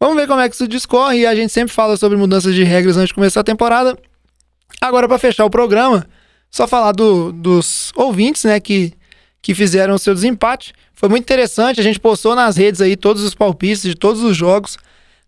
Vamos 0.00 0.16
ver 0.16 0.26
como 0.26 0.40
é 0.40 0.48
que 0.48 0.54
isso 0.54 0.68
discorre. 0.68 1.20
E 1.20 1.26
a 1.26 1.34
gente 1.34 1.52
sempre 1.52 1.72
fala 1.72 1.96
sobre 1.96 2.16
mudanças 2.18 2.54
de 2.54 2.62
regras 2.64 2.96
antes 2.96 3.08
de 3.08 3.14
começar 3.14 3.40
a 3.40 3.44
temporada. 3.44 3.96
Agora, 4.80 5.08
para 5.08 5.18
fechar 5.18 5.44
o 5.44 5.50
programa, 5.50 6.06
só 6.50 6.66
falar 6.66 6.92
do- 6.92 7.32
dos 7.32 7.92
ouvintes, 7.96 8.44
né, 8.44 8.60
que, 8.60 8.92
que 9.40 9.54
fizeram 9.54 9.94
o 9.94 9.98
seu 9.98 10.14
desempate. 10.14 10.72
Foi 10.92 11.08
muito 11.08 11.22
interessante, 11.24 11.80
a 11.80 11.82
gente 11.82 11.98
postou 12.00 12.34
nas 12.34 12.56
redes 12.56 12.80
aí 12.80 12.96
todos 12.96 13.22
os 13.22 13.34
palpites 13.34 13.82
de 13.82 13.94
todos 13.94 14.22
os 14.22 14.36
jogos, 14.36 14.78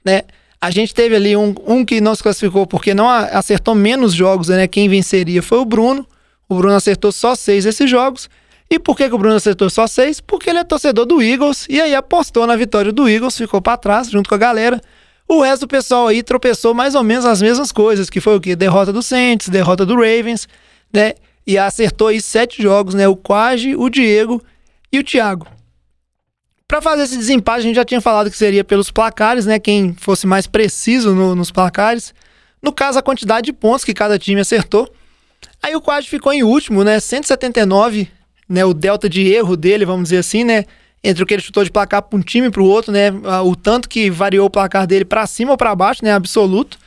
né? 0.05 0.23
A 0.61 0.71
gente 0.71 0.95
teve 0.95 1.15
ali 1.15 1.37
um, 1.37 1.55
um 1.67 1.85
que 1.85 2.01
não 2.01 2.15
se 2.15 2.23
classificou 2.23 2.67
porque 2.67 2.95
não 2.95 3.09
acertou 3.09 3.75
menos 3.75 4.15
jogos, 4.15 4.49
né? 4.49 4.67
Quem 4.67 4.89
venceria 4.89 5.43
foi 5.43 5.59
o 5.59 5.65
Bruno. 5.65 6.07
O 6.49 6.55
Bruno 6.55 6.75
acertou 6.75 7.13
só 7.13 7.35
seis 7.35 7.65
desses 7.65 7.91
jogos. 7.91 8.29
E 8.71 8.79
por 8.79 8.97
que, 8.97 9.09
que 9.09 9.15
o 9.15 9.19
Bruno 9.19 9.37
acertou 9.37 9.71
só 9.71 9.87
seis? 9.87 10.21
Porque 10.21 10.51
ele 10.51 10.59
é 10.59 10.65
torcedor 10.65 11.07
do 11.07 11.23
Eagles 11.23 11.67
e 11.69 11.81
aí 11.81 11.95
apostou 11.95 12.47
na 12.47 12.57
vitória 12.57 12.93
do 12.93 13.09
Eagles, 13.09 13.37
ficou 13.39 13.61
para 13.63 13.77
trás 13.77 14.11
junto 14.11 14.29
com 14.29 14.35
a 14.35 14.39
galera. 14.39 14.81
O 15.29 15.41
resto 15.43 15.63
do 15.67 15.69
pessoal 15.69 16.09
aí 16.09 16.23
tropeçou 16.23 16.75
mais 16.75 16.95
ou 16.95 17.03
menos 17.03 17.25
as 17.25 17.41
mesmas 17.41 17.71
coisas, 17.73 18.11
que 18.11 18.21
foi 18.21 18.37
o 18.37 18.41
quê? 18.41 18.57
Derrota 18.57 18.93
do 18.93 19.03
Saints, 19.03 19.49
derrota 19.49 19.85
do 19.87 19.95
Ravens, 19.95 20.49
né? 20.93 21.15
E 21.47 21.57
acertou 21.57 22.09
aí 22.09 22.21
sete 22.21 22.61
jogos, 22.61 22.95
né? 22.95 23.07
O 23.07 23.17
Quage, 23.17 23.77
o 23.77 23.89
Diego 23.89 24.43
e 24.93 24.99
o 24.99 25.05
Thiago. 25.05 25.47
Para 26.67 26.83
fazer 26.83 27.05
esse 27.05 27.17
desempate, 27.17 27.61
a 27.61 27.63
gente 27.63 27.77
já 27.77 27.85
tinha 27.85 28.01
falado 28.01 28.29
que 28.31 28.37
seria 28.37 28.65
pelos 28.65 28.91
placares, 28.91 29.47
né? 29.47 29.59
Quem 29.61 29.95
fosse 29.95 30.27
mais 30.27 30.49
preciso 30.49 31.15
no- 31.15 31.37
nos 31.37 31.53
placares. 31.53 32.13
No 32.61 32.73
caso, 32.73 32.99
a 32.99 33.03
quantidade 33.03 33.45
de 33.47 33.53
pontos 33.53 33.85
que 33.85 33.95
cada 33.95 34.19
time 34.19 34.41
acertou. 34.41 34.93
Aí 35.63 35.77
o 35.77 35.81
Quad 35.81 36.05
ficou 36.09 36.33
em 36.33 36.43
último, 36.43 36.83
né? 36.83 36.99
179, 36.99 38.09
né? 38.49 38.65
O 38.65 38.75
delta 38.75 39.09
de 39.09 39.27
erro 39.27 39.57
dele, 39.57 39.85
vamos 39.85 40.05
dizer 40.05 40.19
assim, 40.19 40.45
né? 40.45 40.65
Entre 41.03 41.23
o 41.23 41.27
que 41.27 41.35
ele 41.35 41.43
chutou 41.43 41.63
de 41.63 41.71
placar 41.71 42.03
para 42.03 42.19
um 42.19 42.23
time 42.23 42.49
e 42.49 42.51
para 42.51 42.63
o 42.63 42.67
outro, 42.67 42.93
né? 42.93 43.11
O 43.45 43.55
tanto 43.55 43.89
que 43.89 44.11
variou 44.11 44.47
o 44.47 44.51
placar 44.51 44.87
dele 44.87 45.05
para 45.05 45.27
cima 45.27 45.53
ou 45.53 45.57
para 45.57 45.75
baixo, 45.75 46.05
né? 46.05 46.13
Absoluto. 46.13 46.79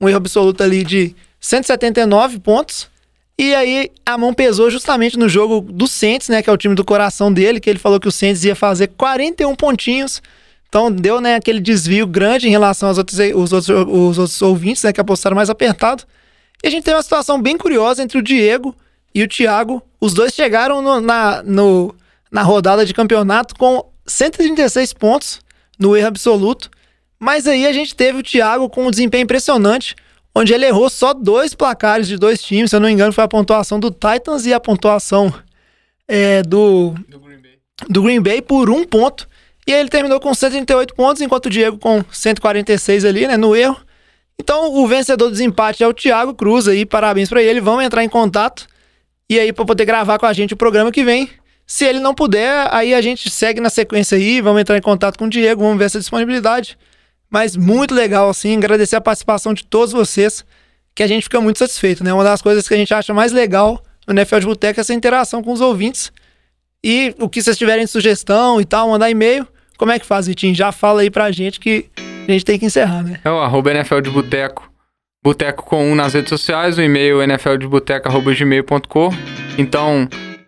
Um 0.00 0.08
erro 0.08 0.18
absoluto 0.18 0.62
ali 0.62 0.84
de 0.84 1.14
179 1.40 2.38
pontos. 2.40 2.88
E 3.36 3.54
aí 3.54 3.90
a 4.06 4.16
mão 4.16 4.32
pesou 4.32 4.70
justamente 4.70 5.18
no 5.18 5.28
jogo 5.28 5.60
do 5.60 5.88
Saints, 5.88 6.28
né, 6.28 6.40
que 6.40 6.48
é 6.48 6.52
o 6.52 6.56
time 6.56 6.74
do 6.74 6.84
coração 6.84 7.32
dele, 7.32 7.58
que 7.58 7.68
ele 7.68 7.80
falou 7.80 7.98
que 7.98 8.06
o 8.06 8.12
Saints 8.12 8.44
ia 8.44 8.54
fazer 8.54 8.88
41 8.96 9.56
pontinhos. 9.56 10.22
Então 10.68 10.90
deu, 10.90 11.20
né, 11.20 11.34
aquele 11.34 11.60
desvio 11.60 12.06
grande 12.06 12.46
em 12.46 12.50
relação 12.50 12.88
aos 12.88 12.98
outros, 12.98 13.18
os 13.18 13.52
outros, 13.52 13.68
os 13.68 14.18
outros 14.18 14.40
ouvintes, 14.40 14.84
né, 14.84 14.92
que 14.92 15.00
apostaram 15.00 15.34
mais 15.34 15.50
apertado. 15.50 16.04
E 16.62 16.68
a 16.68 16.70
gente 16.70 16.84
tem 16.84 16.94
uma 16.94 17.02
situação 17.02 17.42
bem 17.42 17.58
curiosa 17.58 18.02
entre 18.02 18.18
o 18.18 18.22
Diego 18.22 18.74
e 19.12 19.22
o 19.22 19.28
Thiago. 19.28 19.82
Os 20.04 20.12
dois 20.12 20.34
chegaram 20.34 20.82
no- 20.82 21.00
na, 21.00 21.42
no- 21.42 21.94
na 22.30 22.42
rodada 22.42 22.84
de 22.84 22.92
campeonato 22.92 23.54
com 23.54 23.84
136 24.06 24.92
pontos 24.92 25.40
no 25.78 25.96
erro 25.96 26.08
absoluto. 26.08 26.70
Mas 27.18 27.46
aí 27.46 27.66
a 27.66 27.72
gente 27.72 27.94
teve 27.94 28.18
o 28.18 28.22
Thiago 28.22 28.68
com 28.68 28.86
um 28.86 28.90
desempenho 28.90 29.22
impressionante, 29.22 29.96
onde 30.34 30.52
ele 30.52 30.66
errou 30.66 30.90
só 30.90 31.14
dois 31.14 31.54
placares 31.54 32.06
de 32.06 32.18
dois 32.18 32.42
times. 32.42 32.68
Se 32.70 32.76
eu 32.76 32.80
não 32.80 32.88
me 32.88 32.92
engano, 32.92 33.14
foi 33.14 33.24
a 33.24 33.28
pontuação 33.28 33.80
do 33.80 33.90
Titans 33.90 34.44
e 34.44 34.52
a 34.52 34.60
pontuação 34.60 35.32
é, 36.06 36.42
do, 36.42 36.92
do 37.88 38.02
Green 38.02 38.20
Bay 38.20 38.42
por 38.42 38.68
um 38.68 38.84
ponto. 38.84 39.26
E 39.66 39.72
aí 39.72 39.80
ele 39.80 39.88
terminou 39.88 40.20
com 40.20 40.34
138 40.34 40.94
pontos, 40.94 41.22
enquanto 41.22 41.46
o 41.46 41.50
Diego 41.50 41.78
com 41.78 42.04
146 42.12 43.06
ali, 43.06 43.26
né, 43.26 43.38
no 43.38 43.56
erro. 43.56 43.80
Então, 44.38 44.74
o 44.74 44.86
vencedor 44.86 45.26
do 45.28 45.32
desempate 45.32 45.82
é 45.82 45.88
o 45.88 45.94
Thiago 45.94 46.34
Cruz 46.34 46.68
aí, 46.68 46.84
parabéns 46.84 47.30
pra 47.30 47.42
ele. 47.42 47.58
Vamos 47.62 47.84
entrar 47.84 48.04
em 48.04 48.08
contato 48.08 48.66
e 49.28 49.38
aí 49.38 49.52
pra 49.52 49.64
poder 49.64 49.84
gravar 49.84 50.18
com 50.18 50.26
a 50.26 50.32
gente 50.32 50.54
o 50.54 50.56
programa 50.56 50.92
que 50.92 51.04
vem. 51.04 51.30
Se 51.66 51.84
ele 51.84 51.98
não 51.98 52.14
puder, 52.14 52.68
aí 52.70 52.94
a 52.94 53.00
gente 53.00 53.30
segue 53.30 53.60
na 53.60 53.70
sequência 53.70 54.16
aí, 54.16 54.40
vamos 54.40 54.60
entrar 54.60 54.76
em 54.76 54.82
contato 54.82 55.18
com 55.18 55.24
o 55.24 55.30
Diego, 55.30 55.62
vamos 55.62 55.78
ver 55.78 55.86
essa 55.86 55.98
disponibilidade. 55.98 56.76
Mas 57.30 57.56
muito 57.56 57.94
legal, 57.94 58.28
assim, 58.28 58.56
agradecer 58.56 58.96
a 58.96 59.00
participação 59.00 59.54
de 59.54 59.64
todos 59.64 59.92
vocês, 59.92 60.44
que 60.94 61.02
a 61.02 61.06
gente 61.06 61.24
fica 61.24 61.40
muito 61.40 61.58
satisfeito, 61.58 62.04
né? 62.04 62.12
Uma 62.12 62.22
das 62.22 62.42
coisas 62.42 62.68
que 62.68 62.74
a 62.74 62.76
gente 62.76 62.92
acha 62.92 63.12
mais 63.14 63.32
legal 63.32 63.82
no 64.06 64.12
NFL 64.12 64.40
de 64.40 64.46
Boteco 64.46 64.78
é 64.78 64.82
essa 64.82 64.94
interação 64.94 65.42
com 65.42 65.52
os 65.52 65.60
ouvintes. 65.60 66.12
E 66.82 67.14
o 67.18 67.28
que 67.28 67.42
vocês 67.42 67.56
tiverem 67.56 67.86
de 67.86 67.90
sugestão 67.90 68.60
e 68.60 68.64
tal, 68.64 68.90
mandar 68.90 69.10
e-mail. 69.10 69.48
Como 69.78 69.90
é 69.90 69.98
que 69.98 70.04
faz, 70.04 70.26
Vitinho? 70.26 70.54
Já 70.54 70.70
fala 70.70 71.00
aí 71.00 71.10
pra 71.10 71.32
gente 71.32 71.58
que 71.58 71.86
a 72.28 72.30
gente 72.30 72.44
tem 72.44 72.58
que 72.58 72.66
encerrar, 72.66 73.02
né? 73.02 73.20
É 73.24 73.30
o 73.30 73.38
arroba 73.38 73.70
NFL 73.70 74.00
de 74.00 74.10
Boteco. 74.10 74.70
Boteco 75.24 75.64
com 75.64 75.90
um 75.90 75.94
nas 75.94 76.12
redes 76.12 76.28
sociais, 76.28 76.76
o 76.76 76.82
e-mail 76.82 77.22
nfldeboteco.gmail.com. 77.22 79.08
Então, 79.56 80.06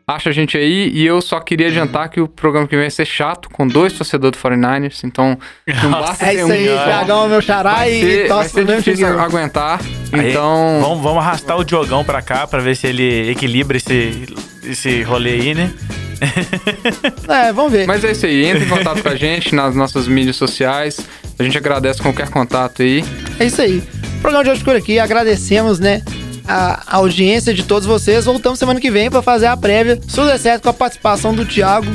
acha 0.08 0.30
a 0.30 0.32
gente 0.32 0.56
aí. 0.56 0.90
E 0.94 1.04
eu 1.04 1.20
só 1.20 1.40
queria 1.40 1.66
adiantar 1.68 2.08
que 2.08 2.20
o 2.20 2.28
programa 2.28 2.66
que 2.68 2.76
vem 2.76 2.84
vai 2.84 2.90
ser 2.90 3.04
chato, 3.04 3.48
com 3.50 3.66
dois 3.66 3.92
torcedores 3.92 4.40
do 4.40 4.48
49ers. 4.48 5.00
Então, 5.04 5.38
não 5.82 5.90
basta 5.90 6.24
É 6.26 6.28
ter 6.30 6.36
isso 6.36 6.46
um. 6.46 6.52
aí, 6.52 6.64
Thiagão 6.64 7.24
é 7.24 7.28
meu 7.28 7.42
xará 7.42 7.72
Vai 7.74 7.90
e 7.92 8.00
ser, 8.00 8.28
vai 8.28 8.48
ser 8.48 8.64
mesmo 8.64 8.82
difícil 8.82 9.20
aguentar. 9.20 9.80
Aí, 10.12 10.30
Então, 10.30 10.78
vamos, 10.80 11.02
vamos 11.02 11.18
arrastar 11.18 11.58
o 11.58 11.64
Diogão 11.64 12.04
pra 12.04 12.22
cá 12.22 12.46
pra 12.46 12.60
ver 12.60 12.76
se 12.76 12.86
ele 12.86 13.30
equilibra 13.30 13.76
esse, 13.76 14.26
esse 14.64 15.02
rolê 15.02 15.30
aí, 15.32 15.54
né? 15.54 15.72
É, 17.28 17.52
vamos 17.52 17.72
ver. 17.72 17.86
Mas 17.86 18.02
é 18.04 18.12
isso 18.12 18.24
aí, 18.24 18.46
entre 18.46 18.64
em 18.64 18.68
contato 18.68 19.02
com 19.02 19.08
a 19.08 19.16
gente 19.16 19.54
nas 19.54 19.74
nossas 19.74 20.08
mídias 20.08 20.36
sociais. 20.36 20.98
A 21.38 21.42
gente 21.42 21.58
agradece 21.58 22.00
qualquer 22.00 22.30
contato 22.30 22.80
aí. 22.82 23.04
É 23.38 23.44
isso 23.44 23.60
aí. 23.60 23.82
O 24.16 24.20
programa 24.22 24.44
de 24.44 24.50
hoje 24.50 24.64
por 24.64 24.74
aqui. 24.74 24.98
Agradecemos, 24.98 25.78
né? 25.78 26.02
A 26.48 26.96
audiência 26.96 27.52
de 27.52 27.64
todos 27.64 27.86
vocês. 27.86 28.24
Voltamos 28.24 28.58
semana 28.58 28.80
que 28.80 28.90
vem 28.90 29.10
para 29.10 29.22
fazer 29.22 29.46
a 29.46 29.56
prévia. 29.56 29.96
Se 29.96 30.14
tudo 30.14 30.28
der 30.28 30.38
certo 30.38 30.62
com 30.64 30.68
a 30.70 30.74
participação 30.74 31.34
do 31.34 31.44
Thiago. 31.44 31.90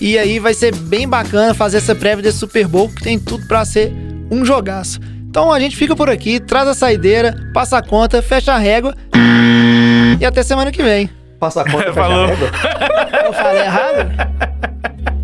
E 0.00 0.18
aí 0.18 0.38
vai 0.38 0.54
ser 0.54 0.74
bem 0.74 1.06
bacana 1.06 1.52
fazer 1.52 1.76
essa 1.76 1.94
prévia 1.94 2.22
desse 2.22 2.38
Super 2.38 2.66
Bowl, 2.66 2.88
que 2.88 3.02
tem 3.02 3.18
tudo 3.18 3.46
para 3.46 3.62
ser 3.66 3.92
um 4.30 4.42
jogaço. 4.44 4.98
Então 5.28 5.52
a 5.52 5.60
gente 5.60 5.76
fica 5.76 5.94
por 5.94 6.08
aqui, 6.08 6.40
traz 6.40 6.66
a 6.66 6.72
saideira, 6.74 7.36
passa 7.52 7.76
a 7.76 7.82
conta, 7.82 8.22
fecha 8.22 8.52
a 8.54 8.58
régua. 8.58 8.94
E 10.18 10.24
até 10.24 10.42
semana 10.42 10.72
que 10.72 10.82
vem. 10.82 11.10
Passa 11.38 11.60
a 11.60 11.64
conta, 11.64 11.84
fecha 11.92 11.94
Falou. 11.94 12.24
a 12.24 12.26
régua. 12.28 12.50
Eu 13.26 13.32
falei 13.34 13.62
errado? 13.62 14.10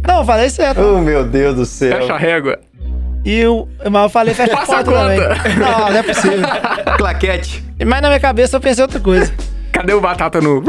Não, 0.07 0.19
eu 0.19 0.25
falei 0.25 0.51
certo. 0.51 0.81
Oh, 0.81 1.01
meu 1.01 1.25
Deus 1.25 1.57
do 1.57 1.65
céu. 1.67 1.99
Fecha 1.99 2.13
a 2.15 2.19
régua. 2.19 2.59
E 3.27 3.41
eu, 3.41 3.69
mas 3.91 4.05
eu 4.05 4.09
falei 4.09 4.33
fecha 4.35 4.53
a 4.53 4.57
Passa 4.59 4.77
a 4.77 4.85
conta 4.85 4.99
também. 4.99 5.19
conta. 5.27 5.49
Não, 5.59 5.91
não 5.91 5.97
é 5.97 6.03
possível. 6.05 6.49
Claquete. 6.97 7.65
Mas 7.85 8.01
na 8.01 8.07
minha 8.09 8.21
cabeça 8.21 8.57
eu 8.57 8.61
pensei 8.61 8.83
outra 8.83 9.01
coisa. 9.01 9.35
Cadê 9.73 9.93
o 9.95 10.01
batata 10.01 10.41
no. 10.41 10.63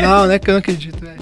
Não, 0.00 0.26
não 0.26 0.30
é 0.30 0.38
que 0.38 0.48
eu 0.48 0.52
não 0.52 0.60
acredito, 0.60 1.04
velho. 1.04 1.19